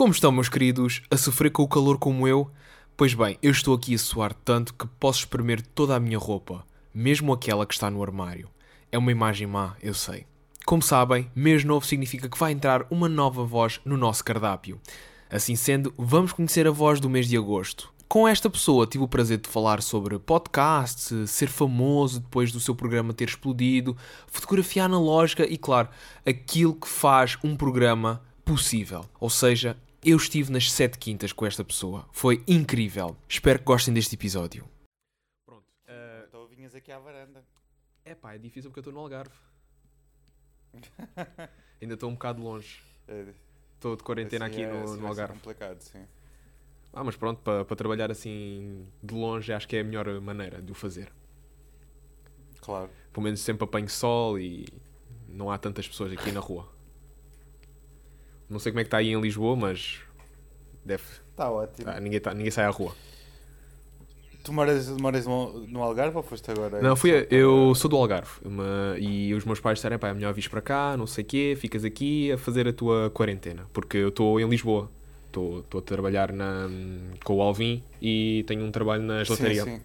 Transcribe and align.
Como 0.00 0.12
estão, 0.12 0.30
meus 0.30 0.48
queridos? 0.48 1.02
A 1.10 1.16
sofrer 1.16 1.50
com 1.50 1.64
o 1.64 1.68
calor 1.68 1.98
como 1.98 2.28
eu? 2.28 2.48
Pois 2.96 3.14
bem, 3.14 3.36
eu 3.42 3.50
estou 3.50 3.74
aqui 3.74 3.96
a 3.96 3.98
suar 3.98 4.32
tanto 4.32 4.72
que 4.72 4.86
posso 4.86 5.18
espremer 5.18 5.60
toda 5.60 5.96
a 5.96 5.98
minha 5.98 6.16
roupa, 6.16 6.64
mesmo 6.94 7.32
aquela 7.32 7.66
que 7.66 7.74
está 7.74 7.90
no 7.90 8.00
armário. 8.00 8.48
É 8.92 8.96
uma 8.96 9.10
imagem 9.10 9.48
má, 9.48 9.74
eu 9.82 9.92
sei. 9.92 10.24
Como 10.64 10.80
sabem, 10.80 11.28
mês 11.34 11.64
novo 11.64 11.84
significa 11.84 12.28
que 12.28 12.38
vai 12.38 12.52
entrar 12.52 12.86
uma 12.92 13.08
nova 13.08 13.42
voz 13.42 13.80
no 13.84 13.96
nosso 13.96 14.22
cardápio. 14.22 14.80
Assim 15.28 15.56
sendo, 15.56 15.92
vamos 15.98 16.32
conhecer 16.32 16.68
a 16.68 16.70
voz 16.70 17.00
do 17.00 17.10
mês 17.10 17.26
de 17.26 17.36
agosto. 17.36 17.92
Com 18.06 18.28
esta 18.28 18.48
pessoa 18.48 18.86
tive 18.86 19.02
o 19.02 19.08
prazer 19.08 19.38
de 19.38 19.48
falar 19.48 19.82
sobre 19.82 20.16
podcasts, 20.20 21.28
ser 21.28 21.48
famoso 21.48 22.20
depois 22.20 22.52
do 22.52 22.60
seu 22.60 22.76
programa 22.76 23.12
ter 23.12 23.26
explodido, 23.26 23.96
fotografia 24.28 24.84
analógica 24.84 25.44
e, 25.44 25.58
claro, 25.58 25.88
aquilo 26.24 26.76
que 26.76 26.86
faz 26.86 27.36
um 27.42 27.56
programa 27.56 28.22
possível. 28.44 29.04
Ou 29.18 29.28
seja, 29.28 29.76
eu 30.10 30.16
estive 30.16 30.50
nas 30.52 30.70
sete 30.70 30.98
quintas 30.98 31.32
com 31.32 31.44
esta 31.46 31.64
pessoa. 31.64 32.08
Foi 32.12 32.42
incrível. 32.46 33.16
Espero 33.28 33.58
que 33.58 33.64
gostem 33.64 33.92
deste 33.92 34.14
episódio. 34.14 34.68
Pronto. 35.46 35.64
Então 36.28 36.46
vinhas 36.46 36.74
aqui 36.74 36.90
à 36.92 36.98
varanda. 36.98 37.44
É 38.04 38.14
pá, 38.14 38.34
é 38.34 38.38
difícil 38.38 38.70
porque 38.70 38.78
eu 38.78 38.82
estou 38.82 38.92
no 38.92 39.00
Algarve. 39.00 39.34
Ainda 41.80 41.94
estou 41.94 42.08
um 42.10 42.14
bocado 42.14 42.42
longe. 42.42 42.82
Estou 43.74 43.96
de 43.96 44.02
quarentena 44.02 44.46
Assim 44.46 44.54
aqui 44.54 44.64
é- 44.64 44.72
no, 44.72 44.84
assim 44.84 44.94
no 44.94 45.00
ser 45.00 45.06
Algarve. 45.06 45.34
complicado, 45.34 45.80
sim. 45.80 46.04
Ah, 46.92 47.04
mas 47.04 47.16
pronto, 47.16 47.40
para 47.42 47.64
para 47.64 47.76
trabalhar 47.76 48.10
assim 48.10 48.86
de 49.02 49.14
longe 49.14 49.52
acho 49.52 49.68
que 49.68 49.76
é 49.76 49.80
a 49.80 49.84
melhor 49.84 50.08
maneira 50.20 50.60
de 50.62 50.72
o 50.72 50.74
fazer. 50.74 51.12
Claro. 52.60 52.90
Pelo 53.12 53.24
menos 53.24 53.40
sempre 53.40 53.64
apanho 53.64 53.88
sol 53.88 54.38
e 54.38 54.66
não 55.28 55.50
há 55.50 55.58
tantas 55.58 55.86
pessoas 55.86 56.12
aqui 56.12 56.32
na 56.32 56.40
rua. 56.40 56.68
Não 58.48 58.58
sei 58.58 58.72
como 58.72 58.80
é 58.80 58.84
que 58.84 58.88
está 58.88 58.98
aí 58.98 59.08
em 59.10 59.20
Lisboa, 59.20 59.54
mas 59.56 60.00
deve. 60.84 61.02
Está 61.30 61.50
ótimo. 61.50 61.88
ah, 61.90 62.00
ninguém, 62.00 62.20
tá, 62.20 62.32
ninguém 62.34 62.50
sai 62.50 62.64
à 62.64 62.70
rua. 62.70 62.94
Tu 64.42 64.52
moras, 64.52 64.88
moras 64.88 65.26
no, 65.26 65.66
no 65.66 65.82
Algarve 65.82 66.16
ou 66.16 66.22
foste 66.22 66.50
agora? 66.50 66.80
Não, 66.80 66.96
fui, 66.96 67.26
eu 67.30 67.74
sou 67.74 67.90
do 67.90 67.96
Algarve 67.96 68.30
uma- 68.42 68.96
e 68.98 69.34
os 69.34 69.44
meus 69.44 69.60
pais 69.60 69.78
disseram: 69.78 69.98
pá, 69.98 70.08
é 70.08 70.14
melhor 70.14 70.32
vires 70.32 70.48
para 70.48 70.62
cá, 70.62 70.96
não 70.96 71.06
sei 71.06 71.22
o 71.22 71.26
quê, 71.26 71.56
ficas 71.60 71.84
aqui 71.84 72.32
a 72.32 72.38
fazer 72.38 72.66
a 72.66 72.72
tua 72.72 73.10
quarentena. 73.10 73.66
Porque 73.72 73.98
eu 73.98 74.08
estou 74.08 74.40
em 74.40 74.48
Lisboa, 74.48 74.90
estou 75.26 75.64
a 75.76 75.82
trabalhar 75.82 76.32
na, 76.32 76.66
com 77.24 77.34
o 77.36 77.42
Alvin 77.42 77.82
e 78.00 78.42
tenho 78.46 78.64
um 78.64 78.70
trabalho 78.70 79.02
na 79.02 79.18
Sim, 79.24 79.34
gelataria. 79.34 79.64
sim. 79.64 79.80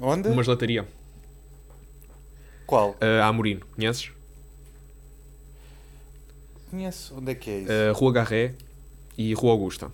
Onde? 0.00 0.28
Uma 0.28 0.42
gelataria, 0.42 0.86
Qual? 2.66 2.96
a 3.00 3.26
Amorino, 3.28 3.64
conheces? 3.74 4.10
Conheço. 6.76 7.14
Onde 7.16 7.32
é 7.32 7.34
que 7.34 7.50
é 7.50 7.58
isso? 7.60 7.72
Uh, 7.72 7.92
Rua 7.94 8.12
Garré 8.12 8.54
e 9.16 9.32
Rua 9.32 9.52
Augusta. 9.52 9.90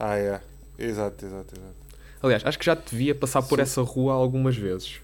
Ah, 0.00 0.16
é. 0.16 0.40
Exato, 0.78 1.26
exato, 1.26 1.54
exato. 1.54 1.74
Aliás, 2.22 2.42
acho 2.46 2.58
que 2.58 2.64
já 2.64 2.74
te 2.74 2.92
devia 2.92 3.14
passar 3.14 3.42
por 3.42 3.56
Sim. 3.56 3.62
essa 3.62 3.82
rua 3.82 4.14
algumas 4.14 4.56
vezes. 4.56 5.02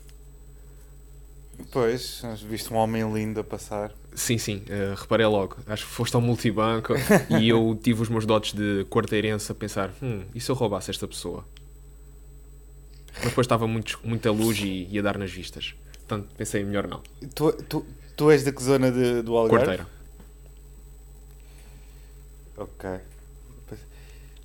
Pois, 1.71 2.23
viste 2.49 2.73
um 2.73 2.77
homem 2.77 3.13
lindo 3.13 3.41
a 3.41 3.45
passar. 3.45 3.93
Sim, 4.15 4.39
sim, 4.39 4.63
uh, 4.71 4.95
reparei 4.99 5.27
logo. 5.27 5.59
Acho 5.67 5.85
que 5.85 5.93
foste 5.93 6.17
ao 6.17 6.23
multibanco 6.23 6.95
e 7.39 7.47
eu 7.47 7.79
tive 7.83 8.01
os 8.01 8.09
meus 8.09 8.25
dotes 8.25 8.55
de 8.55 8.87
quarteirense 8.89 9.53
a 9.53 9.55
pensar: 9.55 9.93
hum, 10.03 10.23
e 10.35 10.41
se 10.41 10.51
eu 10.51 10.55
roubasse 10.55 10.91
esta 10.91 11.07
pessoa? 11.07 11.45
Mas 13.17 13.29
depois 13.29 13.45
estava 13.45 13.67
muito, 13.67 14.01
muita 14.03 14.31
luz 14.31 14.59
e 14.61 14.89
ia 14.91 15.03
dar 15.03 15.19
nas 15.19 15.31
vistas. 15.31 15.75
Portanto, 16.07 16.29
pensei 16.39 16.65
melhor 16.65 16.89
não. 16.89 17.03
Tu, 17.35 17.53
tu, 17.65 17.85
tu 18.17 18.31
és 18.31 18.45
de 18.45 18.51
que 18.51 18.63
zona 18.63 18.91
de, 18.91 19.21
do 19.21 19.37
Algarve? 19.37 19.67
Quarteira. 19.67 19.98
Ok. 22.59 22.91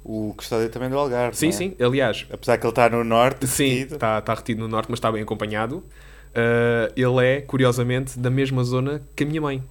O 0.03 0.33
Custódio 0.35 0.69
também 0.69 0.87
é 0.87 0.91
do 0.91 0.97
Algarve. 0.97 1.37
Sim, 1.37 1.47
é? 1.47 1.51
sim, 1.51 1.75
aliás, 1.79 2.27
Apesar 2.29 2.57
que 2.57 2.65
ele 2.65 2.71
está 2.71 2.89
no 2.89 3.03
norte. 3.03 3.47
sim, 3.47 3.69
retido. 3.69 3.95
está 3.95 4.21
tá 4.21 4.33
retido 4.33 4.61
no 4.61 4.67
norte, 4.67 4.87
mas 4.89 4.97
está 4.97 5.09
bem 5.11 5.23
acompanhado. 5.23 5.77
Uh, 5.77 6.91
ele 6.95 7.25
é, 7.25 7.41
curiosamente, 7.41 8.19
da 8.19 8.29
mesma 8.29 8.63
zona 8.63 9.01
que 9.15 9.23
a 9.23 9.27
minha 9.27 9.39
mãe, 9.39 9.63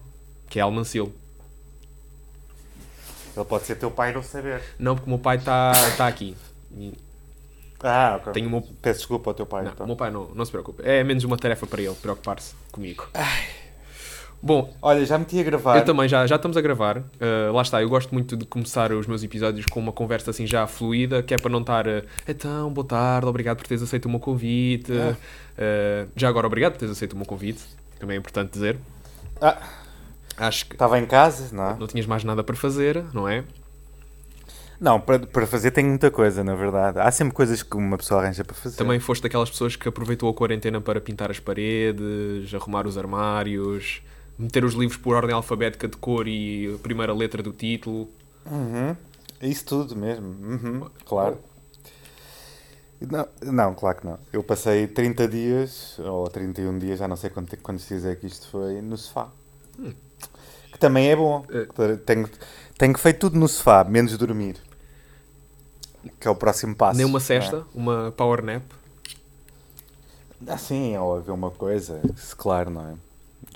que 0.49 0.59
é 0.59 0.63
Almancil. 0.63 1.13
Ele 3.37 3.45
pode 3.45 3.65
ser 3.65 3.77
teu 3.77 3.91
pai 3.91 4.11
e 4.11 4.15
não 4.15 4.23
saber. 4.23 4.63
Não, 4.79 4.95
porque 4.95 5.07
o 5.07 5.11
meu 5.11 5.19
pai 5.19 5.37
está 5.37 5.73
tá 5.97 6.07
aqui. 6.07 6.37
Ah, 7.83 8.17
ok. 8.21 8.33
Tenho 8.33 8.49
meu 8.49 8.63
Peço 8.81 9.01
desculpa 9.01 9.31
ao 9.31 9.35
teu 9.35 9.45
pai. 9.45 9.65
Não, 9.65 9.73
então. 9.73 9.85
o 9.85 9.87
meu 9.89 9.97
pai 9.97 10.11
não, 10.11 10.29
não 10.35 10.45
se 10.45 10.51
preocupe. 10.51 10.83
É 10.87 11.03
menos 11.03 11.25
uma 11.25 11.37
tarefa 11.37 11.67
para 11.67 11.83
ele 11.83 11.95
preocupar-se 11.95 12.55
comigo. 12.71 13.09
Bom, 14.43 14.75
Olha, 14.83 15.05
já 15.07 15.17
meti 15.17 15.39
a 15.39 15.43
gravar. 15.45 15.77
eu 15.77 15.85
também 15.85 16.09
já, 16.09 16.27
já 16.27 16.35
estamos 16.37 16.57
a 16.57 16.61
gravar. 16.61 16.99
Uh, 16.99 17.53
lá 17.53 17.63
está, 17.63 17.81
eu 17.81 17.89
gosto 17.89 18.13
muito 18.13 18.37
de 18.37 18.45
começar 18.45 18.91
os 18.93 19.07
meus 19.07 19.23
episódios 19.23 19.67
com 19.67 19.79
uma 19.79 19.93
conversa 19.93 20.31
assim 20.31 20.47
já 20.47 20.67
fluida, 20.67 21.23
que 21.23 21.33
é 21.33 21.39
para 21.39 21.51
não 21.51 21.61
estar. 21.61 21.87
uh, 21.87 22.03
então, 22.27 22.73
boa 22.73 22.87
tarde, 22.87 23.27
obrigado 23.29 23.59
por 23.59 23.67
teres 23.67 23.83
aceito 23.83 24.07
o 24.07 24.11
meu 24.11 24.19
convite. 24.19 24.93
Ah. 24.93 25.17
Uh, 25.17 26.09
já 26.17 26.29
agora, 26.29 26.47
obrigado 26.47 26.73
por 26.73 26.79
teres 26.79 26.93
aceito 26.93 27.13
o 27.13 27.17
meu 27.17 27.27
convite. 27.27 27.63
Também 28.01 28.17
é 28.17 28.19
importante 28.19 28.51
dizer. 28.53 28.79
Ah, 29.41 29.59
Acho 30.37 30.67
que 30.67 30.75
estava 30.75 30.99
em 30.99 31.07
casa, 31.07 31.55
não 31.55 31.71
é? 31.71 31.77
não 31.77 31.87
tinhas 31.87 32.07
mais 32.07 32.25
nada 32.25 32.43
para 32.43 32.57
fazer, 32.57 33.05
não 33.13 33.29
é? 33.29 33.45
Não, 34.81 35.01
para, 35.01 35.21
para 35.21 35.47
fazer 35.47 35.71
tenho 35.71 35.89
muita 35.89 36.11
coisa, 36.11 36.43
na 36.43 36.57
verdade. 36.57 36.99
Há 36.99 37.11
sempre 37.13 37.35
coisas 37.35 37.63
que 37.63 37.77
uma 37.77 37.97
pessoa 37.97 38.21
arranja 38.21 38.43
para 38.43 38.57
fazer. 38.57 38.77
Também 38.77 38.99
foste 38.99 39.23
daquelas 39.23 39.49
pessoas 39.49 39.77
que 39.77 39.89
aproveitou 39.89 40.29
a 40.29 40.35
quarentena 40.35 40.81
para 40.81 41.01
pintar 41.01 41.31
as 41.31 41.39
paredes, 41.39 42.53
arrumar 42.53 42.89
os 42.89 42.99
armários, 42.99 44.03
meter 44.43 44.65
os 44.65 44.75
livros 44.75 44.99
por 44.99 45.15
ordem 45.15 45.35
alfabética 45.35 45.89
de 45.89 45.97
cor 45.97 46.27
e 46.27 46.75
a 46.75 46.79
primeira 46.79 47.15
letra 47.15 47.43
do 47.43 47.53
título. 47.53 48.09
Uhum. 48.45 48.97
É 49.41 49.49
Isso 49.49 49.65
tudo 49.65 49.97
mesmo. 49.97 50.27
Uhum, 50.27 50.91
Claro. 51.05 51.39
Não, 53.11 53.27
não, 53.53 53.75
claro 53.75 53.99
que 53.99 54.07
não. 54.07 54.19
Eu 54.33 54.45
passei 54.45 54.87
30 54.87 55.27
dias, 55.27 55.99
ou 55.99 56.29
31 56.29 56.79
dias, 56.79 57.01
já 57.01 57.09
não 57.09 57.17
sei 57.17 57.31
quanto, 57.31 57.57
quantos 57.57 57.89
dias 57.89 58.05
é 58.05 58.15
que 58.15 58.27
isto 58.27 58.49
foi, 58.49 58.81
no 58.81 58.97
sofá. 58.97 59.29
Que 60.71 60.79
também 60.79 61.11
é 61.11 61.17
bom. 61.17 61.45
Eh. 61.51 61.67
Tenho, 62.07 62.31
tenho 62.79 62.97
feito 62.99 63.19
tudo 63.19 63.39
no 63.39 63.49
sofá, 63.49 63.83
menos 63.83 64.17
dormir. 64.17 64.57
Que 66.21 66.29
é 66.29 66.31
o 66.31 66.37
próximo 66.37 66.77
passo. 66.77 66.97
Nem 66.97 67.05
uma 67.07 67.19
é? 67.19 67.21
cesta, 67.21 67.67
uma 67.75 68.13
power 68.17 68.45
nap. 68.45 68.63
Ah, 70.47 70.57
sim, 70.59 70.97
ou 70.97 71.17
haver 71.17 71.33
uma 71.33 71.51
coisa. 71.51 72.01
Claro, 72.37 72.71
não 72.71 72.89
é? 72.89 72.95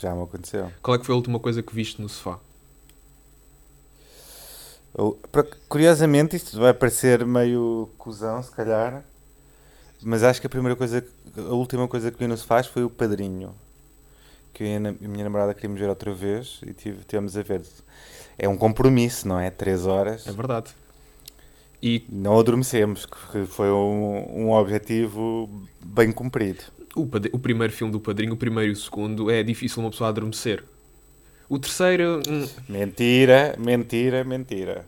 Já 0.00 0.14
me 0.14 0.22
aconteceu. 0.22 0.70
Qual 0.82 0.94
é 0.94 0.98
que 0.98 1.06
foi 1.06 1.12
a 1.14 1.16
última 1.16 1.38
coisa 1.38 1.62
que 1.62 1.74
viste 1.74 2.00
no 2.00 2.08
sofá? 2.08 2.38
Eu- 4.96 5.18
Curiosamente, 5.68 6.36
isto 6.36 6.58
vai 6.58 6.72
parecer 6.72 7.24
meio 7.26 7.88
cuzão, 7.98 8.42
se 8.42 8.50
calhar, 8.50 9.04
mas 10.02 10.22
acho 10.22 10.40
que 10.40 10.46
a 10.46 10.50
primeira 10.50 10.74
coisa, 10.76 11.04
a 11.36 11.52
última 11.54 11.86
coisa 11.88 12.10
que 12.10 12.18
vi 12.18 12.26
no 12.26 12.36
sofá 12.36 12.62
foi 12.62 12.84
o 12.84 12.90
Padrinho, 12.90 13.54
que 14.54 14.62
eu 14.64 14.66
e 14.68 14.76
a 14.76 14.80
minha 14.80 15.24
namorada 15.24 15.52
queríamos 15.52 15.78
ver 15.80 15.88
outra 15.88 16.12
vez 16.14 16.60
e 16.66 16.72
tive, 16.72 17.04
tivemos 17.04 17.36
a 17.36 17.42
ver. 17.42 17.62
É 18.38 18.48
um 18.48 18.56
compromisso, 18.56 19.26
não 19.28 19.38
é? 19.38 19.50
Três 19.50 19.86
horas. 19.86 20.26
É 20.26 20.32
verdade. 20.32 20.70
E 21.82 22.04
Não 22.08 22.38
adormecemos, 22.38 23.04
que 23.04 23.44
foi 23.46 23.70
um, 23.70 24.44
um 24.46 24.52
objetivo 24.52 25.48
bem 25.82 26.10
cumprido. 26.10 26.64
O, 26.96 27.08
o 27.32 27.38
primeiro 27.38 27.72
filme 27.72 27.92
do 27.92 28.00
Padrinho, 28.00 28.34
o 28.34 28.36
primeiro 28.36 28.70
e 28.70 28.72
o 28.72 28.76
segundo, 28.76 29.30
é 29.30 29.42
difícil 29.42 29.82
uma 29.82 29.90
pessoa 29.90 30.08
adormecer. 30.10 30.64
O 31.48 31.58
terceiro, 31.58 32.20
hum, 32.28 32.48
Mentira, 32.68 33.54
mentira, 33.58 34.24
mentira. 34.24 34.84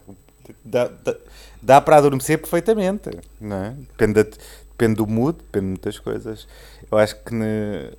Dá, 0.64 0.88
dá, 0.88 1.16
dá 1.62 1.80
para 1.80 1.96
adormecer 1.98 2.38
perfeitamente, 2.38 3.10
não 3.40 3.56
é? 3.56 3.70
Depende, 3.70 4.14
da- 4.14 4.36
depende 4.70 4.94
do 4.96 5.06
mood, 5.06 5.38
depende 5.38 5.64
de 5.66 5.70
muitas 5.70 5.98
coisas. 5.98 6.48
Eu 6.90 6.98
acho 6.98 7.22
que 7.22 7.34
ne- 7.34 7.92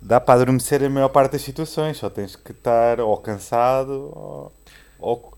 dá 0.00 0.20
para 0.20 0.40
adormecer 0.40 0.82
a 0.82 0.90
maior 0.90 1.08
parte 1.10 1.32
das 1.32 1.42
situações, 1.42 1.98
só 1.98 2.08
tens 2.10 2.34
que 2.34 2.52
estar 2.52 2.98
ou 3.00 3.16
cansado 3.18 3.92
ou, 4.14 4.52
ou, 4.98 5.34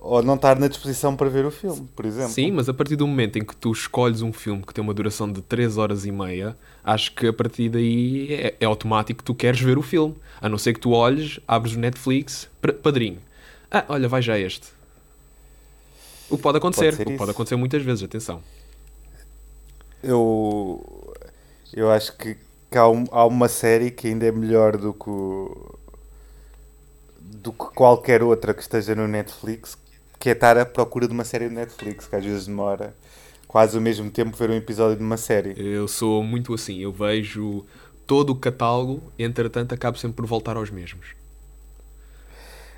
ou 0.00 0.22
não 0.22 0.34
estar 0.36 0.58
na 0.58 0.68
disposição 0.68 1.16
para 1.16 1.28
ver 1.28 1.44
o 1.44 1.50
filme, 1.50 1.88
por 1.94 2.04
exemplo. 2.06 2.32
sim, 2.32 2.50
mas 2.50 2.68
a 2.68 2.74
partir 2.74 2.96
do 2.96 3.06
momento 3.06 3.38
em 3.38 3.44
que 3.44 3.56
tu 3.56 3.72
escolhes 3.72 4.22
um 4.22 4.32
filme 4.32 4.62
que 4.62 4.72
tem 4.72 4.82
uma 4.82 4.94
duração 4.94 5.30
de 5.30 5.42
3 5.42 5.76
horas 5.76 6.04
e 6.06 6.12
meia, 6.12 6.56
acho 6.84 7.12
que 7.14 7.26
a 7.26 7.32
partir 7.32 7.68
daí 7.68 8.32
é, 8.34 8.56
é 8.60 8.64
automático 8.66 9.18
que 9.18 9.24
tu 9.24 9.34
queres 9.34 9.60
ver 9.60 9.78
o 9.78 9.82
filme. 9.82 10.14
A 10.40 10.48
não 10.48 10.58
ser 10.58 10.72
que 10.74 10.80
tu 10.80 10.90
olhes, 10.92 11.38
abres 11.46 11.74
o 11.74 11.78
Netflix, 11.78 12.48
Padrinho. 12.82 13.18
Ah, 13.70 13.84
olha, 13.88 14.08
vai 14.08 14.20
já 14.22 14.38
este. 14.38 14.68
O 16.30 16.36
que 16.36 16.42
pode 16.42 16.58
acontecer, 16.58 16.92
ser 16.94 17.02
o 17.02 17.10
que 17.12 17.16
pode 17.16 17.30
acontecer 17.30 17.56
muitas 17.56 17.82
vezes, 17.82 18.02
atenção. 18.02 18.42
Eu, 20.02 21.14
eu 21.72 21.90
acho 21.90 22.16
que, 22.16 22.36
que 22.70 22.78
há, 22.78 22.88
um- 22.88 23.06
há 23.10 23.24
uma 23.26 23.48
série 23.48 23.90
que 23.90 24.08
ainda 24.08 24.26
é 24.26 24.32
melhor 24.32 24.76
do 24.76 24.92
que, 24.92 25.08
o- 25.08 25.78
do 27.20 27.52
que 27.52 27.64
qualquer 27.74 28.22
outra 28.22 28.54
que 28.54 28.62
esteja 28.62 28.94
no 28.94 29.06
Netflix, 29.08 29.76
que 30.18 30.28
é 30.28 30.32
estar 30.32 30.56
à 30.58 30.64
procura 30.66 31.06
de 31.06 31.12
uma 31.12 31.24
série 31.24 31.48
de 31.48 31.54
Netflix, 31.54 32.06
que 32.06 32.16
às 32.16 32.24
vezes 32.24 32.46
demora 32.46 32.94
quase 33.52 33.76
ao 33.76 33.82
mesmo 33.82 34.10
tempo 34.10 34.36
ver 34.36 34.50
um 34.50 34.54
episódio 34.56 34.98
de 34.98 35.04
uma 35.04 35.18
série. 35.18 35.54
Eu 35.58 35.88
sou 35.88 36.24
muito 36.24 36.54
assim, 36.54 36.80
eu 36.80 36.92
vejo 36.92 37.66
todo 38.06 38.30
o 38.32 38.36
catálogo, 38.36 39.02
entretanto 39.18 39.74
acabo 39.74 39.98
sempre 39.98 40.16
por 40.18 40.26
voltar 40.26 40.56
aos 40.58 40.70
mesmos. 40.70 41.08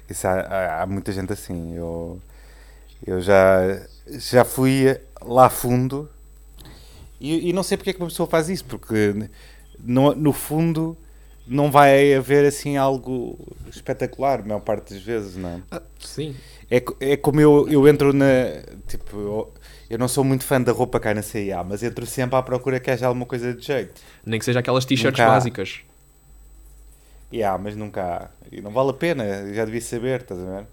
Isso 0.08 0.26
há, 0.26 0.32
há- 0.40 0.82
há 0.82 0.86
muita 0.86 1.12
gente 1.12 1.32
assim. 1.32 1.74
Eu, 1.76 2.20
Eu 3.06 3.20
já, 3.20 3.80
já 4.08 4.44
fui 4.44 4.98
lá 5.22 5.50
fundo 5.50 6.10
e, 7.20 7.48
e 7.50 7.52
não 7.52 7.62
sei 7.62 7.76
porque 7.76 7.90
é 7.90 7.92
que 7.92 8.00
uma 8.00 8.08
pessoa 8.08 8.28
faz 8.28 8.48
isso, 8.48 8.64
porque 8.64 9.14
no, 9.78 10.14
no 10.14 10.32
fundo 10.32 10.96
não 11.46 11.70
vai 11.70 12.14
haver 12.14 12.44
assim 12.46 12.76
algo 12.76 13.38
espetacular, 13.70 14.40
a 14.40 14.42
maior 14.44 14.60
parte 14.60 14.94
das 14.94 15.02
vezes, 15.02 15.36
não 15.36 15.48
é? 15.50 15.62
Ah, 15.70 15.82
sim. 15.98 16.42
É, 16.70 16.82
é 17.00 17.16
como 17.16 17.40
eu, 17.40 17.68
eu 17.68 17.86
entro 17.86 18.12
na. 18.12 18.24
Tipo, 18.88 19.52
eu, 19.90 19.98
não 19.98 20.08
sou 20.08 20.24
muito 20.24 20.44
fã 20.44 20.60
da 20.60 20.72
roupa 20.72 20.98
cá 21.00 21.12
na 21.14 21.22
CIA, 21.22 21.62
mas 21.64 21.82
entro 21.82 22.06
sempre 22.06 22.36
à 22.36 22.42
procura 22.42 22.80
que 22.80 22.90
haja 22.90 23.06
alguma 23.06 23.26
coisa 23.26 23.52
de 23.54 23.64
jeito. 23.64 24.00
Nem 24.24 24.38
que 24.38 24.44
seja 24.44 24.60
aquelas 24.60 24.84
t-shirts 24.84 25.18
básicas. 25.18 25.80
Yeah, 27.32 27.58
mas 27.62 27.74
nunca 27.74 28.02
há. 28.02 28.28
E 28.52 28.60
não 28.60 28.70
vale 28.70 28.90
a 28.90 28.94
pena, 28.94 29.52
já 29.52 29.64
devia 29.64 29.80
saber, 29.80 30.20
estás 30.20 30.40
a 30.40 30.44
ver? 30.44 30.66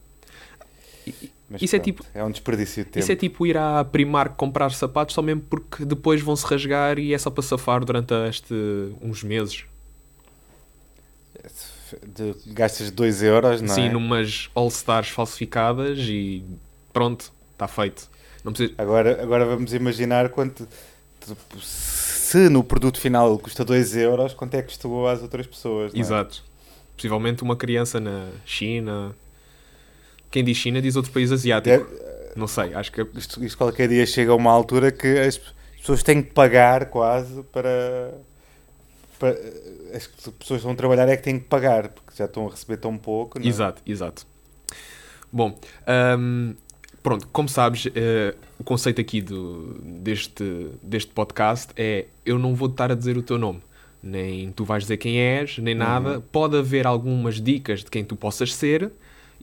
Mas 1.50 1.62
isso 1.62 1.76
é 1.76 1.80
pronto, 1.80 1.86
tipo- 1.86 2.06
É 2.14 2.24
um 2.24 2.32
desperdício 2.32 2.86
de 2.86 2.92
tempo. 2.92 3.04
Isso 3.04 3.12
é 3.12 3.16
tipo 3.16 3.46
ir 3.46 3.58
à 3.58 3.84
Primark 3.84 4.36
comprar 4.36 4.72
sapatos 4.72 5.16
só 5.16 5.22
mesmo 5.22 5.42
porque 5.42 5.84
depois 5.84 6.22
vão 6.22 6.36
se 6.36 6.46
rasgar 6.46 7.00
e 7.00 7.14
é 7.14 7.18
só 7.18 7.30
para 7.30 7.44
safar 7.44 7.84
durante 7.84 8.14
este, 8.30 8.54
uns 9.02 9.24
meses. 9.24 9.66
De, 12.08 12.36
gastas 12.54 12.90
2 12.92 13.24
euros, 13.24 13.62
não 13.62 13.74
Sim, 13.76 13.88
é? 13.88 13.92
numas 13.92 14.50
All-Stars 14.56 15.10
falsificadas 15.10 15.98
e 16.00 16.42
pronto, 16.94 17.34
está 17.52 17.68
feito. 17.68 18.10
Não 18.44 18.52
precisa... 18.54 18.74
Agora, 18.78 19.22
agora 19.22 19.46
vamos 19.46 19.74
imaginar 19.74 20.30
quanto. 20.30 20.68
Se 21.62 22.50
no 22.50 22.64
produto 22.64 23.00
final 23.00 23.30
ele 23.32 23.42
custa 23.42 23.64
2 23.64 23.96
euros, 23.98 24.34
quanto 24.34 24.56
é 24.56 24.62
que 24.62 24.70
custou 24.70 25.08
às 25.08 25.22
outras 25.22 25.46
pessoas? 25.46 25.94
é? 25.94 26.00
Exato. 26.00 26.44
Possivelmente 26.96 27.44
uma 27.44 27.56
criança 27.56 28.00
na 28.00 28.30
China. 28.46 29.16
Quem 30.30 30.44
diz 30.44 30.58
China 30.58 30.82
diz 30.82 30.96
outro 30.96 31.12
país 31.12 31.32
asiático. 31.32 31.86
É, 31.94 32.34
Não 32.36 32.48
sei, 32.48 32.74
acho 32.74 32.92
que. 32.92 33.06
isto, 33.16 33.44
isto 33.44 33.58
qualquer 33.58 33.88
dia 33.90 34.06
chega 34.06 34.32
a 34.32 34.36
uma 34.36 34.52
altura 34.52 34.92
que 34.92 35.20
as 35.20 35.40
pessoas 35.78 36.02
têm 36.04 36.24
que 36.24 36.32
pagar 36.32 36.86
quase 36.86 37.44
para. 37.52 38.14
para 39.20 39.30
as 39.94 40.08
pessoas 40.08 40.62
que 40.62 40.66
vão 40.66 40.74
trabalhar 40.76 41.10
é 41.10 41.18
que 41.18 41.24
têm 41.24 41.38
que 41.38 41.46
pagar, 41.48 41.90
porque 41.90 42.14
já 42.16 42.26
estão 42.26 42.48
a 42.48 42.52
receber 42.52 42.78
tão 42.78 42.98
pouco. 42.98 43.38
não 43.38 43.46
é? 43.46 43.50
Exato, 43.50 43.82
exato. 43.86 44.26
Bom, 45.30 45.60
hum, 46.18 46.56
pronto, 47.02 47.28
como 47.32 47.50
sabes, 47.50 47.88
eh, 47.96 48.36
o 48.60 48.64
conceito 48.64 49.02
aqui 49.02 49.22
do, 49.22 49.76
deste, 49.84 50.68
deste 50.82 51.12
podcast 51.12 51.72
é 51.76 52.06
eu 52.26 52.38
não 52.38 52.56
vou 52.56 52.70
estar 52.70 52.92
a 52.92 52.96
dizer 52.96 53.18
o 53.18 53.22
teu 53.24 53.38
nome. 53.38 53.62
Nem 54.04 54.52
tu 54.52 54.66
vais 54.66 54.84
dizer 54.84 54.98
quem 54.98 55.20
és, 55.20 55.60
nem 55.60 55.76
nada. 55.76 56.22
Pode 56.32 56.58
haver 56.58 56.88
algumas 56.88 57.40
dicas 57.40 57.84
de 57.84 57.92
quem 57.92 58.04
tu 58.04 58.16
possas 58.16 58.54
ser. 58.54 58.92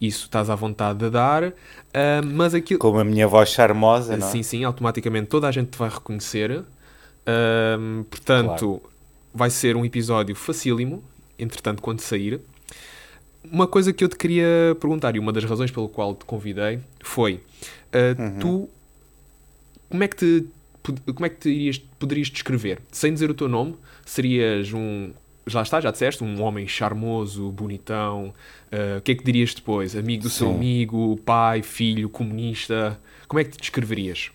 Isso 0.00 0.24
estás 0.24 0.48
à 0.50 0.54
vontade 0.54 0.98
de 0.98 1.10
dar. 1.10 1.52
ah, 1.94 2.20
mas 2.24 2.54
aquilo. 2.54 2.78
Como 2.78 2.98
a 2.98 3.04
minha 3.04 3.26
voz 3.26 3.50
charmosa, 3.50 4.16
não 4.16 4.26
é? 4.26 4.30
Sim, 4.30 4.42
sim, 4.42 4.64
automaticamente 4.64 5.26
toda 5.28 5.48
a 5.48 5.52
gente 5.52 5.70
te 5.70 5.78
vai 5.78 5.88
reconhecer. 5.88 6.64
Ahm, 7.26 8.04
portanto, 8.04 8.80
vai 9.34 9.50
ser 9.50 9.76
um 9.76 9.84
episódio 9.84 10.34
facílimo, 10.34 11.02
entretanto, 11.38 11.82
quando 11.82 12.00
sair. 12.00 12.40
Uma 13.50 13.66
coisa 13.66 13.92
que 13.92 14.04
eu 14.04 14.08
te 14.08 14.16
queria 14.16 14.76
perguntar, 14.80 15.14
e 15.16 15.18
uma 15.18 15.32
das 15.32 15.44
razões 15.44 15.70
pelo 15.70 15.88
qual 15.88 16.14
te 16.14 16.24
convidei, 16.24 16.80
foi: 17.00 17.40
ah, 17.92 18.14
tu, 18.40 18.68
como 19.88 20.02
é 20.02 20.08
que 20.08 20.16
te, 20.16 20.46
como 21.12 21.26
é 21.26 21.28
que 21.28 21.36
te 21.36 21.48
irias, 21.50 21.78
poderias 21.78 22.28
descrever? 22.28 22.80
Sem 22.90 23.12
dizer 23.12 23.30
o 23.30 23.34
teu 23.34 23.48
nome, 23.48 23.76
serias 24.04 24.72
um. 24.72 25.10
Já 25.46 25.62
está, 25.62 25.80
já 25.80 25.90
disseste, 25.90 26.22
um 26.22 26.42
homem 26.42 26.68
charmoso, 26.68 27.50
bonitão. 27.50 28.34
ah, 28.70 28.98
o 28.98 29.00
que 29.00 29.12
é 29.12 29.14
que 29.14 29.24
dirias 29.24 29.54
depois? 29.54 29.96
Amigo 29.96 30.24
do 30.24 30.30
seu 30.30 30.48
Sim. 30.48 30.54
amigo, 30.54 31.16
pai, 31.24 31.62
filho, 31.62 32.08
comunista? 32.10 33.00
Como 33.26 33.40
é 33.40 33.44
que 33.44 33.50
te 33.52 33.58
descreverias? 33.58 34.30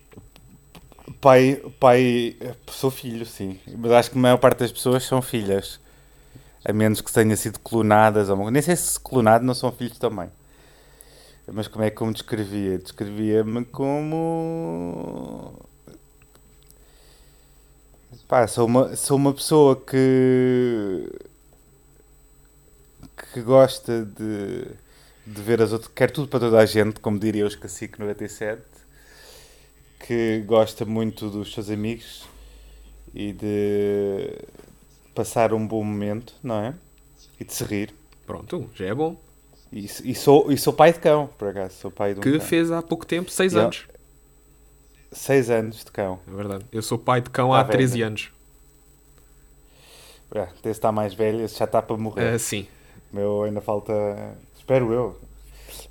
Pai, 1.20 1.60
pai, 1.78 2.36
sou 2.66 2.90
filho, 2.90 3.26
sim. 3.26 3.58
Mas 3.76 3.92
acho 3.92 4.10
que 4.10 4.18
a 4.18 4.20
maior 4.20 4.38
parte 4.38 4.60
das 4.60 4.72
pessoas 4.72 5.04
são 5.04 5.20
filhas. 5.20 5.78
A 6.64 6.72
menos 6.72 7.00
que 7.00 7.12
tenha 7.12 7.36
sido 7.36 7.58
clonadas. 7.60 8.28
Ou... 8.28 8.50
Nem 8.50 8.62
sei 8.62 8.76
se 8.76 8.98
clonado 8.98 9.44
não 9.44 9.54
são 9.54 9.70
filhos 9.72 9.98
também. 9.98 10.28
Mas 11.52 11.68
como 11.68 11.84
é 11.84 11.90
que 11.90 12.00
eu 12.00 12.06
me 12.06 12.12
descrevia? 12.12 12.78
Descrevia-me 12.78 13.64
como. 13.66 15.52
Pá, 18.26 18.46
sou 18.46 18.66
uma, 18.66 18.96
sou 18.96 19.16
uma 19.16 19.34
pessoa 19.34 19.76
que. 19.76 21.10
que 23.32 23.42
gosta 23.42 24.04
de, 24.04 24.66
de 25.26 25.42
ver 25.42 25.60
as 25.60 25.72
outras. 25.72 25.92
quer 25.94 26.10
tudo 26.10 26.28
para 26.28 26.40
toda 26.40 26.58
a 26.58 26.66
gente, 26.66 27.00
como 27.00 27.18
diria 27.18 27.46
os 27.46 27.54
Cacique 27.54 28.00
97 28.00 28.74
que 30.06 30.42
gosta 30.46 30.84
muito 30.84 31.30
dos 31.30 31.54
seus 31.54 31.70
amigos 31.70 32.24
e 33.14 33.32
de 33.32 34.38
passar 35.14 35.52
um 35.52 35.66
bom 35.66 35.82
momento, 35.84 36.34
não 36.42 36.56
é? 36.60 36.74
E 37.38 37.44
de 37.44 37.52
se 37.52 37.64
rir. 37.64 37.94
Pronto, 38.26 38.68
já 38.74 38.86
é 38.86 38.94
bom. 38.94 39.16
E, 39.72 39.84
e 39.86 40.14
sou, 40.14 40.50
e 40.52 40.56
sou 40.58 40.72
pai 40.72 40.92
de 40.92 41.00
cão, 41.00 41.28
por 41.38 41.48
acaso. 41.48 41.74
Sou 41.74 41.90
pai 41.90 42.12
de 42.14 42.20
um 42.20 42.22
Que 42.22 42.38
cão. 42.38 42.40
fez 42.46 42.70
há 42.70 42.80
pouco 42.82 43.04
tempo, 43.06 43.30
6 43.30 43.54
Eu- 43.54 43.62
anos. 43.62 43.86
Seis 45.12 45.48
anos 45.48 45.84
de 45.84 45.92
cão. 45.92 46.18
É 46.26 46.34
verdade. 46.34 46.66
Eu 46.72 46.82
sou 46.82 46.98
pai 46.98 47.20
de 47.20 47.30
cão 47.30 47.50
Tá 47.50 47.60
há 47.60 47.62
velho. 47.62 47.78
13 47.78 48.02
anos. 48.02 48.30
É, 50.34 50.48
esse 50.60 50.70
está 50.70 50.90
mais 50.90 51.14
velho, 51.14 51.44
esse 51.44 51.56
já 51.56 51.64
está 51.64 51.80
para 51.80 51.96
morrer. 51.96 52.34
Ah, 52.34 52.38
sim. 52.38 52.66
O 53.12 53.16
meu 53.16 53.42
ainda 53.44 53.60
falta. 53.60 53.92
Espero 54.58 54.92
eu. 54.92 55.16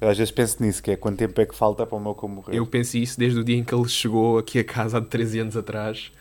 Eu 0.02 0.10
às 0.10 0.18
vezes 0.18 0.32
penso 0.32 0.62
nisso, 0.62 0.84
que 0.84 0.92
é 0.92 0.98
quanto 0.98 1.18
tempo 1.18 1.40
é 1.40 1.46
que 1.46 1.56
falta 1.56 1.86
para 1.86 1.98
o 1.98 2.02
meu 2.02 2.14
cão 2.14 2.28
morrer. 2.28 2.54
Eu 2.58 2.66
penso 2.68 2.98
isso 2.98 3.18
desde 3.18 3.40
o 3.40 3.44
dia 3.46 3.56
em 3.58 3.64
que 3.64 3.74
ele 3.74 3.88
chegou 3.88 4.38
aqui 4.38 4.60
a 4.60 4.64
casa 4.64 4.98
há 4.98 5.02
13 5.02 5.40
anos 5.40 5.56
atrás. 5.56 6.12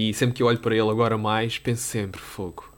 E 0.00 0.14
sempre 0.14 0.36
que 0.36 0.42
eu 0.44 0.46
olho 0.46 0.60
para 0.60 0.76
ele 0.76 0.88
agora 0.88 1.18
mais, 1.18 1.58
penso 1.58 1.82
sempre, 1.82 2.20
fogo. 2.20 2.72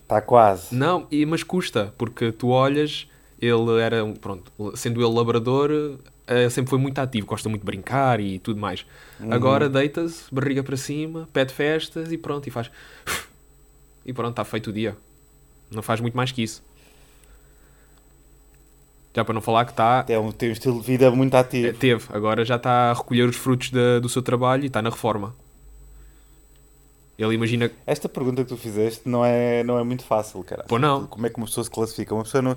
Está 0.00 0.20
quase. 0.20 0.72
Não, 0.72 1.08
e- 1.10 1.26
mas 1.26 1.42
custa, 1.42 1.92
porque 1.98 2.30
tu 2.30 2.50
olhas, 2.50 3.08
ele 3.40 3.80
era, 3.80 4.06
pronto, 4.20 4.52
sendo 4.76 5.04
ele 5.04 5.12
labrador, 5.12 5.98
eh, 6.28 6.48
sempre 6.50 6.70
foi 6.70 6.78
muito 6.78 7.00
ativo, 7.00 7.26
gosta 7.26 7.48
muito 7.48 7.62
de 7.62 7.66
brincar 7.66 8.20
e 8.20 8.38
tudo 8.38 8.60
mais. 8.60 8.86
Agora 9.28 9.68
deita-se, 9.68 10.32
barriga 10.32 10.62
para 10.62 10.76
cima, 10.76 11.28
pede 11.32 11.52
festas 11.52 12.12
e 12.12 12.16
pronto, 12.16 12.46
e 12.46 12.50
faz. 12.50 12.70
E 14.06 14.12
pronto, 14.12 14.30
está 14.32 14.44
feito 14.44 14.68
o 14.68 14.72
dia. 14.72 14.94
Não 15.70 15.82
faz 15.82 15.98
muito 15.98 16.14
mais 16.14 16.30
que 16.30 16.42
isso. 16.42 16.62
Já 19.16 19.24
para 19.24 19.32
não 19.32 19.40
falar 19.40 19.64
que 19.64 19.70
está. 19.70 20.04
É 20.08 20.18
um, 20.18 20.30
tem 20.30 20.50
um 20.50 20.52
estilo 20.52 20.78
de 20.78 20.86
vida 20.86 21.10
muito 21.10 21.34
ativo. 21.34 21.76
Teve, 21.78 22.04
agora 22.12 22.44
já 22.44 22.56
está 22.56 22.90
a 22.90 22.92
recolher 22.92 23.26
os 23.28 23.34
frutos 23.36 23.70
da- 23.70 23.98
do 24.00 24.08
seu 24.08 24.20
trabalho 24.22 24.62
e 24.64 24.66
está 24.66 24.82
na 24.82 24.90
reforma. 24.90 25.34
Ele 27.16 27.34
imagina. 27.34 27.70
Esta 27.86 28.08
pergunta 28.08 28.42
que 28.42 28.48
tu 28.48 28.56
fizeste 28.56 29.08
não 29.08 29.24
é, 29.24 29.62
não 29.62 29.78
é 29.78 29.84
muito 29.84 30.04
fácil, 30.04 30.42
cara. 30.42 30.64
Pô, 30.64 30.78
não. 30.78 31.06
Como 31.06 31.24
é 31.26 31.30
que 31.30 31.36
uma 31.36 31.46
pessoa 31.46 31.62
se 31.62 31.70
classifica? 31.70 32.12
Uma 32.12 32.24
pessoa, 32.24 32.42
não, 32.42 32.56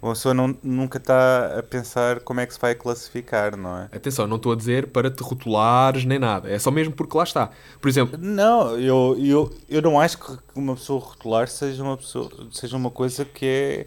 uma 0.00 0.12
pessoa 0.12 0.32
não, 0.32 0.56
nunca 0.62 0.98
está 0.98 1.58
a 1.58 1.62
pensar 1.62 2.20
como 2.20 2.38
é 2.38 2.46
que 2.46 2.54
se 2.54 2.60
vai 2.60 2.74
classificar, 2.76 3.56
não 3.56 3.76
é? 3.76 3.84
Atenção, 3.92 4.26
não 4.28 4.36
estou 4.36 4.52
a 4.52 4.56
dizer 4.56 4.88
para 4.88 5.10
te 5.10 5.22
rotulares 5.22 6.04
nem 6.04 6.20
nada. 6.20 6.48
É 6.48 6.58
só 6.58 6.70
mesmo 6.70 6.94
porque 6.94 7.16
lá 7.16 7.24
está. 7.24 7.50
Por 7.80 7.88
exemplo, 7.88 8.16
Não, 8.16 8.78
eu, 8.78 9.16
eu, 9.18 9.52
eu 9.68 9.82
não 9.82 9.98
acho 9.98 10.18
que 10.18 10.38
uma 10.54 10.76
pessoa 10.76 11.00
rotular 11.00 11.48
seja 11.48 11.82
uma, 11.82 11.96
pessoa, 11.96 12.30
seja 12.52 12.76
uma 12.76 12.90
coisa 12.90 13.24
que 13.24 13.44
é 13.44 13.86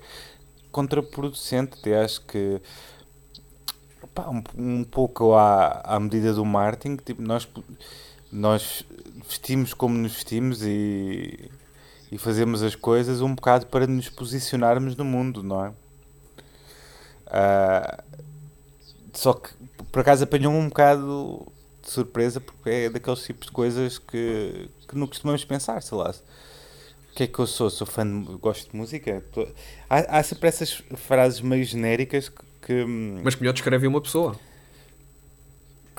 contraproducente. 0.69 1.77
Até 1.79 2.03
acho 2.03 2.21
que 2.25 2.59
pá, 4.13 4.27
um, 4.29 4.43
um 4.57 4.83
pouco 4.83 5.33
à, 5.33 5.81
à 5.83 5.99
medida 5.99 6.33
do 6.33 6.43
marketing, 6.43 6.97
tipo, 6.97 7.21
nós, 7.21 7.47
nós 8.31 8.83
vestimos 9.27 9.74
como 9.74 9.98
nos 9.98 10.13
vestimos 10.13 10.62
e, 10.63 11.50
e 12.12 12.17
fazemos 12.17 12.63
as 12.63 12.75
coisas 12.75 13.21
um 13.21 13.33
bocado 13.33 13.67
para 13.67 13.88
nos 13.88 14.09
posicionarmos 14.09 14.95
no 14.95 15.05
mundo, 15.05 15.43
não 15.43 15.65
é? 15.65 15.74
Ah, 17.27 18.03
só 19.13 19.33
que 19.33 19.50
por 19.91 20.00
acaso 20.01 20.24
apanhou 20.24 20.53
um 20.53 20.67
bocado 20.67 21.48
de 21.81 21.89
surpresa 21.89 22.39
porque 22.39 22.69
é 22.69 22.89
daqueles 22.89 23.24
tipos 23.24 23.48
de 23.48 23.51
coisas 23.51 23.98
que, 23.98 24.69
que 24.88 24.98
não 24.98 25.07
costumamos 25.07 25.43
pensar, 25.45 25.81
sei 25.81 25.98
lá. 25.98 26.09
O 26.09 27.15
que 27.15 27.24
é 27.24 27.27
que 27.27 27.39
eu 27.39 27.48
sou? 27.48 27.69
Sou 27.69 27.86
fã 27.86 28.05
de, 28.05 28.36
gosto 28.38 28.71
de 28.71 28.77
música? 28.77 29.24
Há, 29.89 30.19
há 30.19 30.24
sempre 30.24 30.48
essas 30.48 30.83
frases 30.95 31.41
meio 31.41 31.63
genéricas 31.65 32.29
que, 32.29 32.43
que, 32.62 32.86
mas 32.86 33.36
que 33.36 33.41
melhor 33.41 33.53
descreve 33.53 33.88
uma 33.88 34.01
pessoa. 34.01 34.39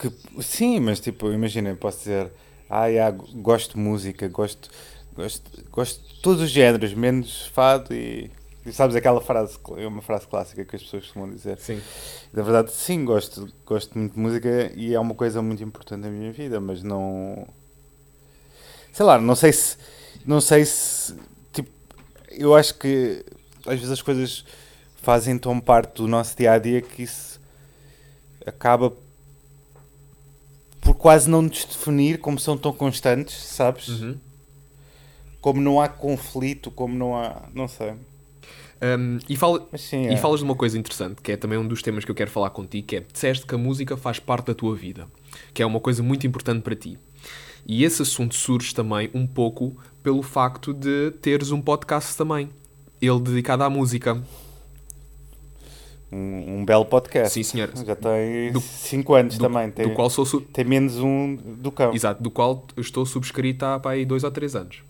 Que- 0.00 0.42
sim, 0.42 0.80
mas 0.80 1.00
tipo, 1.00 1.30
imagina, 1.33 1.75
posso 1.75 1.99
dizer, 1.99 2.30
ah, 2.69 2.87
yeah, 2.87 3.16
gosto 3.35 3.75
de 3.75 3.80
música, 3.80 4.28
gosto, 4.28 4.71
gosto, 5.14 5.50
gosto 5.71 6.14
de 6.14 6.21
todos 6.21 6.42
os 6.42 6.50
géneros, 6.50 6.95
menos 6.95 7.47
fado 7.49 7.92
e, 7.95 8.30
e 8.64 8.73
sabes 8.73 8.97
aquela 8.97 9.21
frase, 9.21 9.59
é 9.76 9.87
uma 9.87 10.02
frase 10.02 10.26
clássica 10.26 10.64
que 10.64 10.76
as 10.76 10.83
pessoas 10.83 11.04
costumam 11.04 11.28
dizer. 11.30 11.59
Sim. 11.59 11.80
Na 12.33 12.42
verdade, 12.42 12.71
sim, 12.73 13.04
gosto, 13.04 13.49
gosto 13.66 13.99
muito 13.99 14.14
de 14.14 14.21
música 14.21 14.73
e 14.75 14.95
é 14.95 15.00
uma 15.00 15.14
coisa 15.14 15.42
muito 15.42 15.62
importante 15.62 16.02
na 16.02 16.11
minha 16.11 16.33
vida, 16.33 16.61
mas 16.61 16.83
não. 16.83 17.47
Sei 18.92 19.04
lá, 19.04 19.19
não 19.19 19.35
sei 19.35 19.52
se. 19.52 19.76
Não 20.25 20.40
sei 20.40 20.64
se. 20.64 21.14
Tipo, 21.52 21.71
eu 22.30 22.54
acho 22.54 22.75
que 22.75 23.25
às 23.66 23.75
vezes 23.78 23.90
as 23.90 24.02
coisas 24.02 24.45
fazem 25.02 25.38
tão 25.38 25.59
parte 25.61 25.95
do 25.97 26.07
nosso 26.09 26.37
dia 26.37 26.52
a 26.52 26.59
dia 26.59 26.80
que 26.83 27.02
isso 27.02 27.40
acaba 28.47 28.92
quase 30.99 31.28
não 31.28 31.42
nos 31.42 31.64
definir 31.64 32.18
como 32.18 32.38
são 32.38 32.56
tão 32.56 32.72
constantes, 32.72 33.34
sabes? 33.34 33.88
Uhum. 33.88 34.16
Como 35.40 35.60
não 35.60 35.80
há 35.80 35.88
conflito, 35.88 36.70
como 36.70 36.94
não 36.94 37.16
há. 37.16 37.49
Não 37.54 37.66
sei. 37.66 37.94
Um, 38.82 39.18
e, 39.28 39.37
fala, 39.37 39.68
sim, 39.76 40.04
e 40.04 40.14
é. 40.14 40.16
falas 40.16 40.40
de 40.40 40.44
uma 40.44 40.54
coisa 40.54 40.78
interessante, 40.78 41.20
que 41.20 41.32
é 41.32 41.37
também 41.37 41.58
um 41.58 41.68
dos 41.68 41.82
temas 41.82 42.04
que 42.04 42.10
eu 42.10 42.14
quero 42.14 42.30
falar 42.30 42.49
contigo, 42.50 42.87
que 42.87 42.96
é, 42.96 43.00
disseste 43.00 43.46
que 43.46 43.54
a 43.54 43.58
música 43.58 43.94
faz 43.96 44.18
parte 44.18 44.46
da 44.46 44.54
tua 44.54 44.75
vida, 44.75 45.06
que 45.52 45.62
é 45.62 45.66
uma 45.66 45.80
coisa 45.80 46.02
muito 46.02 46.26
importante 46.26 46.62
para 46.62 46.75
ti. 46.75 46.99
E 47.66 47.84
esse 47.84 48.00
assunto 48.00 48.34
surge 48.34 48.75
também 48.75 49.10
um 49.12 49.26
pouco 49.26 49.76
pelo 50.02 50.22
facto 50.22 50.72
de 50.72 51.10
teres 51.20 51.50
um 51.50 51.60
podcast 51.60 52.16
também, 52.16 52.49
ele 53.02 53.20
dedicado 53.20 53.62
à 53.64 53.70
música. 53.70 54.22
Um, 56.12 56.60
um 56.60 56.64
belo 56.64 56.84
podcast. 56.84 57.32
Sim, 57.34 57.42
senhor. 57.44 57.70
Já 57.86 57.94
tem 57.94 58.50
Do- 58.52 58.60
5 58.60 59.14
anos 59.14 59.38
Do, 59.38 59.44
também. 59.44 59.70
Tem, 59.70 59.86
do 59.88 59.94
qual 59.94 60.10
sou 60.10 60.26
su- 60.26 60.40
tem 60.40 60.64
menos 60.64 60.98
um 60.98 61.36
do 61.36 61.70
cão. 61.70 61.94
Exato, 61.94 62.20
do 62.22 62.30
qual 62.30 62.66
estou 62.76 63.06
subscrito 63.06 63.64
há 63.64 63.78
pá, 63.78 63.92
aí 63.92 64.04
dois 64.04 64.24
ou 64.24 64.30
três 64.30 64.56
anos. 64.56 64.82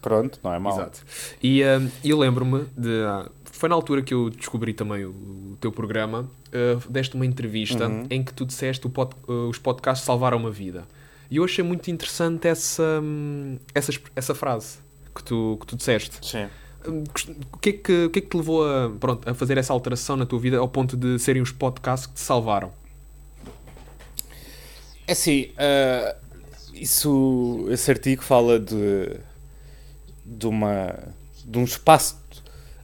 Pronto, 0.00 0.38
não 0.44 0.52
é 0.54 0.58
mau. 0.58 0.72
Exato. 0.74 1.00
E 1.42 1.62
hum, 1.64 1.90
eu 2.04 2.18
lembro-me 2.18 2.64
de. 2.76 3.02
ah, 3.06 3.28
foi 3.44 3.68
na 3.68 3.74
altura 3.74 4.00
que 4.02 4.14
eu 4.14 4.30
descobri 4.30 4.72
também 4.72 5.04
o, 5.04 5.10
o 5.10 5.56
teu 5.60 5.72
programa. 5.72 6.28
ah, 6.52 6.80
deste 6.88 7.14
uma 7.16 7.26
entrevista 7.26 7.88
Uhum. 7.88 8.06
em 8.10 8.22
que 8.22 8.32
tu 8.32 8.44
disseste 8.46 8.88
pod- 8.88 9.16
ah, 9.28 9.32
os 9.48 9.58
podcasts 9.58 10.04
salvaram 10.06 10.38
uma 10.38 10.50
vida. 10.50 10.84
E 11.30 11.36
eu 11.36 11.44
achei 11.44 11.62
muito 11.64 11.90
interessante 11.90 12.46
essa, 12.48 13.00
hum, 13.02 13.58
essa, 13.74 13.92
essa 14.16 14.34
frase 14.34 14.78
que 15.14 15.22
tu, 15.24 15.56
que 15.60 15.66
tu 15.66 15.76
disseste. 15.76 16.18
Sim. 16.26 16.46
O 16.86 17.58
que, 17.58 17.70
é 17.70 17.72
que, 17.72 18.04
o 18.04 18.10
que 18.10 18.18
é 18.20 18.22
que 18.22 18.28
te 18.28 18.36
levou 18.36 18.64
a, 18.66 18.90
pronto, 18.90 19.28
a 19.28 19.34
fazer 19.34 19.58
essa 19.58 19.72
alteração 19.72 20.16
na 20.16 20.24
tua 20.24 20.38
vida 20.38 20.58
ao 20.58 20.68
ponto 20.68 20.96
de 20.96 21.18
serem 21.18 21.42
os 21.42 21.50
podcasts 21.50 22.06
que 22.06 22.14
te 22.14 22.20
salvaram? 22.20 22.72
É 25.06 25.12
assim, 25.12 25.50
ah, 25.56 26.14
isso, 26.74 27.66
esse 27.70 27.90
artigo 27.90 28.22
fala 28.22 28.60
de, 28.60 29.18
de, 30.24 30.46
uma, 30.46 30.94
de 31.44 31.58
um 31.58 31.64
espaço, 31.64 32.16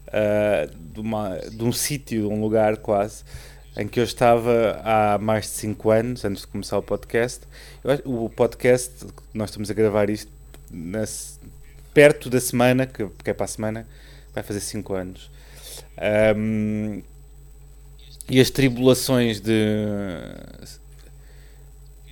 ah, 0.09 0.69
de, 0.93 1.01
uma, 1.01 1.37
de 1.39 1.63
um 1.63 1.73
sítio, 1.73 2.23
de 2.29 2.35
um 2.35 2.41
lugar 2.41 2.79
quase, 2.79 3.23
em 3.77 3.87
que 3.87 4.01
eu 4.01 4.05
estava 4.05 4.81
há 4.85 5.19
mais 5.19 5.45
de 5.47 5.51
5 5.53 5.91
anos, 5.91 6.25
antes 6.25 6.43
de 6.43 6.49
começar 6.49 6.79
o 6.79 6.83
podcast. 6.83 7.43
Eu 7.83 8.25
o 8.25 8.31
podcast, 8.31 9.07
nós 9.33 9.51
estamos 9.51 9.71
a 9.71 9.75
gravar 9.75 10.09
isto 10.11 10.31
na 10.71 11.05
se- 11.07 11.34
perto 11.95 12.29
da 12.29 12.41
semana, 12.41 12.87
que, 12.87 13.07
que 13.23 13.31
é 13.31 13.35
para 13.35 13.45
a 13.45 13.49
semana, 13.49 13.87
vai 14.35 14.43
fazer 14.43 14.61
5 14.61 14.95
anos. 14.95 15.31
Ahm, 15.97 17.03
e 18.29 18.41
as 18.41 18.51
tribulações 18.51 19.41
de 19.41 19.53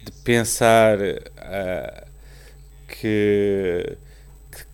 de 0.05 0.12
pensar 0.25 0.99
que, 2.89 3.97
que 4.51 4.65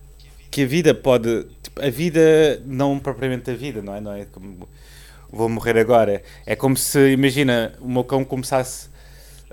que 0.51 0.63
a 0.63 0.67
vida 0.67 0.93
pode 0.95 1.45
tipo, 1.61 1.81
a 1.81 1.89
vida 1.89 2.61
não 2.65 2.99
propriamente 2.99 3.51
a 3.51 3.55
vida 3.55 3.81
não 3.81 3.95
é 3.95 4.01
não 4.01 4.13
é 4.13 4.25
como 4.25 4.67
vou 5.31 5.49
morrer 5.49 5.77
agora 5.77 6.23
é 6.45 6.55
como 6.55 6.75
se 6.75 7.11
imagina 7.11 7.73
o 7.79 7.89
meu 7.89 8.03
cão 8.03 8.25
começasse 8.25 8.89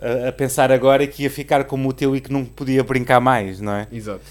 a, 0.00 0.28
a 0.28 0.32
pensar 0.32 0.72
agora 0.72 1.06
que 1.06 1.24
ia 1.24 1.30
ficar 1.30 1.64
como 1.64 1.88
o 1.88 1.92
teu 1.92 2.16
e 2.16 2.20
que 2.20 2.32
não 2.32 2.44
podia 2.44 2.82
brincar 2.82 3.20
mais 3.20 3.60
não 3.60 3.74
é 3.74 3.88
Exato. 3.92 4.24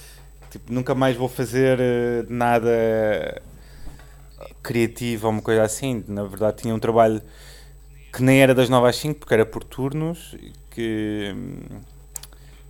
Tipo 0.56 0.72
nunca 0.72 0.96
mais 0.96 1.18
vou 1.18 1.28
fazer 1.28 1.80
eh, 1.80 2.26
nada 2.30 3.42
criativo 4.64 5.28
ou 5.28 5.34
uma 5.34 5.42
coisa 5.42 5.64
assim 5.64 6.04
na 6.08 6.24
verdade 6.24 6.62
tinha 6.62 6.74
um 6.74 6.80
trabalho 6.80 7.22
que 8.14 8.24
nem 8.24 8.42
era 8.42 8.56
das 8.56 8.70
9 8.70 8.88
às 8.88 8.96
5 8.96 9.20
porque 9.20 9.34
era 9.34 9.46
por 9.46 9.64
turnos 9.64 10.36
que 10.72 11.34
hum, 11.36 11.82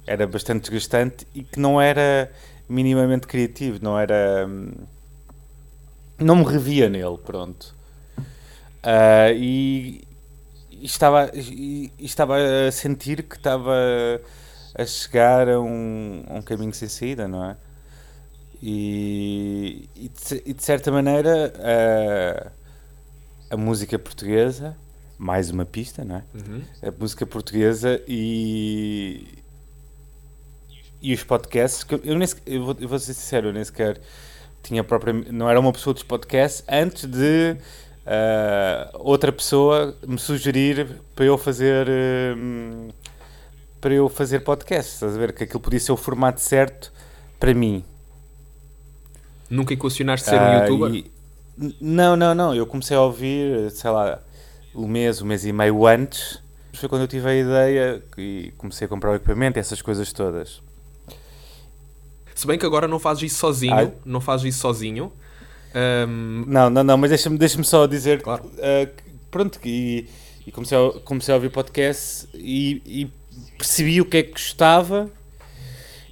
era 0.08 0.26
bastante 0.26 0.62
desgastante 0.64 1.28
e 1.34 1.44
que 1.44 1.60
não 1.60 1.80
era 1.80 2.32
minimamente 2.68 3.28
criativo, 3.28 3.80
não 3.82 3.98
era 3.98 4.48
hum, 4.48 4.72
não 6.18 6.38
me 6.38 6.44
revia 6.46 6.90
nele, 6.90 7.18
pronto. 7.18 7.76
Ah, 8.82 9.32
e, 9.32 10.04
e 10.72 10.86
estava, 10.86 11.32
e, 11.34 11.92
e 11.98 12.06
estava 12.06 12.38
a 12.68 12.72
sentir 12.72 13.24
que 13.24 13.36
estava 13.36 13.74
a 14.78 14.86
chegar 14.86 15.50
a 15.50 15.60
um, 15.60 16.24
a 16.28 16.34
um 16.36 16.42
caminho 16.42 16.74
sem 16.74 16.88
saída, 16.88 17.28
não 17.28 17.44
é? 17.44 17.58
E, 18.62 19.90
e, 19.96 20.10
de, 20.10 20.44
e 20.46 20.54
de 20.54 20.64
certa 20.64 20.92
maneira 20.92 21.54
a, 23.50 23.54
a 23.54 23.58
música 23.58 23.98
portuguesa, 24.00 24.76
mais 25.18 25.50
uma 25.50 25.66
pista, 25.66 26.04
não 26.04 26.18
é? 26.18 26.24
Uhum. 26.34 26.62
a 26.82 26.92
música 26.92 27.26
portuguesa 27.26 28.02
e 28.08 29.44
e 31.02 31.14
os 31.14 31.24
podcasts 31.24 31.84
que 31.84 31.94
eu, 31.94 32.18
nem 32.18 32.28
eu 32.48 32.66
vou, 32.66 32.76
eu 32.80 32.88
vou 32.88 32.98
ser 32.98 33.14
sincero, 33.14 33.50
eu 33.50 33.54
nem 33.54 33.64
sequer 33.64 34.02
tinha 34.64 34.84
propriamente, 34.84 35.32
não 35.32 35.48
era 35.48 35.60
uma 35.60 35.72
pessoa 35.72 35.94
dos 35.94 36.02
podcasts 36.02 36.64
antes 36.68 37.06
de 37.06 37.56
ah, 38.06 38.90
outra 38.94 39.32
pessoa 39.32 39.96
me 40.08 40.18
sugerir 40.18 41.00
para 41.16 41.26
eu 41.26 41.38
fazer 41.38 41.88
hum, 42.36 42.90
para 43.80 43.94
eu 43.94 44.10
fazer 44.10 44.40
podcast, 44.40 44.94
estás 44.94 45.16
a 45.16 45.20
ver 45.20 45.32
que 45.32 45.44
aquilo 45.44 45.60
podia 45.60 45.80
ser 45.80 45.92
o 45.92 45.98
formato 45.98 46.42
certo 46.42 46.92
para 47.40 47.54
mim. 47.54 47.84
Nunca 49.50 49.74
equacionaste 49.74 50.28
ser 50.30 50.36
um 50.36 50.40
Ah, 50.44 50.66
youtuber? 50.68 50.94
e- 50.96 51.12
Não, 51.80 52.16
não, 52.16 52.36
não. 52.36 52.54
Eu 52.56 52.66
comecei 52.68 52.98
a 52.98 53.02
ouvir, 53.02 53.70
sei 53.72 53.90
lá, 53.90 54.20
um 54.74 54.88
mês, 54.88 55.22
um 55.22 55.26
mês 55.26 55.46
e 55.46 55.54
meio 55.54 55.86
antes. 55.88 56.40
Foi 56.74 56.90
quando 56.90 57.04
eu 57.04 57.08
tive 57.08 57.30
a 57.30 57.34
ideia 57.36 58.04
e 58.18 58.52
comecei 58.58 58.86
a 58.86 58.90
comprar 58.90 59.12
o 59.12 59.16
equipamento, 59.16 59.58
essas 59.58 59.82
coisas 59.82 60.12
todas. 60.12 60.62
Se 62.34 62.46
bem 62.46 62.58
que 62.60 62.66
agora 62.66 62.88
não 62.88 63.00
fazes 63.00 63.32
isso 63.32 63.38
sozinho, 63.40 63.74
Ai. 63.74 63.94
não 64.04 64.20
fazes 64.20 64.48
isso 64.54 64.60
sozinho. 64.60 65.12
Ahm, 65.74 66.44
Não, 66.48 66.70
não, 66.70 66.84
não, 66.84 66.98
mas 66.98 67.10
deixa-me 67.12 67.38
deixa 67.38 67.62
só 67.64 67.86
dizer. 67.88 68.22
Claro. 68.22 68.52
ah, 68.60 68.86
que- 68.88 69.04
pronto, 69.32 69.58
e, 69.64 70.08
e 70.46 70.52
comecei, 70.52 70.78
a, 70.78 70.92
comecei 71.02 71.34
a 71.34 71.36
ouvir 71.36 71.50
podcast 71.50 72.28
e, 72.34 72.82
e 72.86 73.12
percebi 73.58 74.02
o 74.02 74.06
que 74.06 74.18
é 74.18 74.24
que 74.24 74.32
gostava. 74.32 75.10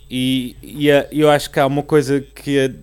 E, 0.10 0.56
e 0.62 0.90
a- 0.92 1.08
eu 1.12 1.30
acho 1.30 1.50
que 1.52 1.60
há 1.60 1.66
uma 1.68 1.84
coisa 1.84 2.22
que 2.22 2.58
é 2.58 2.74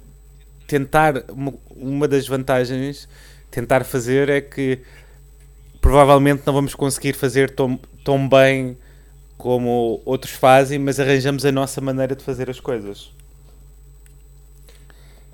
tentar. 0.71 1.25
Uma, 1.29 1.53
uma 1.71 2.07
das 2.07 2.29
vantagens 2.29 3.09
tentar 3.51 3.85
fazer 3.85 4.29
é 4.29 4.41
que 4.41 4.79
provavelmente 5.81 6.43
não 6.47 6.55
vamos 6.55 6.75
conseguir 6.75 7.15
fazer 7.15 7.51
tão, 7.51 7.79
tão 8.05 8.29
bem 8.29 8.79
como 9.37 10.01
outros 10.05 10.33
fazem, 10.33 10.79
mas 10.79 11.01
arranjamos 11.01 11.45
a 11.45 11.51
nossa 11.51 11.81
maneira 11.81 12.15
de 12.15 12.23
fazer 12.23 12.49
as 12.49 12.61
coisas. 12.61 13.11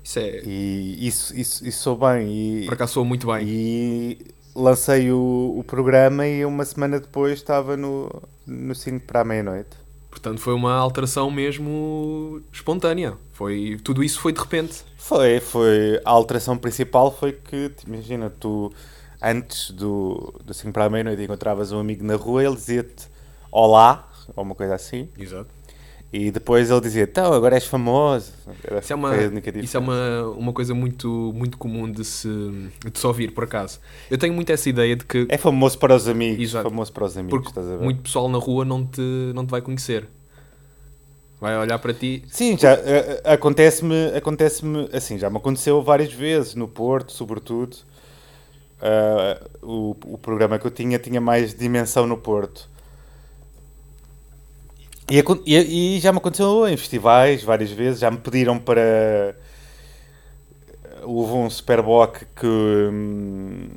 isso 0.03 0.17
é. 0.17 0.41
E 0.43 1.07
isso, 1.07 1.37
isso, 1.37 1.67
isso 1.67 1.83
sou 1.83 1.95
bem. 1.95 2.27
E, 2.63 2.65
Por 2.65 2.73
acaso 2.73 2.93
soa 2.93 3.05
muito 3.05 3.27
bem. 3.27 3.45
e 3.47 4.17
lancei 4.55 5.11
o, 5.11 5.53
o 5.55 5.63
programa 5.63 6.25
e 6.25 6.43
uma 6.43 6.65
semana 6.65 6.99
depois 6.99 7.33
estava 7.33 7.77
no, 7.77 8.09
no 8.47 8.73
5 8.73 9.05
para 9.05 9.21
a 9.21 9.23
meia-noite. 9.23 9.86
Portanto, 10.17 10.39
foi 10.39 10.55
uma 10.55 10.73
alteração 10.73 11.29
mesmo 11.29 12.41
espontânea. 12.51 13.15
Foi, 13.33 13.79
tudo 13.83 14.03
isso 14.03 14.19
foi 14.19 14.33
de 14.33 14.39
repente. 14.39 14.83
Foi, 14.97 15.39
foi. 15.39 16.01
A 16.03 16.09
alteração 16.09 16.57
principal 16.57 17.15
foi 17.15 17.33
que, 17.33 17.71
imagina, 17.85 18.27
tu 18.27 18.73
antes 19.21 19.69
do, 19.69 20.33
do 20.43 20.55
5 20.55 20.73
para 20.73 20.85
a 20.85 20.89
meia-noite 20.89 21.21
encontravas 21.21 21.71
um 21.71 21.79
amigo 21.79 22.03
na 22.03 22.15
rua 22.15 22.43
ele 22.43 22.55
dizia-te 22.55 23.07
olá, 23.51 24.09
ou 24.35 24.43
uma 24.43 24.55
coisa 24.55 24.73
assim, 24.73 25.07
Exato. 25.17 25.49
E 26.11 26.31
depois 26.31 26.69
ele 26.71 26.79
dizia, 26.81 27.03
então, 27.03 27.33
agora 27.33 27.55
és 27.55 27.65
famoso. 27.65 28.31
Era- 28.63 28.79
Isso 28.79 28.93
é 28.93 28.95
uma, 28.95 29.15
isso 29.61 29.77
é 29.77 29.79
uma, 29.79 30.23
uma 30.37 30.53
coisa 30.53 30.73
muito, 30.73 31.33
muito 31.35 31.57
comum 31.57 31.91
de 31.91 32.05
se, 32.05 32.29
de 32.29 32.97
se 32.97 33.05
ouvir, 33.05 33.31
por 33.31 33.43
acaso. 33.43 33.79
Eu 34.09 34.17
tenho 34.17 34.33
muito 34.33 34.49
essa 34.51 34.69
ideia 34.69 34.95
de 34.95 35.03
que 35.05 35.25
É 35.29 35.37
famoso 35.37 35.77
para 35.77 35.95
os 35.95 36.07
amigos, 36.07 36.41
Exato. 36.43 36.69
famoso 36.69 36.93
para 36.93 37.05
os 37.05 37.17
amigos, 37.17 37.51
porque 37.51 37.59
muito 37.83 38.01
pessoal 38.01 38.29
na 38.29 38.37
rua 38.37 38.63
não 38.63 38.85
te, 38.85 39.01
não 39.35 39.45
te 39.45 39.49
vai 39.51 39.61
conhecer. 39.61 40.07
Vai 41.39 41.55
olhar 41.57 41.77
para 41.77 41.93
ti. 41.93 42.23
Sim, 42.31 42.57
já 42.57 42.71
eh, 42.73 43.21
eh, 43.23 43.33
acontece-me, 43.33 44.07
acontece-me, 44.15 44.89
assim, 44.91 45.19
já 45.19 45.29
me 45.29 45.37
aconteceu 45.37 45.83
várias 45.83 46.11
vezes, 46.11 46.55
no 46.55 46.67
Porto, 46.67 47.11
sobretudo. 47.11 47.77
Ah, 48.81 49.39
o, 49.61 49.95
o 50.05 50.17
programa 50.17 50.57
que 50.57 50.65
eu 50.65 50.71
tinha 50.71 50.97
tinha 50.99 51.19
mais 51.21 51.53
dimensão 51.53 52.07
no 52.07 52.17
Porto. 52.17 52.67
E, 55.09 55.23
e- 55.45 55.97
e 55.97 55.99
já 55.99 56.11
me 56.11 56.17
aconteceu 56.17 56.67
em 56.67 56.75
festivais 56.75 57.41
várias 57.43 57.71
vezes, 57.71 57.99
já 57.99 58.11
me 58.11 58.17
pediram 58.17 58.59
para. 58.59 59.35
Houve 61.03 61.33
um 61.33 61.49
Superboc 61.49 62.17
que. 62.35 62.45
hum, 62.47 63.69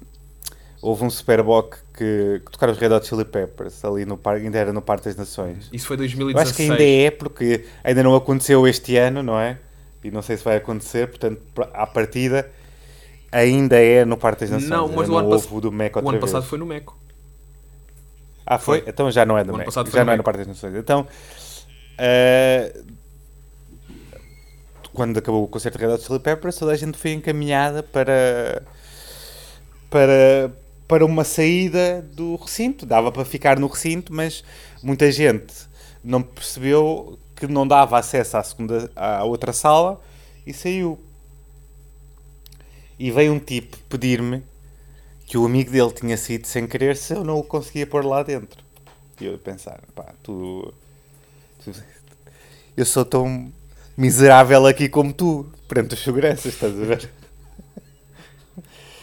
houve 0.83 1.05
um 1.05 1.11
Superboc 1.11 1.77
que, 1.97 2.41
que 2.45 2.51
tocaram 2.51 2.73
os 2.73 2.79
Red 2.79 2.89
Hot 2.93 3.07
Chili 3.07 3.25
Peppers 3.25 3.85
ali 3.85 4.05
no 4.05 4.17
parque, 4.17 4.47
ainda 4.47 4.59
era 4.59 4.73
no 4.73 4.81
Parque 4.83 5.05
das 5.05 5.17
Nações. 5.17 5.69
Isso 5.73 5.87
foi 5.87 5.95
Eu 5.95 5.99
2016. 5.99 6.49
acho 6.49 6.57
que 6.57 6.63
ainda 6.63 6.83
é, 6.83 7.11
porque 7.11 7.65
ainda 7.85 8.03
não 8.03 8.15
aconteceu 8.17 8.67
este 8.67 8.97
ano, 8.97 9.23
não 9.23 9.39
é? 9.39 9.59
E 10.03 10.11
não 10.11 10.23
sei 10.23 10.37
se 10.39 10.43
vai 10.45 10.57
acontecer, 10.57 11.07
portanto, 11.09 11.41
à 11.75 11.87
partida, 11.87 12.51
ainda 13.31 13.77
é 13.77 14.05
no 14.05 14.17
Parque 14.17 14.41
das 14.41 14.51
Nações. 14.51 14.71
Não, 14.71 14.89
mas 14.89 15.09
o 15.09 15.17
ano 15.19 15.29
pass- 15.31 15.47
o 16.07 16.09
ano 16.09 16.19
vez. 16.19 16.21
passado 16.33 16.43
foi 16.49 16.59
no 16.59 16.65
Meco. 16.67 16.97
Ah, 18.51 18.59
foi? 18.59 18.81
Foi. 18.81 18.91
Então 18.91 19.09
já 19.13 19.25
não 19.25 19.39
é 19.39 19.45
da 19.45 19.53
O 19.53 19.55
ano 19.55 19.65
MEC. 19.65 19.73
Já 19.73 20.01
no 20.01 20.07
não 20.07 20.13
é 20.13 20.17
na 20.17 20.23
parte 20.25 20.39
das 20.39 20.49
nações. 20.49 20.75
Então, 20.75 21.07
eh, 21.97 22.83
quando 24.93 25.17
acabou 25.17 25.45
o 25.45 25.47
concerto 25.47 25.79
de 25.79 25.85
Red 25.87 25.93
Hot 25.93 26.03
Chili 26.05 26.19
Peppers, 26.19 26.57
toda 26.57 26.73
a 26.73 26.77
gente 26.77 26.99
foi 26.99 27.13
encaminhada 27.13 27.81
para, 27.81 28.65
para, 29.89 30.51
para 30.89 31.07
uma 31.07 31.23
saída 31.23 32.03
do 32.03 32.35
recinto. 32.35 32.85
Dava 32.85 33.13
para 33.13 33.25
ficar 33.25 33.57
no 33.57 33.69
recinto, 33.69 34.13
mas 34.13 34.43
muita 34.83 35.13
gente 35.13 35.55
não 36.03 36.21
percebeu 36.21 37.17
que 37.37 37.47
não 37.47 37.69
dava 37.69 38.01
acesso 38.01 38.37
à, 38.37 38.43
segunda, 38.43 38.91
à 38.97 39.23
outra 39.23 39.53
sala 39.53 40.01
e 40.45 40.53
saiu. 40.53 40.99
E 42.99 43.13
veio 43.13 43.33
um 43.33 43.39
tipo 43.39 43.79
pedir-me 43.89 44.43
que 45.31 45.39
o 45.39 45.47
amigo 45.47 45.73
dele 45.73 45.93
tinha 45.93 46.19
saído 46.19 46.47
sem 46.49 46.69
querer 46.69 46.97
se 46.99 47.15
eu 47.15 47.25
não 47.25 47.39
o 47.41 47.45
conseguia 47.45 47.87
pôr 47.89 48.05
lá 48.05 48.23
dentro. 48.25 48.65
E 49.21 49.27
eu 49.27 49.39
pensar, 49.39 49.81
pá, 49.95 50.15
tu, 50.25 50.75
tu- 51.65 51.73
Eu 52.77 52.85
sou 52.87 53.05
tão 53.05 53.53
miserável 53.97 54.67
aqui 54.67 54.89
como 54.89 55.13
tu, 55.13 55.47
perante 55.69 55.95
os 55.95 56.01
seguranças, 56.03 56.55
estás 56.55 56.73
a 56.81 56.85
ver? 56.85 57.11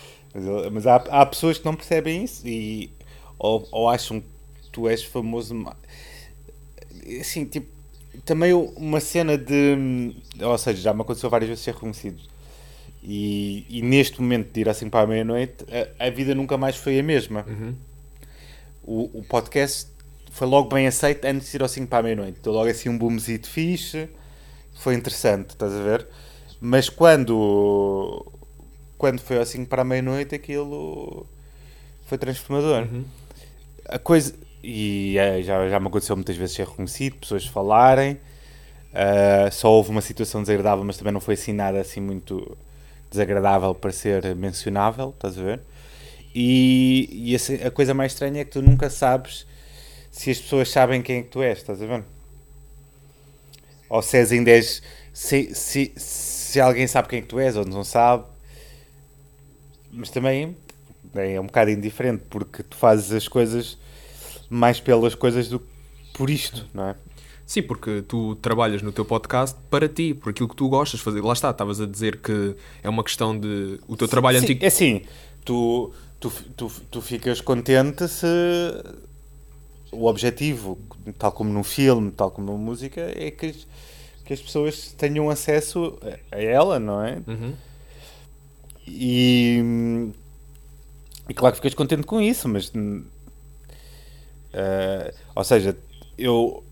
Mas, 0.34 0.72
mas 0.72 0.88
há, 0.88 0.96
há 0.96 1.25
pessoas 1.25 1.57
que 1.57 1.65
não 1.65 1.75
percebem 1.75 2.24
isso 2.24 2.48
e 2.48 2.91
ou, 3.39 3.67
ou 3.72 3.89
acham 3.89 4.19
que 4.22 4.27
tu 4.72 4.88
és 4.88 5.03
famoso. 5.03 5.53
Assim, 7.19 7.46
tipo, 7.46 7.67
também 8.25 8.53
uma 8.53 9.00
cena 9.00 9.38
de. 9.38 10.13
Ou 10.41 10.57
seja, 10.57 10.81
já 10.81 10.93
me 10.93 11.01
aconteceu 11.01 11.29
várias 11.29 11.50
vezes 11.50 11.63
ser 11.63 11.74
reconhecido. 11.74 12.22
E, 13.09 13.65
e 13.69 13.81
neste 13.81 14.21
momento 14.21 14.51
de 14.51 14.59
ir 14.59 14.67
assim 14.67 14.89
para 14.89 15.05
a 15.05 15.07
meia-noite, 15.07 15.65
a, 15.97 16.07
a 16.07 16.09
vida 16.09 16.35
nunca 16.35 16.57
mais 16.57 16.75
foi 16.75 16.99
a 16.99 17.03
mesma. 17.03 17.45
Uhum. 17.47 17.73
O, 18.83 19.19
o 19.19 19.23
podcast 19.23 19.89
foi 20.29 20.45
logo 20.45 20.67
bem 20.67 20.87
aceito 20.87 21.23
antes 21.23 21.49
de 21.49 21.55
ir 21.55 21.61
ao 21.61 21.69
5 21.69 21.87
para 21.87 21.99
a 21.99 22.03
meia-noite. 22.03 22.39
Deu 22.43 22.51
logo 22.51 22.69
assim 22.69 22.89
um 22.89 22.97
boomzito 22.97 23.47
fixe. 23.49 24.09
Foi 24.73 24.93
interessante, 24.93 25.51
estás 25.51 25.73
a 25.73 25.81
ver? 25.81 26.05
Mas 26.59 26.89
quando, 26.89 28.29
quando 28.97 29.21
foi 29.21 29.37
ao 29.37 29.45
5 29.45 29.69
para 29.69 29.83
a 29.83 29.85
meia-noite, 29.85 30.35
aquilo 30.35 31.25
foi 32.07 32.17
transformador. 32.17 32.89
Uhum. 32.91 33.05
A 33.85 33.97
coisa. 33.97 34.35
E 34.61 35.17
é, 35.17 35.41
já, 35.41 35.69
já 35.69 35.79
me 35.79 35.87
aconteceu 35.87 36.13
muitas 36.17 36.35
vezes 36.35 36.57
ser 36.57 36.67
reconhecido, 36.67 37.15
pessoas 37.15 37.45
falarem. 37.45 38.19
Ah, 38.93 39.49
só 39.49 39.71
houve 39.71 39.91
uma 39.91 40.01
situação 40.01 40.41
desagradável, 40.41 40.83
mas 40.83 40.97
também 40.97 41.13
não 41.13 41.21
foi 41.21 41.35
assim 41.35 41.53
nada 41.53 41.79
assim 41.79 42.01
muito 42.01 42.57
desagradável 43.09 43.73
para 43.73 43.91
ser 43.91 44.35
mencionável, 44.35 45.09
estás 45.09 45.37
a 45.37 45.43
ver? 45.43 45.61
E, 46.33 47.31
e 47.31 47.65
a, 47.65 47.71
coisa 47.71 47.93
mais 47.93 48.13
estranha 48.13 48.41
é 48.41 48.45
que 48.45 48.51
tu 48.51 48.61
nunca 48.61 48.89
sabes 48.89 49.47
se 50.11 50.31
as 50.31 50.39
pessoas 50.39 50.69
sabem 50.69 51.01
quem 51.01 51.19
é 51.19 51.21
que 51.23 51.29
tu 51.29 51.41
és, 51.41 51.57
estás 51.57 51.81
a 51.81 51.85
ver? 51.85 52.03
Ou 53.89 54.01
se 54.01 54.17
és 54.17 54.31
ainda 54.31 54.51
és. 54.51 54.81
Se, 55.13 55.53
se, 55.55 55.93
se 55.95 56.59
alguém 56.59 56.87
sabe 56.87 57.07
quem 57.07 57.19
é 57.19 57.21
que 57.21 57.27
tu 57.27 57.39
és 57.39 57.55
ou 57.55 57.65
não 57.65 57.83
sabe. 57.83 58.25
Mas 59.91 60.09
também 60.09 60.55
é 61.15 61.39
um 61.39 61.45
bocado 61.45 61.71
indiferente 61.71 62.23
porque 62.29 62.61
tu 62.63 62.75
fazes 62.75 63.11
as 63.11 63.27
coisas 63.27 63.77
mais 64.49 64.79
pelas 64.79 65.15
coisas 65.15 65.47
do 65.49 65.59
que 65.59 65.67
por 66.13 66.29
isto, 66.29 66.67
não 66.73 66.89
é? 66.89 66.95
Sim, 67.48 67.62
porque 67.63 68.04
tu 68.06 68.36
trabalhas 68.36 68.82
no 68.82 68.92
teu 68.92 69.06
podcast 69.06 69.58
para 69.70 69.88
ti, 69.88 70.13
por 70.13 70.32
aquilo 70.32 70.50
que 70.50 70.56
tu 70.56 70.68
gostas 70.68 71.00
de 71.00 71.04
fazer. 71.06 71.22
Lá 71.22 71.32
está, 71.32 71.50
estavas 71.50 71.80
a 71.80 71.86
dizer 71.86 72.18
que 72.18 72.56
é 72.84 72.89
uma 72.89 73.06
questão 73.06 73.39
de. 73.39 73.80
O 73.88 73.96
teu 73.96 74.06
trabalho 74.06 74.38
Sim, 74.39 74.44
antigo. 74.44 74.66
É 74.66 74.68
assim, 74.68 75.01
tu, 75.46 75.94
tu, 76.20 76.30
tu, 76.58 76.70
tu 76.92 77.01
ficas 77.01 77.39
contente 77.39 78.06
se 78.10 78.27
o 79.94 80.08
objetivo, 80.08 80.77
tal 81.18 81.32
como 81.32 81.50
no 81.50 81.63
filme, 81.63 82.12
tal 82.12 82.30
como 82.32 82.51
na 82.51 82.58
música, 82.58 83.01
é 83.16 83.31
que 83.31 83.46
as, 83.46 83.68
que 84.25 84.33
as 84.33 84.42
pessoas 84.42 84.94
tenham 84.98 85.29
acesso 85.29 85.98
a, 86.31 86.38
ela, 86.38 86.79
não 86.79 87.01
é? 87.01 87.22
Uhum. 87.25 87.53
E, 88.86 90.10
e 91.29 91.33
claro 91.33 91.53
que 91.53 91.60
ficas 91.60 91.74
contente 91.74 92.03
com 92.03 92.20
isso, 92.20 92.50
mas 92.50 92.70
eh, 94.51 95.14
ou 95.33 95.44
seja, 95.44 95.77
eu, 96.18 96.64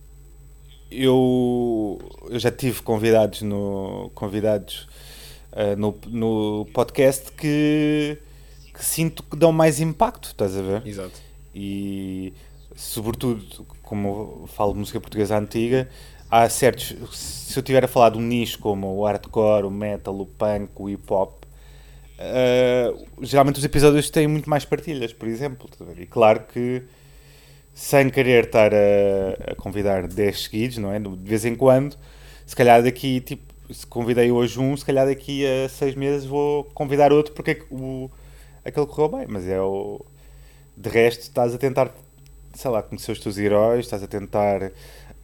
eu, 0.91 2.00
eu 2.30 2.39
já 2.39 2.52
tive 2.52 2.82
convidados 2.82 3.41
no 3.41 4.12
convidados 4.13 4.88
eh, 5.52 5.76
no, 5.76 5.98
no 6.08 6.67
podcast 6.74 7.32
que, 7.32 8.17
que 8.74 8.86
sinto 8.86 9.24
que 9.24 9.36
dão 9.36 9.52
mais 9.52 9.80
impacto, 9.80 10.28
estás 10.28 10.56
a 10.56 10.62
ver? 10.62 10.86
Exato. 10.86 11.19
e 11.54 12.34
sobretudo 12.76 13.65
como 13.82 14.45
falo 14.48 14.74
de 14.74 14.80
música 14.80 15.00
portuguesa 15.00 15.38
antiga 15.38 15.89
há 16.30 16.50
certos 16.50 16.93
se 17.13 17.58
eu 17.58 17.63
tiver 17.63 17.86
a 17.86 17.88
falar 17.88 18.10
de 18.10 18.17
um 18.17 18.21
nicho 18.21 18.60
como 18.60 18.88
o 18.98 19.06
hardcore, 19.06 19.65
o 19.65 19.71
metal, 19.71 20.19
o 20.19 20.26
punk, 20.26 20.69
o 20.76 20.89
hip 20.89 21.04
hop 21.12 21.43
eh, 22.19 22.93
geralmente 23.21 23.58
os 23.58 23.63
episódios 23.63 24.10
têm 24.10 24.28
muito 24.28 24.50
mais 24.50 24.65
partilhas 24.65 25.13
por 25.13 25.28
exemplo 25.28 25.69
e 25.98 26.06
claro 26.06 26.41
que 26.52 26.84
sem 27.76 28.10
querer 28.10 28.46
estar 28.46 28.74
a, 28.74 29.52
a 29.52 29.56
convidar 29.56 30.08
10 30.08 30.44
seguidos 30.44 30.78
não 30.80 30.92
é? 30.92 31.00
de 31.00 31.10
vez 31.18 31.46
em 31.46 31.54
quando 31.54 31.96
se 32.46 32.56
calhar 32.56 32.82
daqui 32.82 33.22
tipo 33.22 33.54
se 33.72 33.86
convidei 33.86 34.32
hoje 34.32 34.60
um, 34.60 34.76
se 34.76 34.84
calhar 34.84 35.06
daqui 35.06 35.46
a 35.46 35.70
seis 35.70 35.94
meses 35.94 36.26
vou 36.26 36.64
convidar 36.74 37.12
outro 37.12 37.34
porque 37.34 37.52
é 37.52 37.58
o, 37.70 38.10
aquele 38.66 38.88
correu 38.88 39.20
bem, 39.20 39.28
mas 39.30 39.48
é 39.48 39.62
o 39.62 40.04
de 40.76 40.90
resto, 40.90 41.22
estás 41.22 41.54
a 41.54 41.58
tentar, 41.58 41.94
sei 42.54 42.72
lá, 42.72 42.82
conhecer 42.82 43.12
os 43.12 43.20
teus 43.20 43.38
heróis, 43.38 43.86
estás 43.86 44.04
a 44.04 44.08
tentar 44.08 44.72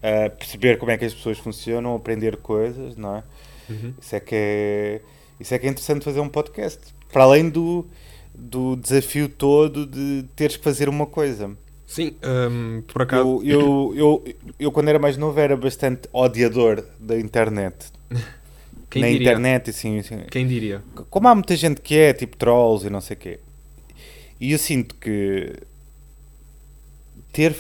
ah, 0.02 0.30
perceber 0.30 0.78
como 0.78 0.92
é 0.92 0.98
que 0.98 1.04
as 1.04 1.14
pessoas 1.14 1.40
funcionam, 1.40 1.96
aprender 1.96 2.38
coisas, 2.38 2.96
não 2.96 3.18
é? 3.18 3.24
Uhum. 3.70 3.94
Isso 4.00 4.16
é 4.16 4.20
que 4.20 4.36
é, 4.36 5.02
isso 5.40 5.54
é 5.54 5.60
que 5.60 5.68
é 5.68 5.70
interessante 5.70 6.06
fazer 6.06 6.20
um 6.20 6.30
podcast. 6.30 6.80
Para 7.12 7.24
além 7.24 7.50
do, 7.50 7.86
do 8.34 8.76
desafio 8.76 9.28
todo 9.28 9.86
de 9.86 10.26
teres 10.36 10.56
que 10.56 10.64
fazer 10.64 10.88
uma 10.88 11.06
coisa. 11.06 11.52
Sim, 11.92 12.16
hum, 12.24 12.84
por 12.88 13.02
acaso. 13.02 13.42
Eu, 13.44 13.44
eu, 13.46 13.94
eu, 13.96 14.36
eu, 14.60 14.72
quando 14.72 14.88
era 14.90 15.00
mais 15.00 15.18
novo, 15.18 15.40
era 15.40 15.58
bastante 15.58 16.08
odiador 16.14 16.84
da 17.00 17.20
internet. 17.20 17.76
quem 18.90 19.02
Na 19.02 19.10
diria? 19.10 19.32
internet, 19.32 19.70
assim, 19.70 20.00
assim, 20.00 20.20
Quem 20.30 20.48
diria? 20.48 20.82
como 21.10 21.28
há 21.28 21.36
muita 21.36 21.56
gente 21.56 21.82
que 21.82 21.98
é, 21.98 22.14
tipo 22.14 22.38
trolls 22.38 22.86
e 22.86 22.90
não 22.90 23.02
sei 23.02 23.16
o 23.16 23.20
quê, 23.20 23.40
e 24.40 24.52
eu 24.52 24.60
sinto 24.60 24.96
que 24.96 25.54
ter 27.32 27.56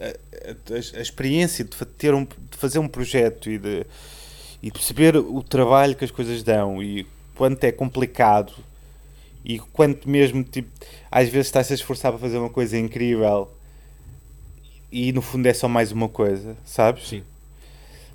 a, 0.00 0.06
a- 0.06 0.98
a 0.98 1.00
experiência 1.00 1.64
de 1.64 1.70
ter 1.98 2.14
um, 2.14 2.24
de 2.24 2.56
fazer 2.56 2.78
um 2.78 2.88
projeto 2.88 3.50
e 3.50 3.58
de, 3.58 3.86
e 4.62 4.66
de 4.66 4.72
perceber 4.72 5.16
o 5.16 5.42
trabalho 5.42 5.96
que 5.96 6.04
as 6.04 6.10
coisas 6.10 6.42
dão 6.42 6.82
e 6.82 7.06
quanto 7.34 7.64
é 7.64 7.72
complicado 7.72 8.52
e 9.44 9.58
quanto 9.58 10.08
mesmo 10.08 10.42
tipo, 10.42 10.70
às 11.10 11.28
vezes 11.28 11.48
estás 11.48 11.70
a 11.70 11.74
esforçar 11.74 12.12
para 12.12 12.20
fazer 12.20 12.38
uma 12.38 12.50
coisa 12.50 12.78
incrível 12.78 13.50
e 14.90 15.12
no 15.12 15.20
fundo 15.20 15.46
é 15.46 15.52
só 15.52 15.68
mais 15.68 15.92
uma 15.92 16.08
coisa, 16.08 16.56
sabes? 16.64 17.08
Sim. 17.08 17.22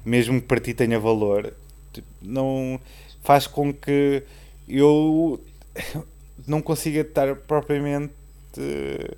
mesmo 0.05 0.39
que 0.41 0.47
para 0.47 0.59
ti 0.59 0.73
tenha 0.73 0.99
valor, 0.99 1.53
tipo, 1.93 2.07
não 2.21 2.79
faz 3.21 3.45
com 3.47 3.73
que 3.73 4.23
eu 4.67 5.39
não 6.47 6.61
consiga 6.61 7.01
estar 7.01 7.35
propriamente 7.35 8.13
eh, 8.57 9.17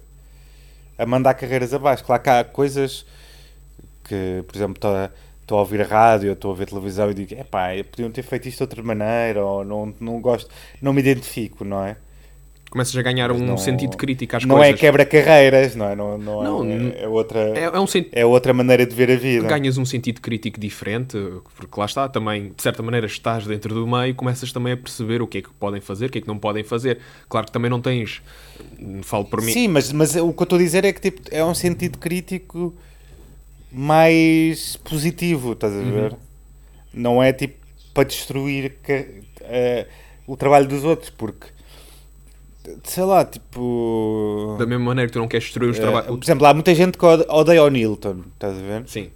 a 0.97 1.05
mandar 1.05 1.33
carreiras 1.35 1.73
abaixo. 1.73 2.03
Claro 2.03 2.21
que 2.21 2.29
há 2.29 2.43
coisas 2.43 3.05
que, 4.03 4.43
por 4.47 4.55
exemplo, 4.55 4.75
estou 4.75 4.95
a, 4.95 5.09
estou 5.51 5.57
a 5.57 5.61
ouvir 5.61 5.81
a 5.81 5.85
rádio, 5.85 6.31
estou 6.31 6.51
a 6.51 6.55
ver 6.55 6.65
televisão 6.67 7.11
e 7.11 7.13
digo, 7.13 7.33
epá, 7.33 7.67
podiam 7.91 8.09
ter 8.09 8.23
feito 8.23 8.47
isto 8.47 8.57
de 8.59 8.63
outra 8.63 8.81
maneira, 8.81 9.43
ou 9.45 9.65
não, 9.65 9.93
não 9.99 10.21
gosto, 10.21 10.49
não 10.81 10.93
me 10.93 11.01
identifico, 11.01 11.65
não 11.65 11.83
é? 11.83 11.97
Começas 12.69 12.95
a 12.95 13.01
ganhar 13.01 13.29
um 13.33 13.37
não- 13.37 13.57
sentido 13.57 13.97
crítico 13.97 14.37
às 14.37 14.45
não 14.45 14.55
coisas. 14.55 14.75
é 14.75 14.77
quebra-carreiras, 14.77 15.75
não 15.75 15.89
é? 15.89 15.93
Não, 15.93 16.17
não, 16.17 16.41
Não, 16.63 16.71
é, 16.71 17.01
é 17.03 17.07
outra, 17.09 17.39
É, 17.53 17.63
é 17.65 17.77
um 17.81 17.85
sentido. 17.85 18.13
é 18.13 18.25
outra 18.25 18.53
maneira 18.53 18.85
de 18.85 18.95
ver 18.95 19.11
a 19.11 19.17
vida. 19.17 19.45
Ganhas 19.45 19.77
um 19.77 19.83
sentido 19.83 20.21
crítico 20.21 20.57
diferente, 20.57 21.17
porque 21.57 21.77
lá 21.77 21.85
está, 21.85 22.07
também, 22.07 22.53
de 22.55 22.63
certa 22.63 22.81
maneira, 22.81 23.05
estás 23.05 23.45
dentro 23.45 23.75
do 23.75 23.85
meio, 23.85 24.15
começas 24.15 24.53
também 24.53 24.71
a 24.71 24.77
perceber 24.77 25.21
o 25.21 25.27
que 25.27 25.39
é 25.39 25.41
que 25.41 25.49
podem 25.59 25.81
fazer, 25.81 26.05
o 26.05 26.09
que 26.09 26.19
é 26.19 26.21
que 26.21 26.27
não 26.29 26.37
podem 26.39 26.63
fazer. 26.63 26.99
Claro 27.27 27.47
que 27.47 27.51
também 27.51 27.69
não 27.69 27.81
tens, 27.81 28.21
falo 29.01 29.25
por 29.25 29.41
mim, 29.41 29.51
Sim, 29.51 29.67
mas, 29.67 29.91
mas 29.91 30.15
o 30.15 30.31
que 30.31 30.39
eu 30.41 30.43
estou 30.43 30.57
a 30.57 30.61
dizer 30.61 30.85
é 30.85 30.93
que 30.93 31.01
tipo, 31.01 31.23
é 31.29 31.43
um 31.43 31.53
sentido 31.53 31.97
crítico 31.97 32.73
mais 33.71 34.75
positivo, 34.77 35.53
estás 35.53 35.73
a 35.73 35.77
Uhum. 35.77 35.91
ver? 35.91 36.15
Não 36.93 37.21
é 37.23 37.31
tipo 37.33 37.55
para 37.93 38.03
destruir 38.05 38.77
ca- 38.83 39.05
eh, 39.41 39.87
o 40.27 40.35
trabalho 40.37 40.67
dos 40.67 40.83
outros, 40.83 41.09
porque 41.09 41.47
sei 42.83 43.03
lá, 43.03 43.25
tipo. 43.25 44.55
da 44.59 44.65
mesma 44.65 44.85
maneira 44.85 45.07
que 45.07 45.13
tu 45.13 45.19
não 45.19 45.27
queres 45.27 45.45
destruir 45.45 45.69
os 45.71 45.77
eh, 45.77 45.81
trabalhos. 45.81 46.07
por 46.07 46.23
exemplo, 46.23 46.45
há 46.45 46.53
muita 46.53 46.73
gente 46.75 46.97
que 46.97 47.05
ode- 47.05 47.25
odeia 47.29 47.63
o 47.63 47.69
Nilton, 47.69 48.23
estás 48.33 48.57
a 48.57 48.61
ver? 48.61 48.83
Sim, 48.87 49.09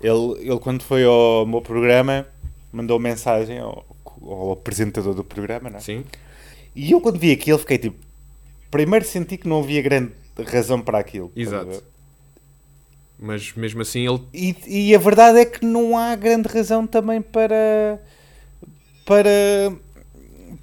Ele, 0.00 0.38
ele 0.50 0.58
quando 0.58 0.82
foi 0.82 1.04
ao 1.04 1.46
meu 1.46 1.62
programa, 1.62 2.26
mandou 2.72 2.98
mensagem 2.98 3.58
ao, 3.58 3.84
ao 4.22 4.52
apresentador 4.52 5.14
do 5.14 5.24
programa, 5.24 5.70
não 5.70 5.78
é? 5.78 5.80
sim. 5.80 6.04
E 6.74 6.92
eu 6.92 7.00
quando 7.00 7.18
vi 7.18 7.32
aquilo 7.32 7.58
fiquei 7.58 7.78
tipo. 7.78 7.96
Primeiro 8.70 9.04
senti 9.06 9.38
que 9.38 9.48
não 9.48 9.60
havia 9.60 9.80
grande 9.80 10.12
razão 10.46 10.82
para 10.82 10.98
aquilo. 10.98 11.32
Exato. 11.34 11.82
Mas 13.18 13.52
mesmo 13.54 13.82
assim 13.82 14.06
ele. 14.06 14.20
E, 14.32 14.56
e 14.66 14.94
a 14.94 14.98
verdade 14.98 15.38
é 15.38 15.44
que 15.44 15.64
não 15.64 15.96
há 15.96 16.14
grande 16.14 16.48
razão 16.48 16.86
também 16.86 17.22
para. 17.22 18.00
para. 19.04 19.72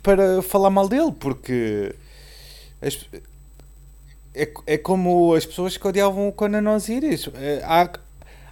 para 0.01 0.41
falar 0.41 0.69
mal 0.69 0.87
dele, 0.87 1.11
porque. 1.19 1.95
As, 2.81 2.99
é, 4.35 4.51
é 4.65 4.77
como 4.77 5.33
as 5.33 5.45
pessoas 5.45 5.77
que 5.77 5.87
odiavam 5.87 6.27
o 6.27 6.31
Conan 6.31 6.75
Osiris. 6.75 7.29
É, 7.35 7.61
há, 7.63 7.89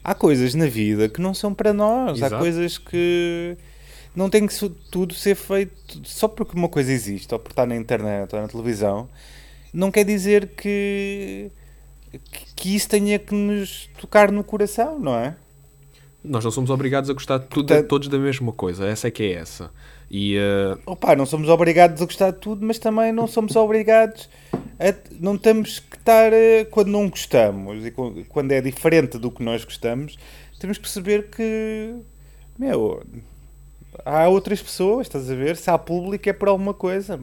há 0.03 0.15
coisas 0.15 0.53
na 0.55 0.67
vida 0.67 1.09
que 1.09 1.21
não 1.21 1.33
são 1.33 1.53
para 1.53 1.73
nós. 1.73 2.17
Exato. 2.17 2.35
Há 2.35 2.39
coisas 2.39 2.77
que 2.77 3.57
não 4.15 4.29
tem 4.29 4.45
que 4.45 4.69
tudo 4.89 5.13
ser 5.13 5.35
feito 5.35 6.01
só 6.03 6.27
porque 6.27 6.55
uma 6.55 6.69
coisa 6.69 6.91
existe, 6.91 7.33
ou 7.33 7.39
por 7.39 7.51
estar 7.51 7.65
na 7.65 7.75
internet 7.75 8.33
ou 8.35 8.41
na 8.41 8.47
televisão, 8.47 9.09
não 9.73 9.89
quer 9.89 10.03
dizer 10.03 10.49
que, 10.49 11.49
que 12.55 12.75
isso 12.75 12.89
tenha 12.89 13.17
que 13.19 13.33
nos 13.33 13.89
tocar 13.99 14.31
no 14.31 14.43
coração, 14.43 14.99
não 14.99 15.15
é? 15.15 15.35
Nós 16.23 16.43
não 16.43 16.51
somos 16.51 16.69
obrigados 16.69 17.09
a 17.09 17.13
gostar 17.13 17.39
de 17.39 17.47
tudo, 17.47 17.67
Portanto- 17.67 17.87
todos 17.87 18.07
da 18.07 18.19
mesma 18.19 18.51
coisa, 18.51 18.85
essa 18.85 19.07
é 19.07 19.11
que 19.11 19.23
é 19.23 19.33
essa. 19.33 19.71
E 20.09 20.37
uh, 20.37 20.77
Opa, 20.85 21.15
não 21.15 21.25
somos 21.25 21.47
obrigados 21.49 22.01
a 22.01 22.05
gostar 22.05 22.31
de 22.31 22.37
tudo, 22.39 22.65
mas 22.65 22.77
também 22.77 23.11
não 23.11 23.27
somos 23.27 23.55
obrigados 23.55 24.29
a, 24.79 24.93
não 25.19 25.37
temos 25.37 25.79
que 25.79 25.95
estar 25.95 26.33
eh, 26.33 26.65
quando 26.65 26.89
não 26.89 27.09
gostamos 27.09 27.85
e 27.85 27.91
quando 28.27 28.51
é 28.51 28.59
diferente 28.59 29.17
do 29.17 29.31
que 29.31 29.41
nós 29.41 29.63
gostamos, 29.63 30.17
temos 30.59 30.77
que 30.77 30.83
perceber 30.83 31.29
que 31.29 31.95
meu, 32.59 33.01
há 34.05 34.27
outras 34.27 34.61
pessoas, 34.61 35.07
estás 35.07 35.29
a 35.31 35.35
ver? 35.35 35.55
Se 35.55 35.69
há 35.69 35.77
público 35.77 36.27
é 36.29 36.33
por 36.33 36.49
alguma 36.49 36.73
coisa. 36.73 37.19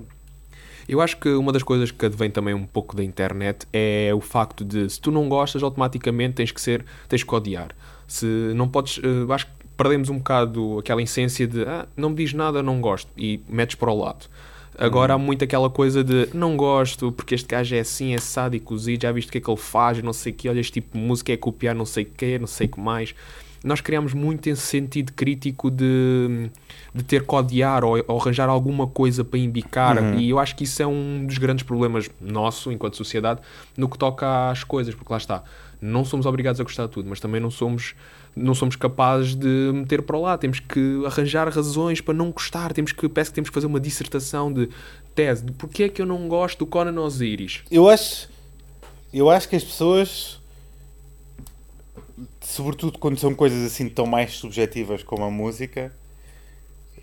Eu 0.88 1.00
acho 1.00 1.18
que 1.18 1.28
uma 1.28 1.52
das 1.52 1.62
coisas 1.62 1.90
que 1.90 2.06
advém 2.06 2.30
também 2.30 2.54
um 2.54 2.66
pouco 2.66 2.96
da 2.96 3.04
internet 3.04 3.66
é 3.72 4.10
o 4.14 4.20
facto 4.20 4.64
de 4.64 4.88
se 4.88 5.00
tu 5.00 5.10
não 5.10 5.28
gostas, 5.28 5.62
automaticamente 5.62 6.34
tens 6.34 6.50
que 6.50 6.60
ser, 6.60 6.84
tens 7.08 7.22
que 7.22 7.34
odiar. 7.34 7.68
Se 8.06 8.26
não 8.54 8.66
podes, 8.66 8.96
uh, 8.98 9.30
acho 9.32 9.46
que 9.46 9.52
perdemos 9.76 10.08
um 10.08 10.16
bocado 10.16 10.78
aquela 10.78 11.02
essência 11.02 11.46
de 11.46 11.62
ah, 11.62 11.86
não 11.96 12.10
me 12.10 12.16
diz 12.16 12.32
nada, 12.32 12.62
não 12.62 12.80
gosto, 12.80 13.10
e 13.16 13.40
metes 13.48 13.76
para 13.76 13.90
o 13.90 13.98
lado. 13.98 14.26
Agora 14.78 15.14
há 15.14 15.18
muito 15.18 15.42
aquela 15.42 15.68
coisa 15.68 16.04
de 16.04 16.28
não 16.32 16.56
gosto 16.56 17.10
porque 17.10 17.34
este 17.34 17.48
gajo 17.48 17.74
é 17.74 17.80
assim, 17.80 18.14
é 18.14 18.18
sádico, 18.18 18.66
cozido, 18.66 19.02
já 19.02 19.10
viste 19.10 19.28
o 19.28 19.32
que 19.32 19.38
é 19.38 19.40
que 19.40 19.50
ele 19.50 19.56
faz, 19.56 20.00
não 20.02 20.12
sei 20.12 20.32
o 20.32 20.34
que, 20.34 20.48
olha 20.48 20.60
este 20.60 20.74
tipo 20.74 20.96
de 20.96 21.04
música 21.04 21.32
é 21.32 21.36
copiar 21.36 21.74
não 21.74 21.84
sei 21.84 22.04
o 22.04 22.06
que, 22.06 22.38
não 22.38 22.46
sei 22.46 22.66
o 22.66 22.70
que 22.70 22.80
mais. 22.80 23.14
Nós 23.64 23.80
criamos 23.80 24.14
muito 24.14 24.48
esse 24.48 24.62
sentido 24.62 25.12
crítico 25.12 25.70
de, 25.70 26.50
de 26.94 27.02
ter 27.04 27.26
que 27.26 27.34
odiar 27.34 27.84
ou, 27.84 28.02
ou 28.06 28.20
arranjar 28.20 28.48
alguma 28.48 28.86
coisa 28.86 29.24
para 29.24 29.38
indicar, 29.38 30.16
e 30.18 30.30
eu 30.30 30.38
acho 30.38 30.54
que 30.54 30.64
isso 30.64 30.82
é 30.82 30.86
um 30.86 31.26
dos 31.26 31.38
grandes 31.38 31.64
problemas 31.64 32.08
nosso, 32.20 32.70
enquanto 32.70 32.96
sociedade, 32.96 33.40
no 33.76 33.88
que 33.88 33.98
toca 33.98 34.50
às 34.50 34.62
coisas, 34.62 34.94
porque 34.94 35.12
lá 35.12 35.18
está, 35.18 35.42
não 35.80 36.04
somos 36.04 36.26
obrigados 36.26 36.60
a 36.60 36.64
gostar 36.64 36.86
de 36.86 36.92
tudo, 36.92 37.08
mas 37.08 37.20
também 37.20 37.40
não 37.40 37.50
somos 37.50 37.94
não 38.38 38.54
somos 38.54 38.76
capazes 38.76 39.34
de 39.34 39.72
meter 39.74 40.02
para 40.02 40.16
lá, 40.18 40.38
temos 40.38 40.60
que 40.60 41.02
arranjar 41.04 41.48
razões 41.48 42.00
para 42.00 42.14
não 42.14 42.30
gostar, 42.30 42.72
temos 42.72 42.92
que, 42.92 43.08
parece 43.08 43.30
que 43.30 43.34
temos 43.34 43.50
que 43.50 43.54
fazer 43.54 43.66
uma 43.66 43.80
dissertação 43.80 44.52
de 44.52 44.68
tese 45.14 45.44
de 45.44 45.52
porque 45.52 45.84
é 45.84 45.88
que 45.88 46.00
eu 46.00 46.06
não 46.06 46.28
gosto 46.28 46.60
do 46.60 46.66
Conan 46.66 47.00
Osiris. 47.00 47.62
Eu 47.70 47.88
acho, 47.88 48.28
eu 49.12 49.28
acho 49.28 49.48
que 49.48 49.56
as 49.56 49.64
pessoas, 49.64 50.40
sobretudo 52.48 52.98
quando 52.98 53.18
são 53.18 53.34
coisas 53.34 53.64
assim 53.64 53.88
tão 53.88 54.06
mais 54.06 54.32
subjetivas 54.32 55.02
como 55.02 55.24
a 55.24 55.30
música, 55.30 55.92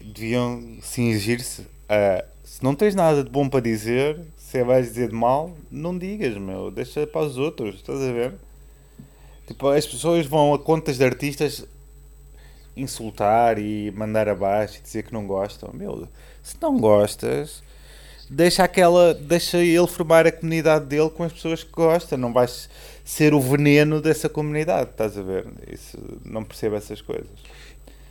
deviam 0.02 0.78
cingir-se 0.82 1.68
a 1.88 2.24
se 2.46 2.64
não 2.64 2.76
tens 2.76 2.94
nada 2.94 3.24
de 3.24 3.30
bom 3.30 3.50
para 3.50 3.60
dizer, 3.60 4.22
se 4.38 4.60
é 4.60 4.64
vais 4.64 4.88
dizer 4.88 5.10
de 5.10 5.16
mal, 5.16 5.52
não 5.72 5.98
digas, 5.98 6.38
meu, 6.38 6.70
deixa 6.70 7.08
para 7.08 7.26
os 7.26 7.38
outros, 7.38 7.76
estás 7.76 8.00
a 8.00 8.12
ver? 8.12 8.34
Tipo, 9.48 9.70
as 9.70 9.86
pessoas 9.86 10.28
vão 10.28 10.54
a 10.54 10.60
contas 10.60 11.00
de 11.00 11.04
artistas 11.04 11.68
insultar 12.78 13.58
e 13.58 13.92
mandar 13.92 14.30
abaixo 14.30 14.78
e 14.78 14.82
dizer 14.82 15.04
que 15.04 15.12
não 15.12 15.26
gostam. 15.26 15.72
Meu, 15.74 16.08
se 16.44 16.56
não 16.62 16.78
gostas, 16.78 17.64
deixa 18.30 18.64
aquela, 18.64 19.14
deixa 19.14 19.58
ele 19.58 19.88
formar 19.88 20.26
a 20.26 20.32
comunidade 20.32 20.86
dele 20.86 21.10
com 21.10 21.24
as 21.24 21.34
pessoas 21.34 21.64
que 21.64 21.72
gosta, 21.72 22.18
não 22.18 22.34
vais 22.34 22.70
ser 23.04 23.34
o 23.34 23.40
veneno 23.40 24.02
dessa 24.02 24.28
comunidade, 24.28 24.90
estás 24.90 25.18
a 25.18 25.22
ver? 25.22 25.46
Isso, 25.72 25.98
não 26.26 26.44
percebo 26.44 26.76
essas 26.76 27.02
coisas. 27.02 27.30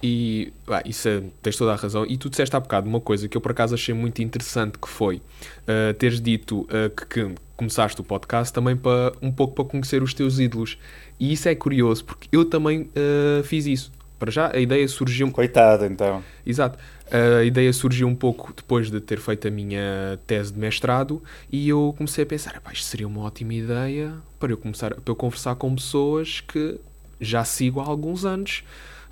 E 0.06 0.52
ah, 0.68 0.82
isso 0.84 1.08
é- 1.08 1.22
tens 1.42 1.56
toda 1.56 1.72
a 1.72 1.76
razão. 1.76 2.04
E 2.06 2.18
tu 2.18 2.28
disseste 2.28 2.54
há 2.54 2.60
bocado 2.60 2.86
uma 2.86 3.00
coisa 3.00 3.26
que 3.26 3.36
eu 3.36 3.40
por 3.40 3.52
acaso 3.52 3.74
achei 3.74 3.94
muito 3.94 4.22
interessante 4.22 4.78
que 4.78 4.88
foi 4.88 5.20
ah, 5.66 5.94
teres 5.94 6.20
dito 6.20 6.68
ah, 6.70 6.90
que, 6.90 7.06
que 7.06 7.34
começaste 7.56 8.00
o 8.00 8.04
podcast 8.04 8.52
também 8.52 8.76
para 8.76 9.12
um 9.22 9.32
pouco 9.32 9.54
para 9.54 9.64
conhecer 9.64 10.02
os 10.02 10.12
teus 10.12 10.38
ídolos. 10.38 10.78
E 11.18 11.32
isso 11.32 11.48
é 11.48 11.54
curioso 11.54 12.04
porque 12.04 12.28
eu 12.30 12.44
também 12.44 12.90
ah, 12.94 13.42
fiz 13.44 13.66
isso. 13.66 13.90
Para 14.18 14.30
já 14.30 14.50
a 14.54 14.58
ideia 14.58 14.86
surgiu 14.88 15.30
Coitado, 15.30 15.84
então. 15.84 16.22
Exato. 16.46 16.78
A 17.10 17.44
ideia 17.44 17.72
surgiu 17.72 18.08
um 18.08 18.14
pouco 18.14 18.52
depois 18.54 18.90
de 18.90 19.00
ter 19.00 19.18
feito 19.18 19.46
a 19.46 19.50
minha 19.50 20.18
tese 20.26 20.52
de 20.52 20.58
mestrado 20.58 21.22
e 21.50 21.68
eu 21.68 21.94
comecei 21.96 22.24
a 22.24 22.26
pensar, 22.26 22.56
"Epá, 22.56 22.72
isto 22.72 22.86
seria 22.86 23.06
uma 23.06 23.20
ótima 23.22 23.52
ideia 23.54 24.14
para 24.38 24.52
eu 24.52 24.56
começar 24.56 24.94
para 24.94 25.12
eu 25.12 25.16
conversar 25.16 25.54
com 25.56 25.74
pessoas 25.74 26.40
que 26.40 26.78
já 27.20 27.44
sigo 27.44 27.80
há 27.80 27.84
alguns 27.84 28.24
anos, 28.24 28.64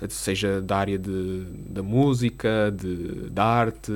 seja 0.09 0.61
da 0.61 0.77
área 0.77 0.97
de, 0.97 1.45
da 1.69 1.81
música, 1.81 2.73
de, 2.75 3.29
da 3.29 3.45
arte, 3.45 3.91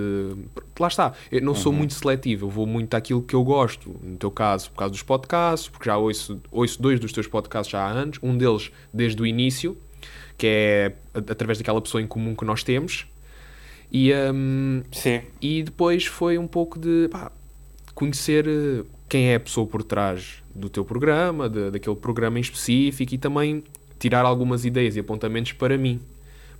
lá 0.80 0.88
está. 0.88 1.13
Eu 1.32 1.41
não 1.41 1.54
sou 1.54 1.74
muito 1.74 1.93
seletivo, 1.93 2.46
eu 2.46 2.50
vou 2.50 2.65
muito 2.65 2.93
àquilo 2.93 3.22
que 3.22 3.36
eu 3.36 3.43
gosto. 3.43 3.96
No 4.02 4.15
teu 4.17 4.32
caso, 4.32 4.70
por 4.72 4.78
causa 4.78 4.91
dos 4.91 5.04
podcasts, 5.04 5.67
porque 5.67 5.86
já 5.86 5.98
ouço, 5.98 6.39
ouço 6.52 6.82
dois 6.82 7.00
dos 7.00 7.12
teus 7.12 7.28
podcasts 7.28 7.72
já 7.72 7.82
há 7.82 7.89
anos, 7.89 8.20
um 8.24 8.38
deles 8.38 8.72
desde 8.93 9.22
o 9.22 9.26
início, 9.26 9.78
que 10.38 10.47
é 10.47 10.93
através 11.15 11.58
daquela 11.58 11.82
pessoa 11.82 12.02
em 12.02 12.08
comum 12.08 12.36
que 12.36 12.45
nós 12.45 12.63
temos. 12.63 13.08
E, 13.91 14.12
Sim. 14.91 15.21
e 15.41 15.63
depois 15.63 16.06
foi 16.06 16.38
um 16.38 16.45
pouco 16.47 16.78
de 16.78 17.08
pá, 17.10 17.32
conhecer 17.95 18.45
eh, 18.47 18.84
quem 19.08 19.28
é 19.30 19.36
a 19.36 19.39
pessoa 19.39 19.65
por 19.65 19.82
trás 19.82 20.43
do 20.54 20.69
teu 20.69 20.84
programa, 20.84 21.50
de- 21.50 21.71
daquele 21.71 21.95
programa 21.95 22.38
em 22.38 22.41
específico 22.41 23.15
e 23.15 23.17
também 23.17 23.63
tirar 23.97 24.26
algumas 24.26 24.65
ideias 24.65 24.95
e 24.95 25.00
apontamentos 25.00 25.54
para 25.54 25.78
mim. 25.78 26.00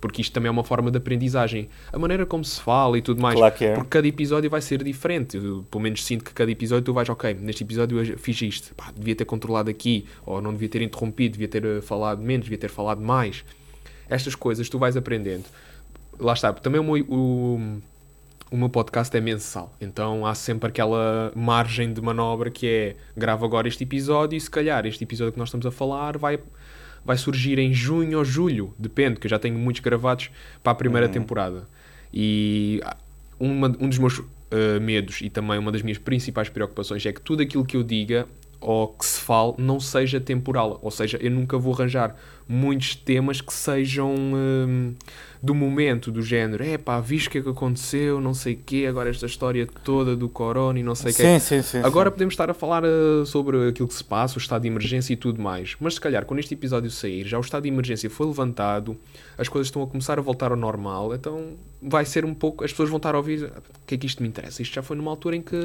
Porque 0.00 0.22
isto 0.22 0.32
também 0.32 0.46
é 0.48 0.50
uma 0.50 0.62
forma 0.64 0.90
de 0.92 0.96
aprendizagem. 0.96 1.68
A 1.92 1.98
maneira 1.98 2.24
como 2.24 2.44
se 2.44 2.60
fala 2.60 2.96
e 2.96 3.02
tudo 3.02 3.20
mais. 3.20 3.34
Claro 3.36 3.54
que 3.54 3.64
é. 3.64 3.74
Porque 3.74 3.90
cada 3.90 4.06
episódio 4.06 4.48
vai 4.48 4.60
ser 4.62 4.82
diferente. 4.84 5.36
Eu, 5.36 5.64
pelo 5.70 5.82
menos 5.82 6.04
sinto 6.04 6.24
que 6.24 6.32
cada 6.32 6.50
episódio 6.50 6.84
tu 6.84 6.92
vais, 6.94 7.08
ok, 7.08 7.34
neste 7.34 7.64
episódio 7.64 8.00
eu 8.02 8.16
fiz 8.16 8.40
isto. 8.40 8.74
Pá, 8.76 8.92
devia 8.96 9.16
ter 9.16 9.24
controlado 9.24 9.68
aqui. 9.68 10.06
Ou 10.24 10.40
não 10.40 10.52
devia 10.52 10.68
ter 10.68 10.82
interrompido, 10.82 11.32
devia 11.32 11.48
ter 11.48 11.64
eh, 11.64 11.80
falado 11.80 12.22
menos, 12.22 12.44
devia 12.44 12.58
ter 12.58 12.70
falado 12.70 13.00
mais. 13.02 13.44
Estas 14.08 14.34
coisas 14.34 14.68
tu 14.68 14.78
vais 14.78 14.96
aprendendo. 14.96 15.44
Lá 16.18 16.32
está. 16.32 16.52
Também 16.52 16.80
o 16.80 16.84
meu, 16.84 17.04
o, 17.08 17.78
o 18.50 18.56
meu 18.56 18.68
podcast 18.68 19.16
é 19.16 19.20
mensal, 19.20 19.72
então 19.80 20.26
há 20.26 20.34
sempre 20.34 20.68
aquela 20.68 21.30
margem 21.36 21.92
de 21.92 22.00
manobra 22.00 22.50
que 22.50 22.66
é 22.66 22.96
gravo 23.16 23.44
agora 23.44 23.68
este 23.68 23.84
episódio 23.84 24.36
e 24.36 24.40
se 24.40 24.50
calhar 24.50 24.84
este 24.86 25.04
episódio 25.04 25.32
que 25.32 25.38
nós 25.38 25.48
estamos 25.48 25.66
a 25.66 25.70
falar 25.70 26.16
vai, 26.18 26.38
vai 27.04 27.16
surgir 27.16 27.58
em 27.58 27.72
junho 27.72 28.18
ou 28.18 28.24
julho, 28.24 28.74
depende, 28.78 29.20
que 29.20 29.26
eu 29.26 29.30
já 29.30 29.38
tenho 29.38 29.58
muitos 29.58 29.80
gravados 29.82 30.30
para 30.62 30.72
a 30.72 30.74
primeira 30.74 31.08
temporada. 31.08 31.68
E 32.12 32.80
uma- 33.38 33.68
um 33.78 33.88
dos 33.88 33.98
meus 33.98 34.20
ah, 34.50 34.80
medos 34.80 35.20
e 35.20 35.28
também 35.28 35.58
uma 35.58 35.70
das 35.70 35.82
minhas 35.82 35.98
principais 35.98 36.48
preocupações 36.48 37.04
é 37.04 37.12
que 37.12 37.20
tudo 37.20 37.42
aquilo 37.42 37.64
que 37.64 37.76
eu 37.76 37.82
diga 37.82 38.26
ou 38.60 38.88
que 38.88 39.06
se 39.06 39.20
fale 39.20 39.54
não 39.58 39.78
seja 39.78 40.20
temporal, 40.20 40.78
ou 40.82 40.90
seja, 40.90 41.18
eu 41.20 41.30
nunca 41.30 41.56
vou 41.56 41.72
arranjar 41.74 42.16
muitos 42.48 42.96
temas 42.96 43.42
que 43.42 43.52
sejam 43.52 44.14
hum, 44.16 44.94
do 45.42 45.54
momento, 45.54 46.10
do 46.10 46.22
género, 46.22 46.64
é 46.64 46.78
pá, 46.78 46.98
viste 46.98 47.28
o 47.28 47.30
que 47.30 47.38
é 47.38 47.42
que 47.42 47.48
aconteceu, 47.48 48.20
não 48.20 48.32
sei 48.32 48.54
o 48.54 48.58
quê, 48.64 48.86
agora 48.88 49.10
esta 49.10 49.26
história 49.26 49.66
toda 49.84 50.16
do 50.16 50.28
corona 50.28 50.78
e 50.78 50.82
não 50.82 50.94
sei 50.94 51.12
o 51.12 51.14
quê. 51.14 51.22
Sim, 51.22 51.38
sim, 51.38 51.62
sim. 51.62 51.78
Agora 51.78 52.08
sim. 52.08 52.14
podemos 52.14 52.32
estar 52.32 52.50
a 52.50 52.54
falar 52.54 52.84
uh, 52.84 53.26
sobre 53.26 53.68
aquilo 53.68 53.86
que 53.86 53.94
se 53.94 54.02
passa, 54.02 54.36
o 54.36 54.38
estado 54.38 54.62
de 54.62 54.68
emergência 54.68 55.12
e 55.12 55.16
tudo 55.16 55.40
mais. 55.40 55.76
Mas 55.78 55.94
se 55.94 56.00
calhar, 56.00 56.24
quando 56.24 56.40
este 56.40 56.54
episódio 56.54 56.90
sair, 56.90 57.26
já 57.26 57.36
o 57.36 57.42
estado 57.42 57.64
de 57.64 57.68
emergência 57.68 58.08
foi 58.08 58.26
levantado, 58.26 58.96
as 59.36 59.48
coisas 59.48 59.68
estão 59.68 59.82
a 59.82 59.86
começar 59.86 60.18
a 60.18 60.22
voltar 60.22 60.50
ao 60.50 60.56
normal, 60.56 61.14
então 61.14 61.52
vai 61.82 62.06
ser 62.06 62.24
um 62.24 62.34
pouco. 62.34 62.64
As 62.64 62.70
pessoas 62.70 62.88
vão 62.88 62.96
estar 62.96 63.14
a 63.14 63.18
ouvir 63.18 63.44
o 63.44 63.86
que 63.86 63.94
é 63.94 63.98
que 63.98 64.06
isto 64.06 64.22
me 64.22 64.28
interessa. 64.28 64.62
Isto 64.62 64.74
já 64.74 64.82
foi 64.82 64.96
numa 64.96 65.10
altura 65.10 65.36
em 65.36 65.42
que 65.42 65.56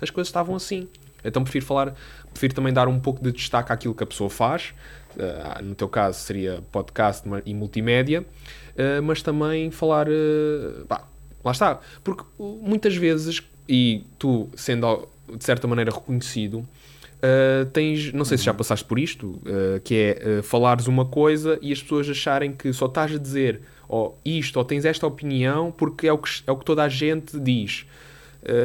as 0.00 0.10
coisas 0.10 0.28
estavam 0.28 0.54
assim. 0.54 0.86
Então 1.24 1.42
prefiro 1.42 1.64
falar, 1.64 1.94
prefiro 2.30 2.54
também 2.54 2.72
dar 2.72 2.88
um 2.88 2.98
pouco 2.98 3.22
de 3.22 3.32
destaque 3.32 3.72
àquilo 3.72 3.94
que 3.94 4.02
a 4.02 4.06
pessoa 4.06 4.30
faz. 4.30 4.74
Uh, 5.16 5.64
no 5.64 5.74
teu 5.74 5.88
caso 5.88 6.20
seria 6.20 6.62
podcast 6.70 7.28
e 7.44 7.52
multimédia, 7.52 8.20
uh, 8.20 9.02
mas 9.02 9.22
também 9.22 9.70
falar. 9.70 10.08
uh, 10.08 10.86
pá, 10.86 11.04
lá 11.44 11.52
está. 11.52 11.80
Porque 12.04 12.22
muitas 12.38 12.94
vezes, 12.94 13.42
e 13.68 14.04
tu 14.18 14.48
sendo 14.54 15.08
de 15.36 15.44
certa 15.44 15.66
maneira 15.66 15.90
reconhecido, 15.90 16.58
uh, 16.58 17.66
tens, 17.72 18.12
não 18.12 18.24
sei 18.24 18.38
se 18.38 18.44
já 18.44 18.54
passaste 18.54 18.84
por 18.84 18.98
isto, 18.98 19.26
uh, 19.26 19.80
que 19.82 19.94
é 19.94 20.38
uh, 20.38 20.42
falares 20.42 20.86
uma 20.86 21.04
coisa 21.04 21.58
e 21.62 21.72
as 21.72 21.82
pessoas 21.82 22.08
acharem 22.08 22.52
que 22.52 22.72
só 22.72 22.86
estás 22.86 23.14
a 23.14 23.18
dizer 23.18 23.60
ou 23.88 24.18
isto, 24.24 24.56
ou 24.56 24.64
tens 24.64 24.84
esta 24.84 25.06
opinião 25.06 25.72
porque 25.72 26.06
é 26.06 26.12
o 26.12 26.18
que, 26.18 26.30
é 26.46 26.52
o 26.52 26.56
que 26.56 26.64
toda 26.64 26.82
a 26.82 26.88
gente 26.88 27.38
diz. 27.40 27.86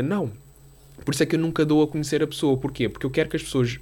Não. 0.03 0.31
Por 1.05 1.13
isso 1.13 1.23
é 1.23 1.25
que 1.25 1.35
eu 1.35 1.39
nunca 1.39 1.63
dou 1.63 1.83
a 1.83 1.87
conhecer 1.87 2.21
a 2.23 2.27
pessoa. 2.27 2.57
Porquê? 2.57 2.89
Porque 2.89 3.05
eu 3.05 3.11
quero 3.11 3.29
que 3.29 3.37
as 3.37 3.43
pessoas 3.43 3.79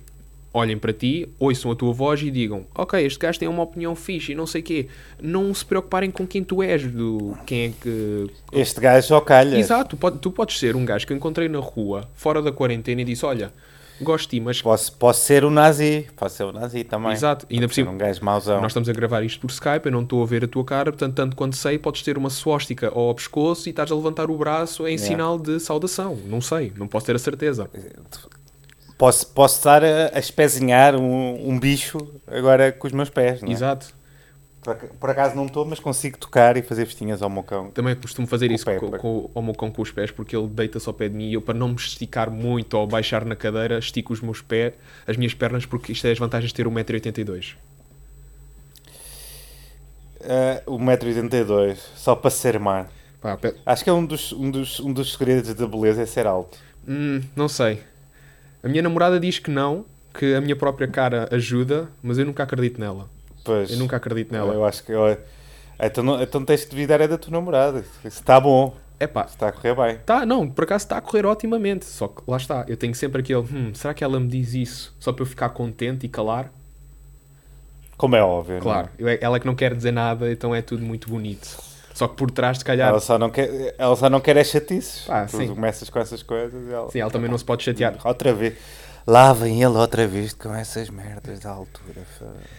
olhem 0.53 0.77
para 0.77 0.93
ti, 0.93 1.27
ouçam 1.39 1.71
a 1.71 1.75
tua 1.75 1.91
voz 1.91 2.21
e 2.21 2.29
digam: 2.29 2.65
Ok, 2.75 3.03
este 3.03 3.17
gajo 3.17 3.39
tem 3.39 3.47
uma 3.47 3.63
opinião 3.63 3.95
fixe 3.95 4.33
e 4.33 4.35
não 4.35 4.45
sei 4.45 4.61
quê. 4.61 4.87
Não 5.21 5.53
se 5.53 5.65
preocuparem 5.65 6.11
com 6.11 6.27
quem 6.27 6.43
tu 6.43 6.61
és, 6.61 6.83
do 6.83 7.35
quem 7.45 7.65
é 7.65 7.73
que. 7.81 8.27
Este 8.51 8.79
gajo 8.79 9.07
só 9.07 9.19
calha. 9.19 9.57
Exato, 9.57 9.97
tu 10.21 10.31
podes 10.31 10.59
ser 10.59 10.75
um 10.75 10.85
gajo 10.85 11.07
que 11.07 11.13
eu 11.13 11.17
encontrei 11.17 11.49
na 11.49 11.59
rua, 11.59 12.07
fora 12.13 12.41
da 12.41 12.51
quarentena, 12.51 13.01
e 13.01 13.05
disse: 13.05 13.25
Olha, 13.25 13.51
gosto 14.03 14.25
de 14.25 14.37
ti, 14.37 14.39
mas. 14.39 14.61
Posso, 14.61 14.91
posso 14.93 15.21
ser 15.25 15.43
o 15.43 15.49
nazi. 15.49 16.07
Posso 16.15 16.35
ser 16.35 16.43
o 16.43 16.51
nazi 16.51 16.83
também. 16.83 17.11
Exato, 17.11 17.47
ainda 17.49 17.67
por 17.67 17.73
cima. 17.73 17.91
um 17.91 17.97
gajo 17.97 18.23
mauzão. 18.23 18.61
Nós 18.61 18.71
estamos 18.71 18.87
a 18.89 18.93
gravar 18.93 19.23
isto 19.23 19.39
por 19.39 19.49
Skype, 19.49 19.85
eu 19.85 19.91
não 19.91 20.01
estou 20.01 20.21
a 20.21 20.25
ver 20.25 20.43
a 20.43 20.47
tua 20.47 20.63
cara, 20.63 20.91
portanto, 20.91 21.15
tanto 21.15 21.35
quanto 21.35 21.55
sei, 21.55 21.77
podes 21.79 22.01
ter 22.01 22.17
uma 22.17 22.29
suástica 22.29 22.89
ao 22.93 23.13
pescoço 23.15 23.67
e 23.67 23.71
estás 23.71 23.91
a 23.91 23.95
levantar 23.95 24.29
o 24.29 24.37
braço 24.37 24.83
em 24.87 24.93
Yeah. 24.93 25.07
sinal 25.07 25.39
de 25.39 25.59
saudação. 25.59 26.17
Não 26.27 26.39
sei, 26.41 26.71
não 26.77 26.87
posso 26.87 27.05
ter 27.05 27.15
a 27.15 27.19
certeza. 27.19 27.69
Posso, 28.97 29.27
posso 29.27 29.57
estar 29.57 29.83
a, 29.83 30.11
a 30.13 30.19
espezinhar 30.19 30.95
um, 30.95 31.49
um 31.49 31.59
bicho 31.59 31.97
agora 32.27 32.71
com 32.71 32.87
os 32.87 32.93
meus 32.93 33.09
pés. 33.09 33.41
Não 33.41 33.49
é? 33.49 33.51
Exato. 33.51 33.87
Por, 34.63 34.71
ac- 34.73 34.93
por 34.99 35.09
acaso 35.09 35.35
não 35.35 35.45
estou, 35.45 35.65
mas 35.65 35.79
consigo 35.79 36.17
tocar 36.17 36.57
e 36.57 36.61
fazer 36.61 36.85
festinhas 36.85 37.21
ao 37.21 37.29
meu 37.29 37.43
cão. 37.43 37.71
Também 37.71 37.95
costumo 37.95 38.27
fazer 38.27 38.47
Com 38.47 38.53
isso 38.53 38.65
com, 38.65 38.91
com, 38.93 39.29
ao 39.33 39.41
meu 39.41 39.53
cão 39.53 39.71
com 39.71 39.81
os 39.81 39.91
pés, 39.91 40.11
porque 40.11 40.35
ele 40.35 40.47
deita-se 40.47 40.87
ao 40.87 40.93
pé 40.93 41.09
de 41.09 41.15
mim 41.15 41.29
e 41.29 41.33
eu, 41.33 41.41
para 41.41 41.53
não 41.53 41.69
me 41.69 41.75
esticar 41.75 42.29
muito 42.31 42.75
ou 42.75 42.87
baixar 42.87 43.25
na 43.25 43.35
cadeira, 43.35 43.79
estico 43.79 44.13
os 44.13 44.21
meus 44.21 44.41
pés, 44.41 44.73
as 45.07 45.17
minhas 45.17 45.33
pernas, 45.33 45.65
porque 45.65 45.91
isto 45.91 46.05
é 46.07 46.11
as 46.11 46.19
vantagens 46.19 46.49
de 46.51 46.55
ter 46.55 46.67
1,82m. 46.67 47.55
Uh, 50.21 50.61
1,82m, 50.79 51.77
só 51.95 52.15
para 52.15 52.29
ser 52.31 52.57
mar. 52.59 52.89
Pá, 53.21 53.37
pé- 53.37 53.55
Acho 53.65 53.83
que 53.83 53.89
é 53.89 53.93
um 53.93 54.05
dos, 54.05 54.31
um, 54.31 54.49
dos, 54.51 54.79
um 54.79 54.93
dos 54.93 55.13
segredos 55.13 55.53
da 55.53 55.67
beleza 55.67 56.01
é 56.01 56.05
ser 56.05 56.25
alto. 56.27 56.57
Hum, 56.87 57.21
não 57.35 57.47
sei. 57.47 57.81
A 58.63 58.67
minha 58.69 58.81
namorada 58.83 59.19
diz 59.19 59.39
que 59.39 59.51
não, 59.51 59.85
que 60.13 60.35
a 60.35 60.41
minha 60.41 60.55
própria 60.55 60.87
cara 60.87 61.27
ajuda, 61.31 61.89
mas 62.03 62.17
eu 62.17 62.25
nunca 62.25 62.43
acredito 62.43 62.79
nela. 62.79 63.09
Pois, 63.43 63.71
Eu 63.71 63.77
nunca 63.77 63.97
acredito 63.97 64.31
nela. 64.31 64.53
eu 64.53 64.63
acho 64.65 64.83
que. 64.83 64.91
eu- 64.91 65.17
então, 65.79 66.03
não- 66.03 66.21
então 66.21 66.43
tens 66.45 66.61
de 66.61 66.67
duvidar 66.67 67.01
é 67.01 67.07
da 67.07 67.17
tua 67.17 67.31
namorada. 67.31 67.83
Está 68.05 68.39
bom, 68.39 68.75
É 68.99 69.07
pá, 69.07 69.25
está 69.25 69.49
a 69.49 69.51
correr 69.51 69.75
bem. 69.75 69.97
Tá, 70.05 70.25
não, 70.25 70.47
por 70.49 70.63
acaso 70.63 70.85
está 70.85 70.97
a 70.97 71.01
correr 71.01 71.25
otimamente. 71.25 71.83
Só 71.85 72.07
que 72.07 72.21
lá 72.27 72.37
está, 72.37 72.63
eu 72.69 72.77
tenho 72.77 72.95
sempre 72.95 73.21
aquele, 73.21 73.39
hum, 73.41 73.71
será 73.73 73.93
que 73.93 74.03
ela 74.03 74.19
me 74.19 74.27
diz 74.27 74.53
isso 74.53 74.95
só 74.99 75.11
para 75.11 75.23
eu 75.23 75.25
ficar 75.27 75.49
contente 75.49 76.05
e 76.05 76.09
calar? 76.09 76.51
Como 77.97 78.15
é 78.15 78.23
óbvio. 78.23 78.53
não 78.55 78.59
é? 78.59 78.61
Claro, 78.61 78.89
eu- 78.97 79.17
ela 79.21 79.37
é 79.37 79.39
que 79.39 79.45
não 79.45 79.55
quer 79.55 79.73
dizer 79.75 79.91
nada, 79.91 80.31
então 80.31 80.53
é 80.53 80.61
tudo 80.61 80.83
muito 80.83 81.09
bonito. 81.09 81.47
Só 81.93 82.07
que 82.07 82.15
por 82.15 82.31
trás, 82.31 82.57
se 82.57 82.65
calhar, 82.65 82.89
Ela 82.89 82.99
só 82.99 83.19
não 83.19 83.29
quer, 83.29 83.75
ela 83.77 83.95
só 83.95 84.09
não 84.09 84.19
quer 84.19 84.35
é 84.37 84.43
chatices. 84.43 85.05
Ah, 85.07 85.25
tu 85.29 85.37
sim. 85.37 85.47
começas 85.47 85.89
com 85.89 85.99
essas 85.99 86.23
coisas 86.23 86.67
e 86.67 86.73
ela, 86.73 86.89
sim, 86.89 86.99
ela 86.99 87.11
também 87.11 87.29
não 87.29 87.37
se 87.37 87.45
pode 87.45 87.61
chatear. 87.63 87.95
Outra 88.03 88.33
vez. 88.33 88.55
Lá 89.05 89.33
vem 89.33 89.61
ele 89.61 89.77
outra 89.77 90.07
vez 90.07 90.33
com 90.33 90.53
essas 90.53 90.89
merdas 90.89 91.39
da 91.41 91.49
altura. 91.51 92.03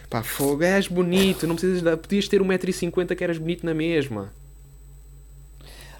Pá, 0.09 0.21
fogo, 0.21 0.63
és 0.63 0.87
bonito, 0.87 1.47
não 1.47 1.55
precisas 1.55 1.81
de... 1.81 1.97
Podias 1.97 2.27
ter 2.27 2.41
1,50m 2.41 3.15
que 3.15 3.23
eras 3.23 3.37
bonito 3.37 3.65
na 3.65 3.73
mesma. 3.73 4.31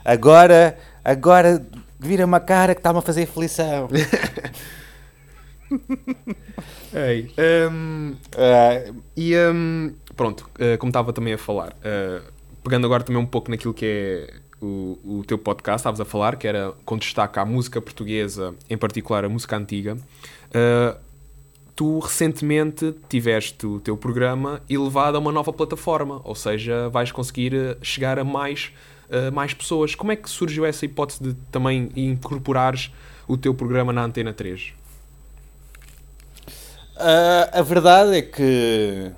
Agora, 0.04 0.78
agora 1.04 1.66
vira-me 2.00 2.36
a 2.36 2.40
cara 2.40 2.76
que 2.76 2.80
está-me 2.80 3.00
a 3.00 3.02
fazer 3.02 3.24
aflição. 3.24 3.90
Ei, 6.94 7.34
hum, 7.72 8.16
Ah, 8.38 8.94
E 9.16 9.36
hum, 9.36 9.96
pronto, 10.16 10.48
eh, 10.60 10.78
como 10.78 10.90
estava 10.92 11.12
também 11.12 11.34
a 11.34 11.38
falar, 11.38 11.76
eh, 11.84 12.22
pegando 12.64 12.86
agora 12.86 13.04
também 13.04 13.22
um 13.22 13.26
pouco 13.26 13.50
naquilo 13.50 13.74
que 13.74 13.86
é 13.86 14.34
o, 14.62 14.98
o 15.20 15.24
teu 15.26 15.38
podcast, 15.38 15.80
estavas 15.80 16.00
a 16.00 16.06
falar, 16.06 16.38
que 16.38 16.48
era 16.48 16.74
com 16.86 16.98
destaque 16.98 17.40
à 17.40 17.46
música 17.46 17.82
portuguesa, 17.82 18.56
em 18.70 18.78
particular 18.78 19.26
a 19.26 19.30
música 19.30 19.58
antiga. 19.58 19.98
Eh, 20.54 20.96
tu 21.76 22.00
recentemente 22.00 22.96
tiveste 23.10 23.66
o 23.66 23.80
teu 23.80 23.98
programa 23.98 24.62
elevado 24.70 25.18
a 25.18 25.20
uma 25.20 25.32
nova 25.32 25.52
plataforma, 25.52 26.22
ou 26.24 26.34
seja, 26.34 26.90
vais 26.90 27.12
conseguir 27.12 27.54
eh, 27.54 27.78
chegar 27.82 28.18
a 28.18 28.24
mais, 28.24 28.72
eh, 29.10 29.30
mais 29.30 29.54
pessoas. 29.54 29.94
Como 29.94 30.12
é 30.12 30.16
que 30.16 30.30
surgiu 30.30 30.66
essa 30.66 30.86
hipótese 30.86 31.22
de 31.22 31.34
também 31.52 31.92
incorporares 31.96 32.92
o 33.28 33.36
teu 33.36 33.54
programa 33.54 33.92
na 33.92 34.04
Antena 34.04 34.34
3? 34.34 34.74
ah, 36.98 37.50
a 37.52 37.62
verdade 37.62 38.18
é 38.18 38.22
que. 38.22 39.12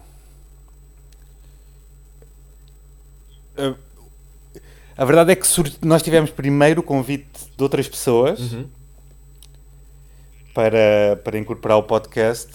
A, 3.55 3.75
a 4.97 5.05
verdade 5.05 5.31
é 5.31 5.35
que 5.35 5.47
nós 5.83 6.01
tivemos 6.01 6.31
primeiro 6.31 6.81
o 6.81 6.83
convite 6.83 7.27
de 7.55 7.63
outras 7.63 7.87
pessoas 7.87 8.39
Uhum. 8.39 8.65
Para, 10.57 11.15
para 11.23 11.37
incorporar 11.37 11.77
o 11.77 11.83
podcast 11.83 12.47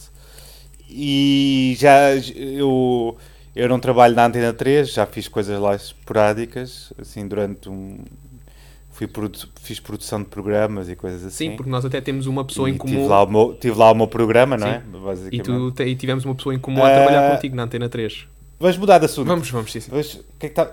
e 0.91 1.77
já 1.79 2.17
eu, 2.35 3.17
eu 3.55 3.69
não 3.69 3.79
trabalho 3.79 4.13
na 4.17 4.27
Antena 4.27 4.53
3, 4.53 4.93
já 4.93 5.07
fiz 5.07 5.29
coisas 5.29 5.57
lá 5.61 5.77
esporádicas, 5.77 6.93
assim, 7.01 7.29
durante 7.29 7.69
um... 7.69 7.99
Fui 8.91 9.07
produ- 9.07 9.39
fiz 9.61 9.79
produção 9.79 10.19
de 10.21 10.29
programas 10.29 10.89
e 10.89 10.97
coisas 10.97 11.25
assim. 11.25 11.51
Sim, 11.51 11.57
porque 11.57 11.71
nós 11.71 11.85
até 11.85 12.01
temos 12.01 12.27
uma 12.27 12.45
pessoa 12.45 12.69
E 12.69 12.73
em 12.73 12.77
comum. 12.77 12.93
Tive 12.93 13.07
lá, 13.07 13.23
o 13.23 13.31
meu, 13.31 13.57
tive 13.59 13.79
lá 13.79 13.93
o 13.93 13.95
meu 13.95 14.09
programa, 14.09 14.57
não 14.57 14.67
é? 14.67 14.83
E, 15.31 15.41
tu, 15.41 15.73
e 15.81 15.95
tivemos 15.95 16.25
uma 16.25 16.35
pessoa 16.35 16.55
em 16.57 16.59
comum 16.59 16.85
a 16.85 16.89
Ah, 16.89 16.95
trabalhar 16.95 17.35
contigo 17.37 17.55
na 17.55 17.63
Antena 17.63 17.89
3. 17.89 18.27
Vamos 18.59 18.77
mudar 18.79 18.99
de 18.99 19.05
assunto. 19.05 19.29
Vamos, 19.29 19.49
vamos, 19.49 19.71
sim, 19.73 19.79
sim. 19.81 19.91
Vamos- 19.93 20.21
que 20.41 20.47
é 20.47 20.49
que, 20.49 20.55
tá- 20.57 20.67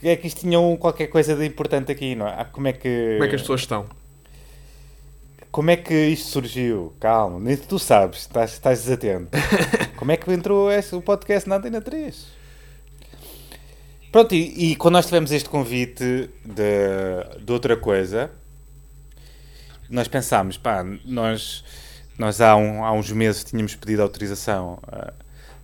que 0.00 0.08
é 0.08 0.16
que 0.16 0.26
isto 0.26 0.40
tinha 0.42 0.60
um- 0.60 0.76
qualquer 0.76 1.06
coisa 1.08 1.34
de 1.34 1.46
importante 1.46 1.90
aqui, 1.90 2.14
não 2.14 2.28
é? 2.28 2.34
Ah, 2.40 2.44
Como 2.44 2.68
é 2.68 2.72
que... 2.74 3.12
Como 3.14 3.24
é 3.24 3.28
que 3.28 3.34
as 3.36 3.40
pessoas 3.40 3.60
estão? 3.62 3.86
Como 5.54 5.70
é 5.70 5.76
que 5.76 5.94
isto 6.08 6.30
surgiu? 6.32 6.92
Calma, 6.98 7.38
nem 7.38 7.56
tu 7.56 7.78
sabes, 7.78 8.22
estás, 8.22 8.54
estás 8.54 8.80
desatento. 8.82 9.28
Como 9.94 10.10
é 10.10 10.16
que 10.16 10.28
entrou 10.32 10.68
esse, 10.68 10.96
o 10.96 11.00
podcast 11.00 11.48
na 11.48 11.58
Antena 11.58 11.80
3? 11.80 12.26
Pronto, 14.10 14.34
e, 14.34 14.72
e 14.72 14.74
quando 14.74 14.94
nós 14.94 15.06
tivemos 15.06 15.30
este 15.30 15.48
convite 15.48 16.28
de, 16.44 17.40
de 17.40 17.52
outra 17.52 17.76
coisa, 17.76 18.32
nós 19.88 20.08
pensámos, 20.08 20.56
pá, 20.58 20.84
nós, 21.04 21.62
nós 22.18 22.40
há, 22.40 22.56
um- 22.56 22.84
há 22.84 22.90
uns 22.90 23.12
meses 23.12 23.44
tínhamos 23.44 23.76
pedido 23.76 24.02
autorização 24.02 24.80
ah, 24.88 25.12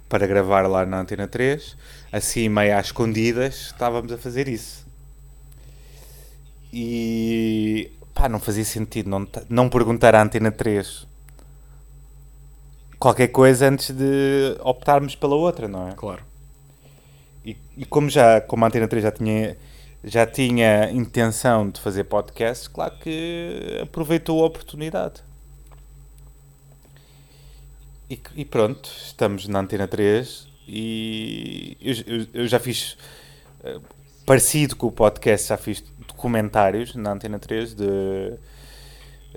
para 0.09 0.25
gravar 0.25 0.69
lá 0.69 0.87
na 0.87 1.01
Antena 1.01 1.27
3, 1.27 1.77
assim 2.13 2.49
meio 2.49 2.79
às 2.79 2.87
escondidas, 2.87 3.57
estávamos 3.73 4.13
a 4.13 4.17
fazer 4.17 4.47
isso. 4.47 4.87
E 6.73 7.91
pá, 8.21 8.29
não 8.29 8.39
fazia 8.39 8.65
sentido 8.65 9.09
não, 9.09 9.27
não 9.49 9.69
perguntar 9.69 10.15
à 10.15 10.23
Antena 10.23 10.51
3 10.53 11.07
qualquer 12.99 13.29
coisa 13.29 13.67
antes 13.69 13.91
de 13.91 14.57
optarmos 14.61 15.15
pela 15.17 15.35
outra, 15.35 15.67
não 15.67 15.89
é? 15.89 15.93
Claro. 15.93 16.23
E, 17.45 17.57
e 17.79 17.85
como 17.87 18.11
já 18.11 18.41
como 18.43 18.63
a 18.65 18.69
Antena 18.69 18.87
3 18.87 19.03
já 19.03 19.11
tinha 19.11 19.57
já 20.05 20.27
tinha 20.27 20.91
intenção 20.91 21.69
de 21.69 21.79
fazer 21.81 22.05
podcast, 22.05 22.69
claro 22.71 22.95
que 23.01 23.79
aproveitou 23.83 24.43
a 24.43 24.47
oportunidade. 24.47 25.23
E, 28.09 28.19
e 28.35 28.45
pronto, 28.45 28.91
estamos 29.07 29.47
na 29.47 29.61
Antena 29.61 29.87
3 29.87 30.47
e 30.67 31.77
eu, 31.81 31.95
eu- 32.19 32.27
eu 32.35 32.47
já 32.49 32.59
fiz 32.59 32.97
eh, 33.63 33.79
parecido 34.27 34.75
com 34.77 34.87
o 34.89 34.93
podcast, 34.93 35.49
já 35.49 35.57
fiz 35.59 35.83
documentários 36.25 36.95
na 36.95 37.13
Antena 37.13 37.39
3 37.39 37.75
de 37.75 38.35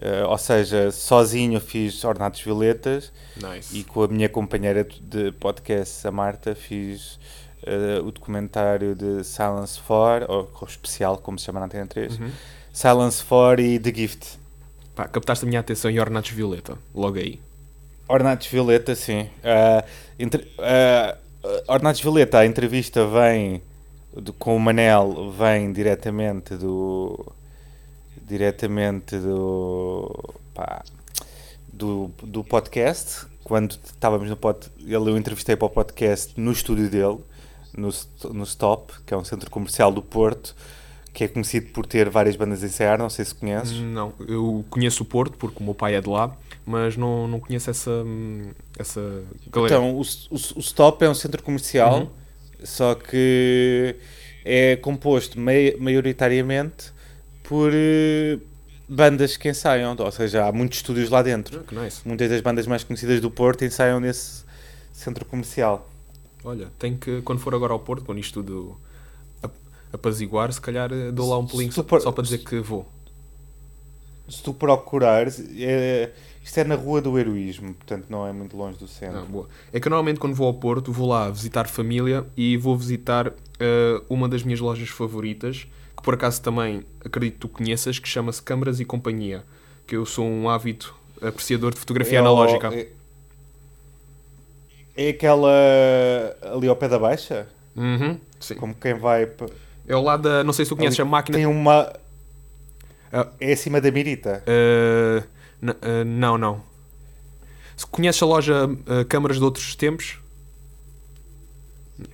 eh, 0.02 0.24
ou 0.28 0.38
seja, 0.38 0.92
sozinho 0.92 1.60
fiz 1.62 2.04
Ornatos 2.04 2.42
Violetas 2.42 3.12
Nice. 3.38 3.78
e 3.78 3.84
com 3.86 4.04
a 4.04 4.08
minha 4.10 4.28
companheira 4.28 4.86
de 5.02 5.32
podcast, 5.34 6.06
a 6.06 6.12
Marta, 6.12 6.54
fiz 6.54 7.18
eh, 7.66 8.00
o 8.04 8.12
documentário 8.12 8.96
de 8.96 9.24
Silence 9.24 9.80
4, 9.88 10.26
ou, 10.30 10.52
ou 10.62 10.68
especial, 10.68 11.18
como 11.20 11.40
se 11.40 11.46
chama 11.46 11.60
na 11.62 11.68
Antena 11.68 11.88
3, 11.88 12.20
Uhum. 12.20 12.30
Silence 12.74 13.24
4 13.24 13.62
e 13.64 13.80
The 13.80 13.94
Gift. 13.94 14.40
Pá, 14.96 15.08
captaste 15.08 15.46
a 15.46 15.48
minha 15.48 15.62
atenção 15.62 15.90
em 15.90 16.00
Ornatos 16.00 16.32
Violeta, 16.32 16.78
logo 16.94 17.18
aí. 17.18 17.40
Ornatos 18.10 18.48
Violeta, 18.48 18.94
sim. 18.96 19.30
Ah, 19.44 19.86
entre, 20.20 20.52
Ornatos 21.68 22.02
Violeta, 22.02 22.40
a 22.40 22.46
entrevista 22.46 23.06
vem 23.08 23.62
do- 24.16 24.34
com 24.34 24.56
o 24.56 24.60
Manel, 24.60 25.32
vem 25.32 25.72
diretamente 25.72 26.56
do. 26.56 27.26
diretamente 28.22 29.18
do. 29.18 30.34
pá, 30.54 30.84
do, 31.72 32.12
do 32.22 32.44
podcast. 32.44 33.26
Quando 33.44 33.72
estávamos 33.84 34.30
no 34.30 34.38
pod, 34.38 34.68
ele 34.80 34.96
eu 34.96 35.18
entrevistei 35.18 35.56
para 35.56 35.66
o 35.66 35.70
podcast 35.70 36.34
no 36.40 36.52
estúdio 36.52 36.90
dele, 36.90 37.18
no, 37.76 37.90
no 38.34 38.44
Stop, 38.44 38.94
que 39.06 39.14
é 39.14 39.18
um 39.18 39.24
centro 39.26 39.50
comercial 39.52 39.92
do 39.92 40.02
Porto, 40.02 40.56
que 41.12 41.26
é 41.26 41.28
conhecido 41.28 41.72
por 41.72 41.86
ter 41.86 42.10
várias 42.10 42.38
bandas 42.38 42.64
a 42.64 42.68
ensaiar, 42.68 42.98
não 42.98 43.10
sei 43.10 43.26
se 43.26 43.36
conheces. 43.36 43.78
Não, 43.80 44.14
eu 44.28 44.64
conheço 44.70 45.04
o 45.04 45.06
Porto, 45.06 45.38
porque 45.38 45.60
o 45.60 45.64
meu 45.64 45.74
pai 45.74 45.96
é 45.96 46.00
de 46.02 46.08
lá, 46.08 46.34
mas 46.66 46.96
não, 46.96 47.28
não 47.28 47.40
conheço 47.40 47.70
essa, 47.70 47.92
hum, 47.92 48.52
essa 48.80 49.02
galera. 49.52 49.76
Então, 49.76 49.92
o, 49.98 50.02
o, 50.02 50.36
o 50.56 50.60
Stop 50.62 51.04
é 51.04 51.10
um 51.10 51.14
centro 51.16 51.44
comercial, 51.44 52.00
Uhum. 52.00 52.10
Só 52.64 52.96
que 52.96 53.96
é 54.46 54.76
composto 54.78 55.40
mai- 55.40 55.76
maioritariamente 55.80 56.92
por, 57.44 57.72
eh, 57.74 58.38
bandas 58.88 59.38
que 59.38 59.50
ensaiam, 59.50 59.96
ou 59.98 60.12
seja, 60.12 60.46
há 60.48 60.52
muitos 60.52 60.80
estúdios 60.80 61.10
lá 61.10 61.22
dentro. 61.22 61.62
Que 61.64 61.76
nice. 61.76 62.02
Muitas 62.06 62.30
das 62.30 62.42
bandas 62.42 62.68
mais 62.68 62.84
conhecidas 62.84 63.20
do 63.22 63.30
Porto 63.32 63.64
ensaiam 63.66 64.00
nesse 64.00 64.44
centro 64.92 65.26
comercial. 65.26 65.90
Olha, 66.44 66.68
tem 66.78 66.96
que, 66.98 67.22
quando 67.22 67.40
for 67.40 67.56
agora 67.56 67.72
ao 67.74 67.80
Porto, 67.80 68.04
quando 68.06 68.20
isto 68.20 68.44
tudo 68.44 68.78
ap- 69.42 69.54
apaziguar, 69.94 70.52
se 70.52 70.60
calhar 70.60 70.92
eh, 70.92 71.12
dou 71.12 71.30
lá 71.30 71.38
um 71.38 71.46
pulinho 71.48 71.72
Se 71.72 71.76
só, 71.78 71.84
tu 71.84 71.88
por- 71.88 72.02
só 72.02 72.12
para 72.12 72.24
dizer 72.24 72.40
que 72.40 72.60
vou. 72.60 72.86
Se 74.30 74.42
tu 74.42 74.54
procurares, 74.54 75.42
é, 75.60 76.10
isto 76.44 76.58
é 76.58 76.64
na 76.66 76.76
Rua 76.76 77.02
do 77.02 77.18
Heroísmo, 77.18 77.74
portanto 77.74 78.08
não 78.10 78.28
é 78.28 78.34
muito 78.34 78.58
longe 78.58 78.78
do 78.78 78.88
centro. 78.88 79.48
Ah. 79.50 79.54
É 79.72 79.80
que 79.80 79.88
eu 79.88 79.90
normalmente 79.90 80.20
quando 80.20 80.36
vou 80.36 80.48
ao 80.48 80.54
Porto 80.54 80.92
vou 80.92 81.08
lá 81.08 81.30
visitar 81.30 81.68
família 81.68 82.26
e 82.36 82.58
vou 82.58 82.76
visitar 82.76 83.32
eh, 83.60 84.02
uma 84.10 84.28
das 84.28 84.44
minhas 84.44 84.60
lojas 84.60 84.90
favoritas, 84.90 85.66
que 85.96 86.04
por 86.04 86.14
acaso 86.16 86.42
também 86.42 86.86
acredito 87.04 87.36
que 87.36 87.40
tu 87.40 87.48
conheças, 87.48 87.98
que 87.98 88.10
chama-se 88.10 88.42
Câmaras 88.42 88.82
e 88.82 88.86
Companhia, 88.86 89.44
que 89.88 89.96
eu 89.96 90.06
sou 90.06 90.26
um 90.26 90.50
ávido 90.50 90.94
apreciador 91.22 91.74
de 91.74 91.80
fotografia 91.80 92.18
É 92.18 92.22
analógica. 92.22 92.74
É, 92.74 92.88
é 94.98 95.10
aquela 95.10 95.50
ali 96.42 96.68
ao 96.68 96.76
pé 96.76 96.90
da 96.90 97.00
Baixa? 97.00 97.48
Uhum, 97.74 98.20
sim. 98.38 98.56
Como 98.56 98.76
quem 98.76 98.94
vai. 98.96 99.30
É 99.88 99.94
ao 99.94 100.04
lado 100.04 100.24
da, 100.24 100.44
não 100.44 100.52
sei 100.52 100.66
se 100.66 100.70
tu 100.70 100.76
conheces 100.76 101.00
ali 101.00 101.08
a 101.08 101.10
máquina... 101.10 101.38
Tem 101.38 101.46
uma. 101.46 101.94
Ah. 103.12 103.28
É 103.40 103.54
acima 103.54 103.80
da 103.80 103.92
Mirita. 103.92 104.44
Eh, 104.46 105.24
eh, 105.82 106.04
não, 106.04 106.38
não. 106.38 106.62
Se 107.76 107.86
conheces 107.88 108.22
a 108.22 108.26
loja 108.26 108.70
eh, 108.88 109.04
Câmaras 109.06 109.38
de 109.38 109.44
Outros 109.44 109.76
Tempos, 109.76 110.20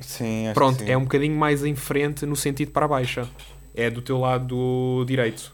Sim, 0.02 0.48
acho 0.48 0.54
pronto, 0.54 0.78
que 0.80 0.86
sim. 0.86 0.92
é 0.92 0.98
um 0.98 1.04
bocadinho 1.04 1.36
mais 1.38 1.64
em 1.64 1.76
frente 1.76 2.26
no 2.26 2.36
sentido 2.36 2.72
para 2.72 2.86
a 2.86 2.90
baixa. 2.90 3.28
É 3.74 3.90
do 3.90 4.02
teu 4.02 4.20
lado 4.20 5.04
direito. 5.08 5.54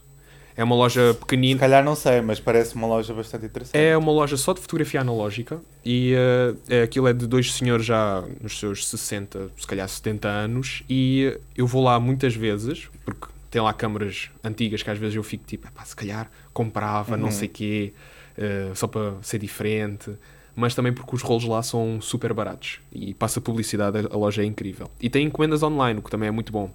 É 0.57 0.63
uma 0.63 0.75
loja 0.75 1.11
Se 1.13 1.19
pequenina. 1.19 1.59
calhar 1.59 1.83
não 1.83 1.95
sei, 1.95 2.21
mas 2.21 2.39
parece 2.39 2.75
uma 2.75 2.87
loja 2.87 3.13
bastante 3.13 3.45
interessante. 3.45 3.77
É 3.77 3.95
uma 3.97 4.11
loja 4.11 4.37
só 4.37 4.53
de 4.53 4.61
fotografia 4.61 5.01
analógica 5.01 5.59
e 5.83 6.13
eh, 6.15 6.55
é, 6.77 6.81
aquilo 6.83 7.07
é 7.07 7.13
de 7.13 7.27
dois 7.27 7.53
senhores 7.53 7.85
já 7.85 8.23
nos 8.41 8.57
seus 8.57 8.87
60, 8.87 9.49
se 9.57 9.67
calhar 9.67 9.87
70 9.87 10.27
anos 10.29 10.83
e 10.89 11.37
eu 11.57 11.67
vou 11.67 11.83
lá 11.83 11.99
muitas 11.99 12.33
vezes, 12.35 12.87
porque 13.03 13.27
tem 13.55 13.61
lá 13.61 13.71
câmaras 13.71 14.29
antigas 14.43 14.83
que 14.83 14.89
às 14.89 14.97
vezes 14.97 15.15
eu 15.15 15.23
fico 15.23 15.45
tipo, 15.45 15.65
"Epá, 15.65 15.85
se 15.85 15.95
calhar 15.95 16.29
comprava, 16.51 17.15
não 17.15 17.27
Uhum. 17.27 17.31
sei 17.31 17.47
quê, 17.47 17.93
eh, 18.37 18.71
só 18.75 18.85
para 18.85 19.13
ser 19.21 19.39
diferente, 19.39 20.11
mas 20.53 20.75
também 20.75 20.91
porque 20.91 21.15
os 21.15 21.21
rolos 21.21 21.45
lá 21.45 21.63
são 21.63 22.01
super 22.01 22.33
baratos 22.33 22.81
e 22.91 23.13
passa 23.13 23.39
publicidade, 23.39 23.97
a 23.99 24.13
a 24.13 24.17
loja 24.17 24.41
é 24.41 24.45
incrível. 24.45 24.91
E 24.99 25.09
tem 25.09 25.25
encomendas 25.27 25.63
online, 25.63 25.99
o 25.99 26.03
que 26.03 26.09
também 26.11 26.27
é 26.27 26.31
muito 26.31 26.51
bom. 26.51 26.69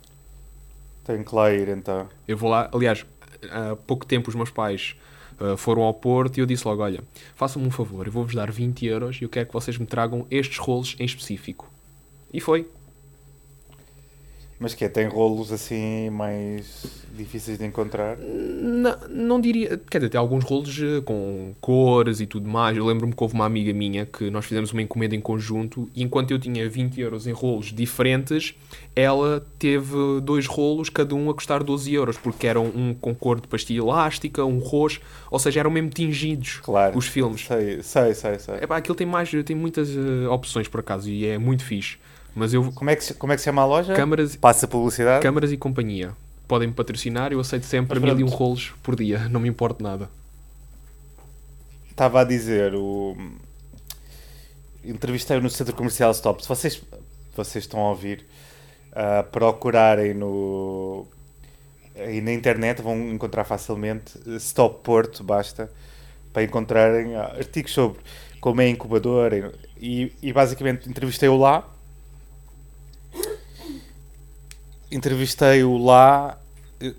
Tenho 1.05 1.23
que 1.23 1.35
lá 1.35 1.53
ir 1.53 1.69
então. 1.69 2.09
Eu 2.27 2.39
vou 2.39 2.49
lá, 2.49 2.71
aliás, 2.73 3.05
há 3.51 3.77
pouco 3.77 4.07
tempo 4.07 4.31
os 4.31 4.35
meus 4.35 4.51
pais 4.51 4.97
uh, 5.39 5.59
foram 5.59 5.83
ao 5.83 5.93
Porto 5.93 6.39
e 6.39 6.41
eu 6.41 6.47
disse 6.47 6.67
logo: 6.67 6.83
Olha, 6.83 7.05
façam-me 7.37 7.69
um 7.69 7.71
favor, 7.71 8.07
eu 8.07 8.13
vou-vos 8.13 8.35
dar 8.35 8.51
20 8.51 8.87
euros 8.87 9.19
e 9.21 9.25
eu 9.25 9.29
quero 9.29 9.49
que 9.49 9.53
vocês 9.53 9.77
me 9.77 9.85
tragam 9.85 10.27
estes 10.31 10.57
rolos 10.57 10.97
em 10.99 11.05
específico. 11.05 11.71
E 12.33 12.41
foi. 12.41 12.67
Mas 14.63 14.75
que 14.75 14.85
é, 14.85 14.91
tem 14.91 15.09
rolos 15.09 15.51
assim 15.51 16.11
mais 16.11 16.85
difíceis 17.17 17.57
de 17.59 17.65
encontrar? 17.65 18.19
Não, 18.19 18.95
não 19.09 19.41
diria. 19.41 19.81
Quer 19.91 19.97
dizer, 19.99 20.11
tem 20.11 20.19
alguns 20.19 20.45
rolos 20.45 20.79
eh, 20.79 21.01
com 21.01 21.55
cores 21.63 22.21
e 22.21 22.27
tudo 22.27 22.47
mais. 22.47 22.77
Eu 22.77 22.85
lembro-me 22.85 23.15
que 23.15 23.23
houve 23.23 23.35
uma 23.35 23.47
amiga 23.47 23.73
minha 23.73 24.05
que 24.05 24.29
nós 24.31 24.45
fizemos 24.45 24.71
uma 24.71 24.83
encomenda 24.83 25.17
em 25.17 25.21
conjunto 25.21 25.89
e 25.95 26.03
enquanto 26.03 26.31
eu 26.31 26.39
tinha 26.39 26.69
20 26.69 27.01
euros 27.01 27.27
em 27.27 27.33
rolos 27.33 27.73
diferentes, 27.73 28.55
ela 28.95 29.45
teve 29.59 29.97
dois 30.23 30.47
rolos, 30.47 30.91
cada 30.91 31.15
um 31.15 31.31
a 31.31 31.35
custar 31.35 31.65
12 31.65 31.95
euros, 31.95 32.19
porque 32.19 32.47
eram 32.47 32.67
um 32.67 32.93
com 32.93 33.15
cor 33.15 33.41
de 33.41 33.49
pastilha 33.49 33.79
elástica, 33.79 34.45
um 34.45 34.59
roxo, 34.59 35.01
ou 35.31 35.39
seja, 35.39 35.61
eram 35.61 35.71
mesmo 35.71 35.89
tingidos 35.89 36.59
Claro. 36.63 36.99
os 36.99 37.07
filmes. 37.07 37.47
Sei, 37.47 37.83
sei, 37.83 38.13
sei. 38.13 38.39
sei. 38.39 38.55
É 38.61 38.67
pá, 38.67 38.77
aquilo 38.77 38.95
tem 38.95 39.07
mais, 39.07 39.31
tem 39.47 39.57
muitas 39.57 39.89
eh, 39.89 40.29
opções 40.29 40.69
por 40.69 40.81
acaso 40.81 41.09
e 41.09 41.25
é 41.25 41.39
muito 41.39 41.65
fixe. 41.65 41.97
Mas 42.35 42.55
eu. 42.55 42.71
Como, 42.73 42.91
é 42.91 42.97
que, 42.97 43.05
se- 43.05 43.15
como 43.15 43.33
é 43.33 43.37
que 43.37 43.41
se 43.43 43.47
chama 43.47 43.63
a 43.63 43.67
loja? 43.67 43.95
Câmaras, 43.95 44.37
Passa 44.37 44.69
publicidade? 44.69 45.23
câmaras 45.23 45.53
e 45.53 45.57
companhia. 45.57 46.13
Podem 46.47 46.69
me 46.69 46.75
patrocinar, 46.75 47.33
eu 47.33 47.41
aceito 47.41 47.65
sempre 47.65 48.01
mil 48.01 48.19
e 48.19 48.25
um 48.25 48.29
rolos 48.29 48.73
por 48.83 48.97
dia, 48.97 49.27
não 49.31 49.41
me 49.41 49.49
importa 49.49 49.83
nada. 49.83 50.11
Estava 51.91 52.23
a 52.23 52.25
dizer, 52.25 52.75
o... 52.75 53.17
entrevistei-o 54.85 55.41
no 55.41 55.51
Centro 55.51 55.75
Comercial 55.75 56.11
Stop. 56.13 56.43
Se 56.43 56.49
vocês, 56.49 56.83
vocês 57.37 57.65
estão 57.65 57.81
a 57.81 57.91
ouvir, 57.91 58.25
a 58.93 59.23
procurarem 59.23 60.15
no... 60.15 61.07
aí 61.95 62.21
na 62.21 62.33
internet, 62.33 62.81
vão 62.81 62.97
encontrar 63.11 63.45
facilmente 63.45 64.19
Stop 64.39 64.81
Porto, 64.83 65.23
basta, 65.23 65.71
para 66.33 66.43
encontrarem 66.43 67.15
ah, 67.17 67.35
artigos 67.37 67.73
sobre 67.73 68.01
como 68.41 68.61
é 68.63 68.69
incubador 68.69 69.33
e, 69.79 70.13
e 70.23 70.33
basicamente 70.33 70.89
entrevistei-o 70.89 71.37
lá. 71.37 71.69
Entrevistei-o 74.91 75.77
lá. 75.79 76.39
eh, 76.81 76.95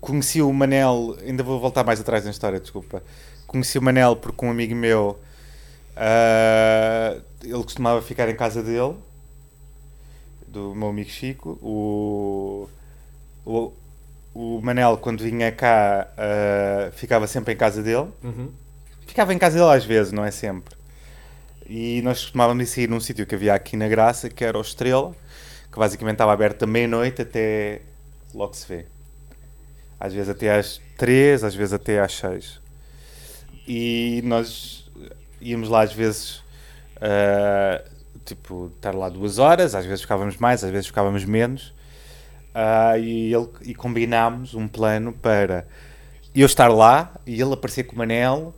Conheci 0.00 0.40
o 0.42 0.52
Manel, 0.52 1.16
ainda 1.22 1.42
vou 1.42 1.58
voltar 1.60 1.84
mais 1.84 2.00
atrás 2.00 2.24
na 2.24 2.30
história, 2.30 2.60
desculpa. 2.60 3.02
Conheci 3.46 3.78
o 3.78 3.82
Manel 3.82 4.16
porque 4.16 4.44
um 4.44 4.50
amigo 4.50 4.74
meu 4.74 5.18
ah, 5.96 7.16
ele 7.42 7.52
costumava 7.62 8.00
ficar 8.02 8.28
em 8.28 8.36
casa 8.36 8.62
dele, 8.62 8.94
do 10.46 10.74
meu 10.74 10.88
amigo 10.88 11.10
Chico. 11.10 11.58
O, 11.62 12.68
o, 13.44 13.72
o 14.34 14.60
Manel, 14.62 14.96
quando 14.98 15.22
vinha 15.22 15.50
cá, 15.52 16.08
ah, 16.16 16.90
ficava 16.92 17.26
sempre 17.26 17.54
em 17.54 17.56
casa 17.56 17.82
dele. 17.82 18.08
Ficava 19.06 19.34
em 19.34 19.38
casa 19.38 19.58
dele 19.58 19.70
às 19.76 19.84
vezes, 19.84 20.12
não 20.12 20.24
é 20.24 20.30
sempre. 20.30 20.74
E 21.66 22.00
nós 22.02 22.20
costumávamos 22.22 22.68
sair 22.68 22.88
num 22.88 23.00
sítio 23.00 23.26
que 23.26 23.34
havia 23.34 23.54
aqui 23.54 23.76
na 23.76 23.88
Graça, 23.88 24.28
que 24.28 24.44
era 24.44 24.58
o 24.58 24.60
Estrela, 24.60 25.14
que 25.72 25.78
basicamente 25.78 26.16
estava 26.16 26.32
aberto 26.32 26.60
da 26.60 26.66
meia-noite 26.66 27.22
até 27.22 27.80
logo 28.34 28.52
se 28.54 28.68
vê. 28.68 28.84
Às 29.98 30.12
vezes 30.12 30.28
até 30.28 30.58
às 30.58 30.80
três, 30.98 31.42
às 31.42 31.54
vezes 31.54 31.72
até 31.72 31.98
às 31.98 32.12
seis. 32.12 32.60
E 33.66 34.20
nós 34.24 34.90
íamos 35.40 35.70
lá 35.70 35.82
às 35.82 35.92
vezes, 35.92 36.42
ah, 37.00 37.82
tipo, 38.24 38.70
estar 38.76 38.94
lá 38.94 39.08
duas 39.08 39.38
horas, 39.38 39.74
às 39.74 39.86
vezes 39.86 40.02
ficávamos 40.02 40.36
mais, 40.36 40.62
às 40.62 40.70
vezes 40.70 40.86
ficávamos 40.86 41.24
menos. 41.24 41.72
Ah, 42.54 42.98
e, 42.98 43.32
ele, 43.32 43.48
e 43.62 43.74
combinámos 43.74 44.54
um 44.54 44.68
plano 44.68 45.12
para 45.12 45.66
eu 46.34 46.44
estar 46.44 46.68
lá 46.68 47.14
e 47.26 47.40
ele 47.40 47.54
aparecer 47.54 47.84
com 47.84 47.94
o 47.94 47.98
Manel 47.98 48.54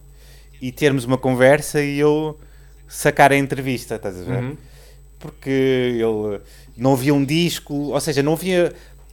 e 0.60 0.72
termos 0.72 1.04
uma 1.04 1.18
conversa 1.18 1.80
e 1.80 1.98
eu 1.98 2.38
sacar 2.88 3.30
a 3.30 3.36
entrevista, 3.36 3.94
estás 3.94 4.20
a 4.20 4.24
ver? 4.24 4.42
Uhum. 4.42 4.56
Porque 5.18 5.50
ele 5.50 6.40
não 6.76 6.92
havia 6.94 7.14
um 7.14 7.24
disco, 7.24 7.74
ou 7.74 8.00
seja, 8.00 8.22
não 8.22 8.32
havia, 8.34 8.72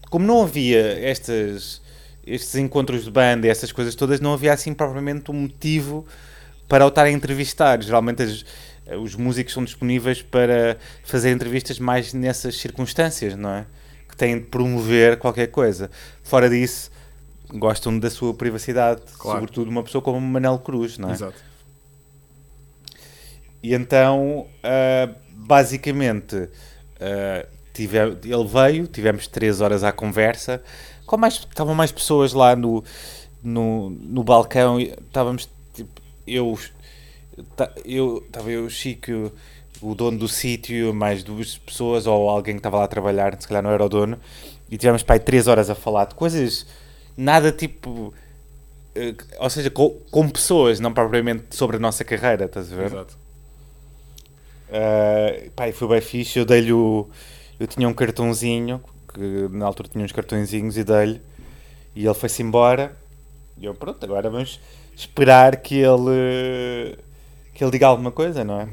como 0.10 0.26
não 0.26 0.42
havia 0.44 1.00
estas, 1.08 1.82
estes 2.26 2.56
encontros 2.56 3.04
de 3.06 3.12
banda, 3.12 3.48
estas 3.48 3.72
coisas 3.72 3.96
todas, 3.96 4.20
não 4.20 4.34
havia 4.34 4.54
assim 4.54 4.74
propriamente 4.74 5.30
um 5.32 5.34
motivo 5.36 6.06
para 6.68 6.86
o 6.86 6.88
estar 6.90 7.04
a 7.04 7.12
entrevistar. 7.12 7.82
Geralmente 7.82 8.24
as- 8.24 8.46
os 9.00 9.16
músicos 9.16 9.54
são 9.54 9.64
disponíveis 9.64 10.22
para 10.22 10.78
fazer 11.04 11.32
entrevistas 11.32 11.80
mais 11.80 12.14
nessas 12.14 12.58
circunstâncias, 12.58 13.36
não 13.36 13.50
é? 13.50 13.66
Que 14.10 14.18
têm 14.18 14.40
de 14.40 14.46
promover 14.46 15.18
qualquer 15.18 15.48
coisa. 15.48 15.90
Fora 16.24 16.50
disso, 16.50 16.92
gostam 17.54 17.98
da 18.00 18.10
sua 18.10 18.34
privacidade, 18.34 19.02
Claro. 19.18 19.40
sobretudo 19.40 19.70
uma 19.70 19.84
pessoa 19.84 20.02
como 20.02 20.20
Manel 20.20 20.58
Cruz, 20.60 20.98
não 20.98 21.10
é? 21.10 21.14
Exato. 21.14 21.36
E 23.64 23.74
então, 23.74 24.48
ah, 24.64 25.10
basicamente, 25.32 26.50
ah, 27.02 27.46
tive- 27.74 27.98
ele 27.98 28.48
veio, 28.48 28.88
tivemos 28.88 29.28
três 29.28 29.62
horas 29.62 29.84
à 29.84 29.92
conversa, 29.92 30.62
com 31.06 31.18
mais, 31.18 31.36
estavam 31.36 31.76
mais 31.76 31.92
pessoas 31.92 32.34
lá 32.34 32.56
no, 32.56 32.84
no, 33.44 33.90
no 33.90 34.24
balcão, 34.24 34.80
estávamos, 34.80 35.50
tipo, 35.74 35.90
eu, 36.28 36.58
eu, 37.86 38.24
estava 38.26 38.52
eu, 38.52 38.70
Chico, 38.70 39.32
o 39.82 39.96
dono 39.96 40.18
do 40.18 40.28
sítio, 40.28 40.94
mais 40.94 41.24
duas 41.24 41.58
pessoas, 41.58 42.06
ou 42.08 42.30
alguém 42.30 42.56
que 42.56 42.60
estava 42.60 42.78
lá 42.78 42.84
a 42.86 42.88
trabalhar, 42.88 43.36
se 43.40 43.48
calhar 43.48 43.64
não 43.64 43.72
era 43.72 43.84
o 43.84 43.90
dono, 43.90 44.20
e 44.70 44.78
tivemos, 44.78 45.04
pai, 45.04 45.20
três 45.20 45.48
horas 45.48 45.70
a 45.70 45.76
falar 45.76 46.06
de 46.06 46.16
coisas, 46.16 46.66
nada 47.18 47.52
tipo... 47.52 48.14
eh, 48.96 49.16
Ou 49.40 49.50
seja, 49.50 49.70
com, 49.70 49.90
com 50.12 50.30
pessoas, 50.30 50.80
não 50.80 50.94
propriamente 50.94 51.56
sobre 51.56 51.78
a 51.78 51.80
nossa 51.80 52.04
carreira, 52.06 52.46
estás 52.46 52.72
a 52.72 52.76
ver? 52.76 52.86
Exato. 52.86 53.18
Uh, 54.72 55.52
pá, 55.52 55.68
e 55.68 55.74
foi 55.74 55.88
bem 55.90 56.02
fixe. 56.02 56.40
Eu 56.40 56.46
dei-lhe 56.46 56.72
o. 56.72 57.10
Eu 57.60 57.68
tinha 57.68 57.88
um 57.88 57.94
cartãozinho, 57.94 58.82
que 59.14 59.20
na 59.52 59.66
altura 59.66 59.90
tinha 59.90 60.04
uns 60.04 60.14
cartõezinhos 60.14 60.78
e 60.78 60.84
dei-lhe. 60.84 61.22
E 61.96 62.06
ele 62.06 62.14
foi-se 62.14 62.42
embora. 62.42 62.96
E 63.58 63.66
eu, 63.66 63.76
pronto, 63.76 64.04
agora 64.04 64.30
vamos 64.30 64.60
esperar 64.96 65.58
que 65.58 65.76
ele. 65.76 66.98
que 67.54 67.64
ele 67.64 67.72
diga 67.72 67.88
alguma 67.88 68.12
coisa, 68.12 68.44
não 68.44 68.62
é? 68.62 68.68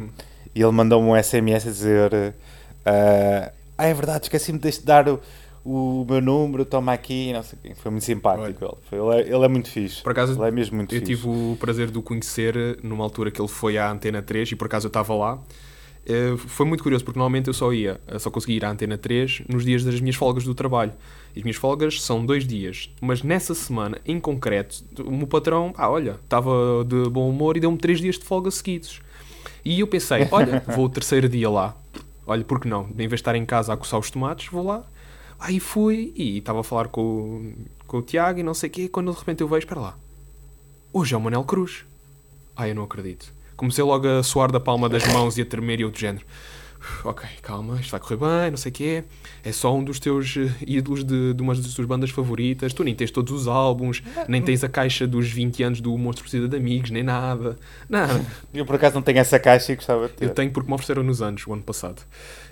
E 0.55 0.63
ele 0.63 0.73
mandou-me 0.73 1.09
um 1.09 1.23
SMS 1.23 1.67
a 1.67 1.71
dizer: 1.71 2.15
uh, 2.15 3.53
Ah, 3.77 3.87
é 3.87 3.93
verdade, 3.93 4.25
esqueci-me 4.27 4.59
de 4.59 4.81
dar 4.83 5.09
o, 5.09 5.21
o 5.65 6.07
meu 6.09 6.21
número, 6.21 6.65
toma 6.65 6.93
aqui, 6.93 7.33
não 7.33 7.43
sei 7.43 7.59
quê. 7.61 7.75
Foi 7.75 7.91
muito 7.91 8.05
simpático. 8.05 8.65
Ele, 8.65 8.73
foi, 8.89 8.99
ele, 8.99 9.23
é, 9.23 9.35
ele 9.35 9.45
é 9.45 9.49
muito 9.49 9.69
fixe. 9.69 10.03
Por 10.03 10.13
acaso, 10.13 10.33
ele 10.33 10.49
é 10.49 10.51
mesmo 10.51 10.77
muito 10.77 10.95
eu 10.95 11.01
fixe. 11.01 11.15
tive 11.15 11.29
o 11.29 11.57
prazer 11.59 11.91
de 11.91 11.99
o 11.99 12.03
conhecer 12.03 12.79
numa 12.83 13.05
altura 13.05 13.31
que 13.31 13.41
ele 13.41 13.49
foi 13.49 13.77
à 13.77 13.91
Antena 13.91 14.23
3 14.23 14.53
e 14.53 14.57
por 14.57 14.67
acaso 14.67 14.87
eu 14.87 14.89
estava 14.89 15.15
lá. 15.15 15.39
Eh, 16.09 16.37
Foi 16.39 16.65
muito 16.67 16.83
curioso 16.83 17.05
porque 17.05 17.19
normalmente 17.19 17.49
eu 17.49 17.55
só 17.55 17.73
ia, 17.73 18.01
eu 18.09 18.19
só 18.19 18.31
conseguia 18.31 18.57
ir 18.57 18.65
à 18.65 18.71
Antena 18.71 18.97
3 18.97 19.43
nos 19.49 19.65
dias 19.65 19.85
das 19.85 20.01
minhas 20.01 20.17
folgas 20.17 20.45
do 20.45 20.55
trabalho. 20.55 20.93
E 21.37 21.41
as 21.41 21.45
minhas 21.45 21.57
folgas 21.57 22.01
são 22.03 22.25
dois 22.25 22.47
dias, 22.47 22.91
mas 23.01 23.23
nessa 23.23 23.55
semana, 23.55 23.99
em 24.07 24.19
concreto, 24.19 24.83
o 25.05 25.11
meu 25.11 25.27
patrão, 25.27 25.73
ah, 25.77 25.91
olha, 25.91 26.19
estava 26.25 26.51
de 26.87 27.09
bom 27.11 27.29
humor 27.29 27.57
e 27.57 27.61
deu-me 27.61 27.77
três 27.79 28.01
dias 28.01 28.19
de 28.19 28.25
folga 28.25 28.51
seguidos. 28.51 29.01
E 29.65 29.79
eu 29.81 29.87
pensei, 29.87 30.27
olha, 30.33 30.63
vou 30.75 30.87
o 30.87 30.89
terceiro 30.89 31.29
dia 31.29 31.51
lá. 31.51 31.77
Olha, 32.27 32.43
por 32.45 32.59
que 32.61 32.67
não? 32.69 32.85
Em 32.91 32.95
vez 32.97 33.11
de 33.11 33.15
estar 33.17 33.35
em 33.37 33.45
casa 33.45 33.73
a 33.73 33.77
coçar 33.77 34.01
os 34.01 34.11
tomates, 34.11 34.49
vou 34.51 34.65
lá. 34.67 34.85
Aí 35.39 35.61
fui 35.61 36.13
e 36.17 36.39
estava 36.39 36.61
a 36.61 36.65
falar 36.65 36.89
com, 36.89 37.01
o- 37.03 37.53
com 37.87 37.99
o 37.99 38.03
Tiago 38.03 38.41
e 38.41 38.43
não 38.43 38.55
sei 38.55 38.69
o 38.69 38.73
quê, 38.73 38.89
quando 38.89 39.13
de 39.13 39.19
repente 39.19 39.41
eu 39.43 39.47
vejo, 39.49 39.61
espera 39.61 39.81
lá, 39.81 39.99
hoje 40.93 41.15
é 41.15 41.17
o 41.17 41.21
Manel 41.21 41.45
Cruz. 41.45 41.85
Ai, 42.57 42.71
eu 42.71 42.75
não 42.75 42.83
acredito. 42.83 43.33
Comecei 43.59 43.85
logo 43.85 44.09
a 44.09 44.23
suar 44.23 44.51
da 44.51 44.59
palma 44.61 44.89
das 44.89 45.07
mãos 45.13 45.37
e 45.37 45.43
a 45.43 45.45
tremer 45.45 45.81
e 45.81 45.85
do 45.91 45.99
género. 45.99 46.25
"Uf, 46.81 47.07
Ok, 47.09 47.29
calma, 47.43 47.79
isto 47.81 47.91
vai 47.91 47.99
correr 48.01 48.17
bem, 48.17 48.51
não 48.53 48.57
sei 48.57 48.71
o 48.71 48.73
quê. 48.73 49.05
É 49.45 49.51
só 49.51 49.75
um 49.75 49.83
dos 49.83 49.99
teus 49.99 50.37
eh, 50.37 50.49
ídolos 50.65 51.03
de, 51.05 51.35
de 51.35 51.43
uma 51.43 51.53
das 51.55 51.75
tuas 51.75 51.87
bandas 51.89 52.09
favoritas. 52.11 52.73
Tu 52.73 52.85
nem 52.85 52.95
tens 52.95 53.11
todos 53.11 53.33
os 53.33 53.49
álbuns, 53.49 54.01
nem 54.29 54.41
tens 54.41 54.63
a 54.63 54.69
caixa 54.69 55.07
dos 55.09 55.29
20 55.29 55.61
anos 55.65 55.81
do 55.81 55.99
Monstro 55.99 56.23
Precisa 56.23 56.47
de 56.49 56.57
Amigos, 56.57 56.91
nem 56.91 57.03
nada. 57.03 57.57
Nada. 57.89 58.25
Eu 58.55 58.65
por 58.65 58.77
acaso 58.77 58.95
não 58.95 59.03
tenho 59.03 59.19
essa 59.19 59.39
caixa 59.41 59.73
e 59.73 59.77
gostava 59.77 60.07
de 60.07 60.15
ter. 60.15 60.25
Eu 60.27 60.31
tenho 60.31 60.53
porque 60.53 60.69
me 60.69 60.75
ofereceram 60.75 61.03
nos 61.03 61.21
anos, 61.21 61.45
o 61.47 61.53
ano 61.53 61.63
passado. 61.65 62.01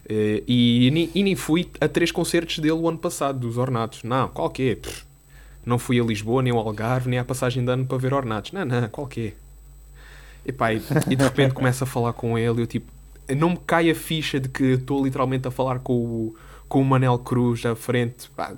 Eh, 0.09 0.43
E, 0.47 0.91
nem- 0.93 1.11
e 1.15 1.23
nem 1.23 1.37
fui 1.37 1.71
a 1.81 1.87
três 1.89 2.11
concertos 2.11 2.59
dele 2.59 2.73
o 2.75 2.89
ano 2.89 2.99
passado, 2.99 3.39
dos 3.39 3.57
Ornatos. 3.57 4.03
Não, 4.03 4.27
qual 4.29 4.51
que 4.51 4.71
é? 4.85 4.89
Não 5.65 5.79
fui 5.79 6.01
a 6.01 6.05
Lisboa, 6.05 6.43
nem 6.43 6.53
ao 6.53 6.59
Algarve, 6.59 7.09
nem 7.09 7.19
à 7.21 7.25
passagem 7.25 7.65
de 7.65 7.71
ano 7.71 7.87
para 7.87 7.97
ver 7.99 8.13
Ornatos. 8.13 8.51
Não, 8.53 8.65
não, 8.65 8.89
qual 8.89 9.07
que 9.07 9.21
é? 9.29 9.46
Epá, 10.47 10.73
e, 10.73 10.81
e 11.11 11.17
de 11.17 11.25
repente 11.25 11.55
começo 11.55 11.83
a 11.83 11.87
falar 11.87 12.13
com 12.13 12.39
ele 12.39 12.63
eu 12.63 12.67
tipo, 12.67 12.93
não 13.35 13.51
me 13.51 13.57
cai 13.67 13.91
a 13.91 13.95
ficha 13.95 14.39
de 14.39 14.49
que 14.49 14.65
estou 14.75 15.05
literalmente 15.05 15.49
a 15.49 15.51
falar 15.51 15.81
com 15.81 15.93
o, 15.93 16.37
com 16.69 16.81
o 16.81 16.85
Manel 16.85 17.19
Cruz 17.19 17.67
à 17.67 17.75
frente. 17.75 18.31
Pá, 18.31 18.55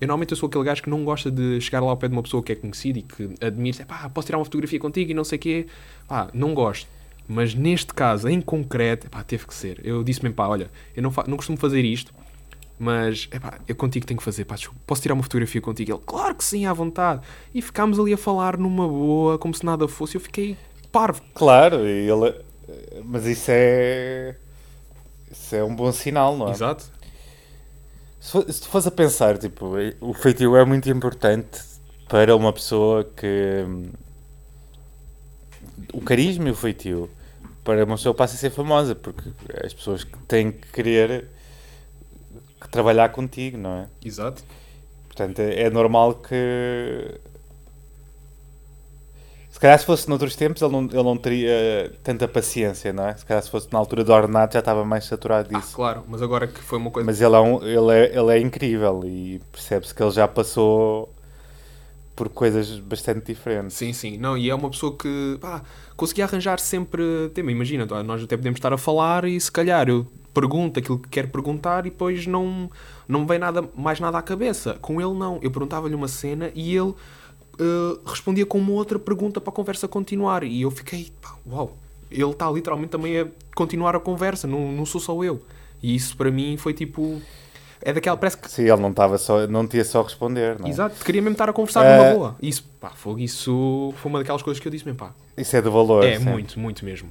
eu 0.00 0.06
normalmente 0.06 0.32
eu 0.32 0.36
sou 0.36 0.48
aquele 0.48 0.64
gajo 0.64 0.82
que 0.82 0.90
não 0.90 1.04
gosta 1.04 1.30
de 1.30 1.60
chegar 1.60 1.80
lá 1.80 1.90
ao 1.90 1.96
pé 1.96 2.08
de 2.08 2.14
uma 2.14 2.22
pessoa 2.22 2.42
que 2.42 2.52
é 2.52 2.54
conhecida 2.54 2.98
e 2.98 3.02
que 3.02 3.34
admira, 3.40 3.84
pá, 3.84 4.08
posso 4.08 4.26
tirar 4.26 4.38
uma 4.38 4.44
fotografia 4.44 4.78
contigo 4.78 5.10
e 5.10 5.14
não 5.14 5.24
sei 5.24 5.36
o 5.36 5.40
quê. 5.40 5.66
Pá, 6.08 6.28
não 6.32 6.54
gosto. 6.54 6.88
Mas 7.28 7.54
neste 7.54 7.94
caso, 7.94 8.28
em 8.28 8.40
concreto, 8.40 9.08
pá, 9.08 9.22
teve 9.22 9.46
que 9.46 9.54
ser. 9.54 9.80
Eu 9.84 10.02
disse 10.02 10.22
mesmo, 10.22 10.34
pá, 10.34 10.46
olha, 10.48 10.70
eu 10.94 11.02
não, 11.02 11.12
não 11.26 11.36
costumo 11.36 11.56
fazer 11.56 11.84
isto, 11.84 12.12
mas 12.78 13.28
epá, 13.32 13.60
eu 13.66 13.76
contigo 13.76 14.04
tenho 14.04 14.18
que 14.18 14.24
fazer, 14.24 14.44
pá, 14.44 14.56
posso 14.86 15.02
tirar 15.02 15.14
uma 15.14 15.22
fotografia 15.22 15.60
contigo? 15.60 15.92
Ele, 15.92 16.02
claro 16.04 16.34
que 16.34 16.44
sim, 16.44 16.66
à 16.66 16.72
vontade. 16.72 17.22
E 17.54 17.62
ficámos 17.62 17.98
ali 17.98 18.12
a 18.12 18.18
falar 18.18 18.56
numa 18.56 18.88
boa, 18.88 19.38
como 19.38 19.54
se 19.54 19.64
nada 19.64 19.86
fosse. 19.86 20.16
Eu 20.16 20.20
fiquei 20.20 20.56
parvo. 20.92 21.22
Claro, 21.34 21.86
ele... 21.86 22.34
mas 23.04 23.26
isso 23.26 23.46
é. 23.48 24.36
Isso 25.30 25.56
é 25.56 25.64
um 25.64 25.74
bom 25.74 25.90
sinal, 25.90 26.36
não 26.36 26.48
é? 26.48 26.50
Exato. 26.52 26.90
Se 28.20 28.60
tu 28.60 28.68
fores 28.68 28.86
a 28.86 28.90
pensar, 28.90 29.36
tipo, 29.36 29.72
o 30.00 30.14
feitio 30.14 30.54
é 30.56 30.64
muito 30.64 30.88
importante 30.88 31.60
para 32.08 32.36
uma 32.36 32.52
pessoa 32.52 33.02
que. 33.04 33.64
O 35.92 36.00
carisma 36.00 36.48
e 36.48 36.52
o 36.52 36.54
feitio 36.54 37.10
para 37.64 37.84
uma 37.84 37.96
pessoa 37.96 38.14
passa 38.14 38.34
a 38.34 38.38
ser 38.38 38.50
famosa, 38.50 38.94
porque 38.94 39.30
as 39.64 39.72
pessoas 39.72 40.06
têm 40.28 40.52
que 40.52 40.68
querer 40.68 41.28
que 42.60 42.68
trabalhar 42.68 43.08
contigo, 43.10 43.58
não 43.58 43.70
é? 43.70 43.88
Exato. 44.04 44.44
Portanto, 45.08 45.40
é 45.40 45.62
é 45.62 45.70
normal 45.70 46.14
que. 46.14 47.20
Se 49.62 49.64
calhar 49.64 49.78
se 49.78 49.86
fosse 49.86 50.08
noutros 50.08 50.34
tempos 50.34 50.60
ele 50.60 50.72
não, 50.72 50.82
ele 50.86 51.02
não 51.04 51.16
teria 51.16 51.92
tanta 52.02 52.26
paciência, 52.26 52.92
não 52.92 53.06
é? 53.06 53.14
Se 53.14 53.24
calhar 53.24 53.40
se 53.40 53.48
fosse 53.48 53.68
na 53.72 53.78
altura 53.78 54.02
do 54.02 54.12
ornato 54.12 54.54
já 54.54 54.58
estava 54.58 54.84
mais 54.84 55.04
saturado 55.04 55.50
Ah, 55.52 55.58
disso. 55.60 55.76
claro, 55.76 56.02
mas 56.08 56.20
agora 56.20 56.48
que 56.48 56.60
foi 56.60 56.78
uma 56.78 56.90
coisa. 56.90 57.06
Mas 57.06 57.20
ele 57.20 57.36
é, 57.36 57.38
um, 57.38 57.62
ele, 57.62 57.92
é, 57.92 58.18
ele 58.18 58.32
é 58.32 58.40
incrível 58.40 59.02
e 59.04 59.40
percebe-se 59.52 59.94
que 59.94 60.02
ele 60.02 60.10
já 60.10 60.26
passou 60.26 61.14
por 62.16 62.28
coisas 62.28 62.76
bastante 62.80 63.32
diferentes. 63.32 63.76
Sim, 63.76 63.92
sim. 63.92 64.18
Não, 64.18 64.36
e 64.36 64.50
é 64.50 64.54
uma 64.56 64.68
pessoa 64.68 64.96
que 64.96 65.38
pá, 65.40 65.62
conseguia 65.96 66.24
arranjar 66.24 66.58
sempre 66.58 67.30
tema. 67.32 67.52
Imagina, 67.52 67.86
tá, 67.86 68.02
nós 68.02 68.20
até 68.20 68.36
podemos 68.36 68.58
estar 68.58 68.72
a 68.72 68.76
falar 68.76 69.24
e 69.26 69.40
se 69.40 69.52
calhar 69.52 69.88
eu 69.88 70.04
pergunto 70.34 70.80
aquilo 70.80 70.98
que 70.98 71.08
quero 71.08 71.28
perguntar 71.28 71.86
e 71.86 71.90
depois 71.90 72.26
não, 72.26 72.68
não 73.06 73.20
me 73.20 73.26
vem 73.26 73.38
nada, 73.38 73.62
mais 73.76 74.00
nada 74.00 74.18
à 74.18 74.22
cabeça. 74.22 74.76
Com 74.80 75.00
ele, 75.00 75.14
não. 75.14 75.38
Eu 75.40 75.52
perguntava-lhe 75.52 75.94
uma 75.94 76.08
cena 76.08 76.50
e 76.52 76.76
ele 76.76 76.94
eh, 77.62 77.98
respondia 78.04 78.44
com 78.44 78.58
uma 78.58 78.72
outra 78.72 78.98
pergunta 78.98 79.40
para 79.40 79.52
a 79.52 79.54
conversa 79.54 79.86
continuar. 79.86 80.42
E 80.42 80.62
eu 80.62 80.70
fiquei, 80.70 81.12
pá, 81.20 81.36
uau, 81.46 81.76
ele 82.10 82.30
está 82.30 82.50
literalmente 82.50 82.90
também 82.90 83.20
a 83.20 83.26
continuar 83.54 83.94
a 83.94 84.00
conversa, 84.00 84.46
não, 84.48 84.72
não 84.72 84.84
sou 84.84 85.00
só 85.00 85.22
eu. 85.22 85.40
E 85.82 85.94
isso 85.94 86.16
para 86.16 86.30
mim 86.30 86.56
foi 86.56 86.74
tipo. 86.74 87.20
É 87.84 87.92
daquela, 87.92 88.16
parece 88.16 88.36
que 88.36 88.48
Sim, 88.48 88.62
ele 88.62 88.80
não 88.80 88.90
estava 88.90 89.18
só, 89.18 89.44
não 89.48 89.66
tinha 89.66 89.84
só 89.84 90.00
a 90.00 90.04
responder, 90.04 90.56
não 90.58 90.66
é? 90.66 90.70
Exato, 90.70 91.04
queria 91.04 91.20
mesmo 91.20 91.34
estar 91.34 91.48
a 91.48 91.52
conversar 91.52 91.84
Eh, 91.84 91.96
numa 91.98 92.14
boa. 92.14 92.36
Isso, 92.40 92.64
pá, 92.80 92.90
fogo, 92.90 93.18
isso 93.18 93.92
foi 93.96 94.08
uma 94.10 94.20
daquelas 94.20 94.40
coisas 94.42 94.60
que 94.60 94.68
eu 94.68 94.70
disse 94.70 94.84
mesmo, 94.84 94.98
pá. 95.00 95.12
Isso 95.36 95.56
é 95.56 95.60
de 95.60 95.68
valor. 95.68 96.04
É, 96.04 96.18
sim. 96.18 96.24
muito, 96.24 96.60
muito 96.60 96.84
mesmo. 96.84 97.10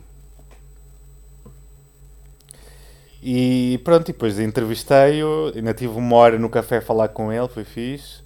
E 3.22 3.80
pronto, 3.84 4.10
e 4.10 4.14
depois 4.14 4.39
entrevistei-o, 4.39 5.52
ainda 5.56 5.74
tive 5.74 5.95
uma 5.95 6.16
hora 6.16 6.39
no 6.39 6.49
café 6.49 6.78
a 6.78 6.82
falar 6.82 7.10
com 7.10 7.32
ele, 7.32 7.47
foi 7.47 7.64
fixe. 7.64 8.22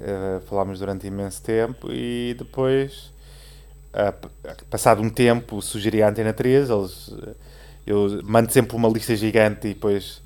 Eh, 0.00 0.40
falámos 0.48 0.78
durante 0.78 1.06
imenso 1.06 1.42
tempo 1.42 1.88
e 1.92 2.34
depois, 2.38 3.12
p- 3.92 4.64
passado 4.70 5.02
um 5.02 5.10
tempo, 5.10 5.60
sugeri 5.60 6.02
à 6.02 6.08
Antena 6.08 6.32
3, 6.32 6.70
eles, 6.70 7.10
eu 7.86 8.20
mando 8.22 8.52
sempre 8.52 8.76
uma 8.76 8.88
lista 8.88 9.16
gigante 9.16 9.66
e 9.68 9.74
depois 9.74 10.22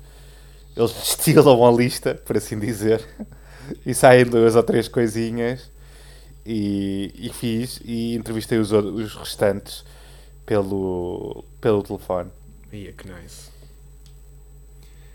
eles 0.77 0.91
destilam 1.17 1.65
a 1.65 1.71
lista, 1.71 2.13
por 2.15 2.37
assim 2.37 2.59
dizer, 2.59 3.03
e 3.85 3.93
saem 3.93 4.25
duas 4.25 4.55
ou 4.55 4.63
três 4.63 4.87
coisinhas 4.87 5.71
e, 6.45 7.11
e 7.15 7.29
fiz 7.29 7.79
e 7.83 8.15
entrevistei 8.15 8.59
os, 8.59 8.71
os 8.71 9.15
restantes 9.15 9.83
pelo, 10.45 11.43
pelo 11.61 11.81
telefone. 11.81 12.29
Ia, 12.71 12.91
que 12.91 13.07
nice. 13.07 13.49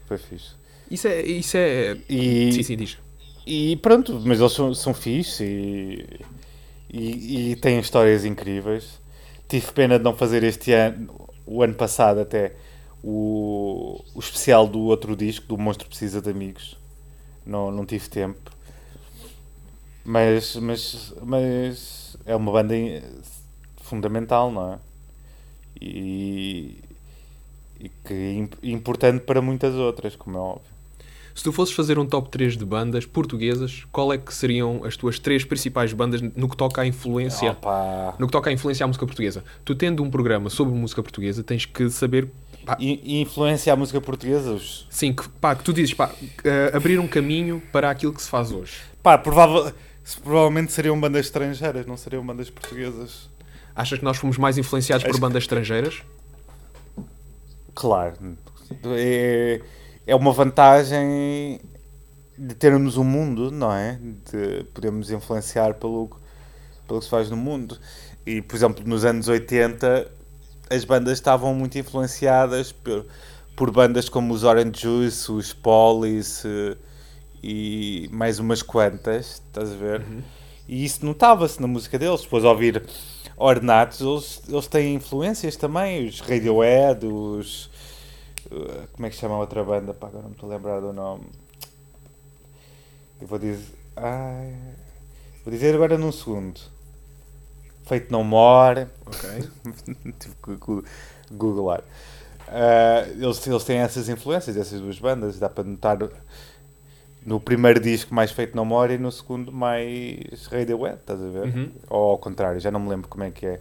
Foi 0.06 0.16
fixe. 0.18 0.52
Isso 0.90 1.06
é. 1.06 1.20
Isso 1.22 1.56
é... 1.56 1.96
E, 2.08 2.50
Sim, 2.52 2.62
sim, 2.62 2.76
diz. 2.76 2.98
E 3.72 3.76
pronto, 3.76 4.20
mas 4.24 4.40
eles 4.40 4.52
são, 4.52 4.74
são 4.74 4.94
fixe 4.94 5.44
e, 5.44 6.20
e, 6.90 7.50
e 7.52 7.56
têm 7.56 7.78
histórias 7.80 8.24
incríveis. 8.24 9.00
Tive 9.48 9.72
pena 9.72 9.98
de 9.98 10.04
não 10.04 10.14
fazer 10.14 10.42
este 10.44 10.72
ano, 10.72 11.28
o 11.46 11.62
ano 11.62 11.74
passado 11.74 12.20
até, 12.20 12.54
o, 13.02 14.00
o 14.14 14.20
especial 14.20 14.66
do 14.66 14.80
outro 14.80 15.16
disco, 15.16 15.46
do 15.46 15.58
Monstro 15.58 15.88
Precisa 15.88 16.20
de 16.20 16.30
Amigos. 16.30 16.76
Não, 17.46 17.70
não 17.70 17.86
tive 17.86 18.08
tempo. 18.08 18.50
Mas, 20.04 20.56
mas, 20.56 21.14
mas 21.22 22.16
é 22.24 22.34
uma 22.34 22.50
banda 22.52 22.74
fundamental, 23.78 24.50
não 24.50 24.74
é? 24.74 24.78
E, 25.80 26.78
e 27.80 27.88
que 27.88 28.14
é 28.14 28.32
imp- 28.34 28.64
importante 28.64 29.20
para 29.24 29.40
muitas 29.42 29.74
outras, 29.74 30.16
como 30.16 30.36
é 30.36 30.40
óbvio. 30.40 30.77
Se 31.38 31.44
tu 31.44 31.52
fosses 31.52 31.72
fazer 31.72 32.00
um 32.00 32.04
top 32.04 32.30
3 32.30 32.56
de 32.56 32.64
bandas 32.64 33.06
portuguesas, 33.06 33.84
qual 33.92 34.12
é 34.12 34.18
que 34.18 34.34
seriam 34.34 34.82
as 34.84 34.96
tuas 34.96 35.20
três 35.20 35.44
principais 35.44 35.92
bandas 35.92 36.20
no 36.20 36.48
que 36.48 36.56
toca 36.56 36.82
à 36.82 36.84
influência? 36.86 37.52
Opa. 37.52 38.16
No 38.18 38.26
que 38.26 38.32
toca 38.32 38.50
à 38.50 38.52
influência 38.52 38.82
à 38.82 38.88
música 38.88 39.06
portuguesa? 39.06 39.44
Tu 39.64 39.72
tendo 39.76 40.02
um 40.02 40.10
programa 40.10 40.50
sobre 40.50 40.74
música 40.74 41.00
portuguesa, 41.00 41.44
tens 41.44 41.64
que 41.64 41.88
saber. 41.90 42.28
pá, 42.66 42.76
E, 42.80 43.00
e 43.18 43.20
influencia 43.20 43.72
a 43.72 43.76
música 43.76 44.00
portuguesa? 44.00 44.58
Sim, 44.90 45.12
que, 45.12 45.28
pá, 45.28 45.54
que 45.54 45.62
tu 45.62 45.72
dizes, 45.72 45.94
pá, 45.94 46.10
eh, 46.42 46.72
abrir 46.74 46.98
um 46.98 47.06
caminho 47.06 47.62
para 47.70 47.88
aquilo 47.88 48.12
que 48.12 48.20
se 48.20 48.28
faz 48.28 48.50
hoje. 48.50 48.72
Pá, 49.00 49.16
provável, 49.16 49.72
provavelmente 50.24 50.72
seriam 50.72 50.98
bandas 51.00 51.26
estrangeiras, 51.26 51.86
não 51.86 51.96
seriam 51.96 52.26
bandas 52.26 52.50
portuguesas. 52.50 53.30
Achas 53.76 54.00
que 54.00 54.04
nós 54.04 54.16
fomos 54.16 54.36
mais 54.38 54.58
influenciados 54.58 55.04
por 55.04 55.10
Acho 55.10 55.18
que- 55.18 55.20
bandas 55.20 55.44
estrangeiras? 55.44 56.02
Claro. 57.76 58.16
É, 58.96 59.60
é 60.08 60.14
uma 60.14 60.32
vantagem 60.32 61.60
de 62.36 62.54
termos 62.54 62.96
um 62.96 63.04
mundo, 63.04 63.50
não 63.50 63.70
é? 63.70 63.98
De 64.32 64.64
podermos 64.72 65.10
influenciar 65.10 65.74
pelo, 65.74 66.08
pelo 66.86 66.98
que 66.98 67.04
se 67.04 67.10
faz 67.10 67.28
no 67.28 67.36
mundo. 67.36 67.78
E, 68.24 68.40
por 68.40 68.56
exemplo, 68.56 68.82
nos 68.86 69.04
anos 69.04 69.28
80, 69.28 70.10
as 70.70 70.84
bandas 70.84 71.12
estavam 71.12 71.54
muito 71.54 71.78
influenciadas 71.78 72.72
por, 72.72 73.04
por 73.54 73.70
bandas 73.70 74.08
como 74.08 74.32
os 74.32 74.44
Orange 74.44 74.80
Juice, 74.80 75.30
os 75.30 75.52
Police 75.52 76.48
eh, 76.48 76.76
e 77.42 78.08
mais 78.10 78.38
umas 78.38 78.62
quantas, 78.62 79.42
estás 79.46 79.70
a 79.70 79.76
ver? 79.76 80.06
E 80.66 80.84
isso 80.86 81.04
notava-se 81.04 81.60
na 81.60 81.66
música 81.66 81.98
deles. 81.98 82.22
Depois, 82.22 82.44
ao 82.44 82.52
ouvir 82.52 82.82
Ornatos, 83.36 84.00
eles, 84.00 84.42
eles 84.48 84.66
têm 84.68 84.94
influências 84.94 85.54
também. 85.56 86.06
Os 86.06 86.20
Radiohead, 86.20 87.06
os. 87.06 87.70
Uh, 88.50 88.88
Como 88.92 89.06
é 89.06 89.10
que 89.10 89.14
se 89.14 89.20
chama 89.20 89.34
a 89.34 89.38
outra 89.38 89.62
banda? 89.64 89.94
Pá, 89.94 90.08
agora 90.08 90.22
não 90.22 90.30
me 90.30 90.34
estou 90.34 90.50
a 90.50 90.54
lembrar 90.54 90.80
do 90.80 90.92
nome. 90.92 91.24
Eu 93.20 93.26
vou 93.26 93.38
dizer. 93.38 93.74
Ai, 93.96 94.54
vou 95.44 95.52
dizer 95.52 95.74
agora 95.74 95.98
num 95.98 96.12
segundo. 96.12 96.60
Feito 97.84 98.12
No 98.12 98.22
More. 98.22 98.86
Ok. 99.06 99.48
Tive 100.18 100.34
que 100.42 101.34
googlar. 101.34 101.82
Ah, 102.48 103.06
eles, 103.08 103.46
eles 103.46 103.64
têm 103.64 103.78
essas 103.78 104.08
influências, 104.08 104.56
essas 104.56 104.80
duas 104.80 104.98
bandas. 104.98 105.38
Dá 105.38 105.48
para 105.48 105.64
notar 105.64 105.98
no 107.24 107.38
primeiro 107.38 107.78
disco 107.78 108.14
mais 108.14 108.30
Feito 108.30 108.56
No 108.56 108.64
More 108.64 108.94
e 108.94 108.98
no 108.98 109.12
segundo 109.12 109.52
mais 109.52 110.46
Radiohead, 110.46 110.98
estás 111.00 111.20
a 111.20 111.28
ver? 111.28 111.54
Uhum. 111.54 111.70
Ou 111.88 112.10
ao 112.12 112.18
contrário, 112.18 112.60
já 112.60 112.70
não 112.70 112.80
me 112.80 112.88
lembro 112.88 113.08
como 113.08 113.24
é 113.24 113.30
que 113.30 113.46
é. 113.46 113.60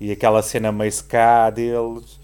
E 0.00 0.12
aquela 0.12 0.42
cena 0.42 0.72
meio 0.72 0.90
ska 0.90 1.50
deles, 1.50 2.18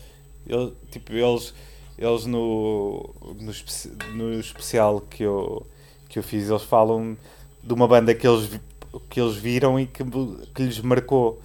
eles, 0.47 0.73
tipo, 0.91 1.13
eles, 1.13 1.53
eles 1.99 2.27
no, 2.27 3.15
no, 3.41 3.53
no 4.15 4.41
especial 4.41 5.01
que 5.01 5.23
eu, 5.23 5.67
que 6.09 6.19
eu 6.19 6.23
fiz, 6.23 6.49
eles 6.49 6.63
falam 6.63 7.17
de 7.63 7.73
uma 7.73 7.89
banda 7.89 8.15
que 8.15 8.27
eles, 8.27 8.61
que 9.09 9.21
eles 9.21 9.37
viram 9.37 9.79
e 9.81 9.87
que, 9.87 10.05
que 10.55 10.63
lhes 10.63 10.81
marcou, 10.81 11.41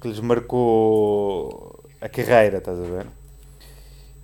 que 0.00 0.08
lhes 0.08 0.20
marcou 0.20 1.84
a 2.00 2.08
carreira, 2.08 2.58
estás 2.58 2.78
a 2.78 2.82
ver? 2.82 3.06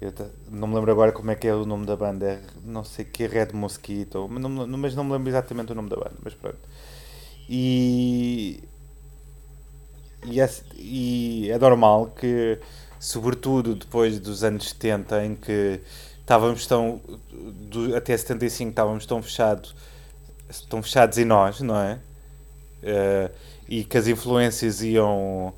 Eu 0.00 0.12
não 0.50 0.66
me 0.66 0.74
lembro 0.76 0.90
agora 0.92 1.12
como 1.12 1.30
é 1.30 1.34
que 1.34 1.46
é 1.46 1.54
o 1.54 1.66
nome 1.66 1.84
da 1.84 1.94
banda, 1.94 2.26
é, 2.26 2.40
não 2.64 2.82
sei 2.82 3.04
que 3.04 3.26
Red 3.26 3.52
Mosquito, 3.52 4.26
mas 4.30 4.42
não, 4.42 4.66
mas 4.78 4.94
não 4.94 5.04
me 5.04 5.12
lembro 5.12 5.28
exatamente 5.28 5.72
o 5.72 5.74
nome 5.74 5.90
da 5.90 5.96
banda, 5.96 6.16
mas 6.22 6.32
pronto. 6.32 6.58
E, 7.46 8.62
e, 10.24 10.40
é, 10.40 10.50
e 10.76 11.50
é 11.50 11.58
normal 11.58 12.12
que, 12.18 12.58
sobretudo 13.00 13.74
depois 13.76 14.20
dos 14.20 14.44
anos 14.44 14.70
70, 14.70 15.24
em 15.26 15.34
que 15.36 15.80
estávamos 16.20 16.66
tão, 16.66 17.00
do- 17.32 17.96
até 17.96 18.16
75 18.16 18.70
estávamos 18.70 19.06
tão 19.06 19.22
fechados, 19.22 19.74
tão 20.68 20.82
fechados 20.82 21.18
em 21.18 21.24
nós, 21.24 21.60
não 21.60 21.76
é? 21.78 21.98
Eh, 22.82 23.30
e 23.68 23.84
que 23.84 23.98
as 23.98 24.06
influências 24.08 24.82
iam, 24.82 25.54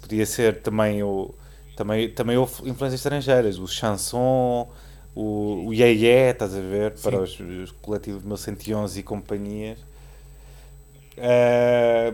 podia 0.00 0.26
ser 0.26 0.62
também 0.62 1.02
o, 1.02 1.34
também, 1.76 2.10
também 2.10 2.36
houve 2.36 2.68
influências 2.70 2.94
estrangeiras, 3.00 3.58
o 3.58 3.66
chanson, 3.68 4.68
o, 5.14 5.66
o 5.68 5.74
Ye 5.74 5.84
Ye, 6.04 6.30
estás 6.32 6.54
a 6.54 6.60
ver, 6.60 6.92
para 7.02 7.20
os, 7.22 7.38
os 7.40 7.70
coletivos 7.72 8.22
1111 8.24 9.00
e 9.00 9.02
companhias. 9.02 9.78
Eh, 11.16 12.12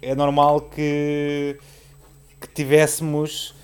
é 0.00 0.14
normal 0.14 0.62
que, 0.62 1.58
que 2.40 2.48
tivéssemos 2.48 3.54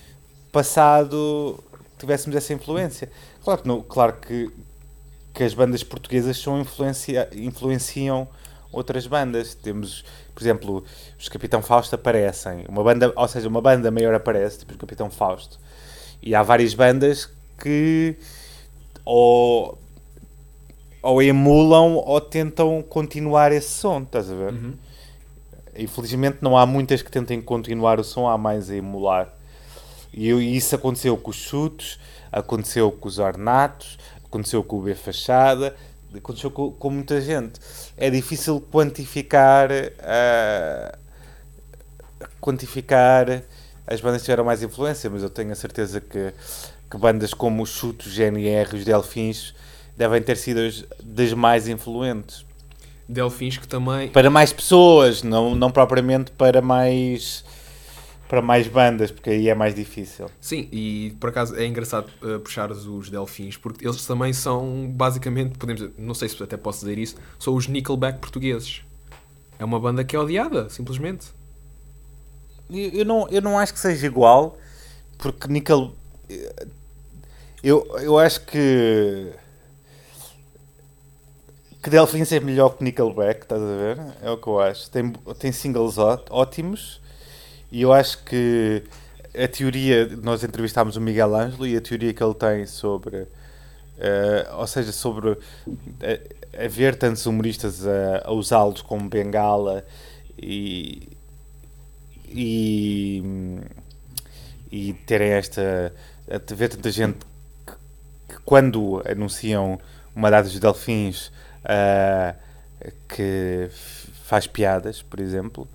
passado, 0.59 1.59
tivéssemos 1.99 2.37
essa 2.37 2.53
influência. 2.53 3.11
Claro 3.45 3.63
que, 3.63 3.69
não- 3.69 3.81
claro 3.83 4.15
que, 4.15 4.51
que 5.33 5.45
as 5.45 5.55
bandas 5.55 5.83
portuguesas 5.85 6.37
são 6.37 6.61
influencia, 6.61 7.29
influenciam 7.33 8.27
outras 8.73 9.07
bandas. 9.07 9.55
Temos, 9.55 10.05
por 10.35 10.43
exemplo, 10.43 10.85
os 11.19 11.29
Capitão 11.29 11.63
Fausto 11.63 11.95
aparecem, 11.95 12.65
uma 12.69 12.83
banda, 12.83 13.13
ou 13.15 13.29
seja, 13.29 13.49
uma 13.49 13.61
banda 13.61 13.91
maior 13.91 14.15
aparece, 14.15 14.59
tipo 14.61 14.75
o 14.75 14.79
Capitão 14.79 15.09
Fausto. 15.11 15.59
E 16.21 16.35
há 16.35 16.43
várias 16.43 16.75
bandas 16.75 17.31
que 17.63 18.17
ou, 19.05 19.79
ou 21.03 21.23
emulam 21.23 21.95
ou 21.95 22.21
tentam 22.21 22.83
continuar 22.83 23.53
esse 23.53 23.71
som, 23.71 24.03
estás 24.03 24.31
a 24.31 24.35
ver? 24.35 24.53
Uhum. 24.53 24.75
Infelizmente 25.77 26.39
não 26.41 26.59
há 26.59 26.67
muitas 26.67 27.01
que 27.03 27.11
tentem 27.11 27.41
continuar 27.41 28.01
o 28.01 28.05
som, 28.05 28.27
há 28.29 28.37
mais 28.37 28.69
a 28.71 28.75
emular. 28.75 29.33
E 30.13 30.31
isso 30.57 30.75
aconteceu 30.75 31.17
com 31.17 31.31
os 31.31 31.37
chutos, 31.37 31.99
aconteceu 32.33 32.91
com 32.91 33.09
os 33.09 33.19
ornatos, 33.19 33.99
aconteceu 34.25 34.63
com 34.63 34.79
o 34.79 34.83
B 34.83 34.95
Fachada, 34.95 35.75
aconteceu 36.15 36.51
com, 36.51 36.71
com 36.73 36.91
muita 36.91 37.21
gente. 37.21 37.61
É 37.97 38.11
difícil 38.11 38.61
quantificar 38.61 39.71
ah, 40.01 40.99
quantificar 42.41 43.43
as 43.87 44.01
bandas 44.01 44.21
que 44.23 44.27
tiveram 44.27 44.45
mais 44.45 44.63
influência, 44.63 45.09
mas 45.09 45.23
eu 45.23 45.31
tenho 45.31 45.51
a 45.53 45.55
certeza 45.55 46.01
que, 46.01 46.33
que 46.91 46.99
bandas 46.99 47.33
como 47.33 47.63
os 47.63 47.71
Chutos, 47.71 48.07
os 48.07 48.13
GNR, 48.13 48.77
os 48.77 48.85
Delfins 48.85 49.55
devem 49.97 50.23
ter 50.23 50.37
sido 50.37 50.61
as 50.61 50.85
das 51.03 51.33
mais 51.33 51.67
influentes 51.69 52.47
Delfins 53.09 53.57
que 53.57 53.67
também. 53.67 54.09
para 54.09 54.29
mais 54.29 54.53
pessoas, 54.53 55.23
não, 55.23 55.55
não 55.55 55.71
propriamente 55.71 56.31
para 56.33 56.61
mais 56.61 57.43
para 58.29 58.43
mais 58.43 58.69
bandas, 58.69 59.11
porque 59.11 59.31
aí 59.31 59.49
é 59.49 59.55
mais 59.55 59.75
difícil. 59.75 60.31
Sim, 60.41 60.69
e 60.71 61.17
por 61.19 61.31
acaso 61.31 61.57
é 61.57 61.67
engraçado 61.67 62.09
uh, 62.23 62.39
puxares 62.39 62.85
os 62.85 63.09
Delfins, 63.09 63.57
porque 63.57 63.87
eles 63.87 64.05
também 64.07 64.33
são 64.35 64.87
basicamente, 64.91 65.57
podemos 65.57 65.91
não 65.97 66.15
sei 66.15 66.29
se 66.29 66.41
até 66.43 66.57
posso 66.57 66.81
dizer 66.81 66.99
isso, 66.99 67.17
são 67.39 67.55
os 67.55 67.67
Nickelback 67.67 68.19
portugueses. 68.19 68.83
É 69.59 69.65
uma 69.65 69.81
banda 69.81 70.05
que 70.05 70.15
é 70.15 70.19
odiada, 70.19 70.69
simplesmente. 70.69 71.29
Eu, 72.71 72.91
eu 72.91 73.05
não, 73.05 73.29
eu 73.29 73.41
não 73.41 73.59
acho 73.59 73.73
que 73.73 73.81
seja 73.81 74.07
igual, 74.07 74.59
porque 75.17 75.49
Nickel. 75.49 75.93
Eu, 77.63 77.85
eu 78.01 78.19
acho 78.19 78.45
que. 78.45 79.33
Que 81.83 81.91
Delfins 81.91 82.31
é 82.31 82.41
melhor 82.41 82.77
que 82.77 82.85
Nickelback, 82.85 83.43
estás 83.43 83.63
a 83.63 83.77
ver? 83.77 83.99
É 84.21 84.31
o 84.31 84.37
que 84.37 84.47
eu 84.47 84.61
acho. 84.61 84.91
Tem, 84.91 85.11
tem 85.39 85.51
singles 85.51 85.97
ótimos 85.97 87.01
e 87.71 87.83
eu 87.83 87.93
acho 87.93 88.23
que 88.25 88.83
a 89.35 89.49
teoria. 89.49 90.07
Nós 90.23 90.43
entrevistámos 90.45 90.97
o 90.97 91.01
Miguel 91.01 91.35
Ângelo 91.35 91.67
e 91.67 91.77
a 91.77 91.81
teoria 91.81 92.13
que 92.13 92.23
ele 92.23 92.35
tem 92.35 92.67
sobre. 92.67 93.27
eh, 93.99 94.49
ou 94.55 94.67
seja, 94.67 94.93
sobre 94.93 95.39
eh, 96.01 96.21
haver 96.65 96.97
tantos 96.97 97.27
humoristas 97.27 97.87
a, 97.87 98.23
a 98.27 98.33
usá-los 98.33 98.83
como 98.83 99.09
bengala 99.09 99.85
e, 100.39 101.09
e, 102.29 103.23
e 104.71 104.93
terem 105.07 105.31
esta. 105.33 105.93
ver 106.55 106.69
tanta 106.69 106.91
gente 106.91 107.19
que, 107.67 107.73
que 108.29 108.41
quando 108.45 109.03
anunciam 109.11 109.81
uma 110.15 110.31
data 110.31 110.49
dos 110.49 110.59
Delfins 110.59 111.33
ah, 111.65 112.35
que 113.09 113.69
faz 114.25 114.47
piadas, 114.47 115.03
por 115.03 115.21
exemplo, 115.21 115.69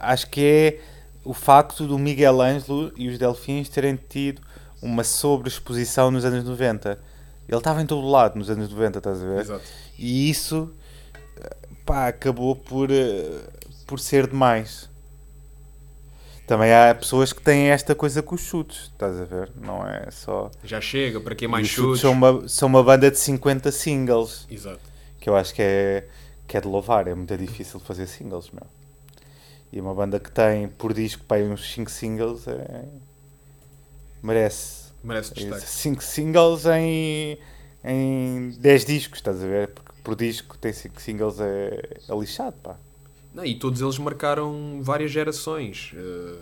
acho 0.00 0.28
que 0.30 0.40
é 0.44 0.91
o 1.24 1.32
facto 1.32 1.86
do 1.86 1.98
Miguel 1.98 2.40
Ângelo 2.40 2.92
e 2.96 3.08
os 3.08 3.18
Delfins 3.18 3.68
terem 3.68 3.98
tido 4.08 4.42
uma 4.80 5.04
sobreexposição 5.04 6.10
nos 6.10 6.24
anos 6.24 6.44
90. 6.44 6.98
Ele 7.48 7.58
estava 7.58 7.82
em 7.82 7.86
todo 7.86 8.08
lado 8.08 8.38
nos 8.38 8.50
anos 8.50 8.70
90, 8.70 8.98
estás 8.98 9.22
a 9.22 9.26
ver? 9.26 9.40
Exato. 9.40 9.64
E 9.98 10.30
isso 10.30 10.72
pá, 11.84 12.08
acabou 12.08 12.56
por, 12.56 12.90
eh, 12.90 13.40
por 13.86 13.98
ser 14.00 14.26
demais. 14.26 14.90
Também 16.46 16.72
há 16.74 16.94
pessoas 16.94 17.32
que 17.32 17.40
têm 17.40 17.68
esta 17.68 17.94
coisa 17.94 18.22
com 18.22 18.34
os 18.34 18.40
chutes, 18.42 18.90
estás 18.92 19.20
a 19.20 19.24
ver? 19.24 19.50
Não 19.54 19.86
é 19.86 20.10
só. 20.10 20.50
Já 20.64 20.80
chega, 20.80 21.20
para 21.20 21.34
quem 21.34 21.46
mais 21.46 21.66
os 21.66 21.72
chutes 21.72 22.00
chutes. 22.00 22.00
são 22.00 22.12
uma, 22.12 22.48
são 22.48 22.68
uma 22.68 22.82
banda 22.82 23.10
de 23.10 23.18
50 23.18 23.70
singles, 23.70 24.46
Exato. 24.50 24.80
que 25.20 25.30
eu 25.30 25.36
acho 25.36 25.54
que 25.54 25.62
é, 25.62 26.08
que 26.46 26.56
é 26.56 26.60
de 26.60 26.66
louvar. 26.66 27.06
É 27.06 27.14
muito 27.14 27.36
difícil 27.36 27.78
fazer 27.80 28.06
singles, 28.06 28.50
meu. 28.50 28.66
E 29.72 29.80
uma 29.80 29.94
banda 29.94 30.20
que 30.20 30.30
tem 30.30 30.68
por 30.68 30.92
disco 30.92 31.24
para 31.24 31.42
uns 31.42 31.72
5 31.72 31.90
singles 31.90 32.46
é... 32.46 32.84
merece. 34.22 34.92
Merece 35.02 35.34
destaque. 35.34 35.66
5 35.66 36.02
singles 36.04 36.66
em, 36.66 37.38
em 37.82 38.50
10 38.58 38.84
discos, 38.84 39.18
estás 39.18 39.42
a 39.42 39.46
ver? 39.46 39.68
Porque 39.68 39.92
por 40.04 40.14
disco 40.14 40.56
tem 40.58 40.72
5 40.72 41.00
singles 41.00 41.40
é, 41.40 41.98
é 42.08 42.14
lixado, 42.14 42.54
pá. 42.62 42.76
Não, 43.34 43.44
e 43.44 43.54
todos 43.54 43.80
eles 43.80 43.98
marcaram 43.98 44.80
várias 44.82 45.10
gerações. 45.10 45.92
Uh, 45.94 46.38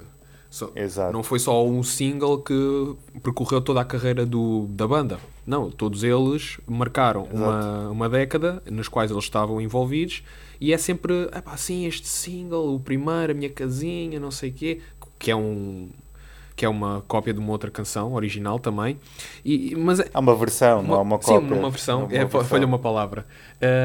só- 0.51 0.72
Exato. 0.74 1.12
não 1.12 1.22
foi 1.22 1.39
só 1.39 1.64
um 1.64 1.83
single 1.85 2.43
que 2.43 2.97
percorreu 3.22 3.61
toda 3.61 3.81
a 3.81 3.85
carreira 3.85 4.26
do, 4.26 4.66
da 4.70 4.87
banda. 4.89 5.20
Não, 5.51 5.68
todos 5.68 6.05
eles 6.05 6.59
marcaram 6.64 7.24
uma, 7.24 7.88
uma 7.90 8.09
década 8.09 8.62
nas 8.70 8.86
quais 8.86 9.11
eles 9.11 9.24
estavam 9.24 9.61
envolvidos 9.61 10.22
e 10.61 10.72
é 10.72 10.78
sempre, 10.78 11.28
assim, 11.44 11.86
este 11.86 12.07
single, 12.07 12.72
o 12.72 12.78
primeiro, 12.78 13.32
a 13.32 13.34
minha 13.34 13.51
casinha, 13.51 14.20
não 14.20 14.30
sei 14.30 14.51
o 14.51 14.53
quê, 14.53 14.80
que 15.18 15.28
é 15.28 15.34
um 15.34 15.88
que 16.55 16.64
é 16.64 16.68
uma 16.68 17.03
cópia 17.09 17.32
de 17.32 17.40
uma 17.40 17.51
outra 17.51 17.70
canção 17.70 18.12
original 18.12 18.61
também. 18.61 18.98
E, 19.44 19.74
mas 19.74 19.98
é- 19.98 20.09
Há 20.14 20.20
uma 20.20 20.36
versão, 20.36 20.82
não 20.82 20.94
há 20.94 21.01
uma 21.01 21.20
Sim, 21.20 21.32
cópia. 21.32 21.57
uma 21.57 21.70
versão. 21.70 22.03
Há 22.03 22.05
uma 22.05 22.14
é, 22.14 22.18
versão. 22.18 22.44
Falha 22.44 22.66
uma 22.66 22.78
palavra. 22.78 23.26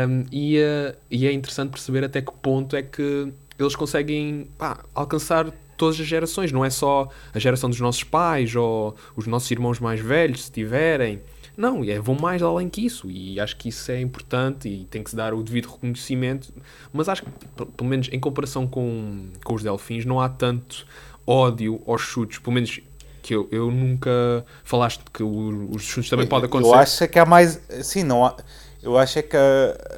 Um, 0.08 0.26
e, 0.32 0.60
uh, 0.60 0.96
e 1.10 1.26
é 1.26 1.32
interessante 1.32 1.70
perceber 1.70 2.04
até 2.04 2.22
que 2.22 2.32
ponto 2.34 2.76
é 2.76 2.84
que 2.84 3.32
eles 3.58 3.76
conseguem 3.76 4.50
pá, 4.58 4.84
alcançar 4.94 5.52
todas 5.78 6.00
as 6.00 6.06
gerações. 6.06 6.52
Não 6.52 6.66
é 6.66 6.70
só 6.70 7.08
a 7.34 7.40
geração 7.40 7.70
dos 7.70 7.80
nossos 7.80 8.04
pais 8.04 8.56
ou 8.56 8.94
os 9.16 9.26
nossos 9.26 9.50
irmãos 9.50 9.80
mais 9.80 10.00
velhos, 10.02 10.44
se 10.44 10.52
tiverem. 10.52 11.22
Não, 11.58 11.84
é, 11.84 12.00
vão 12.00 12.16
mais 12.16 12.42
além 12.44 12.70
que 12.70 12.86
isso. 12.86 13.10
E 13.10 13.40
acho 13.40 13.56
que 13.56 13.70
isso 13.70 13.92
é 13.92 14.02
importante 14.02 14.68
e 14.68 14.86
tem 14.86 15.04
que 15.04 15.10
se 15.10 15.16
dar 15.16 15.34
o 15.34 15.42
devido 15.42 15.70
reconhecimento. 15.72 16.54
Mas 16.92 17.08
acho 17.08 17.24
que, 17.24 17.32
pelo 17.66 17.90
menos 17.90 18.10
em 18.12 18.20
comparação 18.20 18.68
com, 18.68 19.28
com 19.44 19.54
os 19.54 19.64
Delfins, 19.64 20.06
não 20.06 20.20
há 20.20 20.28
tanto 20.28 20.86
ódio 21.26 21.82
aos 21.88 22.02
chutes. 22.02 22.40
Pelo 22.40 22.54
menos 22.54 22.80
que 23.24 23.34
eu, 23.34 23.48
eu 23.52 23.72
nunca 23.72 24.46
falaste 24.64 25.02
que 25.12 25.24
os 25.24 25.82
chutes 25.82 26.10
também 26.10 26.28
podem 26.28 26.48
acontecer. 26.48 26.74
Eu 26.74 26.80
acho 26.80 27.04
é 27.04 27.08
que 27.08 27.18
há 27.20 27.26
mais. 27.26 27.60
Sim, 27.82 28.04
não 28.04 28.26
há. 28.26 28.36
Eu 28.84 28.98
acho 28.98 29.18
é 29.18 29.24
que 29.24 29.38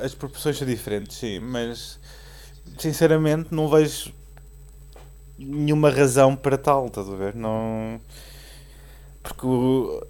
as 0.02 0.14
proporções 0.16 0.58
são 0.58 0.66
diferentes, 0.66 1.18
sim, 1.18 1.40
mas 1.40 2.00
sinceramente 2.78 3.54
não 3.54 3.68
vejo 3.68 4.14
nenhuma 5.38 5.90
razão 5.90 6.36
para 6.36 6.58
tal, 6.58 6.88
estás 6.88 7.10
a 7.10 7.16
ver? 7.16 7.36
Não. 7.36 8.00
Porque 9.22 9.46
o- 9.46 10.08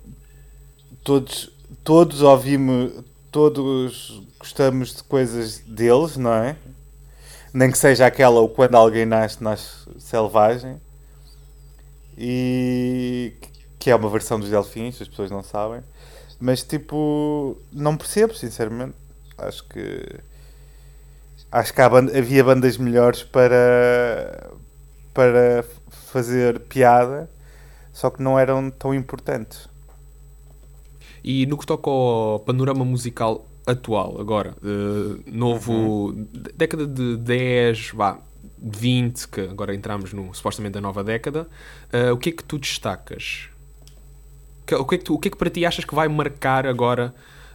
todos, 1.08 1.50
todos 1.84 2.22
ouvimos, 2.22 2.92
todos 3.32 4.22
gostamos 4.40 4.96
de 4.96 5.04
coisas 5.04 5.60
deles, 5.60 6.18
não 6.18 6.34
é? 6.34 6.58
Nem 7.54 7.72
que 7.72 7.78
seja 7.78 8.06
aquela 8.08 8.42
o 8.42 8.50
quando 8.50 8.76
alguém 8.76 9.06
nasce, 9.06 9.44
nasce 9.44 9.88
selvagem. 10.00 10.80
E 12.18 13.34
que 13.80 13.92
é 13.92 13.96
uma 13.96 14.10
versão 14.10 14.40
dos 14.40 14.50
delfins, 14.50 15.02
as 15.02 15.08
pessoas 15.08 15.30
não 15.32 15.44
sabem. 15.44 15.82
Mas 16.40 16.64
tipo, 16.64 17.58
não 17.72 17.96
percebo, 17.98 18.34
sinceramente. 18.34 18.96
Acho 19.38 19.64
que 19.66 20.20
acho 21.52 21.74
que 21.74 21.82
há 21.82 21.90
ban- 21.90 22.10
havia 22.18 22.44
bandas 22.44 22.78
melhores 22.78 23.24
para 23.24 24.52
para 25.14 25.66
fazer 25.90 26.60
piada, 26.62 27.30
só 27.94 28.10
que 28.10 28.22
não 28.24 28.40
eram 28.40 28.70
tão 28.72 28.94
importantes. 28.96 29.70
E 31.24 31.46
no 31.46 31.58
que 31.58 31.66
toca 31.66 31.90
ao 31.90 32.40
panorama 32.40 32.86
musical 32.86 33.46
atual, 33.66 34.20
agora, 34.20 34.56
eh, 34.64 35.22
novo, 35.32 36.14
d- 36.16 36.52
década 36.56 36.88
de 36.88 37.18
10, 37.18 37.92
vá, 37.94 38.20
20, 38.60 39.28
que 39.28 39.42
agora 39.42 39.76
entramos 39.76 40.14
no 40.14 40.34
supostamente 40.34 40.78
a 40.78 40.82
nova 40.82 41.04
década, 41.04 41.48
eh, 41.92 42.12
o 42.12 42.18
que 42.18 42.30
é 42.30 42.32
que 42.32 42.44
tu 42.44 42.58
destacas? 42.58 43.50
Que- 44.66 44.76
O 44.76 44.86
que, 44.86 44.96
é 44.96 44.98
que 44.98 45.04
tu- 45.04 45.14
o 45.16 45.20
que 45.20 45.28
é 45.28 45.32
que 45.32 45.38
para 45.38 45.50
ti 45.50 45.66
achas 45.66 45.86
que 45.86 45.94
vai 45.96 46.08
marcar 46.08 46.66
agora 46.66 47.14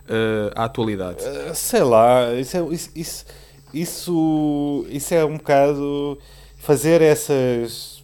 eh, 0.09 0.53
a 0.57 0.65
atualidade? 0.65 1.23
Uh, 1.25 1.55
sei 1.55 1.81
lá, 1.83 2.33
isso 2.35 2.57
é, 2.57 2.61
isso, 2.75 2.91
isso, 2.95 3.25
isso, 3.73 4.87
isso 4.91 5.15
é 5.15 5.25
um 5.25 5.37
bocado 5.37 6.19
fazer 6.59 7.01
essas, 7.01 8.03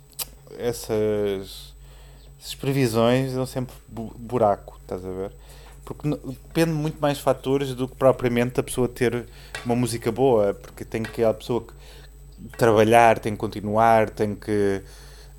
essas, 0.59 1.75
essas 2.41 2.55
previsões 2.55 3.33
dão 3.35 3.45
sempre 3.47 3.75
bu- 3.89 4.15
buraco, 4.17 4.79
estás 4.83 5.05
a 5.05 5.11
ver? 5.11 5.33
Porque 5.89 6.07
depende 6.09 6.73
muito 6.73 7.01
mais 7.01 7.19
fatores 7.19 7.75
do 7.75 7.89
que 7.89 7.97
propriamente 7.97 8.61
a 8.61 8.63
pessoa 8.63 8.87
ter 8.87 9.25
uma 9.65 9.75
música 9.75 10.13
boa, 10.13 10.53
porque 10.53 10.85
tem 10.85 11.03
que 11.03 11.25
a 11.25 11.33
pessoa 11.33 11.63
que 11.63 11.73
trabalhar, 12.59 13.19
tem 13.19 13.33
que 13.33 13.39
continuar, 13.39 14.11
tem 14.11 14.35
que 14.35 14.83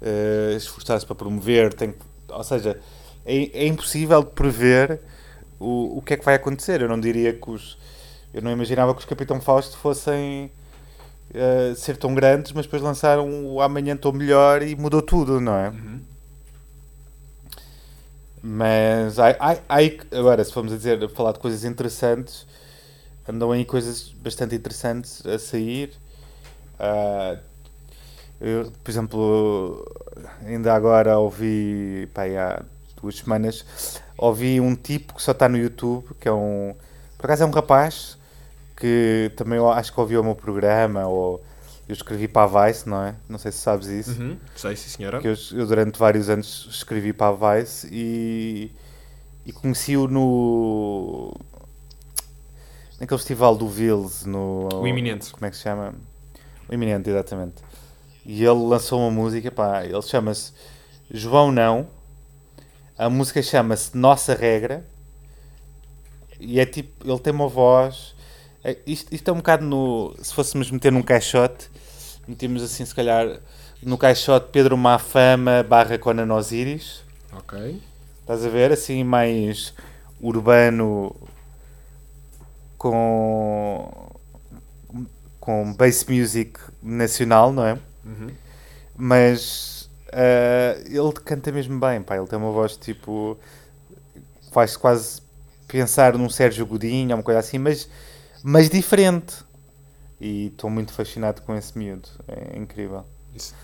eh, 0.02 0.56
esforçar-se 0.58 1.06
para 1.06 1.16
promover, 1.16 1.72
tem 1.72 1.91
que, 1.91 2.00
ou 2.30 2.43
seja, 2.43 2.80
é, 3.24 3.64
é 3.64 3.68
impossível 3.68 4.24
prever 4.24 5.00
o, 5.60 6.00
o 6.00 6.02
que 6.02 6.16
é 6.16 6.18
que 6.18 6.26
vai 6.26 6.34
acontecer. 6.34 6.82
Eu 6.82 6.89
não 6.89 7.00
diria 7.00 7.32
que 7.32 7.47
os. 7.47 7.78
Eu 8.34 8.41
não 8.41 8.52
imaginava 8.52 8.93
que 8.95 9.02
os 9.02 9.06
Capitão 9.06 9.39
Fausto 9.39 9.78
fossem 9.78 10.52
eh, 11.32 11.74
ser 11.76 11.95
tão 11.95 12.16
grandes, 12.16 12.54
mas 12.54 12.66
depois 12.66 12.82
lançaram 12.82 13.45
o 13.45 13.62
Amanhã 13.62 13.93
Estou 13.93 14.12
Melhor 14.12 14.64
e 14.64 14.76
mudou 14.76 15.02
tudo, 15.04 15.39
não 15.39 15.56
é? 15.56 15.70
Uhum. 15.70 16.02
Mas 18.42 19.20
ai, 19.20 19.98
agora, 20.12 20.44
se 20.44 20.54
formos 20.54 20.72
a 20.72 20.78
dizer, 20.78 21.04
a 21.04 21.10
falar 21.10 21.34
de 21.34 21.40
coisas 21.40 21.66
interessantes, 21.66 22.48
andam 23.28 23.52
aí 23.52 23.66
coisas 23.66 24.10
bastante 24.10 24.56
interessantes 24.56 25.26
a 25.26 25.38
sair. 25.38 25.92
Ah, 26.80 27.38
eu, 28.40 28.72
por 28.84 28.90
exemplo, 28.90 29.86
ainda 30.46 30.74
agora 30.74 31.18
ouvi, 31.20 32.08
pá, 32.14 32.24
há 32.24 32.64
duas 33.02 33.18
semanas, 33.18 33.66
ouvi 34.18 34.62
um 34.62 34.76
tipo 34.76 35.16
que 35.16 35.22
só 35.22 35.32
está 35.32 35.50
no 35.50 35.58
YouTube, 35.58 36.16
que 36.20 36.28
é 36.28 36.32
um. 36.32 36.74
Por 37.18 37.26
acaso 37.26 37.44
é 37.44 37.46
um 37.46 37.52
rapaz 37.52 38.18
que 38.78 39.32
também 39.36 39.60
acho 39.60 39.92
que 39.94 40.00
ouviu 40.00 40.22
o 40.22 40.24
meu 40.24 40.36
programa, 40.36 41.06
ou 41.06 41.44
eu 41.90 41.94
escrevi 41.94 42.28
para 42.28 42.44
a 42.44 42.68
Vice, 42.68 42.88
não 42.88 43.04
é? 43.04 43.16
Não 43.28 43.40
sei 43.40 43.52
se 43.52 43.58
sabes 43.58 43.88
isso. 43.88 44.12
Uhum. 44.22 44.38
Sei, 44.56 44.76
sim 44.76 44.90
senhora. 44.90 45.20
Que 45.20 45.28
eu, 45.28 45.36
eu 45.54 45.66
durante 45.66 45.98
vários 45.98 46.30
anos 46.30 46.68
escrevi 46.70 47.12
para 47.12 47.36
a 47.36 47.56
Vice 47.58 47.88
e, 47.92 48.72
e 49.44 49.52
conheci-o 49.52 50.08
no. 50.08 51.34
naquele 53.00 53.18
festival 53.18 53.56
do 53.58 53.68
Vils, 53.68 54.24
no. 54.24 54.70
O 54.74 54.88
Iminente. 54.88 55.32
Como 55.32 55.46
é 55.46 55.50
que 55.50 55.58
se 55.58 55.64
chama? 55.64 55.96
O 56.70 56.74
Iminente, 56.74 57.10
exatamente. 57.10 57.56
E 58.24 58.44
ele 58.44 58.64
lançou 58.68 59.00
uma 59.00 59.10
música, 59.10 59.50
pá, 59.50 59.84
ele 59.84 60.02
chama-se 60.04 60.54
João 61.10 61.52
Não. 61.52 61.88
A 62.96 63.10
música 63.10 63.42
chama-se 63.42 63.98
Nossa 63.98 64.36
Regra. 64.36 64.86
E 66.40 66.60
é 66.60 66.66
tipo, 66.68 67.10
ele 67.10 67.20
tem 67.20 67.34
uma 67.34 67.48
voz. 67.48 68.14
é- 68.64 68.78
isto, 68.86 69.14
isto 69.14 69.28
é 69.28 69.34
um 69.34 69.38
bocado 69.38 69.66
no. 69.66 70.16
Se 70.22 70.34
fôssemos 70.36 70.70
meter 70.70 70.92
num 70.92 71.02
caixote, 71.02 71.70
metemos 72.30 72.62
assim, 72.62 72.86
se 72.86 72.94
calhar, 72.94 73.40
no 73.82 73.98
caixote 73.98 74.50
Pedro 74.52 74.78
Mafama 74.78 75.64
barra 75.64 75.98
Conan 75.98 76.34
Osiris. 76.34 77.04
Ok. 77.34 77.82
Estás 78.22 78.46
a 78.46 78.50
ver? 78.50 78.72
Assim, 78.72 79.04
mais 79.04 79.74
urbano 80.22 81.16
com. 82.78 84.12
com 85.40 85.74
bass 85.74 86.06
music 86.06 86.60
nacional, 86.82 87.52
não 87.52 87.66
é? 87.66 87.74
Uhum. 88.06 88.30
Mas 88.96 89.80
ah, 90.12 90.76
ele 90.86 91.12
canta 91.24 91.52
mesmo 91.52 91.80
bem, 91.80 92.02
pá. 92.02 92.18
Ele 92.18 92.28
tem 92.28 92.38
uma 92.38 92.52
voz 92.52 92.78
tipo. 92.78 93.38
faz 94.52 94.76
quase 94.76 95.22
pensar 95.68 96.18
num 96.18 96.30
Sérgio 96.30 96.66
Godinho, 96.66 97.16
uma 97.16 97.24
coisa 97.24 97.40
assim, 97.40 97.58
mas, 97.58 97.88
mas 98.44 98.70
diferente. 98.70 99.36
E 100.20 100.48
estou 100.48 100.70
muito 100.70 100.92
fascinado 100.92 101.42
com 101.42 101.56
esse 101.56 101.78
miúdo. 101.78 102.10
É 102.28 102.58
incrível. 102.58 103.06
Isso, 103.34 103.56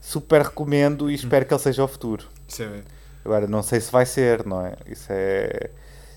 Super 0.00 0.42
recomendo 0.42 1.10
e 1.10 1.14
espero 1.14 1.46
que 1.46 1.54
ele 1.54 1.60
seja 1.60 1.84
o 1.84 1.88
futuro. 1.88 2.26
isso 2.46 2.62
é. 2.62 2.82
Agora, 3.24 3.46
não 3.46 3.62
sei 3.62 3.80
se 3.80 3.90
vai 3.90 4.04
ser, 4.04 4.44
não 4.44 4.66
é? 4.66 4.76
Isso 4.86 5.06
é, 5.10 5.70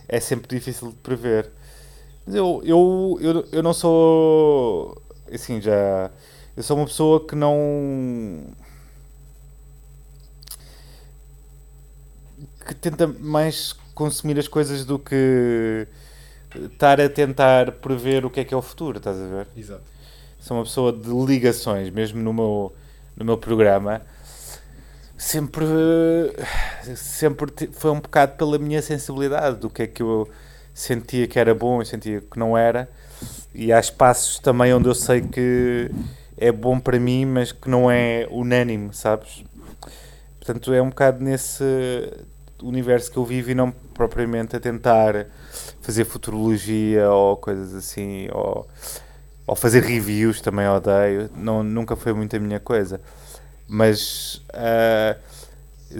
é 0.08 0.20
sempre 0.20 0.48
difícil 0.48 0.90
de 0.90 0.96
prever. 0.96 1.52
Mas 2.26 2.36
eu, 2.36 2.62
eu, 2.66 3.18
eu, 3.22 3.48
eu 3.52 3.64
não 3.64 3.74
sou. 3.74 5.02
Assim, 5.32 5.62
já. 5.62 6.10
Eu 6.58 6.64
sou 6.64 6.78
uma 6.78 6.86
pessoa 6.86 7.26
que 7.26 7.36
não. 7.36 8.44
que 12.66 12.74
tenta 12.74 13.06
mais 13.08 13.74
consumir 13.94 14.40
as 14.40 14.48
coisas 14.48 14.84
do 14.84 14.98
que 14.98 15.88
estar 16.66 17.00
a 17.00 17.10
tentar 17.10 17.72
prever 17.74 18.26
o 18.26 18.30
que 18.30 18.40
é 18.40 18.44
que 18.44 18.54
é 18.54 18.58
o 18.58 18.62
futuro, 18.62 18.98
estás 18.98 19.18
a 19.18 19.28
ver? 19.28 19.48
Exato. 19.56 19.84
sou 20.40 20.58
uma 20.58 20.64
pessoa 20.64 20.92
de 20.92 21.10
ligações, 21.10 21.90
mesmo 21.90 22.22
no 22.22 22.34
meu, 22.34 22.74
no 23.16 23.26
meu 23.26 23.38
programa. 23.38 24.02
Sempre, 25.18 25.66
sempre 26.96 27.70
foi 27.72 27.92
um 27.92 28.00
bocado 28.00 28.34
pela 28.34 28.58
minha 28.58 28.82
sensibilidade, 28.82 29.58
do 29.58 29.70
que 29.70 29.84
é 29.84 29.88
que 29.88 30.04
eu 30.04 30.30
sentia 30.74 31.26
que 31.26 31.40
era 31.40 31.56
bom 31.56 31.82
e 31.82 31.86
sentia 31.86 32.22
que 32.22 32.38
não 32.38 32.58
era. 32.58 32.90
E 33.54 33.72
há 33.72 33.80
espaços 33.80 34.40
também 34.40 34.74
onde 34.74 34.88
eu 34.90 34.96
sei 34.96 35.22
que 35.22 35.90
é 36.38 36.52
bom 36.52 36.80
para 36.80 37.00
mim, 37.00 37.26
mas 37.26 37.52
que 37.52 37.70
não 37.70 37.90
é 37.90 38.28
unânime, 38.30 38.94
sabes? 38.94 39.44
Portanto, 40.38 40.74
é 40.74 40.82
um 40.82 40.90
bocado 40.90 41.24
nesse 41.24 41.64
universo 42.62 43.12
que 43.12 43.18
eu 43.18 43.26
vivo 43.26 43.52
e 43.52 43.56
não 43.56 43.72
propriamente 43.72 44.56
a 44.56 44.60
tentar 44.60 45.28
fazer 45.82 46.06
futurologia 46.06 47.10
ou 47.10 47.38
coisas 47.38 47.74
assim, 47.74 48.28
ou, 48.32 48.68
ou 49.48 49.56
fazer 49.56 49.84
reviews 49.84 50.42
também 50.42 50.68
odeio. 50.68 51.30
Não, 51.36 51.64
nunca 51.64 51.96
foi 51.96 52.14
muito 52.14 52.36
a 52.36 52.40
minha 52.40 52.60
coisa. 52.60 53.02
Mas 53.68 54.42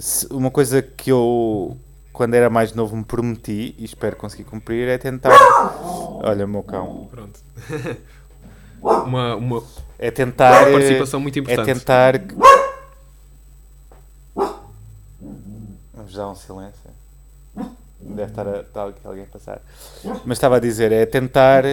se- 0.00 0.26
uma 0.32 0.50
coisa 0.50 0.80
que 0.82 1.10
eu, 1.10 1.76
quando 2.12 2.34
era 2.34 2.48
mais 2.48 2.72
novo, 2.72 2.96
me 2.96 3.04
prometi 3.04 3.74
e 3.78 3.84
espero 3.84 4.16
conseguir 4.16 4.44
cumprir 4.44 4.88
é 4.88 4.98
tentar. 4.98 5.32
Olha, 6.22 6.46
meu 6.46 6.62
cão. 6.62 7.08
Pronto. 7.10 7.40
uma, 8.80 9.36
uma, 9.36 9.62
É 9.98 10.10
tentar. 10.10 10.62
uma 10.68 10.72
participação 10.72 11.20
muito 11.20 11.38
É 11.38 11.42
importante. 11.42 11.66
tentar. 11.78 12.18
que- 12.18 12.34
Vamos 16.06 16.14
dar 16.14 16.28
um 16.28 16.34
silêncio. 16.36 16.90
Deve 18.00 18.30
estar, 18.30 18.46
a, 18.46 18.60
estar 18.60 18.86
aqui 18.88 19.00
alguém 19.04 19.24
a 19.24 19.26
passar. 19.26 19.60
Mas 20.24 20.38
estava 20.38 20.56
a 20.56 20.60
dizer, 20.60 20.92
é 20.92 21.04
tentar 21.04 21.64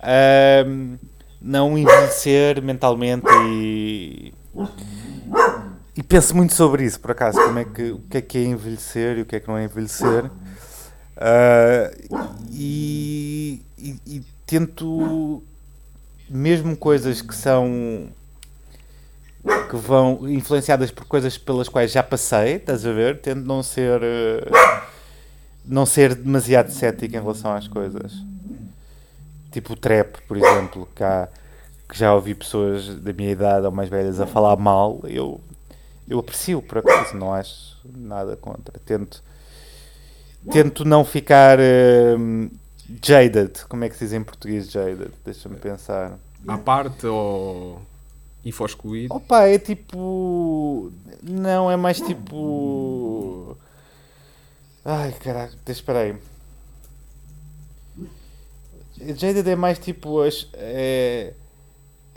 ahm, 0.00 0.96
não 1.42 1.76
envelhecer 1.76 2.62
mentalmente 2.62 3.26
e. 3.50 4.32
E 5.94 6.02
penso 6.02 6.34
muito 6.34 6.54
sobre 6.54 6.84
isso, 6.84 6.98
por 6.98 7.10
acaso, 7.10 7.36
como 7.38 7.58
é 7.58 7.66
que, 7.66 7.90
o 7.90 7.98
que 7.98 8.16
é 8.16 8.22
que 8.22 8.38
é 8.38 8.44
envelhecer 8.44 9.18
e 9.18 9.20
o 9.22 9.26
que 9.26 9.36
é 9.36 9.40
que 9.40 9.48
não 9.48 9.58
é 9.58 9.64
envelhecer. 9.64 10.30
Ah, 11.18 11.90
e, 12.50 13.60
e- 13.76 13.96
e 14.06 14.22
tento, 14.46 15.42
mesmo 16.30 16.74
coisas 16.78 17.20
que 17.20 17.34
são 17.34 18.08
que 19.68 19.76
vão 19.76 20.28
influenciadas 20.28 20.90
por 20.90 21.04
coisas 21.06 21.36
pelas 21.36 21.68
quais 21.68 21.90
já 21.90 22.02
passei, 22.02 22.56
estás 22.56 22.86
a 22.86 22.92
ver? 22.92 23.20
Tento 23.20 23.44
não 23.44 23.62
ser 23.62 24.00
eh, 24.02 24.50
não 25.64 25.86
ser 25.86 26.14
demasiado 26.14 26.70
cético 26.70 27.16
em 27.16 27.20
relação 27.20 27.52
às 27.52 27.68
coisas. 27.68 28.12
tipo 29.50 29.74
o 29.74 29.76
trap, 29.76 30.16
por 30.26 30.36
exemplo, 30.36 30.88
que, 30.94 31.04
há, 31.04 31.28
que 31.88 31.98
já 31.98 32.14
ouvi 32.14 32.34
pessoas 32.34 32.88
da 32.96 33.12
minha 33.12 33.30
idade 33.30 33.66
ou 33.66 33.72
mais 33.72 33.88
velhas 33.88 34.20
a 34.20 34.26
falar 34.26 34.56
mal, 34.56 35.00
eu, 35.04 35.40
eu 36.08 36.18
aprecio 36.18 36.62
por 36.62 36.78
acaso, 36.78 37.16
não 37.16 37.34
acho 37.34 37.78
nada 37.84 38.36
contra. 38.36 38.78
Tento, 38.84 39.22
tento 40.50 40.84
não 40.84 41.04
ficar 41.04 41.58
hum, 42.18 42.50
jaded. 43.02 43.64
Como 43.68 43.84
é 43.84 43.88
que 43.88 43.96
se 43.96 44.04
diz 44.04 44.12
em 44.14 44.22
português 44.22 44.70
jaded? 44.70 45.10
Deixa-me 45.24 45.56
pensar. 45.56 46.18
À 46.48 46.58
parte 46.58 47.06
ou 47.06 47.80
infoscluído? 48.44 49.14
Opa, 49.14 49.46
é 49.46 49.58
tipo. 49.58 50.92
Não, 51.22 51.70
é 51.70 51.76
mais 51.76 52.00
tipo. 52.00 53.56
Ai 54.84 55.12
caralho, 55.12 55.52
espera 55.68 56.00
aí. 56.00 56.16
Jaded 59.16 59.48
é 59.48 59.56
mais 59.56 59.78
tipo. 59.78 60.18
É, 60.54 61.32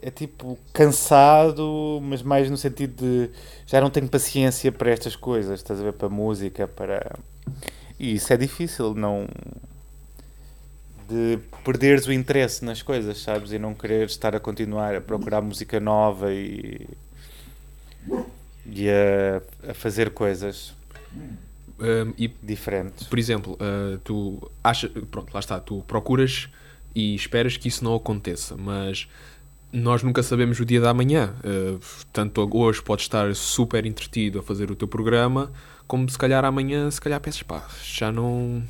é 0.02 0.12
tipo 0.12 0.58
cansado, 0.74 2.00
mas 2.02 2.22
mais 2.22 2.50
no 2.50 2.58
sentido 2.58 3.02
de 3.02 3.30
já 3.66 3.82
não 3.82 3.90
tenho 3.90 4.08
paciência 4.08 4.72
para 4.72 4.92
estas 4.92 5.16
coisas, 5.16 5.60
estás 5.60 5.80
a 5.80 5.84
ver? 5.84 5.94
Para 5.94 6.10
música, 6.10 6.68
para. 6.68 7.18
E 8.00 8.16
isso 8.16 8.32
é 8.34 8.38
difícil, 8.38 8.94
não. 8.94 9.28
De 11.08 11.40
perderes 11.64 12.08
o 12.08 12.12
interesse 12.14 12.64
nas 12.66 12.82
coisas, 12.82 13.20
sabes? 13.22 13.52
E 13.52 13.60
não 13.60 13.74
querer 13.74 14.06
estar 14.08 14.36
a 14.36 14.40
continuar 14.40 14.96
a 14.96 15.02
procurar 15.02 15.42
música 15.42 15.80
nova 15.80 16.34
e. 16.34 16.88
e 18.66 18.90
a, 18.90 19.70
a 19.72 19.74
fazer 19.74 20.12
coisas 20.12 20.74
Um, 21.78 22.14
e, 22.18 22.28
diferentes. 22.42 23.06
por 23.08 23.20
exemplo, 23.20 23.54
uh, 23.54 23.98
tu 24.00 24.50
achas. 24.64 24.90
Pronto, 25.12 25.34
lá 25.34 25.40
está, 25.40 25.60
tu 25.60 25.84
procuras 25.88 26.50
e 26.96 27.14
esperas 27.14 27.58
que 27.58 27.68
isso 27.68 27.84
não 27.84 27.94
aconteça, 27.96 28.56
mas 28.58 29.08
nós 29.74 30.02
nunca 30.02 30.24
sabemos 30.24 30.60
o 30.60 30.66
dia 30.66 30.80
da 30.80 30.94
manhã. 30.94 31.34
Uh, 31.44 31.80
tanto 32.14 32.48
hoje 32.58 32.82
podes 32.82 33.06
estar 33.06 33.36
super 33.36 33.86
entretido 33.86 34.40
a 34.40 34.44
fazer 34.44 34.72
o 34.72 34.76
teu 34.76 34.88
programa, 34.88 35.52
como 35.86 36.10
se 36.10 36.18
calhar 36.18 36.46
amanhã, 36.46 36.90
se 36.90 37.02
calhar 37.02 37.20
pensas, 37.20 37.44
pá, 37.44 37.68
já 37.84 38.12
não. 38.12 38.64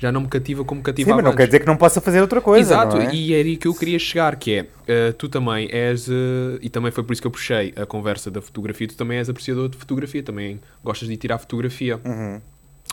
Já 0.00 0.10
não 0.10 0.22
me 0.22 0.28
cativa 0.28 0.64
como 0.64 0.80
Sim, 0.80 0.84
cativava 0.84 1.16
mas 1.16 1.24
não 1.24 1.30
antes. 1.32 1.36
quer 1.36 1.46
dizer 1.46 1.60
que 1.60 1.66
não 1.66 1.76
possa 1.76 2.00
fazer 2.00 2.20
outra 2.22 2.40
coisa. 2.40 2.72
Exato, 2.72 2.96
não 2.96 3.02
é? 3.02 3.14
e 3.14 3.34
era 3.34 3.46
aí 3.46 3.56
que 3.58 3.68
eu 3.68 3.74
queria 3.74 3.98
chegar, 3.98 4.34
que 4.36 4.54
é, 4.54 4.66
eh, 4.88 5.12
tu 5.12 5.28
também 5.28 5.68
és, 5.70 6.08
eh, 6.08 6.58
e 6.62 6.70
também 6.70 6.90
foi 6.90 7.04
por 7.04 7.12
isso 7.12 7.20
que 7.20 7.26
eu 7.28 7.30
puxei 7.30 7.74
a 7.76 7.84
conversa 7.84 8.30
da 8.30 8.40
fotografia, 8.40 8.88
tu 8.88 8.96
também 8.96 9.18
és 9.18 9.28
apreciador 9.28 9.68
de 9.68 9.76
fotografia, 9.76 10.22
também 10.22 10.58
gostas 10.82 11.06
de 11.06 11.16
tirar 11.18 11.36
fotografia, 11.38 12.00
Uhum. 12.02 12.40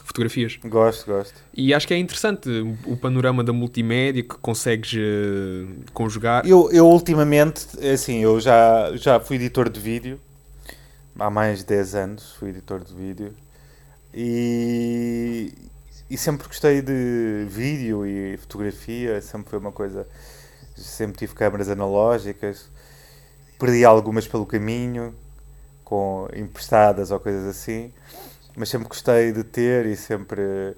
fotografias. 0.03 0.59
Gosto, 0.65 1.05
gosto. 1.05 1.33
E 1.53 1.73
acho 1.73 1.87
que 1.87 1.93
é 1.93 1.97
interessante 1.97 2.49
o 2.85 2.97
panorama 2.97 3.41
da 3.41 3.53
multimédia 3.53 4.21
que 4.23 4.35
consegues 4.39 4.93
eh, 4.93 5.65
conjugar. 5.93 6.45
Eu, 6.45 6.69
eu 6.73 6.85
ultimamente, 6.87 7.67
assim, 7.87 8.19
eu 8.21 8.37
já, 8.41 8.91
já 8.95 9.17
fui 9.17 9.37
editor 9.37 9.69
de 9.69 9.79
vídeo 9.79 10.19
há 11.17 11.29
mais 11.29 11.59
de 11.59 11.65
10 11.67 11.95
anos, 11.95 12.33
fui 12.37 12.49
editor 12.49 12.83
de 12.83 12.93
vídeo 12.93 13.33
e, 14.13 15.51
e 16.09 16.17
sempre 16.17 16.47
gostei 16.47 16.81
de 16.81 17.45
vídeo 17.49 18.05
e 18.05 18.37
fotografia, 18.37 19.21
sempre 19.21 19.49
foi 19.49 19.59
uma 19.59 19.71
coisa, 19.71 20.07
sempre 20.75 21.17
tive 21.17 21.33
câmaras 21.35 21.69
analógicas, 21.69 22.69
perdi 23.59 23.85
algumas 23.85 24.27
pelo 24.27 24.45
caminho, 24.45 25.13
com 25.83 26.27
emprestadas 26.35 27.11
ou 27.11 27.19
coisas 27.19 27.45
assim, 27.45 27.93
mas 28.55 28.69
sempre 28.69 28.87
gostei 28.87 29.31
de 29.31 29.43
ter 29.43 29.85
e 29.87 29.95
sempre 29.97 30.75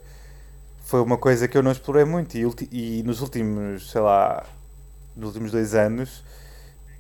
foi 0.86 1.02
uma 1.02 1.18
coisa 1.18 1.48
que 1.48 1.58
eu 1.58 1.64
não 1.64 1.72
explorei 1.72 2.06
muito. 2.06 2.38
E, 2.38 3.00
e 3.00 3.04
nos 3.04 3.22
últimos, 3.22 3.92
sei 3.92 4.02
lá, 4.02 4.46
nos 5.16 5.30
últimos 5.30 5.52
dois 5.52 5.76
anos 5.76 6.24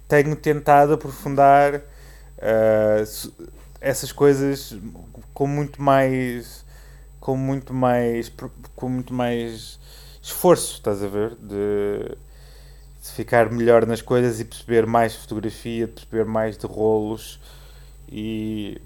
tenho 0.07 0.35
tentado 0.35 0.93
aprofundar 0.93 1.81
su- 3.05 3.33
essas 3.81 4.11
coisas 4.11 4.75
com 5.33 5.47
muito 5.47 5.81
mais 5.81 6.65
com 7.19 7.35
muito 7.35 7.73
mais 7.73 8.31
com 8.75 8.89
muito 8.89 9.13
mais 9.13 9.79
esforço 10.21 10.75
estás 10.75 11.03
a 11.03 11.07
ver 11.07 11.35
de, 11.35 12.15
de 13.01 13.11
ficar 13.15 13.51
melhor 13.51 13.85
nas 13.85 14.01
coisas 14.01 14.39
e 14.39 14.45
perceber 14.45 14.85
mais 14.85 15.15
fotografia 15.15 15.87
perceber 15.87 16.25
mais 16.25 16.57
de 16.57 16.65
rolos 16.65 17.39
e 18.11 18.81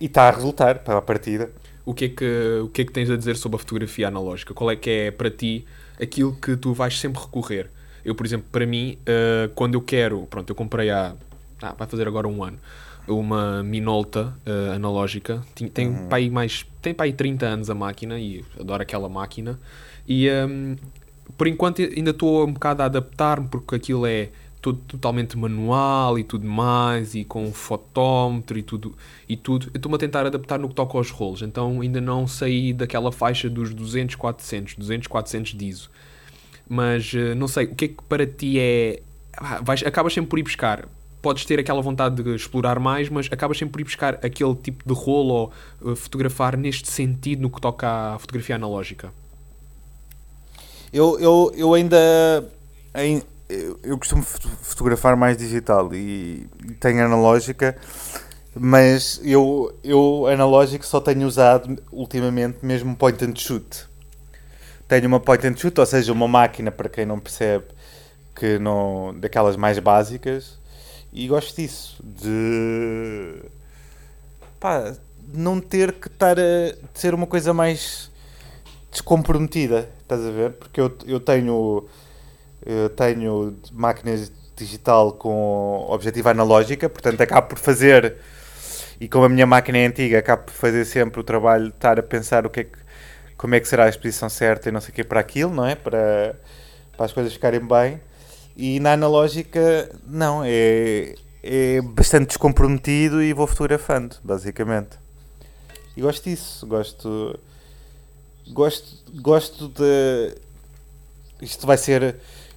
está 0.00 0.28
a 0.28 0.30
resultar 0.30 0.80
para 0.80 0.98
a 0.98 1.02
partida 1.02 1.50
O, 1.84 1.94
que 1.94 2.04
é 2.04 2.08
que, 2.10 2.60
o 2.62 2.68
que 2.68 2.82
é 2.82 2.84
que 2.84 2.92
tens 2.92 3.10
a 3.10 3.16
dizer 3.16 3.36
sobre 3.36 3.56
a 3.56 3.58
fotografia 3.58 4.08
analógica? 4.08 4.52
Qual 4.52 4.70
é 4.70 4.76
que 4.76 4.90
é 4.90 5.10
para 5.10 5.30
ti 5.30 5.66
aquilo 6.00 6.34
que 6.36 6.54
tu 6.54 6.74
vais 6.74 6.98
sempre 7.00 7.22
recorrer? 7.22 7.70
Eu, 8.04 8.14
por 8.14 8.26
exemplo, 8.26 8.46
para 8.52 8.66
mim, 8.66 8.98
eh, 9.06 9.48
quando 9.54 9.74
eu 9.74 9.80
quero, 9.80 10.26
pronto, 10.26 10.50
eu 10.50 10.54
comprei 10.54 10.90
há, 10.90 11.14
ah, 11.62 11.74
vai 11.78 11.88
fazer 11.88 12.06
agora 12.06 12.28
um 12.28 12.44
ano, 12.44 12.58
uma 13.12 13.62
Minolta 13.62 14.34
eh, 14.46 14.74
analógica, 14.74 15.42
Tin- 15.54 15.68
tem 15.68 15.88
Uhum. 15.88 16.08
para 16.08 16.18
aí 16.18 16.30
mais, 16.30 16.64
tem 16.82 16.92
para 16.94 17.06
aí 17.06 17.12
30 17.12 17.46
anos 17.46 17.70
a 17.70 17.74
máquina 17.74 18.18
e 18.18 18.44
adoro 18.58 18.82
aquela 18.82 19.08
máquina. 19.08 19.58
E 20.06 20.26
ehm, 20.28 20.76
por 21.36 21.46
enquanto 21.46 21.80
ainda 21.82 22.10
estou 22.10 22.46
um 22.46 22.52
bocado 22.52 22.82
a 22.82 22.86
adaptar-me 22.86 23.48
porque 23.48 23.74
aquilo 23.74 24.06
é 24.06 24.30
tudo 24.60 24.80
totalmente 24.88 25.38
manual 25.38 26.18
e 26.18 26.24
tudo 26.24 26.46
mais 26.46 27.14
e 27.14 27.24
com 27.24 27.52
fotómetro 27.52 28.58
e 28.58 28.62
tudo 28.62 28.96
e 29.28 29.36
tudo. 29.36 29.68
Eu 29.72 29.76
estou-me 29.78 29.94
a 29.94 29.98
tentar 29.98 30.26
adaptar 30.26 30.58
no 30.58 30.68
que 30.68 30.74
toca 30.74 30.98
aos 30.98 31.10
rolos 31.10 31.42
então 31.42 31.80
ainda 31.80 32.00
não 32.00 32.26
saí 32.26 32.72
daquela 32.72 33.12
faixa 33.12 33.48
dos 33.48 33.72
200 33.72 34.16
400 34.16 34.74
200 34.74 35.06
400 35.06 35.54
de 35.54 35.64
ISO 35.66 35.90
mas 36.68 37.12
eh, 37.14 37.34
não 37.34 37.46
sei 37.48 37.66
o 37.66 37.74
que 37.74 37.84
é 37.84 37.88
que 37.88 38.02
para 38.08 38.26
ti 38.26 38.58
é 38.58 39.00
ah, 39.36 39.60
vais, 39.62 39.82
acabas 39.84 40.12
sempre 40.12 40.28
por 40.30 40.38
ir 40.38 40.42
buscar 40.42 40.86
podes 41.22 41.44
ter 41.44 41.58
aquela 41.58 41.82
vontade 41.82 42.22
de 42.22 42.34
explorar 42.34 42.78
mais 42.78 43.08
mas 43.08 43.28
acabas 43.30 43.58
sempre 43.58 43.72
por 43.72 43.80
ir 43.80 43.84
buscar 43.84 44.14
aquele 44.24 44.54
tipo 44.56 44.84
de 44.86 44.94
rolo 44.94 45.52
ou 45.82 45.92
eh, 45.92 45.96
fotografar 45.96 46.56
neste 46.56 46.88
sentido 46.90 47.42
no 47.42 47.50
que 47.50 47.60
toca 47.60 48.14
à 48.14 48.18
fotografia 48.18 48.56
analógica 48.56 49.12
Eu, 50.92 51.18
eu, 51.20 51.52
eu 51.56 51.74
ainda. 51.74 51.96
ai- 52.94 53.22
Eu, 53.82 53.96
costumo 53.98 54.22
foto- 54.22 54.48
fotografar 54.62 55.16
mais 55.16 55.36
digital 55.38 55.94
e 55.94 56.46
tenho 56.80 57.02
analógica, 57.04 57.76
mas 58.54 59.20
eu, 59.24 59.74
eu 59.84 60.26
analógico 60.26 60.84
só 60.86 61.00
tenho 61.00 61.26
usado 61.26 61.82
ultimamente 61.92 62.58
mesmo 62.62 62.94
point 62.96 63.24
and 63.24 63.34
shoot. 63.36 63.86
Tenho 64.88 65.06
uma 65.08 65.20
point 65.20 65.46
and 65.46 65.56
shoot, 65.56 65.78
ou 65.80 65.86
seja, 65.86 66.12
uma 66.12 66.28
máquina 66.28 66.70
para 66.70 66.88
quem 66.88 67.06
não 67.06 67.20
percebe 67.20 67.66
que 68.34 68.58
não 68.58 69.14
daquelas 69.18 69.56
mais 69.56 69.78
básicas 69.78 70.57
e 71.18 71.26
gosto 71.26 71.56
disso 71.56 72.00
de 72.00 73.42
pá, 74.60 74.94
não 75.34 75.60
ter 75.60 75.92
que 75.94 76.06
estar 76.06 76.38
a 76.38 76.74
ser 76.94 77.12
uma 77.12 77.26
coisa 77.26 77.52
mais 77.52 78.08
descomprometida, 78.92 79.90
estás 80.00 80.24
a 80.24 80.30
ver? 80.30 80.52
Porque 80.52 80.80
eu, 80.80 80.96
eu 81.06 81.18
tenho 81.18 81.88
eu 82.64 82.88
tenho 82.90 83.56
máquinas 83.72 84.30
digital 84.56 85.12
com 85.12 85.86
objetivo 85.88 86.28
analógica, 86.28 86.88
portanto 86.88 87.20
acabo 87.20 87.48
por 87.48 87.58
fazer 87.58 88.14
e 89.00 89.08
como 89.08 89.24
a 89.24 89.28
minha 89.28 89.46
máquina 89.46 89.78
é 89.78 89.86
antiga, 89.86 90.20
acabo 90.20 90.44
por 90.44 90.52
fazer 90.52 90.84
sempre 90.84 91.20
o 91.20 91.24
trabalho 91.24 91.64
de 91.64 91.70
estar 91.70 91.98
a 91.98 92.02
pensar 92.02 92.46
o 92.46 92.50
que 92.50 92.60
é 92.60 92.64
que, 92.64 92.78
como 93.36 93.56
é 93.56 93.60
que 93.60 93.66
será 93.66 93.86
a 93.86 93.88
exposição 93.88 94.28
certa 94.28 94.68
e 94.68 94.72
não 94.72 94.80
sei 94.80 94.90
o 94.90 94.94
que 94.94 95.02
para 95.02 95.18
aquilo, 95.18 95.52
não 95.52 95.66
é? 95.66 95.74
Para, 95.74 96.36
para 96.96 97.06
as 97.06 97.12
coisas 97.12 97.32
ficarem 97.32 97.60
bem. 97.60 98.00
E 98.58 98.80
na 98.80 98.92
analógica, 98.92 99.88
não, 100.04 100.42
é, 100.44 101.14
é 101.42 101.80
bastante 101.80 102.26
descomprometido 102.26 103.22
e 103.22 103.32
vou 103.32 103.46
fotografando, 103.46 104.16
basicamente. 104.22 104.98
E 105.96 106.02
gosto 106.02 106.24
disso, 106.24 106.66
gosto 106.66 107.38
gosto, 108.52 109.12
gosto 109.20 109.68
de. 109.68 110.34
Isto 111.40 111.66
vai 111.66 111.76
ser 111.76 112.16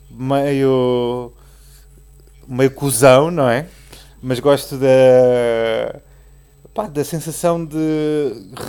meio. 0.10 1.32
meio 2.48 2.72
cuzão, 2.72 3.30
não 3.30 3.50
é? 3.50 3.68
Mas 4.22 4.40
gosto 4.40 4.78
da. 4.78 6.02
Pá, 6.74 6.88
da 6.88 7.04
sensação 7.04 7.64
de 7.66 7.78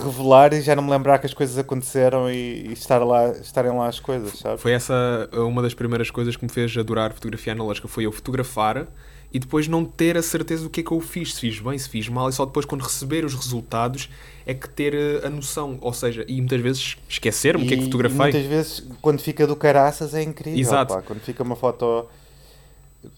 revelar 0.05 0.53
e 0.53 0.61
já 0.61 0.75
não 0.75 0.83
me 0.83 0.91
lembrar 0.91 1.19
que 1.19 1.27
as 1.27 1.35
coisas 1.35 1.57
aconteceram 1.59 2.31
e, 2.31 2.69
e 2.69 2.73
estar 2.73 2.99
lá, 2.99 3.29
estarem 3.31 3.73
lá 3.73 3.87
as 3.87 4.01
coisas, 4.01 4.39
sabe? 4.39 4.61
Foi 4.61 4.73
essa 4.73 5.29
uma 5.33 5.63
das 5.63 5.75
primeiras 5.75 6.11
coisas 6.11 6.37
que 6.37 6.45
me 6.45 6.51
fez 6.51 6.77
adorar 6.77 7.13
fotografia 7.13 7.53
analógica. 7.53 7.87
Foi 7.89 8.05
eu 8.05 8.13
fotografar 8.13 8.89
e 9.33 9.39
depois 9.39 9.67
não 9.67 9.85
ter 9.85 10.17
a 10.17 10.23
certeza 10.23 10.65
do 10.65 10.71
que 10.71 10.81
é 10.81 10.83
que 10.83 10.93
eu 10.93 11.01
fiz. 11.01 11.35
Se 11.35 11.41
fiz 11.41 11.59
bem, 11.59 11.79
se 11.79 11.89
fiz 11.89 12.09
mal. 12.09 12.29
E 12.29 12.33
só 12.33 12.45
depois, 12.45 12.67
quando 12.67 12.83
receber 12.83 13.25
os 13.25 13.35
resultados, 13.35 14.11
é 14.45 14.53
que 14.53 14.69
ter 14.69 14.95
eh, 14.95 15.27
a 15.27 15.31
noção. 15.31 15.79
Ou 15.81 15.93
seja, 15.95 16.25
e 16.29 16.39
muitas 16.39 16.61
vezes 16.61 16.99
esquecer-me 17.09 17.65
o 17.65 17.69
que 17.69 17.73
é 17.73 17.77
que 17.79 17.85
fotografei. 17.85 18.19
E 18.19 18.21
muitas 18.21 18.45
vezes, 18.45 18.87
quando 19.01 19.21
fica 19.21 19.47
do 19.47 19.57
caraças, 19.57 20.13
é 20.13 20.23
incrível. 20.23 20.61
Exato. 20.61 20.95
pá. 20.95 21.03
Quando 21.03 21.21
fica 21.21 21.43
uma 21.43 21.57
foto. 21.57 22.07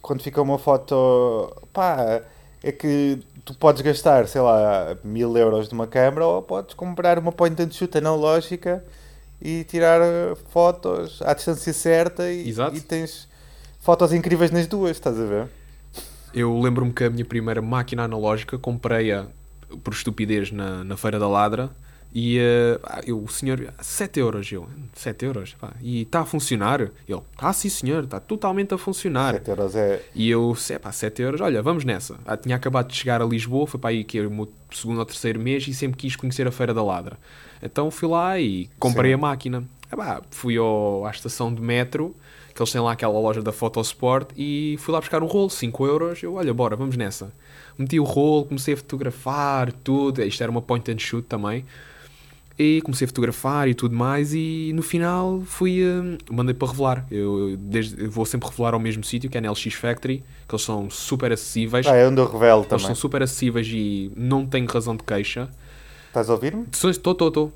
Quando 0.01 0.23
fica 0.23 0.41
uma 0.41 0.57
foto. 0.57 1.53
pá, 1.73 2.23
é 2.63 2.71
que 2.71 3.19
tu 3.45 3.55
podes 3.55 3.83
gastar, 3.83 4.27
sei 4.27 4.41
lá, 4.41 4.97
mil 5.05 5.37
euros 5.37 5.69
de 5.69 5.75
uma 5.75 5.87
câmera 5.87 6.27
ou 6.27 6.43
podes 6.43 6.75
comprar 6.75 7.19
uma 7.19 7.31
point 7.31 7.61
and 7.63 7.71
shoot 7.71 7.97
analógica 7.99 8.83
e 9.41 9.65
tirar 9.65 10.01
eh, 10.01 10.35
fotos 10.51 11.21
à 11.23 11.35
distância 11.35 11.73
certa 11.73 12.31
e, 12.31 12.51
e 12.51 12.81
tens 12.81 13.29
fotos 13.81 14.13
incríveis 14.13 14.51
nas 14.51 14.67
duas, 14.67 14.93
estás 14.93 15.21
a 15.21 15.25
ver? 15.25 15.49
Eu 16.33 16.59
lembro-me 16.59 16.93
que 16.93 17.05
a 17.05 17.11
minha 17.11 17.25
primeira 17.25 17.61
máquina 17.61 18.05
analógica 18.05 18.59
comprei-a 18.59 19.27
por 19.83 19.93
estupidez 19.93 20.51
na, 20.51 20.83
na 20.83 20.97
Feira 20.97 21.19
da 21.19 21.29
Ladra 21.29 21.71
e 22.15 22.39
ah, 22.85 23.01
eu, 23.05 23.21
o 23.21 23.29
senhor, 23.29 23.75
7 23.81 24.21
euros, 24.21 24.53
eu, 24.53 24.69
7 24.93 25.25
euros, 25.25 25.55
pá, 25.55 25.73
e 25.83 26.03
está 26.03 26.21
a 26.21 26.25
funcionar? 26.25 26.81
Ele, 26.81 26.93
está 27.33 27.53
sim 27.53 27.69
senhor, 27.69 28.05
está 28.05 28.21
totalmente 28.21 28.73
a 28.73 28.79
funcionar. 28.79 29.35
7 29.35 29.49
euros 29.49 29.75
é. 29.75 30.01
E 30.15 30.31
eu, 30.31 30.55
se 30.55 30.79
pá, 30.79 30.93
7 30.93 31.23
euros, 31.23 31.41
olha, 31.41 31.61
vamos 31.61 31.85
nessa. 31.85 32.17
Ah, 32.25 32.37
tinha 32.37 32.55
acabado 32.55 32.87
de 32.87 32.95
chegar 32.95 33.21
a 33.21 33.25
Lisboa, 33.25 33.67
foi 33.67 33.81
para 33.81 33.91
aí 33.91 34.05
que 34.05 34.17
era 34.17 34.29
o 34.29 34.31
meu 34.31 34.49
segundo 34.71 35.01
ou 35.01 35.05
terceiro 35.05 35.41
mês 35.41 35.67
e 35.67 35.75
sempre 35.75 35.97
quis 35.97 36.15
conhecer 36.15 36.47
a 36.47 36.53
Feira 36.53 36.73
da 36.73 36.85
Ladra. 36.85 37.19
Então 37.61 37.91
fui 37.91 38.09
lá 38.09 38.39
e 38.39 38.71
comprei 38.79 39.11
Sim. 39.11 39.15
a 39.15 39.19
máquina. 39.19 39.65
Ah, 39.91 39.97
pá, 39.97 40.23
fui 40.31 40.57
ao, 40.57 41.05
à 41.05 41.11
estação 41.11 41.53
de 41.53 41.61
metro, 41.61 42.15
que 42.55 42.63
eles 42.63 42.71
têm 42.71 42.81
lá 42.81 42.93
aquela 42.93 43.19
loja 43.19 43.43
da 43.43 43.51
Photosport, 43.51 44.31
e 44.37 44.77
fui 44.79 44.95
lá 44.95 45.01
buscar 45.01 45.21
um 45.21 45.27
rolo, 45.27 45.51
5 45.51 45.85
euros. 45.85 46.23
Eu, 46.23 46.35
olha, 46.35 46.55
bora, 46.55 46.77
vamos 46.77 46.97
nessa. 46.97 47.33
Meti 47.77 47.99
o 47.99 48.05
rolo, 48.05 48.45
comecei 48.45 48.75
a 48.75 48.77
fotografar, 48.77 49.73
tudo. 49.73 50.23
Isto 50.23 50.45
era 50.45 50.51
uma 50.53 50.63
point 50.63 50.89
and 50.93 50.99
shoot 51.01 51.27
também. 51.27 51.65
E 52.57 52.81
comecei 52.83 53.05
a 53.05 53.09
fotografar 53.09 53.67
e 53.69 53.75
tudo 53.75 53.97
mais 53.97 54.33
e 54.33 54.71
no 54.75 54.83
final 54.83 55.43
fui 55.45 55.85
hum, 55.85 56.17
mandei 56.31 56.55
para 56.55 56.69
revelar. 56.69 57.05
Eu, 57.11 57.51
eu 57.51 57.57
desde- 57.57 58.01
eu 58.05 58.11
vou 58.11 58.25
sempre 58.25 58.49
revelar 58.49 58.75
ao 58.75 58.81
mesmo 58.81 59.03
sítio, 59.03 59.29
que 59.29 59.37
é 59.37 59.41
na 59.41 59.51
LX 59.51 59.75
Factory, 59.75 60.23
que 60.49 60.55
eles 60.55 60.65
são 60.65 60.89
super 60.89 61.33
acessíveis. 61.33 61.85
Ah, 61.87 61.97
é 61.97 62.07
onde 62.07 62.21
eu 62.21 62.31
revelo 62.31 62.61
eles 62.61 62.69
também. 62.69 62.87
são 62.87 62.95
super 62.95 63.23
acessíveis 63.25 63.67
e 63.69 64.13
não 64.17 64.47
tenho 64.47 64.67
razão 64.67 64.97
de 64.97 65.03
queixa. 65.03 65.49
Estás 66.09 66.31
a 66.31 66.33
ouvir-me? 66.33 66.65
Estou, 66.73 66.91
estou, 66.91 67.29
estou. 67.29 67.53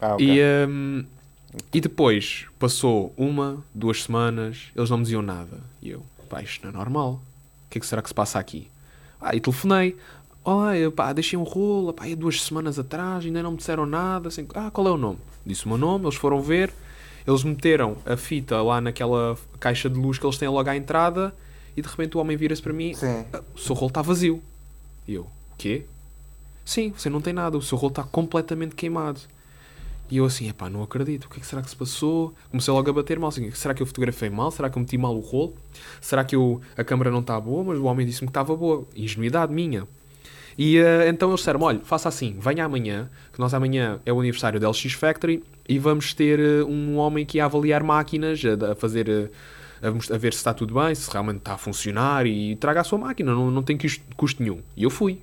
Ah, 0.00 0.14
ok. 0.14 0.26
E, 0.26 0.40
hum, 0.68 1.04
e 1.72 1.80
depois 1.80 2.46
passou 2.58 3.14
uma, 3.16 3.64
duas 3.72 4.02
semanas, 4.02 4.64
eles 4.74 4.90
não 4.90 4.98
me 4.98 5.04
diziam 5.04 5.22
nada. 5.22 5.60
E 5.80 5.90
eu, 5.90 6.02
pá, 6.28 6.42
isto 6.42 6.62
não 6.64 6.70
é 6.70 6.72
normal. 6.76 7.12
O 7.66 7.70
que 7.70 7.78
é 7.78 7.80
que 7.80 7.86
será 7.86 8.02
que 8.02 8.08
se 8.08 8.14
passa 8.14 8.38
aqui? 8.40 8.68
Ah, 9.20 9.34
e 9.36 9.40
telefonei. 9.40 9.96
Olha, 10.48 10.92
pá, 10.92 11.12
deixei 11.12 11.36
um 11.36 11.42
rolo, 11.42 11.92
pá, 11.92 12.04
há 12.06 12.14
duas 12.14 12.40
semanas 12.40 12.78
atrás, 12.78 13.24
ainda 13.24 13.42
não 13.42 13.50
me 13.50 13.56
disseram 13.56 13.84
nada. 13.84 14.28
Assim, 14.28 14.46
ah, 14.54 14.70
qual 14.70 14.86
é 14.86 14.90
o 14.92 14.96
nome? 14.96 15.18
Disse 15.44 15.66
o 15.66 15.68
meu 15.68 15.76
nome, 15.76 16.04
eles 16.04 16.14
foram 16.14 16.40
ver. 16.40 16.72
Eles 17.26 17.42
meteram 17.42 17.96
a 18.06 18.16
fita 18.16 18.62
lá 18.62 18.80
naquela 18.80 19.36
caixa 19.58 19.90
de 19.90 19.98
luz 19.98 20.18
que 20.18 20.24
eles 20.24 20.38
têm 20.38 20.48
logo 20.48 20.70
à 20.70 20.76
entrada 20.76 21.34
e 21.76 21.82
de 21.82 21.88
repente 21.88 22.16
o 22.16 22.20
homem 22.20 22.36
vira-se 22.36 22.62
para 22.62 22.72
mim 22.72 22.94
Sim. 22.94 23.24
"Ah, 23.32 23.42
o 23.52 23.58
seu 23.58 23.74
rolo 23.74 23.88
está 23.88 24.00
vazio. 24.00 24.40
E 25.08 25.14
eu, 25.14 25.22
o 25.22 25.56
quê? 25.58 25.84
Sim, 26.64 26.92
você 26.96 27.10
não 27.10 27.20
tem 27.20 27.32
nada, 27.32 27.58
o 27.58 27.62
seu 27.62 27.76
rolo 27.76 27.90
está 27.90 28.04
completamente 28.04 28.76
queimado. 28.76 29.18
E 30.08 30.18
eu 30.18 30.24
assim, 30.24 30.48
epá, 30.48 30.70
não 30.70 30.84
acredito, 30.84 31.24
o 31.24 31.28
que 31.28 31.38
é 31.38 31.40
que 31.40 31.46
será 31.46 31.60
que 31.60 31.68
se 31.68 31.74
passou? 31.74 32.32
Comecei 32.48 32.72
logo 32.72 32.88
a 32.88 32.92
bater 32.92 33.18
mal, 33.18 33.28
assim, 33.30 33.50
será 33.50 33.74
que 33.74 33.82
eu 33.82 33.86
fotografei 33.86 34.30
mal? 34.30 34.52
Será 34.52 34.70
que 34.70 34.78
eu 34.78 34.80
meti 34.80 34.96
mal 34.96 35.16
o 35.16 35.18
rolo? 35.18 35.56
Será 36.00 36.24
que 36.24 36.36
eu, 36.36 36.60
a 36.76 36.84
câmera 36.84 37.10
não 37.10 37.18
está 37.18 37.40
boa? 37.40 37.64
Mas 37.64 37.78
o 37.80 37.84
homem 37.86 38.06
disse-me 38.06 38.28
que 38.28 38.30
estava 38.30 38.56
boa. 38.56 38.86
Ingenuidade 38.94 39.52
minha. 39.52 39.84
E 40.58 40.78
eh, 40.78 41.08
então 41.08 41.28
eles 41.28 41.40
disseram, 41.40 41.60
olha, 41.62 41.80
faça 41.82 42.08
assim, 42.08 42.36
venha 42.38 42.64
amanhã, 42.64 43.10
que 43.32 43.38
nós 43.38 43.52
amanhã 43.52 44.00
é 44.06 44.12
o 44.12 44.20
aniversário 44.20 44.58
da 44.58 44.68
LX 44.68 44.92
Factory 44.92 45.42
e 45.68 45.78
vamos 45.78 46.14
ter 46.14 46.40
eh, 46.40 46.64
um 46.64 46.96
homem 46.96 47.26
que 47.26 47.38
ia 47.38 47.44
avaliar 47.44 47.82
máquinas, 47.82 48.40
a, 48.44 48.72
a 48.72 48.74
fazer... 48.74 49.08
eh, 49.08 49.28
a, 49.82 50.16
ver 50.16 50.32
se 50.32 50.38
está 50.38 50.54
tudo 50.54 50.74
bem, 50.74 50.94
se 50.94 51.10
realmente 51.10 51.38
está 51.38 51.54
a 51.54 51.58
funcionar 51.58 52.26
e 52.26 52.56
traga 52.56 52.80
a 52.80 52.84
sua 52.84 52.98
máquina, 52.98 53.34
não, 53.34 53.50
não 53.50 53.62
tem 53.62 53.76
custo, 53.76 54.02
custo 54.16 54.42
nenhum. 54.42 54.60
E 54.76 54.84
eu 54.84 54.90
fui. 54.90 55.20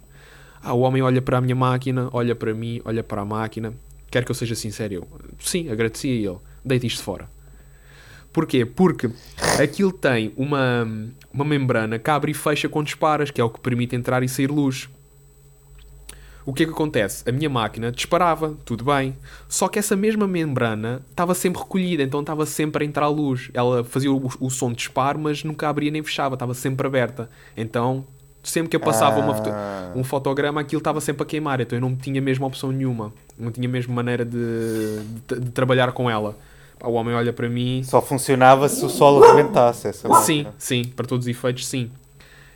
Ah, 0.62 0.74
o 0.74 0.82
homem 0.82 1.02
olha 1.02 1.22
para 1.22 1.38
a 1.38 1.42
minha 1.42 1.56
máquina, 1.56 2.08
olha 2.14 2.36
para 2.36 2.54
mim, 2.54 2.82
olha 2.86 3.04
para 3.04 3.22
a 3.22 3.26
máquina. 3.26 3.74
Quer 4.10 4.24
que 4.24 4.32
eu 4.32 4.36
seja 4.36 4.56
sincero? 4.56 4.94
Eu, 4.94 5.08
sim, 5.40 5.70
agradeci 5.70 6.08
a 6.08 6.32
ele. 6.32 6.38
Deite 6.64 6.88
isto 6.88 7.04
fora. 7.04 7.28
Porquê? 8.32 8.66
Porque 8.66 9.10
aquilo 9.60 9.92
tem 9.92 10.34
uma, 10.38 10.88
uma 11.32 11.44
membrana 11.44 12.00
que 12.00 12.10
abre 12.10 12.32
e 12.32 12.34
fecha 12.34 12.70
quando 12.70 12.86
disparas, 12.86 13.30
que 13.30 13.42
é 13.42 13.44
o 13.44 13.50
que 13.50 13.60
permite 13.60 13.96
entrar 13.96 14.24
e 14.24 14.30
sair 14.30 14.50
luz. 14.50 14.90
O 16.46 16.54
que 16.54 16.64
é 16.64 16.66
que 16.66 16.72
acontece? 16.72 17.28
A 17.28 17.32
minha 17.32 17.50
máquina 17.50 17.92
disparava, 17.92 18.54
tudo 18.66 18.84
bem. 18.84 19.16
Só 19.48 19.68
que 19.70 19.80
essa 19.80 19.96
mesma 19.96 20.28
membrana 20.28 21.02
estava 21.10 21.34
sempre 21.34 21.62
recolhida, 21.62 22.04
então 22.04 22.20
estava 22.20 22.46
sempre 22.46 22.84
a 22.84 22.88
entrar 22.88 23.08
luz. 23.08 23.50
Ela 23.54 23.84
fazia 23.84 24.12
o, 24.12 24.30
o 24.40 24.50
som 24.50 24.70
de 24.72 24.76
disparo, 24.78 25.18
mas 25.20 25.44
nunca 25.44 25.70
abria 25.70 25.90
nem 25.90 26.04
fechava, 26.04 26.36
estava 26.36 26.54
sempre 26.54 26.86
aberta. 26.86 27.30
Então, 27.56 28.04
sempre 28.44 28.70
que 28.70 28.76
eu 28.76 28.80
passava 28.82 29.22
uma 29.22 29.34
foto- 29.36 29.50
Ah. 29.54 29.92
um 29.96 30.04
fotograma, 30.04 30.60
aquilo 30.60 30.80
estava 30.80 31.00
sempre 31.00 31.24
a 31.24 31.26
queimar. 31.26 31.62
Então 31.62 31.78
eu 31.78 31.82
não 31.82 31.96
tinha 31.96 32.22
mesmo 32.22 32.46
opção 32.46 32.72
nenhuma. 32.74 33.14
Não 33.40 33.50
tinha 33.52 33.70
mesmo 33.70 33.94
maneira 33.94 34.26
de, 34.26 34.38
de, 35.28 35.40
de 35.40 35.50
trabalhar 35.52 35.94
com 35.94 36.10
ela. 36.10 36.38
O 36.84 36.92
homem 36.92 37.16
olha 37.16 37.32
para 37.32 37.48
mim. 37.48 37.82
Só 37.86 38.02
funcionava 38.02 38.68
se 38.68 38.84
o 38.84 38.90
sol 38.90 39.24
arrebentasse 39.24 39.88
essa 39.88 40.10
Sim, 40.22 40.44
máquina. 40.44 40.54
sim, 40.58 40.84
para 40.84 41.06
todos 41.06 41.26
os 41.26 41.32
efeitos, 41.32 41.66
sim. 41.66 41.90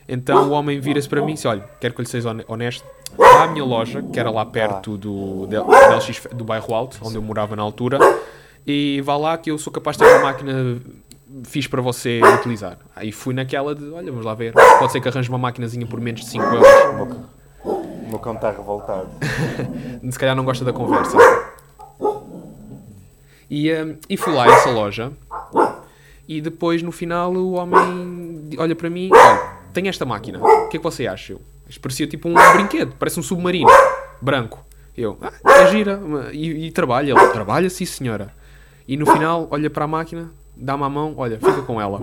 Então 0.06 0.48
o 0.48 0.52
homem 0.52 0.78
vira-se 0.80 1.08
para 1.08 1.22
mim 1.22 1.32
e 1.32 1.34
diz: 1.34 1.44
Olha, 1.46 1.64
quero 1.80 1.94
que 1.94 2.00
eu 2.00 2.02
lhe 2.02 2.08
seja 2.08 2.30
hone- 2.30 2.44
honesto. 2.46 2.84
Vá 3.16 3.44
à 3.44 3.46
minha 3.46 3.64
loja, 3.64 4.02
que 4.02 4.18
era 4.18 4.30
lá 4.30 4.44
perto 4.44 4.96
do, 4.96 5.46
da 5.46 5.62
LX, 5.96 6.26
do 6.34 6.44
bairro 6.44 6.74
Alto, 6.74 6.98
onde 7.02 7.16
eu 7.16 7.22
morava 7.22 7.56
na 7.56 7.62
altura, 7.62 7.98
e 8.66 9.00
vá 9.02 9.16
lá 9.16 9.38
que 9.38 9.50
eu 9.50 9.58
sou 9.58 9.72
capaz 9.72 9.96
de 9.96 10.04
ter 10.04 10.10
uma 10.10 10.24
máquina 10.24 10.78
fixe 11.44 11.68
para 11.68 11.80
você 11.82 12.20
utilizar. 12.38 12.78
Aí 12.94 13.10
fui 13.12 13.34
naquela 13.34 13.74
de: 13.74 13.90
Olha, 13.90 14.10
vamos 14.10 14.24
lá 14.24 14.34
ver. 14.34 14.52
Pode 14.78 14.92
ser 14.92 15.00
que 15.00 15.08
arranje 15.08 15.28
uma 15.28 15.38
maquinazinha 15.38 15.86
por 15.86 16.00
menos 16.00 16.20
de 16.20 16.26
5 16.28 16.44
euros. 16.44 16.68
O 17.64 18.08
meu 18.10 18.18
cão- 18.18 18.34
está 18.34 18.50
revoltado. 18.50 19.08
se 20.10 20.18
calhar 20.18 20.34
não 20.34 20.44
gosta 20.44 20.64
da 20.64 20.72
conversa. 20.72 21.16
E, 23.50 23.72
hum, 23.72 23.96
e 24.08 24.16
fui 24.16 24.32
lá 24.34 24.44
a 24.44 24.48
essa 24.48 24.70
loja 24.70 25.10
e 26.28 26.40
depois 26.40 26.82
no 26.82 26.92
final 26.92 27.32
o 27.32 27.52
homem 27.52 28.50
olha 28.58 28.76
para 28.76 28.90
mim, 28.90 29.08
olha, 29.10 29.40
tenho 29.72 29.88
esta 29.88 30.04
máquina, 30.04 30.38
o 30.38 30.68
que 30.68 30.76
é 30.76 30.80
que 30.80 30.84
você 30.84 31.06
acha? 31.06 31.32
Eu, 31.32 31.40
isto 31.68 31.80
parecia 31.80 32.06
tipo 32.06 32.28
um 32.28 32.34
brinquedo, 32.54 32.94
parece 32.98 33.18
um 33.20 33.22
submarino, 33.22 33.70
branco. 34.20 34.64
Eu, 34.96 35.16
ah, 35.22 35.32
é 35.62 35.66
gira, 35.70 36.00
e, 36.32 36.66
e 36.66 36.70
trabalha, 36.72 37.12
ele 37.12 37.28
trabalha 37.28 37.70
sim 37.70 37.84
senhora. 37.84 38.32
E 38.86 38.96
no 38.96 39.06
final 39.06 39.46
olha 39.50 39.70
para 39.70 39.84
a 39.84 39.88
máquina, 39.88 40.30
dá-me 40.56 40.82
a 40.82 40.88
mão, 40.88 41.14
olha, 41.16 41.38
fica 41.38 41.62
com 41.62 41.80
ela. 41.80 42.00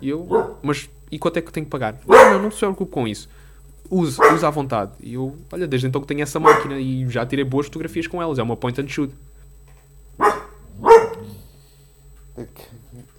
E 0.00 0.08
eu, 0.08 0.56
mas 0.62 0.88
e 1.10 1.18
quanto 1.18 1.38
é 1.38 1.42
que 1.42 1.50
tenho 1.52 1.66
que 1.66 1.70
pagar? 1.70 1.96
Não, 2.06 2.32
não, 2.34 2.42
não 2.42 2.50
se 2.50 2.58
preocupe 2.58 2.92
com 2.92 3.08
isso. 3.08 3.28
Use, 3.90 4.20
use 4.34 4.44
à 4.44 4.50
vontade. 4.50 4.92
E 5.00 5.14
eu, 5.14 5.34
olha, 5.50 5.66
desde 5.66 5.88
então 5.88 6.00
que 6.00 6.06
tenho 6.06 6.22
essa 6.22 6.38
máquina 6.38 6.78
e 6.78 7.08
já 7.08 7.24
tirei 7.24 7.44
boas 7.44 7.66
fotografias 7.66 8.06
com 8.06 8.22
elas. 8.22 8.38
É 8.38 8.42
uma 8.42 8.56
point 8.56 8.78
and 8.80 8.86
shoot. 8.88 9.12
Uh, 12.36 12.44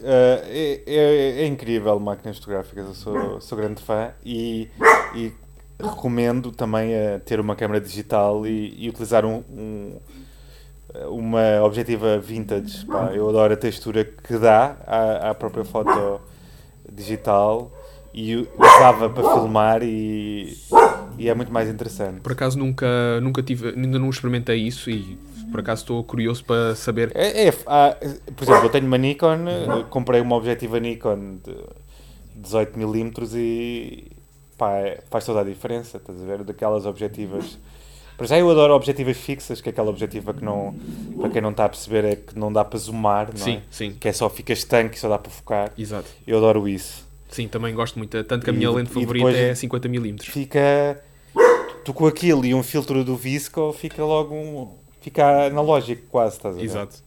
é, 0.02 0.82
é- 0.88 1.42
é 1.42 1.46
incrível 1.46 2.00
máquinas 2.00 2.38
fotográficas, 2.38 2.88
eu 2.88 2.94
sou, 2.94 3.42
sou 3.42 3.58
grande 3.58 3.82
fã 3.84 4.12
e, 4.24 4.70
e 5.14 5.34
recomendo 5.82 6.52
também 6.52 6.94
a 6.96 7.20
ter 7.20 7.40
uma 7.40 7.56
câmera 7.56 7.80
digital 7.80 8.46
e, 8.46 8.76
e 8.78 8.90
utilizar 8.90 9.26
um, 9.26 9.44
um- 9.50 9.98
uma 11.10 11.62
objetiva 11.64 12.18
vintage. 12.18 12.86
pá. 12.86 13.12
eu 13.14 13.30
adoro 13.30 13.54
a 13.54 13.58
textura 13.58 14.04
que 14.04 14.38
dá 14.38 14.76
à, 14.88 15.30
à 15.30 15.36
própria 15.36 15.64
foto 15.64 16.20
digital 16.92 17.72
e 18.14 18.48
usava 18.58 19.10
para 19.10 19.22
filmar 19.34 19.84
e, 19.84 20.58
e 21.18 21.30
é 21.30 21.34
muito 21.36 21.52
mais 21.54 21.70
interessante. 21.70 22.22
Por 22.22 22.32
acaso 22.32 22.58
nunca, 22.58 23.22
nunca 23.22 23.44
tive, 23.44 23.70
ainda 23.70 24.00
não 24.00 24.10
experimentei 24.10 24.58
isso 24.58 24.90
e 24.90 25.16
por 25.52 25.60
acaso 25.60 25.84
estou 25.84 26.04
curioso 26.04 26.44
para 26.44 26.76
saber. 26.76 27.12
É, 27.16 27.48
é, 27.48 27.54
há- 27.68 27.96
por 28.36 28.44
exemplo, 28.44 28.66
eu 28.66 28.70
tenho 28.70 28.88
uma 28.88 28.98
Nikon, 28.98 29.48
eh, 29.48 29.86
comprei 29.92 30.22
uma 30.22 30.36
objetiva 30.36 30.80
Nikon 30.80 31.38
de 31.44 31.56
18mm 32.50 33.32
e 33.36 34.12
pá, 34.60 34.76
é- 34.76 35.00
faz 35.10 35.26
toda 35.26 35.40
a 35.40 35.44
diferença, 35.44 35.98
estás 35.98 36.22
a 36.22 36.26
ver? 36.26 36.44
Daquelas 36.44 36.86
objetivas. 36.86 37.58
Para 38.18 38.28
já 38.28 38.38
eu 38.38 38.50
adoro 38.52 38.74
objetivas 38.76 39.16
fixas, 39.18 39.62
que 39.62 39.70
é 39.70 39.72
aquela 39.72 39.90
objetiva 39.90 40.34
que 40.34 40.44
não, 40.44 40.76
para 41.22 41.30
quem 41.30 41.42
não 41.42 41.52
está 41.52 41.66
a 41.66 41.70
perceber, 41.70 42.04
é 42.04 42.16
que 42.18 42.38
não 42.38 42.52
dá 42.52 42.66
para 42.66 42.78
zoomar, 42.78 43.30
não 43.32 43.38
Sim, 43.38 43.54
é? 43.56 43.62
sim, 43.72 43.92
Que 43.94 44.10
é 44.10 44.14
só 44.14 44.30
fica 44.30 44.52
estanque 44.52 44.98
e 44.98 45.00
só 45.00 45.08
dá 45.08 45.18
para 45.18 45.32
focar. 45.32 45.72
exato. 45.78 46.08
Eu 46.28 46.38
adoro 46.38 46.68
isso. 46.68 47.08
Sim, 47.30 47.48
também 47.48 47.74
gosto 47.74 47.98
muito. 47.98 48.22
Tanto 48.26 48.44
que 48.44 48.50
a 48.50 48.54
E 48.54 48.58
minha 48.58 48.70
de- 48.70 48.76
lente 48.76 48.92
e 48.92 48.94
favorita 48.94 49.30
é 49.32 49.54
50mm. 49.54 50.22
Fica. 50.24 51.02
Tu 51.86 51.94
com 51.94 52.06
aquilo 52.08 52.46
e 52.46 52.54
um 52.54 52.62
filtro 52.62 53.04
do 53.06 53.16
Visco 53.16 53.72
fica 53.72 54.04
logo 54.04 54.36
um. 54.36 54.68
Fica 55.02 55.46
analógico 55.48 56.02
quase, 56.12 56.36
estás 56.36 56.56
a 56.56 56.58
ver? 56.60 56.66
Exato. 56.66 56.98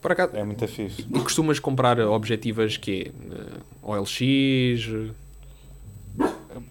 Por 0.00 0.12
acaso, 0.12 0.34
É 0.34 0.42
muito 0.42 0.66
fixe. 0.66 1.02
e 1.14 1.20
costumas 1.20 1.58
comprar 1.58 2.00
objetivas 2.00 2.78
que 2.78 3.12
OLX? 3.82 5.12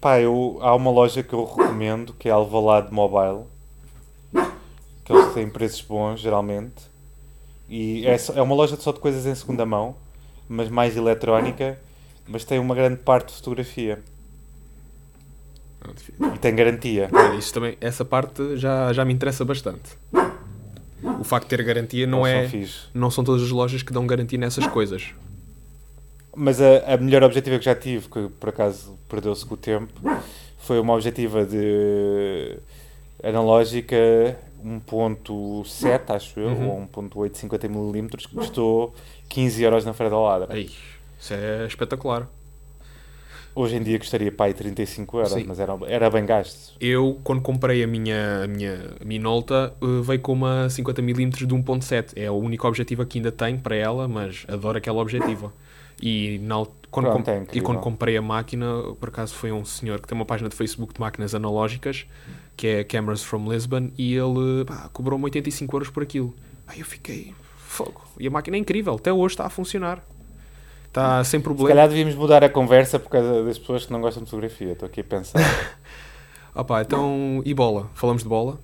Pá, 0.00 0.18
eu, 0.20 0.58
há 0.60 0.74
uma 0.74 0.90
loja 0.90 1.22
que 1.22 1.32
eu 1.32 1.44
recomendo 1.44 2.12
que 2.18 2.28
é 2.28 2.32
Alvalade 2.32 2.92
Mobile. 2.92 3.44
Que 5.04 5.12
eles 5.12 5.32
têm 5.34 5.48
preços 5.48 5.80
bons, 5.82 6.20
geralmente. 6.20 6.88
E 7.68 8.06
é, 8.06 8.16
só- 8.18 8.34
é 8.34 8.42
uma 8.42 8.54
loja 8.54 8.76
só 8.76 8.92
de 8.92 9.00
coisas 9.00 9.26
em 9.26 9.34
segunda 9.34 9.64
mão, 9.64 9.94
mas 10.48 10.68
mais 10.68 10.96
eletrónica. 10.96 11.78
Mas 12.28 12.44
tem 12.44 12.58
uma 12.58 12.74
grande 12.74 12.96
parte 12.98 13.28
de 13.28 13.34
fotografia. 13.34 14.00
E 16.34 16.38
tem 16.38 16.54
garantia. 16.54 17.08
Isso 17.38 17.52
também, 17.54 17.76
essa 17.80 18.04
parte 18.04 18.56
já, 18.56 18.92
já 18.92 19.04
me 19.04 19.12
interessa 19.14 19.44
bastante. 19.44 19.98
O 21.18 21.24
facto 21.24 21.48
de 21.48 21.56
ter 21.56 21.64
garantia 21.64 22.06
não 22.06 22.26
Eles 22.26 22.52
é. 22.54 22.66
são. 22.66 22.90
Não 22.94 23.10
são 23.10 23.24
todas 23.24 23.42
as 23.42 23.50
lojas 23.50 23.82
que 23.82 23.92
dão 23.92 24.06
garantia 24.06 24.38
nessas 24.38 24.66
coisas. 24.66 25.14
Mas 26.34 26.60
a, 26.60 26.94
a 26.94 26.96
melhor 26.96 27.22
objetiva 27.24 27.58
que 27.58 27.64
já 27.64 27.74
tive, 27.74 28.08
que 28.08 28.28
por 28.38 28.48
acaso 28.50 28.96
perdeu-se 29.08 29.44
com 29.44 29.54
o 29.54 29.56
tempo, 29.56 29.92
foi 30.58 30.78
uma 30.78 30.94
objetiva 30.94 31.44
de 31.44 32.58
analógica 33.22 33.96
1.7, 34.64 36.00
acho 36.14 36.38
eu, 36.40 36.48
Uhum. 36.48 36.68
ou 36.68 36.86
1.8 36.86 37.32
50mm, 37.32 38.16
que 38.16 38.34
custou 38.34 38.94
15 39.28 39.62
euros 39.62 39.84
na 39.84 39.92
Feira 39.92 40.10
da 40.10 40.18
Ladra. 40.18 40.56
Ei, 40.56 40.70
isso 41.18 41.34
é 41.34 41.66
espetacular. 41.66 42.28
Hoje 43.52 43.76
em 43.76 43.82
dia 43.82 43.98
custaria 43.98 44.32
aí 44.38 44.54
35 44.54 45.16
euros, 45.18 45.32
Sim. 45.32 45.44
mas 45.46 45.58
era, 45.58 45.76
era 45.88 46.08
bem 46.08 46.24
gasto. 46.24 46.74
Eu, 46.80 47.18
quando 47.24 47.42
comprei 47.42 47.82
a 47.82 47.86
minha, 47.86 48.44
a 48.44 48.46
minha 48.46 48.92
Minolta, 49.04 49.74
eh, 49.82 49.86
veio 50.02 50.20
com 50.20 50.32
uma 50.32 50.68
50mm 50.68 51.46
de 51.46 51.54
1.7. 51.54 52.12
É 52.14 52.30
o 52.30 52.34
único 52.34 52.68
objetivo 52.68 53.04
que 53.04 53.18
ainda 53.18 53.32
tenho 53.32 53.58
para 53.58 53.74
ela, 53.74 54.06
mas 54.06 54.44
adoro 54.46 54.78
aquela 54.78 55.00
objetiva. 55.02 55.52
E, 56.00 56.38
na, 56.42 56.64
quando, 56.90 57.06
Pronto, 57.10 57.24
com- 57.24 57.30
é 57.30 57.44
e 57.52 57.60
quando 57.60 57.78
comprei 57.80 58.16
a 58.16 58.22
máquina, 58.22 58.66
por 58.98 59.08
acaso 59.10 59.34
foi 59.34 59.52
um 59.52 59.64
senhor 59.64 60.00
que 60.00 60.08
tem 60.08 60.16
uma 60.16 60.24
página 60.24 60.48
de 60.48 60.56
Facebook 60.56 60.94
de 60.94 61.00
máquinas 61.00 61.34
analógicas, 61.34 62.06
que 62.56 62.66
é 62.66 62.84
Cameras 62.84 63.22
from 63.22 63.50
Lisbon, 63.52 63.90
e 63.96 64.14
ele 64.14 64.64
cobrou-me 64.92 65.24
85 65.24 65.76
euros 65.76 65.90
por 65.90 66.02
aquilo. 66.02 66.34
Aí 66.66 66.80
eu 66.80 66.86
fiquei, 66.86 67.34
fogo. 67.58 68.02
E 68.18 68.26
a 68.26 68.30
máquina 68.30 68.56
é 68.56 68.60
incrível, 68.60 68.94
até 68.94 69.12
hoje 69.12 69.34
está 69.34 69.46
a 69.46 69.50
funcionar. 69.50 70.02
Está 70.86 71.22
sem 71.22 71.38
Se 71.38 71.44
problema. 71.44 71.68
calhar 71.68 71.88
devíamos 71.88 72.14
mudar 72.16 72.42
a 72.42 72.48
conversa 72.48 72.98
por 72.98 73.10
causa 73.10 73.44
das 73.44 73.58
pessoas 73.58 73.86
que 73.86 73.92
não 73.92 74.00
gostam 74.00 74.24
de 74.24 74.30
fotografia. 74.30 74.72
Estou 74.72 74.86
aqui 74.86 75.00
a 75.02 75.04
pensar. 75.04 75.38
Pá, 76.66 76.82
então, 76.82 77.40
e 77.44 77.54
bola? 77.54 77.88
Falamos 77.94 78.22
de 78.22 78.28
bola? 78.28 78.58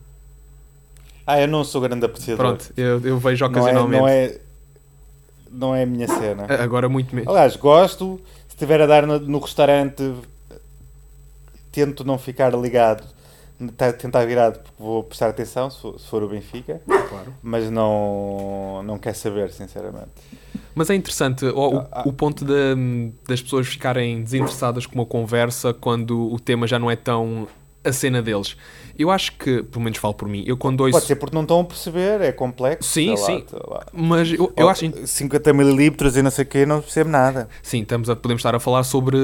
ah, 1.26 1.41
eu 1.41 1.49
não 1.49 1.62
sou 1.64 1.80
grande 1.80 2.05
apreciador. 2.05 2.45
Pronto, 2.47 2.72
eu, 2.76 3.01
eu 3.01 3.18
vejo 3.18 3.45
não 3.49 3.51
é, 3.57 3.61
ocasionalmente. 3.61 4.01
não, 4.01 4.09
é, 4.09 4.41
não 5.57 5.75
é 5.75 5.83
a 5.83 5.87
minha 5.87 6.07
cena. 6.09 6.47
Agora 6.63 6.89
muito 6.89 7.15
menos. 7.15 7.29
Aliás, 7.31 7.57
gosto. 7.57 8.21
Se 8.49 8.55
estiver 8.55 8.81
a 8.81 8.87
dar 8.87 9.07
no, 9.07 9.19
no 9.19 9.39
restaurante, 9.39 10.03
tento 11.73 12.05
não 12.05 12.19
ficar 12.19 12.55
ligado, 12.55 13.05
tá- 13.77 13.93
tentar 13.93 14.25
virado, 14.25 14.59
porque 14.61 14.75
vou 14.79 15.03
prestar 15.05 15.29
atenção 15.29 15.71
se 15.71 15.81
for, 15.81 15.99
se 16.01 16.07
for 16.09 16.23
o 16.23 16.29
Benfica, 16.29 16.81
Claro. 16.87 17.35
mas 17.43 17.71
não, 17.71 18.83
não 18.85 18.99
quer 18.99 19.15
saber, 19.15 19.51
sinceramente. 19.53 20.11
Mas 20.75 20.91
é 20.91 20.95
interessante 20.95 21.45
o, 21.47 21.59
o- 21.59 21.79
Ah, 21.79 21.89
ah. 21.93 22.03
o 22.07 22.13
ponto 22.13 22.45
de- 22.45 23.11
das 23.27 23.41
pessoas 23.43 23.67
ficarem 23.67 24.23
desinteressadas 24.23 24.87
com 24.87 24.95
uma 24.95 25.07
conversa 25.07 25.73
quando 25.75 26.33
o 26.33 26.39
tema 26.41 26.67
já 26.67 26.79
não 26.79 26.91
é 26.91 26.97
tão 26.97 27.47
a 27.87 27.93
cena 27.93 28.20
deles. 28.22 28.57
Eu 28.99 29.11
acho 29.11 29.32
que, 29.32 29.62
pelo 29.62 29.84
menos 29.84 29.99
falo 29.99 30.14
por 30.14 30.26
mim, 30.26 30.43
eu 30.47 30.57
quando 30.57 30.80
ouço. 30.80 30.93
Pode 30.93 31.05
ser 31.07 31.16
porque 31.16 31.34
não 31.34 31.43
estão 31.43 31.61
a 31.61 31.64
perceber, 31.64 32.20
é 32.22 32.32
complexo. 32.32 32.89
Sim, 32.89 33.11
lá, 33.11 33.16
sim. 33.18 33.45
Mas 33.93 34.32
eu, 34.32 34.51
eu 34.57 34.68
acho. 34.70 34.91
50 35.07 35.53
mililitros 35.53 36.16
e 36.16 36.22
não 36.22 36.30
sei 36.30 36.45
o 36.45 36.49
quê, 36.49 36.64
não 36.64 36.80
percebo 36.80 37.11
nada. 37.11 37.47
Sim, 37.62 37.82
estamos 37.82 38.09
a, 38.09 38.16
podemos 38.16 38.41
estar 38.41 38.55
a 38.55 38.61
falar 38.61 38.84
sobre 38.84 39.18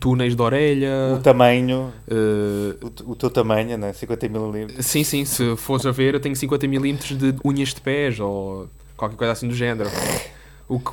túneis 0.00 0.34
de 0.34 0.40
orelha. 0.40 0.90
O 1.14 1.18
tamanho, 1.20 1.92
eh, 2.08 2.74
o, 3.06 3.12
o 3.12 3.14
teu 3.14 3.28
tamanho, 3.28 3.76
né? 3.76 3.92
50 3.92 4.28
mililitros. 4.28 4.86
sim, 4.86 5.04
sim, 5.04 5.24
se 5.26 5.56
fores 5.56 5.84
a 5.84 5.90
ver, 5.90 6.14
eu 6.14 6.20
tenho 6.20 6.34
50mm 6.34 7.14
de 7.14 7.34
unhas 7.44 7.74
de 7.74 7.80
pés 7.82 8.18
ou 8.18 8.66
qualquer 8.96 9.16
coisa 9.16 9.32
assim 9.32 9.46
do 9.46 9.54
género. 9.54 9.90
O 10.66 10.78
que- 10.80 10.90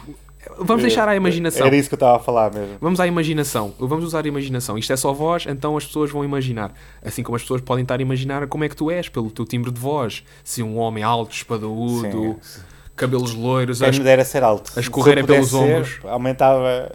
Vamos 0.57 0.81
deixar 0.81 1.07
à 1.07 1.15
imaginação. 1.15 1.65
Era 1.67 1.75
isso 1.75 1.87
que 1.89 1.93
eu 1.95 1.97
estava 1.97 2.17
a 2.17 2.19
falar 2.19 2.51
mesmo. 2.53 2.77
Vamos 2.81 2.99
à 2.99 3.07
imaginação. 3.07 3.73
Vamos 3.79 4.03
usar 4.05 4.25
a 4.25 4.27
imaginação. 4.27 4.77
Isto 4.77 4.93
é 4.93 4.97
só 4.97 5.13
voz, 5.13 5.45
então 5.47 5.77
as 5.77 5.85
pessoas 5.85 6.11
vão 6.11 6.23
imaginar. 6.25 6.73
Assim 7.03 7.23
como 7.23 7.35
as 7.35 7.41
pessoas 7.43 7.61
podem 7.61 7.83
estar 7.83 7.99
a 7.99 8.01
imaginar 8.01 8.45
como 8.47 8.63
é 8.63 8.69
que 8.69 8.75
tu 8.75 8.89
és, 8.91 9.07
pelo 9.07 9.29
teu 9.31 9.45
timbre 9.45 9.71
de 9.71 9.79
voz. 9.79 10.23
Se 10.43 10.61
um 10.63 10.77
homem 10.77 11.03
alto, 11.03 11.33
espadaúdo, 11.33 12.37
Sim. 12.41 12.61
cabelos 12.95 13.33
loiros, 13.33 13.79
Quem 13.79 13.89
as- 13.89 13.97
me 13.97 14.03
dera 14.03 14.25
ser 14.25 14.43
alto. 14.43 14.69
a 14.71 14.73
Se 14.73 14.79
escorrer 14.81 15.17
eu 15.19 15.23
é 15.23 15.27
pelos 15.27 15.49
ser, 15.49 15.55
ombros. 15.55 15.99
Aumentava 16.03 16.91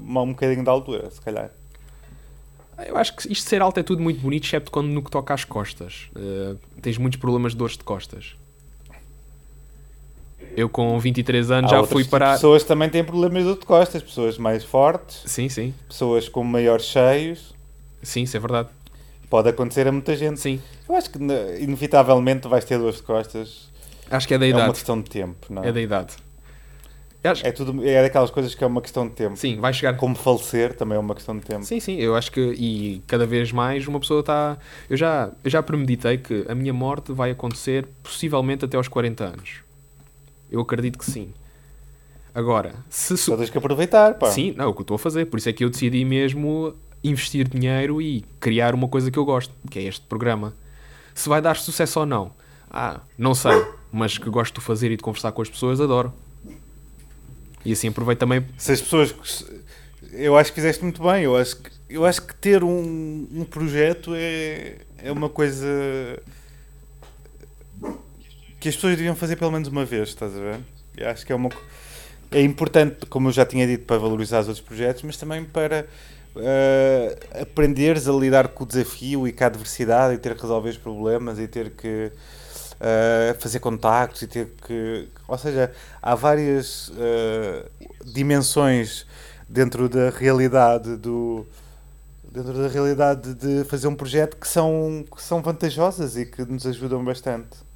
um, 0.00 0.28
bocadinho 0.32 0.62
de 0.62 0.70
altura, 0.70 1.10
se 1.10 1.20
calhar. 1.20 1.50
Eu 2.86 2.96
acho 2.96 3.14
que 3.16 3.22
isto 3.30 3.42
de 3.44 3.48
ser 3.50 3.60
alto 3.60 3.78
é 3.78 3.82
tudo 3.82 4.02
muito 4.02 4.20
bonito, 4.20 4.44
excepto 4.46 4.70
quando 4.70 4.86
no 4.88 5.02
que 5.02 5.10
toca 5.10 5.34
às 5.34 5.44
costas. 5.44 6.08
Eh, 6.16 6.54
tens 6.80 6.96
muitos 6.96 7.18
problemas 7.20 7.52
de 7.52 7.58
dores 7.58 7.76
de 7.76 7.84
costas. 7.84 8.36
Eu 10.56 10.68
com 10.68 10.98
23 10.98 11.50
anos 11.50 11.72
Há 11.72 11.76
já 11.76 11.84
fui 11.84 12.04
parar. 12.04 12.34
pessoas 12.34 12.64
também 12.64 12.88
têm 12.88 13.04
problemas 13.04 13.44
de 13.44 13.64
costas, 13.66 14.02
pessoas 14.02 14.36
mais 14.38 14.64
fortes, 14.64 15.22
Sim, 15.26 15.48
sim. 15.48 15.74
pessoas 15.88 16.28
com 16.28 16.42
maiores 16.44 16.84
cheios. 16.86 17.54
Sim, 18.02 18.22
isso 18.22 18.36
é 18.36 18.40
verdade. 18.40 18.68
Pode 19.28 19.48
acontecer 19.48 19.86
a 19.86 19.92
muita 19.92 20.16
gente. 20.16 20.40
Sim. 20.40 20.60
Eu 20.88 20.94
acho 20.96 21.08
que 21.10 21.18
ne- 21.18 21.60
inevitavelmente 21.60 22.48
vais 22.48 22.64
ter 22.64 22.78
dores 22.78 22.96
de 22.96 23.02
costas. 23.02 23.68
Acho 24.10 24.26
que 24.26 24.34
é 24.34 24.38
da 24.38 24.46
É 24.46 24.50
uma 24.52 24.58
idade. 24.58 24.72
questão 24.74 25.00
de 25.00 25.08
tempo, 25.08 25.46
não 25.50 25.62
é? 25.62 25.68
É 25.68 25.72
da 25.72 25.80
idade. 25.80 26.14
Acho- 27.22 27.46
É, 27.46 27.52
tudo, 27.52 27.86
é 27.86 28.02
daquelas 28.02 28.30
coisas 28.30 28.54
que 28.54 28.64
é 28.64 28.66
uma 28.66 28.80
questão 28.80 29.06
de 29.06 29.12
tempo. 29.14 29.36
Sim, 29.36 29.60
vai 29.60 29.72
chegar. 29.74 29.94
Como 29.98 30.14
falecer 30.16 30.74
também 30.74 30.96
é 30.96 30.98
uma 30.98 31.14
questão 31.14 31.36
de 31.36 31.44
tempo. 31.44 31.62
Sim, 31.64 31.78
sim, 31.78 31.96
eu 31.96 32.16
acho 32.16 32.32
que 32.32 32.40
e 32.40 33.02
cada 33.06 33.26
vez 33.26 33.52
mais 33.52 33.86
uma 33.86 34.00
pessoa 34.00 34.20
está. 34.20 34.56
Eu 34.88 34.96
já, 34.96 35.30
eu 35.44 35.50
já 35.50 35.62
premeditei 35.62 36.16
que 36.16 36.46
a 36.48 36.54
minha 36.54 36.72
morte 36.72 37.12
vai 37.12 37.30
acontecer 37.30 37.86
possivelmente 38.02 38.64
até 38.64 38.76
aos 38.78 38.88
40 38.88 39.24
anos. 39.24 39.60
Eu 40.50 40.60
acredito 40.60 40.98
que 40.98 41.04
sim. 41.04 41.32
Agora, 42.34 42.74
se. 42.88 43.16
Só 43.16 43.36
tens 43.36 43.50
que 43.50 43.58
aproveitar, 43.58 44.14
pá. 44.14 44.30
Sim, 44.30 44.54
não, 44.56 44.64
é 44.64 44.68
o 44.68 44.72
que 44.72 44.80
eu 44.80 44.82
estou 44.82 44.94
a 44.94 44.98
fazer. 44.98 45.26
Por 45.26 45.38
isso 45.38 45.48
é 45.48 45.52
que 45.52 45.64
eu 45.64 45.70
decidi 45.70 46.04
mesmo 46.04 46.74
investir 47.02 47.48
dinheiro 47.48 48.00
e 48.00 48.24
criar 48.38 48.74
uma 48.74 48.88
coisa 48.88 49.10
que 49.10 49.18
eu 49.18 49.24
gosto, 49.24 49.52
que 49.70 49.78
é 49.78 49.82
este 49.82 50.02
programa. 50.06 50.54
Se 51.14 51.28
vai 51.28 51.40
dar 51.40 51.56
sucesso 51.56 52.00
ou 52.00 52.06
não, 52.06 52.32
ah, 52.70 53.00
não 53.18 53.34
sei, 53.34 53.64
mas 53.90 54.16
que 54.16 54.30
gosto 54.30 54.60
de 54.60 54.64
fazer 54.64 54.90
e 54.90 54.96
de 54.96 55.02
conversar 55.02 55.32
com 55.32 55.42
as 55.42 55.48
pessoas, 55.48 55.80
adoro. 55.80 56.12
E 57.64 57.72
assim 57.72 57.88
aproveito 57.88 58.20
também. 58.20 58.44
Se 58.56 58.72
as 58.72 58.80
pessoas. 58.80 59.44
Eu 60.12 60.36
acho 60.36 60.50
que 60.50 60.56
fizeste 60.56 60.82
muito 60.82 61.02
bem. 61.02 61.24
Eu 61.24 61.36
acho 61.36 61.56
que, 61.56 61.70
eu 61.88 62.04
acho 62.04 62.22
que 62.22 62.34
ter 62.34 62.64
um, 62.64 63.28
um 63.32 63.44
projeto 63.44 64.12
é, 64.14 64.78
é 64.98 65.12
uma 65.12 65.28
coisa 65.28 65.66
que 68.60 68.68
as 68.68 68.74
pessoas 68.74 68.96
deviam 68.96 69.16
fazer 69.16 69.36
pelo 69.36 69.50
menos 69.50 69.68
uma 69.68 69.86
vez, 69.86 70.10
estás 70.10 70.36
a 70.36 70.38
ver? 70.38 70.60
Eu 70.96 71.08
acho 71.08 71.24
que 71.24 71.32
é 71.32 71.34
uma. 71.34 71.48
É 72.30 72.42
importante, 72.42 73.06
como 73.06 73.28
eu 73.28 73.32
já 73.32 73.46
tinha 73.46 73.66
dito, 73.66 73.86
para 73.86 73.98
valorizar 73.98 74.40
os 74.40 74.48
outros 74.48 74.64
projetos, 74.64 75.02
mas 75.02 75.16
também 75.16 75.42
para 75.44 75.86
eh, 76.36 77.18
aprenderes 77.40 78.06
a 78.06 78.12
lidar 78.12 78.48
com 78.48 78.62
o 78.64 78.66
desafio 78.66 79.26
e 79.26 79.32
com 79.32 79.42
a 79.42 79.46
adversidade 79.46 80.14
e 80.14 80.18
ter 80.18 80.36
que 80.36 80.42
resolver 80.42 80.68
os 80.68 80.76
problemas 80.76 81.38
e 81.38 81.48
ter 81.48 81.70
que 81.70 82.12
eh, 82.78 83.36
fazer 83.40 83.60
contactos 83.60 84.22
e 84.22 84.26
ter 84.26 84.52
que. 84.66 85.08
Ou 85.26 85.38
seja, 85.38 85.72
há 86.02 86.14
várias 86.14 86.92
eh, 86.98 87.66
dimensões 88.04 89.06
dentro 89.48 89.88
da 89.88 90.10
realidade 90.10 90.96
do. 90.96 91.46
Dentro 92.30 92.52
da 92.52 92.68
realidade 92.68 93.34
de 93.34 93.64
fazer 93.64 93.88
um 93.88 93.94
projeto 93.96 94.36
que 94.36 94.46
são, 94.46 95.04
que 95.12 95.20
são 95.20 95.42
vantajosas 95.42 96.16
e 96.16 96.24
que 96.26 96.44
nos 96.44 96.64
ajudam 96.64 97.04
bastante. 97.04 97.69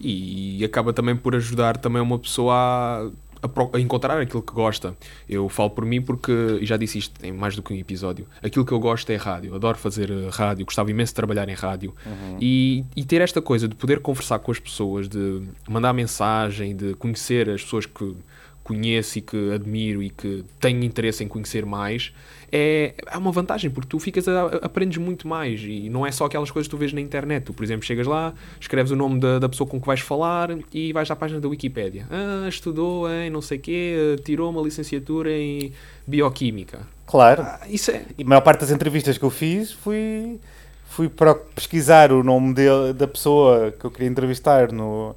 E 0.00 0.64
acaba 0.64 0.92
também 0.92 1.16
por 1.16 1.34
ajudar 1.34 1.76
também 1.76 2.02
uma 2.02 2.18
pessoa 2.18 3.12
a, 3.44 3.76
a 3.76 3.80
encontrar 3.80 4.20
aquilo 4.20 4.42
que 4.42 4.52
gosta. 4.52 4.96
Eu 5.28 5.48
falo 5.48 5.70
por 5.70 5.84
mim 5.84 6.00
porque, 6.00 6.32
e 6.60 6.66
já 6.66 6.76
disse 6.76 6.98
isto 6.98 7.24
em 7.24 7.32
mais 7.32 7.54
do 7.54 7.62
que 7.62 7.72
um 7.72 7.76
episódio, 7.76 8.26
aquilo 8.42 8.64
que 8.64 8.72
eu 8.72 8.80
gosto 8.80 9.10
é 9.10 9.16
rádio. 9.16 9.54
Adoro 9.54 9.76
fazer 9.76 10.10
eh, 10.10 10.28
rádio, 10.30 10.64
gostava 10.64 10.90
imenso 10.90 11.12
de 11.12 11.16
trabalhar 11.16 11.48
em 11.48 11.54
rádio. 11.54 11.94
E, 12.40 12.84
e 12.96 13.04
ter 13.04 13.20
esta 13.20 13.42
coisa 13.42 13.68
de 13.68 13.74
poder 13.74 14.00
conversar 14.00 14.38
com 14.38 14.50
as 14.50 14.58
pessoas, 14.58 15.08
de 15.08 15.42
mandar 15.68 15.92
mensagem, 15.92 16.74
de 16.74 16.94
conhecer 16.94 17.50
as 17.50 17.62
pessoas 17.62 17.86
que 17.86 18.16
conheço 18.62 19.18
e 19.18 19.20
que 19.20 19.52
admiro 19.52 20.02
e 20.02 20.08
que 20.08 20.42
tenho 20.58 20.82
interesse 20.82 21.22
em 21.22 21.28
conhecer 21.28 21.66
mais, 21.66 22.14
é, 22.56 22.94
é 23.10 23.18
uma 23.18 23.32
vantagem, 23.32 23.68
porque 23.68 23.88
tu 23.88 23.98
ficas 23.98 24.28
a, 24.28 24.46
aprendes 24.62 24.96
muito 24.98 25.26
mais 25.26 25.60
e 25.60 25.90
não 25.90 26.06
é 26.06 26.12
só 26.12 26.26
aquelas 26.26 26.52
coisas 26.52 26.68
que 26.68 26.70
tu 26.70 26.78
vês 26.78 26.92
na 26.92 27.00
internet. 27.00 27.46
Tu, 27.46 27.52
por 27.52 27.64
exemplo, 27.64 27.84
chegas 27.84 28.06
lá, 28.06 28.32
escreves 28.60 28.92
o 28.92 28.96
nome 28.96 29.18
da, 29.18 29.40
da 29.40 29.48
pessoa 29.48 29.68
com 29.68 29.80
que 29.80 29.86
vais 29.88 29.98
falar 29.98 30.50
e 30.72 30.92
vais 30.92 31.10
à 31.10 31.16
página 31.16 31.40
da 31.40 31.48
Wikipédia. 31.48 32.06
Ah, 32.08 32.46
estudou 32.48 33.10
em 33.10 33.28
não 33.28 33.42
sei 33.42 33.58
quê, 33.58 34.16
tirou 34.24 34.52
uma 34.52 34.62
licenciatura 34.62 35.32
em 35.32 35.72
Bioquímica. 36.06 36.86
Claro. 37.06 37.42
Ah, 37.42 37.58
isso 37.68 37.90
é... 37.90 38.04
E 38.16 38.22
a 38.22 38.26
maior 38.26 38.42
parte 38.42 38.60
das 38.60 38.70
entrevistas 38.70 39.18
que 39.18 39.24
eu 39.24 39.30
fiz 39.30 39.72
fui, 39.72 40.38
fui 40.86 41.08
para 41.08 41.34
pesquisar 41.34 42.12
o 42.12 42.22
nome 42.22 42.54
dele, 42.54 42.92
da 42.92 43.08
pessoa 43.08 43.72
que 43.72 43.84
eu 43.84 43.90
queria 43.90 44.08
entrevistar 44.08 44.70
no, 44.70 45.16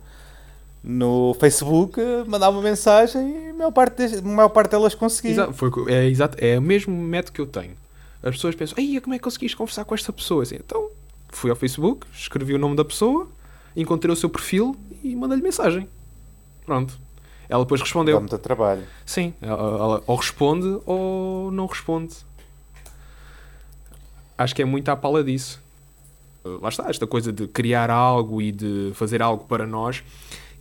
no 0.84 1.36
Facebook, 1.40 2.00
mandar 2.28 2.50
uma 2.50 2.62
mensagem 2.62 3.48
e 3.48 3.50
a 3.50 3.54
maior 3.54 3.72
parte, 3.72 4.04
a 4.04 4.22
maior 4.22 4.50
parte 4.50 4.72
delas 4.72 4.96
consegui. 4.96 5.30
Exa- 5.30 5.52
foi 5.52 5.70
é, 5.88 6.06
exato, 6.06 6.38
é 6.40 6.58
o 6.58 6.62
mesmo 6.62 6.96
método 6.96 7.34
que 7.34 7.42
eu 7.42 7.46
tenho. 7.48 7.76
As 8.24 8.32
pessoas 8.36 8.56
pensam, 8.56 8.78
Ei, 8.78 9.00
como 9.02 9.14
é 9.14 9.18
que 9.18 9.24
conseguiste 9.24 9.56
conversar 9.58 9.86
com 9.86 9.94
esta 9.96 10.12
pessoa? 10.14 10.44
Assim, 10.44 10.56
então, 10.56 10.90
fui 11.30 11.50
ao 11.50 11.56
Facebook, 11.56 12.06
escrevi 12.14 12.54
o 12.54 12.58
nome 12.60 12.76
da 12.76 12.84
pessoa, 12.86 13.28
encontrei 13.76 14.12
o 14.12 14.16
seu 14.16 14.30
perfil 14.30 14.76
e 15.04 15.16
mandei-lhe 15.16 15.44
mensagem. 15.44 15.88
Pronto. 16.66 16.98
Ela 17.50 17.64
depois 17.64 17.80
respondeu. 17.80 18.16
Dá 18.16 18.20
muito 18.20 18.38
trabalho. 18.40 18.84
Sim, 19.06 19.34
ela, 19.42 19.62
ela 19.62 20.04
ou 20.06 20.16
responde 20.18 20.80
ou 20.86 21.50
não 21.52 21.66
responde. 21.66 22.16
Acho 24.38 24.54
que 24.56 24.62
é 24.62 24.66
muito 24.66 24.90
à 24.90 24.96
pala 24.96 25.24
disso. 25.24 25.62
lá 26.62 26.70
está, 26.70 26.90
esta 26.90 27.08
coisa 27.08 27.32
de 27.32 27.48
criar 27.48 27.90
algo 27.90 28.42
e 28.42 28.52
de 28.52 28.92
fazer 28.94 29.22
algo 29.22 29.46
para 29.46 29.66
nós. 29.66 30.04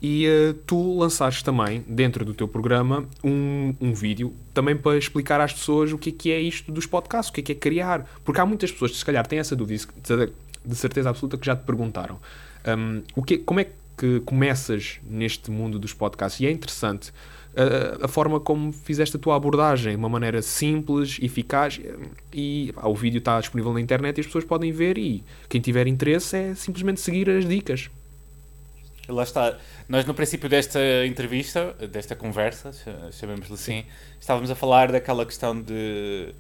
E 0.01 0.27
uh, 0.29 0.55
tu 0.67 0.99
lançaste 0.99 1.43
também, 1.43 1.85
dentro 1.89 2.25
do 2.25 2.35
teu 2.35 2.47
programa, 2.47 3.09
um, 3.25 3.75
um 3.81 3.95
vídeo 3.95 4.35
também 4.53 4.77
para 4.77 4.97
explicar 4.99 5.41
às 5.41 5.53
pessoas 5.53 5.93
o 5.93 5.99
que 5.99 6.11
é, 6.11 6.13
que 6.13 6.33
é 6.33 6.41
isto 6.41 6.71
dos 6.71 6.87
podcasts, 6.87 7.31
o 7.31 7.33
que 7.33 7.41
é 7.41 7.45
que 7.45 7.53
é 7.53 7.55
criar. 7.55 8.07
Porque 8.25 8.41
há 8.41 8.47
muitas 8.47 8.71
pessoas 8.71 8.91
que, 8.91 8.99
se 8.99 9.05
calhar, 9.05 9.27
têm 9.27 9.39
essa 9.39 9.57
dúvida, 9.57 9.87
de 10.65 10.75
certeza 10.75 11.11
absoluta, 11.11 11.39
que 11.39 11.47
já 11.47 11.57
te 11.57 11.65
perguntaram. 11.65 12.19
Um, 12.67 13.03
o 13.15 13.23
que, 13.23 13.39
como 13.39 13.61
é 13.61 13.67
que 13.97 14.21
começas 14.21 15.01
neste 15.09 15.51
mundo 15.51 15.79
dos 15.79 15.95
podcasts? 15.95 16.41
E 16.41 16.47
é 16.47 16.51
interessante 16.51 17.13
a, 17.57 18.05
a, 18.05 18.09
forma 18.09 18.39
como 18.39 18.71
fizeste 18.71 19.17
a 19.17 19.19
tua 19.19 19.35
abordagem, 19.35 19.97
uma 19.97 20.11
maneira 20.11 20.43
simples, 20.43 21.19
eficaz, 21.23 21.81
e 22.33 22.73
ah, 22.77 22.89
o 22.89 22.95
vídeo 22.95 23.19
está 23.19 23.41
disponível 23.41 23.73
na 23.73 23.81
internet 23.81 24.19
e 24.19 24.21
as 24.21 24.27
pessoas 24.27 24.45
podem 24.45 24.71
ver 24.71 24.99
e 24.99 25.25
quem 25.49 25.61
tiver 25.61 25.87
interesse 25.87 26.37
é 26.37 26.55
simplesmente 26.55 27.01
seguir 27.01 27.31
as 27.31 27.49
dicas. 27.49 27.89
Lá 29.09 29.23
está. 29.23 29.59
Nós, 29.89 30.05
no 30.05 30.15
princípio 30.15 30.49
desta 30.49 30.81
entrevista, 31.07 31.73
desta 31.91 32.17
conversa, 32.17 32.73
chamemos-lhe 33.13 33.55
assim, 33.55 33.85
estávamos 34.19 34.51
a 34.51 34.55
falar 34.55 34.91
daquela 34.91 35.25
questão 35.25 35.61
de 35.61 36.35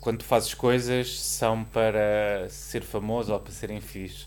quando 0.00 0.18
tu 0.18 0.24
fazes 0.24 0.54
coisas 0.54 1.20
são 1.20 1.64
para 1.64 2.46
ser 2.48 2.82
famoso 2.82 3.32
ou 3.32 3.40
para 3.40 3.52
serem 3.52 3.80
fixe. 3.80 4.26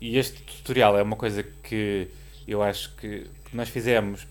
E 0.00 0.16
este 0.16 0.40
tutorial 0.42 0.96
é 0.96 1.02
uma 1.02 1.16
coisa 1.16 1.42
que 1.42 2.08
eu 2.46 2.62
acho 2.62 2.94
que 2.94 3.26
nós 3.52 3.68
fizemos 3.68 4.26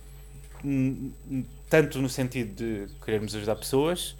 tanto 1.69 1.99
no 1.99 2.07
sentido 2.07 2.55
de 2.55 2.93
querermos 3.03 3.35
ajudar 3.35 3.55
pessoas 3.57 4.11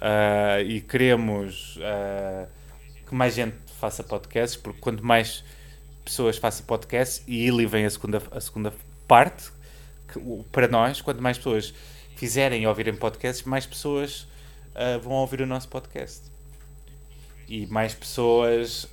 uh, 0.00 0.60
e 0.66 0.80
queremos 0.80 1.76
uh, 1.76 2.48
que 3.06 3.14
mais 3.14 3.34
gente 3.34 3.56
faça 3.78 4.02
podcasts, 4.02 4.56
porque 4.56 4.80
quanto 4.80 5.04
mais 5.04 5.44
pessoas 6.04 6.36
façam 6.36 6.66
podcasts, 6.66 7.22
e 7.26 7.48
ali 7.48 7.66
vem 7.66 7.84
a 7.84 7.90
segunda, 7.90 8.22
a 8.30 8.40
segunda 8.40 8.72
parte, 9.08 9.50
que, 10.12 10.20
para 10.52 10.68
nós, 10.68 11.00
quanto 11.00 11.22
mais 11.22 11.38
pessoas 11.38 11.72
fizerem 12.16 12.62
e 12.62 12.66
ouvirem 12.66 12.94
podcasts, 12.94 13.44
mais 13.44 13.66
pessoas 13.66 14.28
uh, 14.74 15.00
vão 15.02 15.14
ouvir 15.14 15.40
o 15.40 15.46
nosso 15.46 15.68
podcast. 15.68 16.22
E 17.48 17.66
mais 17.66 17.94
pessoas 17.94 18.88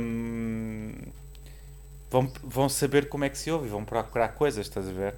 um, 0.00 0.92
vão, 2.10 2.32
vão 2.42 2.68
saber 2.68 3.08
como 3.08 3.24
é 3.24 3.28
que 3.28 3.38
se 3.38 3.50
ouve, 3.50 3.68
vão 3.68 3.84
procurar 3.84 4.28
coisas, 4.28 4.66
estás 4.66 4.88
a 4.88 4.92
ver? 4.92 5.14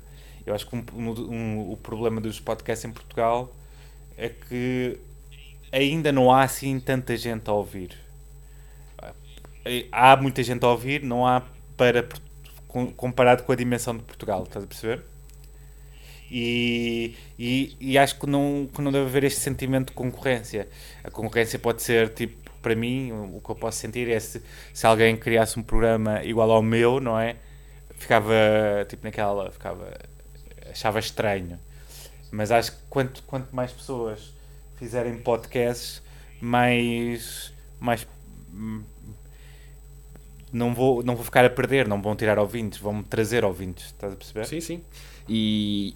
Eu 0.46 0.54
acho 0.54 0.66
que 0.66 0.74
um, 0.74 0.84
um, 0.94 1.72
o 1.72 1.76
problema 1.76 2.20
dos 2.20 2.40
podcasts 2.40 2.84
em 2.84 2.92
Portugal 2.92 3.54
é 4.16 4.30
que 4.30 4.98
ainda 5.70 6.10
não 6.10 6.32
há 6.32 6.42
assim 6.42 6.80
tanta 6.80 7.16
gente 7.16 7.48
a 7.50 7.52
ouvir. 7.52 8.07
Há 9.92 10.16
muita 10.16 10.42
gente 10.42 10.64
a 10.64 10.68
ouvir, 10.68 11.02
não 11.02 11.26
há 11.26 11.42
para 11.76 12.08
comparado 12.96 13.44
com 13.44 13.52
a 13.52 13.56
dimensão 13.56 13.96
de 13.96 14.02
Portugal, 14.02 14.44
estás 14.44 14.64
a 14.64 14.68
perceber? 14.68 15.02
E, 16.30 17.16
e, 17.38 17.76
e, 17.80 17.98
acho 17.98 18.18
que 18.18 18.26
não, 18.26 18.68
que 18.72 18.82
não 18.82 18.92
deve 18.92 19.06
haver 19.06 19.24
este 19.24 19.40
sentimento 19.40 19.88
de 19.88 19.92
concorrência. 19.94 20.68
A 21.02 21.10
concorrência 21.10 21.58
pode 21.58 21.82
ser 21.82 22.10
tipo, 22.10 22.50
para 22.60 22.74
mim, 22.74 23.12
o 23.12 23.40
que 23.40 23.50
eu 23.50 23.54
posso 23.54 23.78
sentir 23.78 24.10
é 24.10 24.20
se, 24.20 24.42
se 24.74 24.86
alguém 24.86 25.16
criasse 25.16 25.58
um 25.58 25.62
programa 25.62 26.22
igual 26.22 26.50
ao 26.50 26.62
meu, 26.62 27.00
não 27.00 27.18
é? 27.18 27.36
Ficava 27.94 28.34
tipo 28.88 29.04
naquela, 29.04 29.50
ficava 29.50 29.90
achava 30.70 30.98
estranho. 30.98 31.58
Mas 32.30 32.50
acho 32.50 32.72
que 32.72 32.78
quanto, 32.90 33.22
quanto 33.22 33.54
mais 33.54 33.72
pessoas 33.72 34.34
fizerem 34.76 35.18
podcasts, 35.18 36.02
mais. 36.40 37.52
mais 37.80 38.06
não 40.52 40.74
vou, 40.74 41.02
não 41.02 41.14
vou 41.14 41.24
ficar 41.24 41.44
a 41.44 41.50
perder, 41.50 41.86
não 41.86 42.00
vão 42.00 42.14
tirar 42.16 42.38
ouvintes, 42.38 42.78
vão-me 42.78 43.02
trazer 43.02 43.44
ouvintes, 43.44 43.86
estás 43.86 44.12
a 44.12 44.16
perceber? 44.16 44.46
Sim, 44.46 44.60
sim. 44.60 44.80
E, 45.28 45.94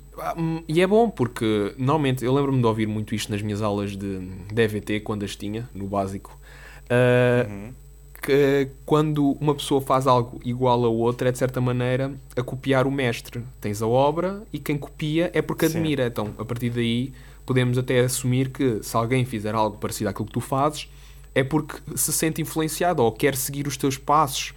e 0.68 0.80
é 0.80 0.86
bom 0.86 1.08
porque 1.08 1.74
normalmente 1.78 2.24
eu 2.24 2.34
lembro-me 2.34 2.60
de 2.60 2.66
ouvir 2.66 2.86
muito 2.86 3.14
isto 3.14 3.32
nas 3.32 3.40
minhas 3.40 3.62
aulas 3.62 3.96
de 3.96 4.18
DVT 4.52 5.00
quando 5.00 5.24
as 5.24 5.34
tinha, 5.34 5.68
no 5.74 5.86
básico. 5.86 6.38
Uh, 6.84 7.50
uhum 7.50 7.82
que 8.22 8.68
quando 8.86 9.32
uma 9.40 9.54
pessoa 9.54 9.80
faz 9.80 10.06
algo 10.06 10.40
igual 10.44 10.84
a 10.84 10.88
outra, 10.88 11.28
é 11.28 11.32
de 11.32 11.38
certa 11.38 11.60
maneira 11.60 12.14
a 12.36 12.42
copiar 12.42 12.86
o 12.86 12.90
mestre. 12.90 13.42
Tens 13.60 13.82
a 13.82 13.86
obra 13.86 14.44
e 14.52 14.60
quem 14.60 14.78
copia 14.78 15.30
é 15.34 15.42
porque 15.42 15.66
admira. 15.66 16.04
Sim. 16.04 16.08
Então, 16.08 16.34
a 16.38 16.44
partir 16.44 16.70
daí, 16.70 17.12
podemos 17.44 17.76
até 17.76 17.98
assumir 17.98 18.50
que 18.50 18.80
se 18.82 18.96
alguém 18.96 19.24
fizer 19.24 19.54
algo 19.54 19.76
parecido 19.76 20.08
àquilo 20.08 20.26
que 20.26 20.32
tu 20.32 20.40
fazes, 20.40 20.88
é 21.34 21.42
porque 21.42 21.78
se 21.96 22.12
sente 22.12 22.42
influenciado 22.42 23.02
ou 23.02 23.12
quer 23.12 23.34
seguir 23.36 23.66
os 23.66 23.76
teus 23.76 23.96
passos, 23.96 24.52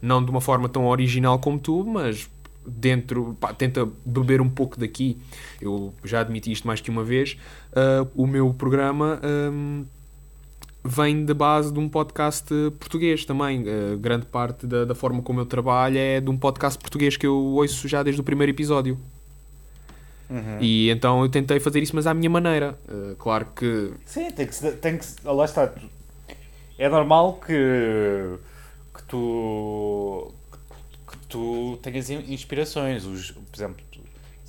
não 0.00 0.24
de 0.24 0.30
uma 0.30 0.40
forma 0.40 0.68
tão 0.68 0.86
original 0.86 1.38
como 1.38 1.58
tu, 1.58 1.84
mas 1.84 2.28
dentro, 2.66 3.36
pá, 3.40 3.52
tenta 3.52 3.88
beber 4.04 4.40
um 4.40 4.48
pouco 4.48 4.78
daqui. 4.78 5.18
Eu 5.60 5.92
já 6.04 6.20
admiti 6.20 6.52
isto 6.52 6.66
mais 6.66 6.80
que 6.80 6.90
uma 6.90 7.04
vez. 7.04 7.36
Uh, 7.72 8.08
o 8.14 8.26
meu 8.26 8.52
programa. 8.54 9.20
Um, 9.24 9.84
vem 10.82 11.26
da 11.26 11.34
base 11.34 11.72
de 11.72 11.78
um 11.78 11.88
podcast 11.88 12.48
português 12.78 13.24
também. 13.24 13.62
Uh, 13.62 13.98
grande 13.98 14.26
parte 14.26 14.66
da, 14.66 14.84
da, 14.84 14.94
forma 14.94 15.22
como 15.22 15.40
eu 15.40 15.46
trabalho 15.46 15.98
é 15.98 16.20
de 16.20 16.30
um 16.30 16.36
podcast 16.36 16.78
português 16.78 17.16
que 17.16 17.26
eu 17.26 17.36
ouço 17.36 17.86
já 17.86 18.02
desde 18.02 18.20
o 18.20 18.24
primeiro 18.24 18.50
episódio. 18.50 18.98
Uhum. 20.28 20.58
E 20.60 20.88
então 20.90 21.22
eu 21.22 21.28
tentei 21.28 21.58
fazer 21.58 21.82
isso, 21.82 21.94
mas 21.94 22.06
à 22.06 22.14
minha 22.14 22.30
maneira. 22.30 22.78
Uh, 22.88 23.14
claro 23.16 23.46
que. 23.54 23.92
Sim, 24.06 24.30
tem 24.30 24.46
que, 24.46 24.72
tem 24.72 24.96
que. 24.96 25.06
Lá 25.24 25.44
está. 25.44 25.72
É 26.80 26.88
normal 26.88 27.34
que. 27.34 28.38
que 28.94 29.02
tu. 29.04 30.32
que 31.06 31.18
tu 31.28 31.78
tenhas 31.82 32.10
inspirações. 32.10 33.04
Os, 33.04 33.30
por 33.30 33.56
exemplo, 33.56 33.84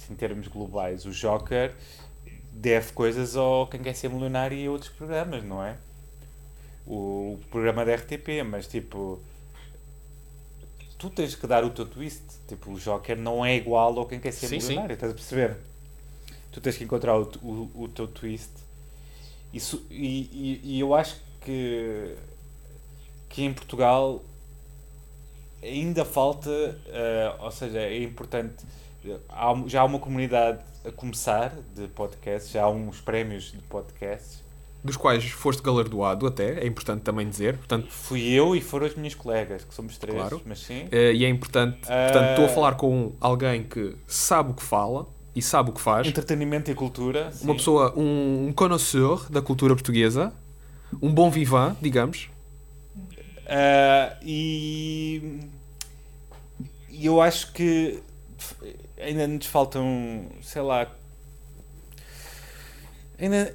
em 0.10 0.16
termos 0.16 0.48
globais, 0.48 1.06
o 1.06 1.12
Joker 1.12 1.74
deve 2.52 2.92
coisas 2.94 3.36
ao 3.36 3.68
Quem 3.68 3.82
Quer 3.82 3.94
Ser 3.94 4.10
Milionário 4.10 4.58
e 4.58 4.68
outros 4.68 4.90
programas, 4.90 5.44
não 5.44 5.64
é? 5.64 5.78
o, 6.86 7.40
programa 7.50 7.86
da 7.86 7.96
RTP, 7.96 8.44
mas 8.46 8.68
tipo 8.68 9.20
tu 10.98 11.10
tens 11.10 11.34
que 11.34 11.48
dar 11.48 11.64
o 11.64 11.70
teu 11.70 11.86
twist. 11.86 12.22
Tipo, 12.48 12.72
o 12.72 12.80
Joker 12.80 13.18
não 13.18 13.44
é 13.44 13.56
igual 13.56 13.98
ao 13.98 14.06
quem 14.06 14.20
quer 14.20 14.32
ser 14.32 14.48
sim, 14.48 14.58
milionário, 14.58 14.90
sim. 14.90 14.94
estás 14.94 15.12
a 15.12 15.16
perceber? 15.16 15.58
Tu 16.52 16.62
tens 16.62 16.78
que 16.78 16.84
encontrar 16.84 17.18
o, 17.18 17.24
o, 17.42 17.84
o 17.84 17.88
teu 17.88 18.08
twist. 18.08 18.52
Isso, 19.54 19.86
e, 19.90 20.30
e, 20.32 20.76
e, 20.76 20.80
eu 20.80 20.94
acho 20.94 21.16
que, 21.16 21.22
que 21.42 22.16
em 23.44 23.54
Portugal 23.54 24.24
ainda 25.64 26.04
falta, 26.04 26.50
uh, 26.50 27.44
ou 27.44 27.52
seja, 27.52 27.80
é 27.80 28.04
importante. 28.04 28.66
Há, 29.30 29.54
já 29.66 29.82
há 29.82 29.86
uma 29.86 30.00
comunidade 30.00 30.60
a 30.86 30.92
começar 30.92 31.56
de 31.76 31.88
podcasts, 31.88 32.52
já 32.52 32.64
há 32.64 32.70
uns 32.70 33.02
prémios 33.02 33.52
de 33.52 33.60
podcasts 33.60 34.42
dos 34.84 34.98
quais 34.98 35.24
foste 35.30 35.62
galardoado 35.62 36.26
até, 36.26 36.60
é 36.60 36.66
importante 36.66 37.02
também 37.02 37.30
dizer. 37.30 37.58
Portanto, 37.58 37.92
Fui 37.92 38.32
eu 38.32 38.56
e 38.56 38.62
foram 38.62 38.88
as 38.88 38.96
minhas 38.96 39.14
colegas, 39.14 39.64
que 39.64 39.74
somos 39.74 39.98
três, 39.98 40.18
claro. 40.18 40.42
mas 40.46 40.60
sim. 40.60 40.86
Uh, 40.86 41.14
e 41.14 41.24
é 41.24 41.30
importante, 41.30 41.82
portanto, 41.82 42.30
estou 42.32 42.46
a 42.46 42.50
falar 42.50 42.76
com 42.76 43.14
alguém 43.22 43.64
que 43.64 43.96
sabe 44.08 44.52
o 44.52 44.54
que 44.54 44.64
fala 44.64 45.08
e 45.36 45.42
sabe 45.42 45.70
o 45.70 45.74
que 45.74 45.82
faz. 45.82 46.08
Entretenimento 46.08 46.72
e 46.72 46.76
cultura. 46.76 47.32
Uma 47.42 47.56
pessoa, 47.56 47.94
um, 47.96 48.48
um 48.48 48.54
connoisseur 48.54 49.30
da 49.30 49.42
cultura 49.42 49.76
portuguesa, 49.76 50.34
um 51.02 51.14
bom 51.14 51.30
vivant, 51.30 51.76
digamos. 51.82 52.30
Uh, 53.42 54.16
e, 54.24 55.40
e 56.90 57.06
eu 57.06 57.22
acho 57.22 57.52
que 57.52 58.02
ainda 59.00 59.28
nos 59.28 59.46
faltam, 59.46 60.28
sei 60.42 60.62
lá, 60.62 60.88
ainda 63.20 63.52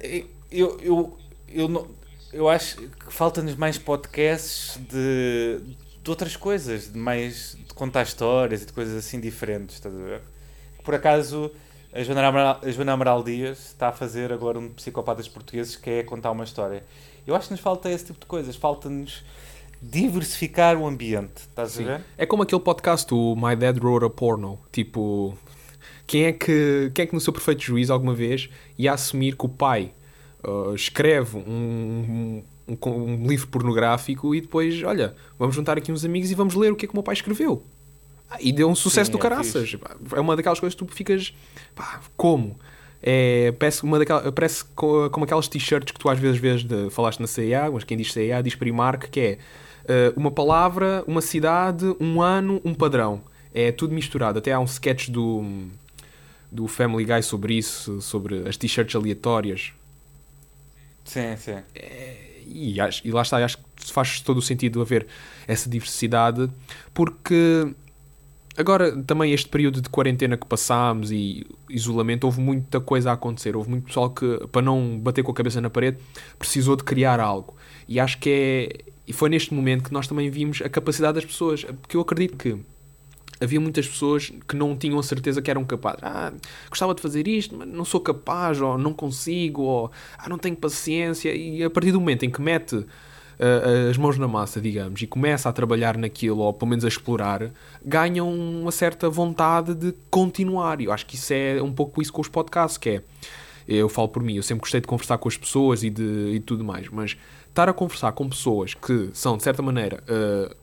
eu, 0.51 0.79
eu, 0.81 1.17
eu, 1.49 1.67
não, 1.67 1.87
eu 2.31 2.47
acho 2.47 2.77
que 2.77 3.11
falta-nos 3.11 3.55
mais 3.55 3.77
podcasts 3.77 4.77
de, 4.77 5.61
de 6.03 6.09
outras 6.09 6.35
coisas, 6.35 6.91
de 6.91 6.97
mais 6.97 7.57
de 7.67 7.73
contar 7.73 8.03
histórias 8.03 8.63
e 8.63 8.65
de 8.65 8.73
coisas 8.73 8.95
assim 8.95 9.19
diferentes, 9.19 9.75
estás 9.75 9.93
a 9.93 9.97
ver? 9.97 10.21
Por 10.83 10.95
acaso, 10.95 11.51
a 11.91 12.01
Joana, 12.03 12.27
Amaral, 12.27 12.61
a 12.63 12.71
Joana 12.71 12.93
Amaral 12.93 13.23
Dias 13.23 13.59
está 13.67 13.89
a 13.89 13.91
fazer 13.91 14.31
agora 14.31 14.59
um 14.59 14.69
Psicopatas 14.69 15.27
Portugueses 15.27 15.75
que 15.75 15.89
é 15.89 16.03
contar 16.03 16.31
uma 16.31 16.43
história. 16.43 16.83
Eu 17.27 17.35
acho 17.35 17.49
que 17.49 17.53
nos 17.53 17.59
falta 17.59 17.91
esse 17.91 18.05
tipo 18.05 18.19
de 18.21 18.25
coisas, 18.25 18.55
falta-nos 18.55 19.23
diversificar 19.81 20.77
o 20.77 20.87
ambiente, 20.87 21.41
estás 21.41 21.73
Sim. 21.73 21.83
a 21.83 21.97
ver? 21.97 22.05
É 22.17 22.25
como 22.25 22.41
aquele 22.41 22.61
podcast, 22.61 23.13
o 23.13 23.35
My 23.35 23.55
Dad 23.55 23.77
Wrote 23.77 24.05
a 24.05 24.09
Porno, 24.09 24.57
tipo... 24.71 25.37
Quem 26.07 26.23
é, 26.23 26.31
que, 26.31 26.89
quem 26.95 27.03
é 27.03 27.05
que 27.05 27.13
no 27.13 27.19
seu 27.19 27.33
perfeito 27.33 27.61
juízo 27.61 27.91
alguma 27.91 28.13
vez 28.13 28.49
ia 28.77 28.93
assumir 28.93 29.35
que 29.35 29.45
o 29.45 29.49
pai 29.49 29.91
uh, 30.41 30.73
escreve 30.73 31.35
um, 31.35 32.41
um, 32.65 32.89
um, 32.89 33.27
livro 33.27 33.49
pornográfico 33.49 34.33
e 34.33 34.39
depois, 34.39 34.81
olha, 34.83 35.13
vamos 35.37 35.53
juntar 35.53 35.77
aqui 35.77 35.91
uns 35.91 36.05
amigos 36.05 36.31
e 36.31 36.33
vamos 36.33 36.55
ler 36.55 36.71
o 36.71 36.77
que 36.77 36.85
é 36.85 36.87
que 36.87 36.93
o 36.93 36.95
meu 36.95 37.03
pai 37.03 37.13
escreveu. 37.13 37.61
Ah, 38.29 38.37
e 38.39 38.53
deu 38.53 38.69
um 38.69 38.75
sucesso 38.75 39.07
Sim, 39.07 39.17
do 39.17 39.17
é 39.17 39.21
caraças. 39.21 39.69
Fixe. 39.69 39.79
É 40.15 40.19
uma 40.21 40.37
daquelas 40.37 40.61
coisas 40.61 40.79
que 40.79 40.85
tu 40.85 40.95
ficas, 40.95 41.33
pá, 41.75 41.99
como? 42.15 42.57
É, 43.01 43.53
parece, 43.57 43.83
uma 43.83 43.99
daquelas, 43.99 44.31
parece 44.31 44.65
como 44.65 45.23
aquelas 45.23 45.47
t-shirts 45.47 45.91
que 45.91 45.99
tu 45.99 46.09
às 46.09 46.19
vezes 46.19 46.39
vês 46.39 46.63
de, 46.63 46.89
falaste 46.89 47.19
na 47.19 47.27
CIA, 47.27 47.69
mas 47.71 47.83
quem 47.83 47.97
diz 47.97 48.11
CIA 48.11 48.41
diz 48.41 48.55
Primark, 48.55 49.09
que 49.09 49.19
é 49.19 49.37
Uh, 49.87 50.11
uma 50.19 50.29
palavra, 50.29 51.01
uma 51.07 51.21
cidade, 51.21 51.85
um 51.97 52.21
ano, 52.21 52.61
um 52.65 52.73
padrão. 52.73 53.21
É 53.53 53.71
tudo 53.71 53.93
misturado. 53.93 54.37
Até 54.37 54.51
há 54.51 54.59
um 54.59 54.65
sketch 54.65 55.07
do, 55.07 55.69
do 56.51 56.67
Family 56.67 57.05
Guy 57.05 57.23
sobre 57.23 57.53
isso, 57.53 58.01
sobre 58.01 58.47
as 58.49 58.57
t-shirts 58.57 58.93
aleatórias. 58.93 59.71
Sim, 61.05 61.37
sim. 61.37 61.57
É, 61.73 62.41
e, 62.45 62.81
acho, 62.81 63.07
e 63.07 63.11
lá 63.11 63.21
está, 63.21 63.37
acho 63.37 63.57
que 63.57 63.93
faz 63.93 64.19
todo 64.19 64.37
o 64.37 64.41
sentido 64.41 64.81
haver 64.81 65.07
essa 65.47 65.69
diversidade, 65.69 66.49
porque 66.93 67.73
agora 68.57 68.91
também 69.03 69.31
este 69.31 69.47
período 69.47 69.81
de 69.81 69.89
quarentena 69.89 70.35
que 70.35 70.45
passámos 70.45 71.11
e 71.11 71.45
isolamento, 71.69 72.23
houve 72.25 72.41
muita 72.41 72.79
coisa 72.79 73.11
a 73.11 73.13
acontecer. 73.13 73.55
Houve 73.55 73.69
muito 73.69 73.85
pessoal 73.85 74.09
que, 74.09 74.39
para 74.51 74.61
não 74.61 74.99
bater 74.99 75.23
com 75.23 75.31
a 75.31 75.35
cabeça 75.35 75.61
na 75.61 75.69
parede, 75.69 75.97
precisou 76.39 76.75
de 76.75 76.83
criar 76.83 77.19
algo. 77.19 77.55
E 77.87 77.99
acho 77.99 78.17
que 78.17 78.29
é. 78.29 78.91
E 79.07 79.13
foi 79.13 79.29
neste 79.29 79.53
momento 79.53 79.83
que 79.83 79.93
nós 79.93 80.07
também 80.07 80.29
vimos 80.29 80.61
a 80.61 80.67
capacidade 80.67 81.15
das 81.15 81.25
pessoas. 81.25 81.63
Porque 81.63 81.95
eu 81.95 82.01
acredito 82.01 82.35
que 82.35 82.57
havia 83.39 83.59
muitas 83.59 83.87
pessoas 83.87 84.31
que 84.47 84.55
não 84.55 84.75
tinham 84.75 84.99
a 84.99 85.03
certeza 85.03 85.41
que 85.41 85.51
eram 85.51 85.63
capazes. 85.63 85.99
Ah, 86.03 86.33
gostava 86.69 86.93
de 86.95 87.01
fazer 87.01 87.27
isto, 87.27 87.55
mas 87.55 87.67
não 87.67 87.85
sou 87.85 88.01
capaz, 88.01 88.59
ou 88.59 88.77
não 88.77 88.93
consigo, 88.93 89.61
ou 89.61 89.91
ah, 90.17 90.27
não 90.27 90.37
tenho 90.37 90.55
paciência. 90.55 91.33
E 91.33 91.63
a 91.63 91.69
partir 91.69 91.91
do 91.91 91.99
momento 91.99 92.23
em 92.23 92.29
que 92.29 92.41
mete 92.41 92.85
uh, 93.39 93.89
as 93.89 93.97
mãos 93.97 94.17
na 94.17 94.27
massa, 94.27 94.59
digamos, 94.59 95.01
e 95.01 95.07
começa 95.07 95.49
a 95.49 95.53
trabalhar 95.53 95.97
naquilo, 95.97 96.39
ou 96.39 96.53
pelo 96.53 96.69
menos 96.69 96.85
a 96.85 96.87
explorar, 96.87 97.51
ganham 97.83 98.31
uma 98.31 98.71
certa 98.71 99.09
vontade 99.09 99.73
de 99.73 99.93
continuar. 100.09 100.81
Eu 100.81 100.91
acho 100.91 101.05
que 101.05 101.15
isso 101.15 101.33
é 101.33 101.61
um 101.61 101.71
pouco 101.71 102.01
isso 102.01 102.11
com 102.11 102.21
os 102.21 102.27
podcasts, 102.27 102.77
que 102.77 102.89
é. 102.89 103.03
Eu 103.67 103.89
falo 103.89 104.07
por 104.07 104.23
mim, 104.23 104.35
eu 104.35 104.43
sempre 104.43 104.61
gostei 104.61 104.79
de 104.79 104.87
conversar 104.87 105.17
com 105.17 105.27
as 105.27 105.35
pessoas 105.35 105.83
e 105.83 105.89
de 105.89 106.31
e 106.35 106.39
tudo 106.39 106.63
mais, 106.63 106.87
mas 106.87 107.17
estar 107.49 107.67
a 107.67 107.73
conversar 107.73 108.13
com 108.13 108.29
pessoas 108.29 108.73
que 108.73 109.09
são, 109.13 109.35
de 109.35 109.43
certa 109.43 109.61
maneira, 109.61 110.01
uh, 110.07 110.55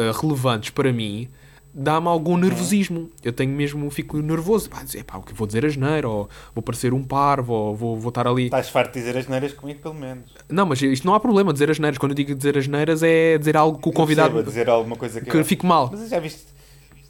uh, 0.00 0.20
relevantes 0.20 0.70
para 0.70 0.92
mim, 0.92 1.28
dá-me 1.74 2.08
algum 2.08 2.36
nervosismo. 2.36 3.10
Eu 3.22 3.32
tenho 3.32 3.52
mesmo, 3.52 3.88
fico 3.90 4.18
nervoso. 4.18 4.68
Pá, 4.68 4.82
dizer, 4.82 5.04
pá, 5.04 5.18
o 5.18 5.22
que 5.22 5.32
vou 5.32 5.46
dizer 5.46 5.64
asneira, 5.64 6.08
ou 6.08 6.28
vou 6.54 6.62
parecer 6.62 6.92
um 6.92 7.02
parvo, 7.02 7.52
ou 7.52 7.76
vou, 7.76 7.96
vou 7.96 8.10
estar 8.10 8.26
ali. 8.26 8.44
Estás 8.44 8.68
farto 8.68 8.92
de 8.92 9.00
dizer 9.00 9.16
asneiras 9.16 9.52
comigo, 9.52 9.80
pelo 9.80 9.94
menos. 9.94 10.24
Não, 10.48 10.66
mas 10.66 10.82
isto 10.82 11.06
não 11.06 11.14
há 11.14 11.20
problema 11.20 11.52
dizer 11.52 11.70
asneiras. 11.70 11.98
Quando 11.98 12.12
eu 12.12 12.16
digo 12.16 12.34
dizer 12.34 12.58
asneiras 12.58 13.02
é 13.02 13.38
dizer 13.38 13.56
algo 13.56 13.78
que 13.78 13.88
o 13.88 13.92
convidado. 13.92 14.42
Dizer 14.42 14.68
alguma 14.68 14.96
coisa 14.96 15.20
que, 15.20 15.30
que 15.30 15.36
eu... 15.36 15.44
fico 15.44 15.66
mal. 15.66 15.90
Mas 15.90 16.10
já 16.10 16.20
viste, 16.20 16.44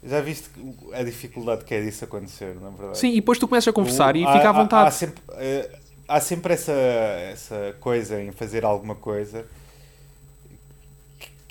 já 0.03 0.21
viste 0.21 0.49
a 0.93 1.03
dificuldade 1.03 1.65
que 1.65 1.73
é 1.73 1.81
disso 1.81 2.05
acontecer, 2.05 2.55
na 2.61 2.69
verdade? 2.69 2.97
Sim, 2.97 3.09
e 3.09 3.15
depois 3.15 3.37
tu 3.37 3.47
começas 3.47 3.67
a 3.67 3.73
conversar 3.73 4.15
o, 4.15 4.17
e 4.17 4.25
há, 4.25 4.33
fica 4.33 4.49
à 4.49 4.51
vontade. 4.53 4.85
Há, 4.85 4.87
há 4.87 4.91
sempre, 4.91 5.21
uh, 5.29 5.77
há 6.07 6.19
sempre 6.19 6.53
essa, 6.53 6.71
essa 6.71 7.75
coisa 7.79 8.21
em 8.21 8.31
fazer 8.31 8.63
alguma 8.63 8.95
coisa 8.95 9.45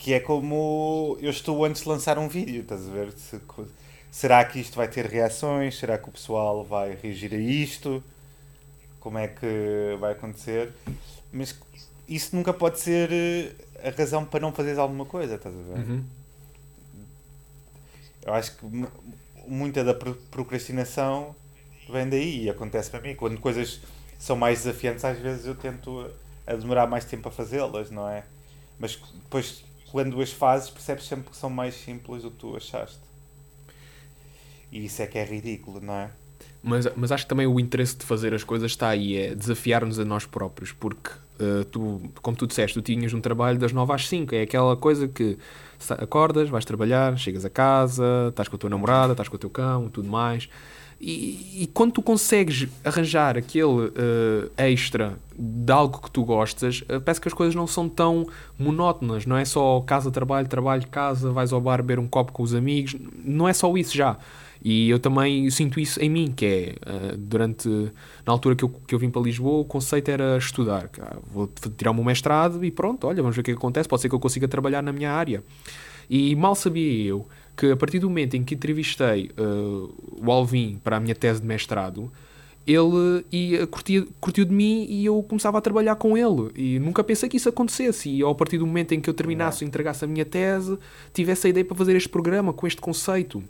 que 0.03 0.13
é 0.13 0.19
como 0.19 1.17
eu 1.21 1.31
estou 1.31 1.65
antes 1.65 1.83
de 1.83 1.89
lançar 1.89 2.19
um 2.19 2.27
vídeo, 2.27 2.63
estás 2.63 2.89
a 2.89 2.91
ver? 2.91 3.13
Se, 3.13 3.41
será 4.11 4.45
que 4.45 4.59
isto 4.59 4.75
vai 4.75 4.89
ter 4.89 5.07
reações? 5.07 5.79
Será 5.79 5.97
que 5.97 6.09
o 6.09 6.13
pessoal 6.13 6.65
vai 6.65 6.99
reagir 7.01 7.33
a 7.33 7.37
isto? 7.37 8.03
Como 8.99 9.17
é 9.17 9.29
que 9.29 9.97
vai 10.01 10.11
acontecer? 10.11 10.73
Mas 11.33 11.57
isso 12.09 12.35
nunca 12.35 12.53
pode 12.53 12.81
ser 12.81 13.13
eh, 13.13 13.53
a 13.89 13.91
razão 13.97 14.25
para 14.25 14.41
não 14.41 14.53
fazeres 14.53 14.77
alguma 14.77 15.07
coisa, 15.07 15.37
estás 15.37 15.55
a 15.55 15.59
ver? 15.59 15.89
Uhum. 15.89 16.05
Eu 18.27 18.35
acho 18.35 18.57
que 18.57 18.67
muita 19.47 19.85
da 19.85 19.95
procrastinação 19.95 21.33
vem 21.89 22.09
daí 22.09 22.43
e 22.47 22.51
acontece 22.51 22.91
para 22.91 23.01
mim. 23.01 23.15
Quando 23.15 23.39
coisas 23.39 23.81
são 24.19 24.35
mais 24.35 24.65
desafiantes, 24.65 25.05
às 25.05 25.19
vezes 25.21 25.47
eu 25.47 25.55
tento 25.55 26.11
a 26.45 26.55
demorar 26.57 26.89
mais 26.89 27.05
tempo 27.05 27.29
a 27.29 27.31
fazê-las, 27.31 27.89
não 27.93 28.09
é? 28.09 28.25
Mas 28.81 28.97
depois, 28.97 29.63
quando 29.93 30.21
as 30.23 30.33
fazes, 30.33 30.71
percebes 30.71 31.05
sempre 31.05 31.31
que 31.31 31.37
são 31.37 31.51
mais 31.51 31.75
simples 31.75 32.23
do 32.23 32.31
que 32.31 32.39
tu 32.39 32.57
achaste. 32.57 32.99
E 34.73 34.87
isso 34.87 35.03
é 35.03 35.07
que 35.07 35.19
é 35.19 35.25
ridículo, 35.25 35.83
não 35.83 35.93
é? 35.93 36.11
Mas, 36.63 36.89
mas 36.97 37.13
acho 37.13 37.25
que 37.25 37.29
também 37.29 37.47
o 37.47 37.61
interesse 37.61 37.97
de 37.97 38.07
fazer 38.07 38.33
as 38.33 38.43
coisas 38.43 38.71
está 38.71 38.89
aí, 38.89 39.17
é 39.17 39.35
desafiar-nos 39.35 39.99
a 39.99 40.05
nós 40.05 40.25
próprios, 40.25 40.73
porque 40.73 41.11
uh, 41.11 41.65
tu, 41.67 42.01
como 42.23 42.37
tu 42.37 42.47
disseste, 42.47 42.81
tu 42.81 42.83
tinhas 42.83 43.13
um 43.13 43.21
trabalho 43.21 43.59
das 43.59 43.73
9 43.73 43.93
às 43.93 44.09
5, 44.09 44.35
é 44.35 44.43
aquela 44.43 44.77
coisa 44.77 45.07
que 45.07 45.37
acordas, 45.91 46.49
vais 46.49 46.65
trabalhar, 46.65 47.19
chegas 47.19 47.45
a 47.45 47.51
casa, 47.51 48.29
estás 48.31 48.49
com 48.49 48.57
a 48.57 48.59
tua 48.59 48.71
namorada, 48.71 49.13
estás 49.13 49.29
com 49.29 49.37
o 49.37 49.39
teu 49.39 49.51
cão, 49.51 49.91
tudo 49.91 50.09
mais. 50.09 50.49
E, 51.05 51.63
e 51.65 51.67
quando 51.75 51.95
tu 51.95 52.01
consegues 52.01 52.69
arranjar 52.85 53.37
aquele 53.37 53.65
uh, 53.67 54.51
extra 54.57 55.19
de 55.37 55.73
algo 55.73 56.01
que 56.01 56.09
tu 56.09 56.25
gostas, 56.25 56.83
uh, 56.83 57.01
parece 57.01 57.21
que 57.21 57.27
as 57.27 57.35
coisas 57.35 57.57
não 57.57 57.67
são 57.67 57.89
tão 57.89 58.25
monótonas, 58.57 59.27
não 59.27 59.37
é 59.37 59.45
só 59.45 59.81
casa, 59.81 60.13
trabalho, 60.13 60.47
trabalho, 60.47 60.87
casa, 60.87 61.33
vais 61.33 61.53
ao 61.53 61.61
bar 61.61 61.79
beber 61.79 61.99
um 61.99 62.07
copo 62.07 62.31
com 62.31 62.45
os 62.45 62.55
amigos, 62.55 62.95
não 63.25 63.49
é 63.49 63.53
só 63.53 63.77
isso 63.77 63.97
já. 63.97 64.17
E 64.65 64.89
eu 64.91 65.01
também 65.01 65.51
sinto 65.51 65.81
isso 65.81 66.01
em 66.01 66.09
mim, 66.09 66.31
que 66.31 66.47
é, 66.47 66.75
uh, 66.89 67.17
durante, 67.17 67.69
na 68.25 68.33
altura 68.33 68.55
que 68.55 68.63
eu, 68.63 68.69
que 68.69 68.95
eu 68.95 68.99
vim 69.01 69.11
para 69.11 69.23
Lisboa, 69.23 69.63
o 69.63 69.65
conceito 69.65 70.09
era 70.09 70.39
estudar. 70.39 70.89
Ah, 71.01 71.17
vou 71.35 71.51
tirar 71.77 71.91
o 71.91 71.95
meu 71.95 72.05
mestrado 72.05 72.65
e 72.65 72.71
pronto, 72.71 73.09
olha, 73.09 73.21
vamos 73.21 73.35
ver 73.35 73.41
o 73.41 73.45
que, 73.45 73.51
é 73.51 73.55
que 73.55 73.59
acontece, 73.59 73.89
pode 73.89 74.03
ser 74.03 74.09
que 74.09 74.15
eu 74.15 74.21
consiga 74.21 74.47
trabalhar 74.47 74.83
na 74.83 74.93
minha 74.93 75.11
área. 75.11 75.43
E 76.09 76.37
mal 76.37 76.55
sabia 76.55 77.09
eu 77.09 77.27
que 77.57 77.71
a 77.71 77.77
partir 77.77 77.99
do 77.99 78.09
momento 78.09 78.35
em 78.35 78.45
que 78.45 78.55
entrevistei 78.55 79.31
uh, 79.39 79.95
o 80.25 80.31
Alvin 80.31 80.81
para 80.83 80.97
a 80.97 81.01
minha 81.01 81.15
tese 81.15 81.41
de 81.41 81.47
mestrado, 81.47 82.11
ele 82.67 83.25
ia, 83.31 83.67
curtia, 83.67 84.07
curtiu 84.21 84.45
de 84.45 84.53
mim 84.53 84.87
e 84.89 85.05
eu 85.05 85.23
começava 85.23 85.59
a 85.59 85.61
trabalhar 85.61 85.97
com 85.97 86.17
ele. 86.17 86.51
E 86.55 86.79
nunca 86.79 87.03
pensei 87.03 87.29
que 87.29 87.37
isso 87.37 87.49
acontecesse. 87.49 88.09
E 88.09 88.23
a 88.23 88.35
partir 88.35 88.59
do 88.59 88.67
momento 88.67 88.93
em 88.93 89.01
que 89.01 89.11
eu 89.11 89.15
terminasse 89.15 89.65
e 89.65 89.69
entregasse 89.69 90.05
a 90.05 90.09
minha 90.09 90.25
tese, 90.25 90.79
tivesse 91.13 91.47
a 91.47 91.51
ideia 91.51 91.65
para 91.65 91.77
fazer 91.77 91.97
este 91.97 92.09
programa 92.09 92.53
com 92.53 92.67
este 92.67 92.81
conceito. 92.81 93.43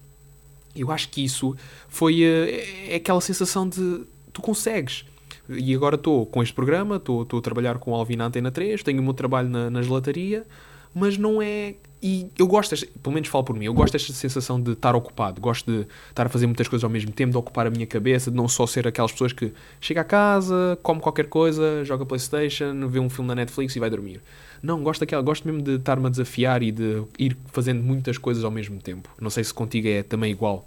Eu 0.74 0.90
acho 0.90 1.10
que 1.10 1.22
isso 1.22 1.54
foi 1.88 2.22
uh, 2.22 2.88
é 2.88 2.96
aquela 2.96 3.20
sensação 3.20 3.68
de 3.68 4.02
tu 4.32 4.40
consegues. 4.40 5.04
E 5.48 5.74
agora 5.74 5.96
estou 5.96 6.24
com 6.24 6.42
este 6.42 6.54
programa, 6.54 6.96
estou 6.96 7.26
a 7.30 7.40
trabalhar 7.42 7.78
com 7.78 7.90
o 7.90 7.94
Alvin 7.94 8.16
na 8.16 8.26
Antena 8.26 8.50
3, 8.50 8.82
tenho 8.82 9.00
o 9.00 9.04
meu 9.04 9.12
trabalho 9.12 9.48
na, 9.48 9.68
na 9.68 9.82
gelataria, 9.82 10.46
mas 10.94 11.16
não 11.16 11.40
é. 11.40 11.74
E 12.02 12.28
eu 12.36 12.48
gosto, 12.48 12.74
pelo 13.00 13.14
menos 13.14 13.28
falo 13.28 13.44
por 13.44 13.56
mim, 13.56 13.66
eu 13.66 13.74
gosto 13.74 13.92
desta 13.92 14.12
sensação 14.12 14.60
de 14.60 14.72
estar 14.72 14.96
ocupado, 14.96 15.40
gosto 15.40 15.70
de 15.70 15.86
estar 16.08 16.26
a 16.26 16.28
fazer 16.28 16.46
muitas 16.46 16.66
coisas 16.66 16.82
ao 16.82 16.90
mesmo 16.90 17.12
tempo, 17.12 17.30
de 17.30 17.38
ocupar 17.38 17.64
a 17.66 17.70
minha 17.70 17.86
cabeça, 17.86 18.28
de 18.28 18.36
não 18.36 18.48
só 18.48 18.66
ser 18.66 18.88
aquelas 18.88 19.12
pessoas 19.12 19.32
que 19.32 19.52
chega 19.80 20.00
a 20.00 20.04
casa, 20.04 20.76
come 20.82 21.00
qualquer 21.00 21.28
coisa, 21.28 21.84
joga 21.84 22.04
Playstation, 22.04 22.88
vê 22.88 22.98
um 22.98 23.08
filme 23.08 23.28
na 23.28 23.36
Netflix 23.36 23.76
e 23.76 23.78
vai 23.78 23.88
dormir. 23.88 24.20
Não, 24.60 24.82
gosto 24.82 25.00
daquela, 25.00 25.22
gosto 25.22 25.46
mesmo 25.46 25.62
de 25.62 25.76
estar-me 25.76 26.06
a 26.06 26.08
desafiar 26.08 26.60
e 26.62 26.72
de 26.72 27.04
ir 27.18 27.36
fazendo 27.46 27.82
muitas 27.82 28.18
coisas 28.18 28.42
ao 28.42 28.50
mesmo 28.50 28.80
tempo. 28.80 29.08
Não 29.20 29.30
sei 29.30 29.44
se 29.44 29.54
contigo 29.54 29.86
é 29.86 30.02
também 30.02 30.32
igual. 30.32 30.66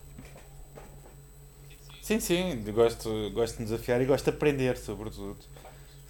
Sim, 2.02 2.20
sim, 2.20 2.64
gosto, 2.74 3.32
gosto 3.32 3.56
de 3.56 3.60
me 3.62 3.66
desafiar 3.66 4.02
e 4.02 4.06
gosto 4.06 4.26
de 4.26 4.30
aprender, 4.30 4.78
sobretudo. 4.78 5.38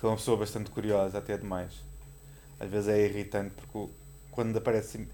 Sou 0.01 0.09
uma 0.09 0.17
pessoa 0.17 0.37
bastante 0.37 0.69
curiosa, 0.69 1.17
até 1.17 1.37
demais. 1.37 1.71
Às 2.59 2.69
vezes 2.69 2.89
é 2.89 3.05
irritante 3.05 3.53
porque 3.55 3.91
quando 4.35 4.57
aparece. 4.57 5.07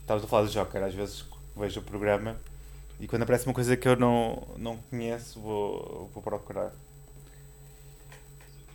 Estavas 0.00 0.24
a 0.24 0.26
falar 0.26 0.42
do 0.44 0.50
Joker, 0.50 0.82
às 0.82 0.94
vezes 0.94 1.24
vejo 1.56 1.78
o 1.78 1.82
programa 1.84 2.36
e 3.02 3.08
quando 3.08 3.22
aparece 3.22 3.46
uma 3.46 3.54
coisa 3.54 3.76
que 3.76 3.88
eu 3.88 3.96
não, 3.96 4.46
não 4.56 4.76
conheço, 4.76 5.40
vou, 5.40 6.08
vou 6.14 6.22
procurar. 6.22 6.72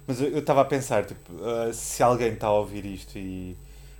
Mas 0.06 0.20
eu 0.20 0.40
estava 0.40 0.62
a 0.62 0.66
pensar, 0.66 1.06
tipo, 1.06 1.32
uh, 1.32 1.74
se 1.74 2.04
alguém 2.04 2.34
está 2.34 2.48
a 2.48 2.54
ouvir 2.54 2.86
isto 2.86 3.18
e, 3.18 3.56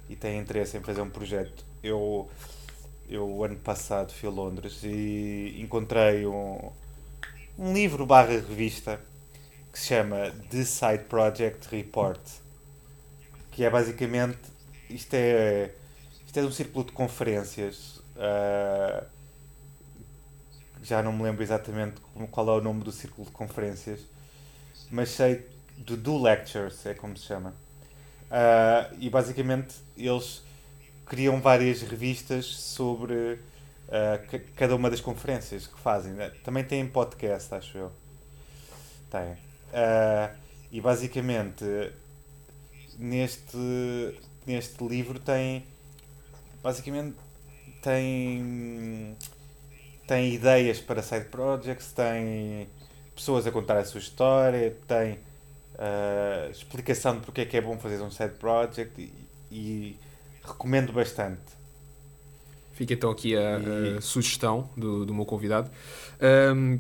e 0.10 0.18
tem 0.18 0.38
interesse 0.38 0.78
em 0.78 0.82
fazer 0.82 1.00
um 1.00 1.10
projeto, 1.10 1.66
eu, 1.82 2.30
eu 3.10 3.42
ano 3.42 3.56
passado 3.56 4.12
fui 4.12 4.28
a 4.28 4.32
Londres 4.32 4.84
e 4.84 5.56
encontrei 5.60 6.26
um, 6.26 6.72
um 7.58 7.74
livro 7.74 8.06
barra 8.06 8.34
revista 8.34 9.00
que 9.72 9.80
se 9.80 9.88
chama 9.88 10.32
The 10.50 10.66
Side 10.66 11.06
Project 11.06 11.74
Report, 11.74 12.20
que 13.52 13.64
é 13.64 13.70
basicamente, 13.70 14.40
isto 14.90 15.14
é 15.14 15.72
isto 16.28 16.38
é 16.38 16.44
um 16.44 16.52
círculo 16.52 16.86
de 16.86 16.92
conferências. 16.92 18.02
Uh, 18.16 19.06
já 20.84 21.02
não 21.02 21.12
me 21.12 21.24
lembro 21.24 21.42
exatamente 21.42 21.96
qual 22.30 22.50
é 22.50 22.52
o 22.52 22.62
nome 22.62 22.84
do 22.84 22.92
círculo 22.92 23.26
de 23.26 23.32
conferências, 23.32 24.02
mas 24.92 25.10
sei 25.10 25.48
do 25.78 25.98
Do 25.98 26.22
Lectures, 26.22 26.86
é 26.86 26.94
como 26.94 27.18
se 27.18 27.26
chama. 27.26 27.50
Uh, 28.30 28.96
e 29.00 29.10
basicamente 29.10 29.76
eles 29.98 30.44
criam 31.06 31.40
várias 31.40 31.82
revistas 31.82 32.46
sobre 32.46 33.14
uh, 33.14 34.52
cada 34.56 34.76
uma 34.76 34.90
das 34.90 35.00
conferências 35.00 35.66
que 35.66 35.80
fazem. 35.80 36.14
Também 36.44 36.64
têm 36.64 36.86
podcast, 36.88 37.54
acho 37.56 37.78
eu. 37.78 37.92
Tem. 39.10 39.32
Uh, 39.32 40.38
e 40.72 40.82
basicamente 40.82 41.64
neste, 43.00 44.20
neste 44.46 44.84
livro 44.86 45.20
tem 45.20 45.66
basicamente 46.64 47.16
tem 47.82 49.16
tem 50.08 50.34
ideias 50.34 50.80
para 50.80 51.02
side 51.02 51.26
projects, 51.26 51.92
tem 51.92 52.70
pessoas 53.14 53.46
a 53.46 53.52
contar 53.52 53.78
a 53.78 53.86
sua 53.86 54.00
história, 54.00 54.76
tem 54.88 55.14
uh, 55.76 56.50
explicação 56.50 57.16
de 57.20 57.26
porque 57.26 57.42
é 57.42 57.46
que 57.46 57.58
é 57.58 57.62
bom 57.62 57.78
fazer 57.78 58.02
um 58.02 58.10
side 58.10 58.36
project 58.36 59.02
e, 59.02 59.12
e 59.52 60.00
Recomendo 60.48 60.94
bastante. 60.94 61.42
Fica 62.72 62.94
então 62.94 63.12
aqui 63.12 63.36
a, 63.36 63.58
a 63.98 64.02
sugestão 64.02 64.70
do, 64.78 65.06
do 65.06 65.14
meu 65.14 65.26
convidado. 65.26 65.70
Um, 66.56 66.80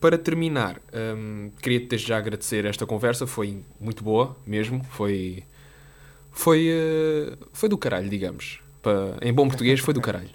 para 0.00 0.16
terminar, 0.16 0.80
um, 1.16 1.50
queria-te 1.60 1.88
desde 1.88 2.08
já 2.08 2.16
agradecer 2.16 2.64
esta 2.64 2.86
conversa, 2.86 3.26
foi 3.26 3.62
muito 3.80 4.02
boa 4.02 4.36
mesmo, 4.46 4.82
foi, 4.84 5.44
foi, 6.32 6.68
uh, 6.70 7.36
foi 7.52 7.68
do 7.68 7.78
caralho, 7.78 8.08
digamos. 8.08 8.60
Para, 8.80 9.16
em 9.22 9.32
bom 9.32 9.46
português, 9.46 9.78
foi 9.80 9.94
do 9.94 10.00
caralho. 10.02 10.30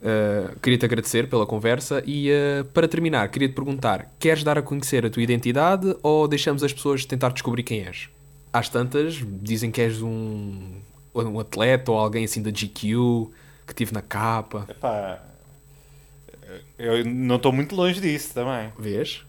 Uh, 0.00 0.58
queria-te 0.60 0.84
agradecer 0.84 1.28
pela 1.28 1.44
conversa 1.44 2.02
e 2.06 2.30
uh, 2.30 2.64
para 2.66 2.86
terminar, 2.86 3.28
queria-te 3.30 3.54
perguntar: 3.54 4.10
queres 4.18 4.42
dar 4.42 4.56
a 4.56 4.62
conhecer 4.62 5.04
a 5.04 5.10
tua 5.10 5.22
identidade 5.22 5.94
ou 6.02 6.28
deixamos 6.28 6.62
as 6.62 6.72
pessoas 6.72 7.04
tentar 7.04 7.30
descobrir 7.30 7.62
quem 7.62 7.84
és? 7.84 8.08
Às 8.52 8.68
tantas, 8.68 9.22
dizem 9.42 9.70
que 9.70 9.80
és 9.80 10.00
um, 10.00 10.80
um 11.14 11.40
atleta 11.40 11.92
ou 11.92 11.98
alguém 11.98 12.24
assim 12.24 12.40
da 12.40 12.50
GQ 12.50 13.28
que 13.66 13.74
tive 13.74 13.92
na 13.92 14.00
capa. 14.00 14.66
Epá, 14.68 15.22
eu 16.78 17.04
não 17.04 17.36
estou 17.36 17.52
muito 17.52 17.74
longe 17.74 18.00
disso 18.00 18.32
também. 18.32 18.72
Vês? 18.78 19.24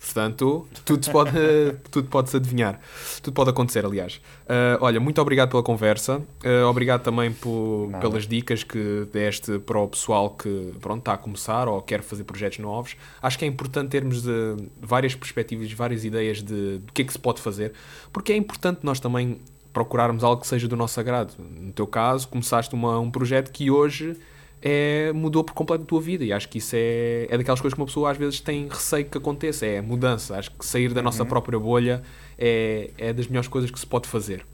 Portanto, 0.00 0.66
tudo 0.84 1.10
pode, 1.10 1.32
tudo 1.90 2.08
pode 2.08 2.30
se 2.30 2.36
adivinhar. 2.36 2.80
Tudo 3.22 3.34
pode 3.34 3.50
acontecer, 3.50 3.84
aliás. 3.84 4.20
Uh, 4.44 4.78
olha, 4.80 5.00
muito 5.00 5.20
obrigado 5.20 5.50
pela 5.50 5.62
conversa. 5.62 6.18
Uh, 6.44 6.66
obrigado 6.68 7.02
também 7.02 7.32
por, 7.32 7.90
pelas 8.00 8.26
dicas 8.26 8.62
que 8.62 9.06
deste 9.12 9.58
para 9.58 9.78
o 9.78 9.88
pessoal 9.88 10.30
que 10.30 10.72
pronto, 10.80 11.00
está 11.00 11.14
a 11.14 11.18
começar 11.18 11.68
ou 11.68 11.82
quer 11.82 12.02
fazer 12.02 12.24
projetos 12.24 12.58
novos. 12.58 12.96
Acho 13.20 13.38
que 13.38 13.44
é 13.44 13.48
importante 13.48 13.90
termos 13.90 14.22
de, 14.22 14.56
várias 14.80 15.14
perspectivas, 15.14 15.70
várias 15.72 16.04
ideias 16.04 16.42
de, 16.42 16.78
de 16.78 16.92
que 16.92 17.02
é 17.02 17.04
que 17.04 17.12
se 17.12 17.18
pode 17.18 17.40
fazer, 17.40 17.72
porque 18.12 18.32
é 18.32 18.36
importante 18.36 18.80
nós 18.82 19.00
também 19.00 19.40
procurarmos 19.72 20.24
algo 20.24 20.40
que 20.40 20.46
seja 20.46 20.66
do 20.66 20.76
nosso 20.76 20.98
agrado. 20.98 21.34
No 21.38 21.72
teu 21.72 21.86
caso, 21.86 22.28
começaste 22.28 22.74
uma, 22.74 22.98
um 22.98 23.10
projeto 23.10 23.52
que 23.52 23.70
hoje 23.70 24.16
é, 24.60 25.12
mudou 25.12 25.44
por 25.44 25.54
completo 25.54 25.84
a 25.84 25.86
tua 25.86 26.00
vida 26.00 26.24
e 26.24 26.32
acho 26.32 26.48
que 26.48 26.58
isso 26.58 26.74
é, 26.74 27.26
é 27.30 27.38
daquelas 27.38 27.60
coisas 27.60 27.74
que 27.74 27.80
uma 27.80 27.86
pessoa 27.86 28.10
às 28.10 28.16
vezes 28.16 28.40
tem 28.40 28.68
receio 28.68 29.04
que 29.04 29.16
aconteça, 29.16 29.66
é 29.66 29.80
mudança. 29.80 30.36
Acho 30.36 30.50
que 30.50 30.64
sair 30.64 30.92
da 30.92 31.02
nossa 31.02 31.22
uhum. 31.22 31.28
própria 31.28 31.58
bolha 31.58 32.02
é, 32.36 32.90
é 32.98 33.12
das 33.12 33.26
melhores 33.26 33.48
coisas 33.48 33.70
que 33.70 33.78
se 33.78 33.86
pode 33.86 34.08
fazer. 34.08 34.44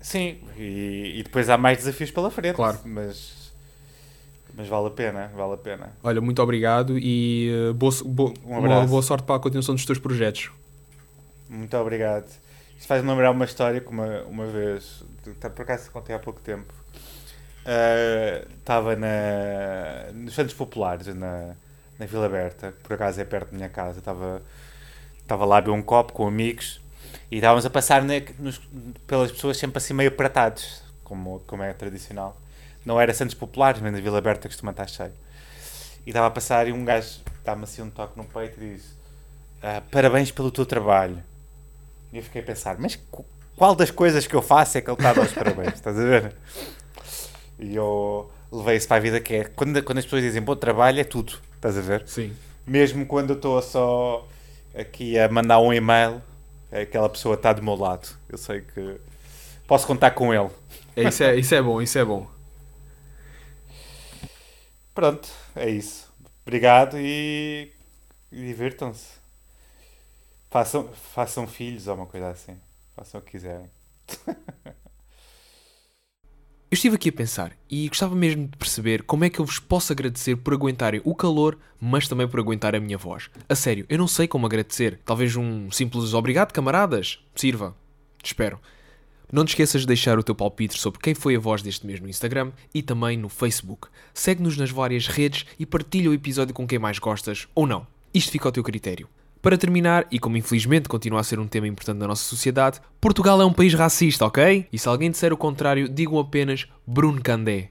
Sim, 0.00 0.38
e, 0.56 1.14
e 1.18 1.22
depois 1.24 1.48
há 1.50 1.58
mais 1.58 1.78
desafios 1.78 2.10
pela 2.10 2.30
frente, 2.30 2.54
claro. 2.54 2.78
mas, 2.84 3.52
mas 4.54 4.68
vale 4.68 4.86
a 4.86 4.90
pena, 4.90 5.32
vale 5.34 5.54
a 5.54 5.56
pena. 5.56 5.92
Olha, 6.02 6.20
muito 6.20 6.40
obrigado 6.40 6.96
e 6.96 7.50
uh, 7.70 7.74
boa, 7.74 7.92
boa, 8.04 8.34
um 8.44 8.62
boa, 8.62 8.86
boa 8.86 9.02
sorte 9.02 9.24
para 9.24 9.34
a 9.34 9.40
continuação 9.40 9.74
dos 9.74 9.84
teus 9.84 9.98
projetos. 9.98 10.50
Muito 11.48 11.76
obrigado. 11.76 12.28
Isso 12.78 12.86
faz-me 12.86 13.08
lembrar 13.08 13.30
uma 13.30 13.44
história 13.44 13.80
que 13.80 13.88
uma, 13.88 14.22
uma 14.22 14.46
vez, 14.46 15.02
por 15.40 15.62
acaso 15.62 15.90
contei 15.90 16.14
há 16.14 16.18
pouco 16.18 16.40
tempo, 16.40 16.72
estava 18.58 18.94
uh, 18.94 18.98
na, 18.98 20.12
nos 20.12 20.34
Santos 20.34 20.54
Populares, 20.54 21.06
na, 21.14 21.54
na 21.98 22.06
Vila 22.06 22.26
Aberta, 22.26 22.74
por 22.82 22.92
acaso 22.92 23.20
é 23.20 23.24
perto 23.24 23.50
da 23.50 23.56
minha 23.56 23.68
casa. 23.68 23.98
Estava, 23.98 24.42
estava 25.20 25.44
lá 25.44 25.58
a 25.58 25.60
beber 25.60 25.72
um 25.72 25.82
copo 25.82 26.12
com 26.12 26.26
amigos 26.26 26.80
e 27.30 27.36
estávamos 27.36 27.66
a 27.66 27.70
passar 27.70 28.02
ne, 28.02 28.24
nos, 28.38 28.60
pelas 29.06 29.32
pessoas 29.32 29.56
sempre 29.56 29.78
assim 29.78 29.94
meio 29.94 30.10
apratados, 30.10 30.82
como, 31.02 31.40
como 31.46 31.62
é 31.62 31.72
tradicional. 31.72 32.36
Não 32.84 33.00
era 33.00 33.12
Santos 33.12 33.34
Populares, 33.34 33.80
mas 33.80 33.92
na 33.92 34.00
Vila 34.00 34.18
Aberta 34.18 34.48
costuma 34.48 34.70
estar 34.70 34.88
cheio. 34.88 35.12
E 36.06 36.10
estava 36.10 36.28
a 36.28 36.30
passar 36.30 36.68
e 36.68 36.72
um 36.72 36.84
gajo 36.84 37.20
dá-me 37.44 37.64
assim 37.64 37.82
um 37.82 37.90
toque 37.90 38.16
no 38.16 38.24
peito 38.24 38.62
e 38.62 38.74
diz: 38.74 38.96
ah, 39.60 39.82
Parabéns 39.90 40.30
pelo 40.30 40.52
teu 40.52 40.64
trabalho. 40.64 41.20
E 42.12 42.18
eu 42.18 42.22
fiquei 42.22 42.42
a 42.42 42.44
pensar: 42.44 42.76
Mas 42.78 42.96
qual 43.56 43.74
das 43.74 43.90
coisas 43.90 44.26
que 44.26 44.34
eu 44.34 44.42
faço 44.42 44.78
é 44.78 44.80
que 44.80 44.88
ele 44.88 44.96
está 44.96 45.10
a 45.10 45.14
dar 45.14 45.22
os 45.22 45.32
parabéns? 45.32 45.74
Estás 45.74 45.98
a 45.98 46.04
ver? 46.04 46.36
E 47.58 47.74
eu 47.74 48.30
levei 48.52 48.76
isso 48.76 48.88
para 48.88 48.96
a 48.96 49.00
vida 49.00 49.20
que 49.20 49.34
é 49.34 49.44
quando, 49.44 49.82
quando 49.82 49.98
as 49.98 50.04
pessoas 50.04 50.22
dizem 50.22 50.42
bom 50.42 50.54
trabalho 50.54 51.00
é 51.00 51.04
tudo, 51.04 51.38
estás 51.54 51.76
a 51.76 51.80
ver? 51.80 52.06
Sim. 52.06 52.34
Mesmo 52.66 53.06
quando 53.06 53.30
eu 53.30 53.36
estou 53.36 53.60
só 53.62 54.26
aqui 54.74 55.18
a 55.18 55.28
mandar 55.28 55.60
um 55.60 55.72
e-mail, 55.72 56.22
aquela 56.70 57.08
pessoa 57.08 57.34
está 57.34 57.52
do 57.52 57.62
meu 57.62 57.74
lado. 57.74 58.08
Eu 58.28 58.38
sei 58.38 58.60
que 58.60 59.00
posso 59.66 59.86
contar 59.86 60.10
com 60.12 60.34
ele. 60.34 60.50
É, 60.94 61.04
isso, 61.04 61.22
é, 61.22 61.36
isso 61.36 61.54
é 61.54 61.62
bom, 61.62 61.80
isso 61.80 61.98
é 61.98 62.04
bom. 62.04 62.26
Pronto, 64.94 65.28
é 65.54 65.68
isso. 65.68 66.10
Obrigado 66.42 66.96
e, 66.98 67.70
e 68.32 68.36
divirtam-se. 68.36 69.16
Façam, 70.50 70.88
façam 70.88 71.46
filhos 71.46 71.86
ou 71.86 71.94
uma 71.94 72.06
coisa 72.06 72.30
assim. 72.30 72.58
Façam 72.94 73.20
o 73.20 73.22
que 73.22 73.32
quiserem. 73.32 73.70
Estive 76.76 76.96
aqui 76.96 77.08
a 77.08 77.12
pensar 77.12 77.52
e 77.70 77.88
gostava 77.88 78.14
mesmo 78.14 78.48
de 78.48 78.56
perceber 78.58 79.02
como 79.04 79.24
é 79.24 79.30
que 79.30 79.40
eu 79.40 79.46
vos 79.46 79.58
posso 79.58 79.94
agradecer 79.94 80.36
por 80.36 80.52
aguentarem 80.52 81.00
o 81.04 81.14
calor, 81.14 81.56
mas 81.80 82.06
também 82.06 82.28
por 82.28 82.38
aguentar 82.38 82.74
a 82.76 82.80
minha 82.80 82.98
voz. 82.98 83.30
A 83.48 83.54
sério, 83.54 83.86
eu 83.88 83.96
não 83.96 84.06
sei 84.06 84.28
como 84.28 84.44
agradecer. 84.44 85.00
Talvez 85.02 85.36
um 85.36 85.70
simples 85.70 86.12
obrigado, 86.12 86.52
camaradas. 86.52 87.18
Sirva. 87.34 87.74
Espero. 88.22 88.60
Não 89.32 89.42
te 89.42 89.48
esqueças 89.48 89.80
de 89.80 89.86
deixar 89.86 90.18
o 90.18 90.22
teu 90.22 90.34
palpite 90.34 90.78
sobre 90.78 91.00
quem 91.00 91.14
foi 91.14 91.34
a 91.34 91.40
voz 91.40 91.62
deste 91.62 91.86
mês 91.86 91.98
no 91.98 92.10
Instagram 92.10 92.52
e 92.74 92.82
também 92.82 93.16
no 93.16 93.30
Facebook. 93.30 93.88
Segue-nos 94.12 94.58
nas 94.58 94.70
várias 94.70 95.06
redes 95.06 95.46
e 95.58 95.64
partilha 95.64 96.10
o 96.10 96.14
episódio 96.14 96.52
com 96.52 96.66
quem 96.66 96.78
mais 96.78 96.98
gostas 96.98 97.48
ou 97.54 97.66
não. 97.66 97.86
Isto 98.12 98.32
fica 98.32 98.48
ao 98.48 98.52
teu 98.52 98.62
critério. 98.62 99.08
Para 99.46 99.56
terminar, 99.56 100.08
e 100.10 100.18
como 100.18 100.36
infelizmente 100.36 100.88
continua 100.88 101.20
a 101.20 101.22
ser 101.22 101.38
um 101.38 101.46
tema 101.46 101.68
importante 101.68 101.98
na 101.98 102.08
nossa 102.08 102.24
sociedade, 102.24 102.80
Portugal 103.00 103.40
é 103.40 103.44
um 103.44 103.52
país 103.52 103.74
racista, 103.74 104.26
ok? 104.26 104.66
E 104.72 104.76
se 104.76 104.88
alguém 104.88 105.08
disser 105.08 105.32
o 105.32 105.36
contrário, 105.36 105.88
digam 105.88 106.18
apenas 106.18 106.66
Bruno 106.84 107.22
Candé. 107.22 107.68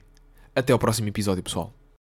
Até 0.54 0.72
ao 0.72 0.78
próximo 0.78 1.08
episódio, 1.08 1.42
pessoal. 1.42 1.74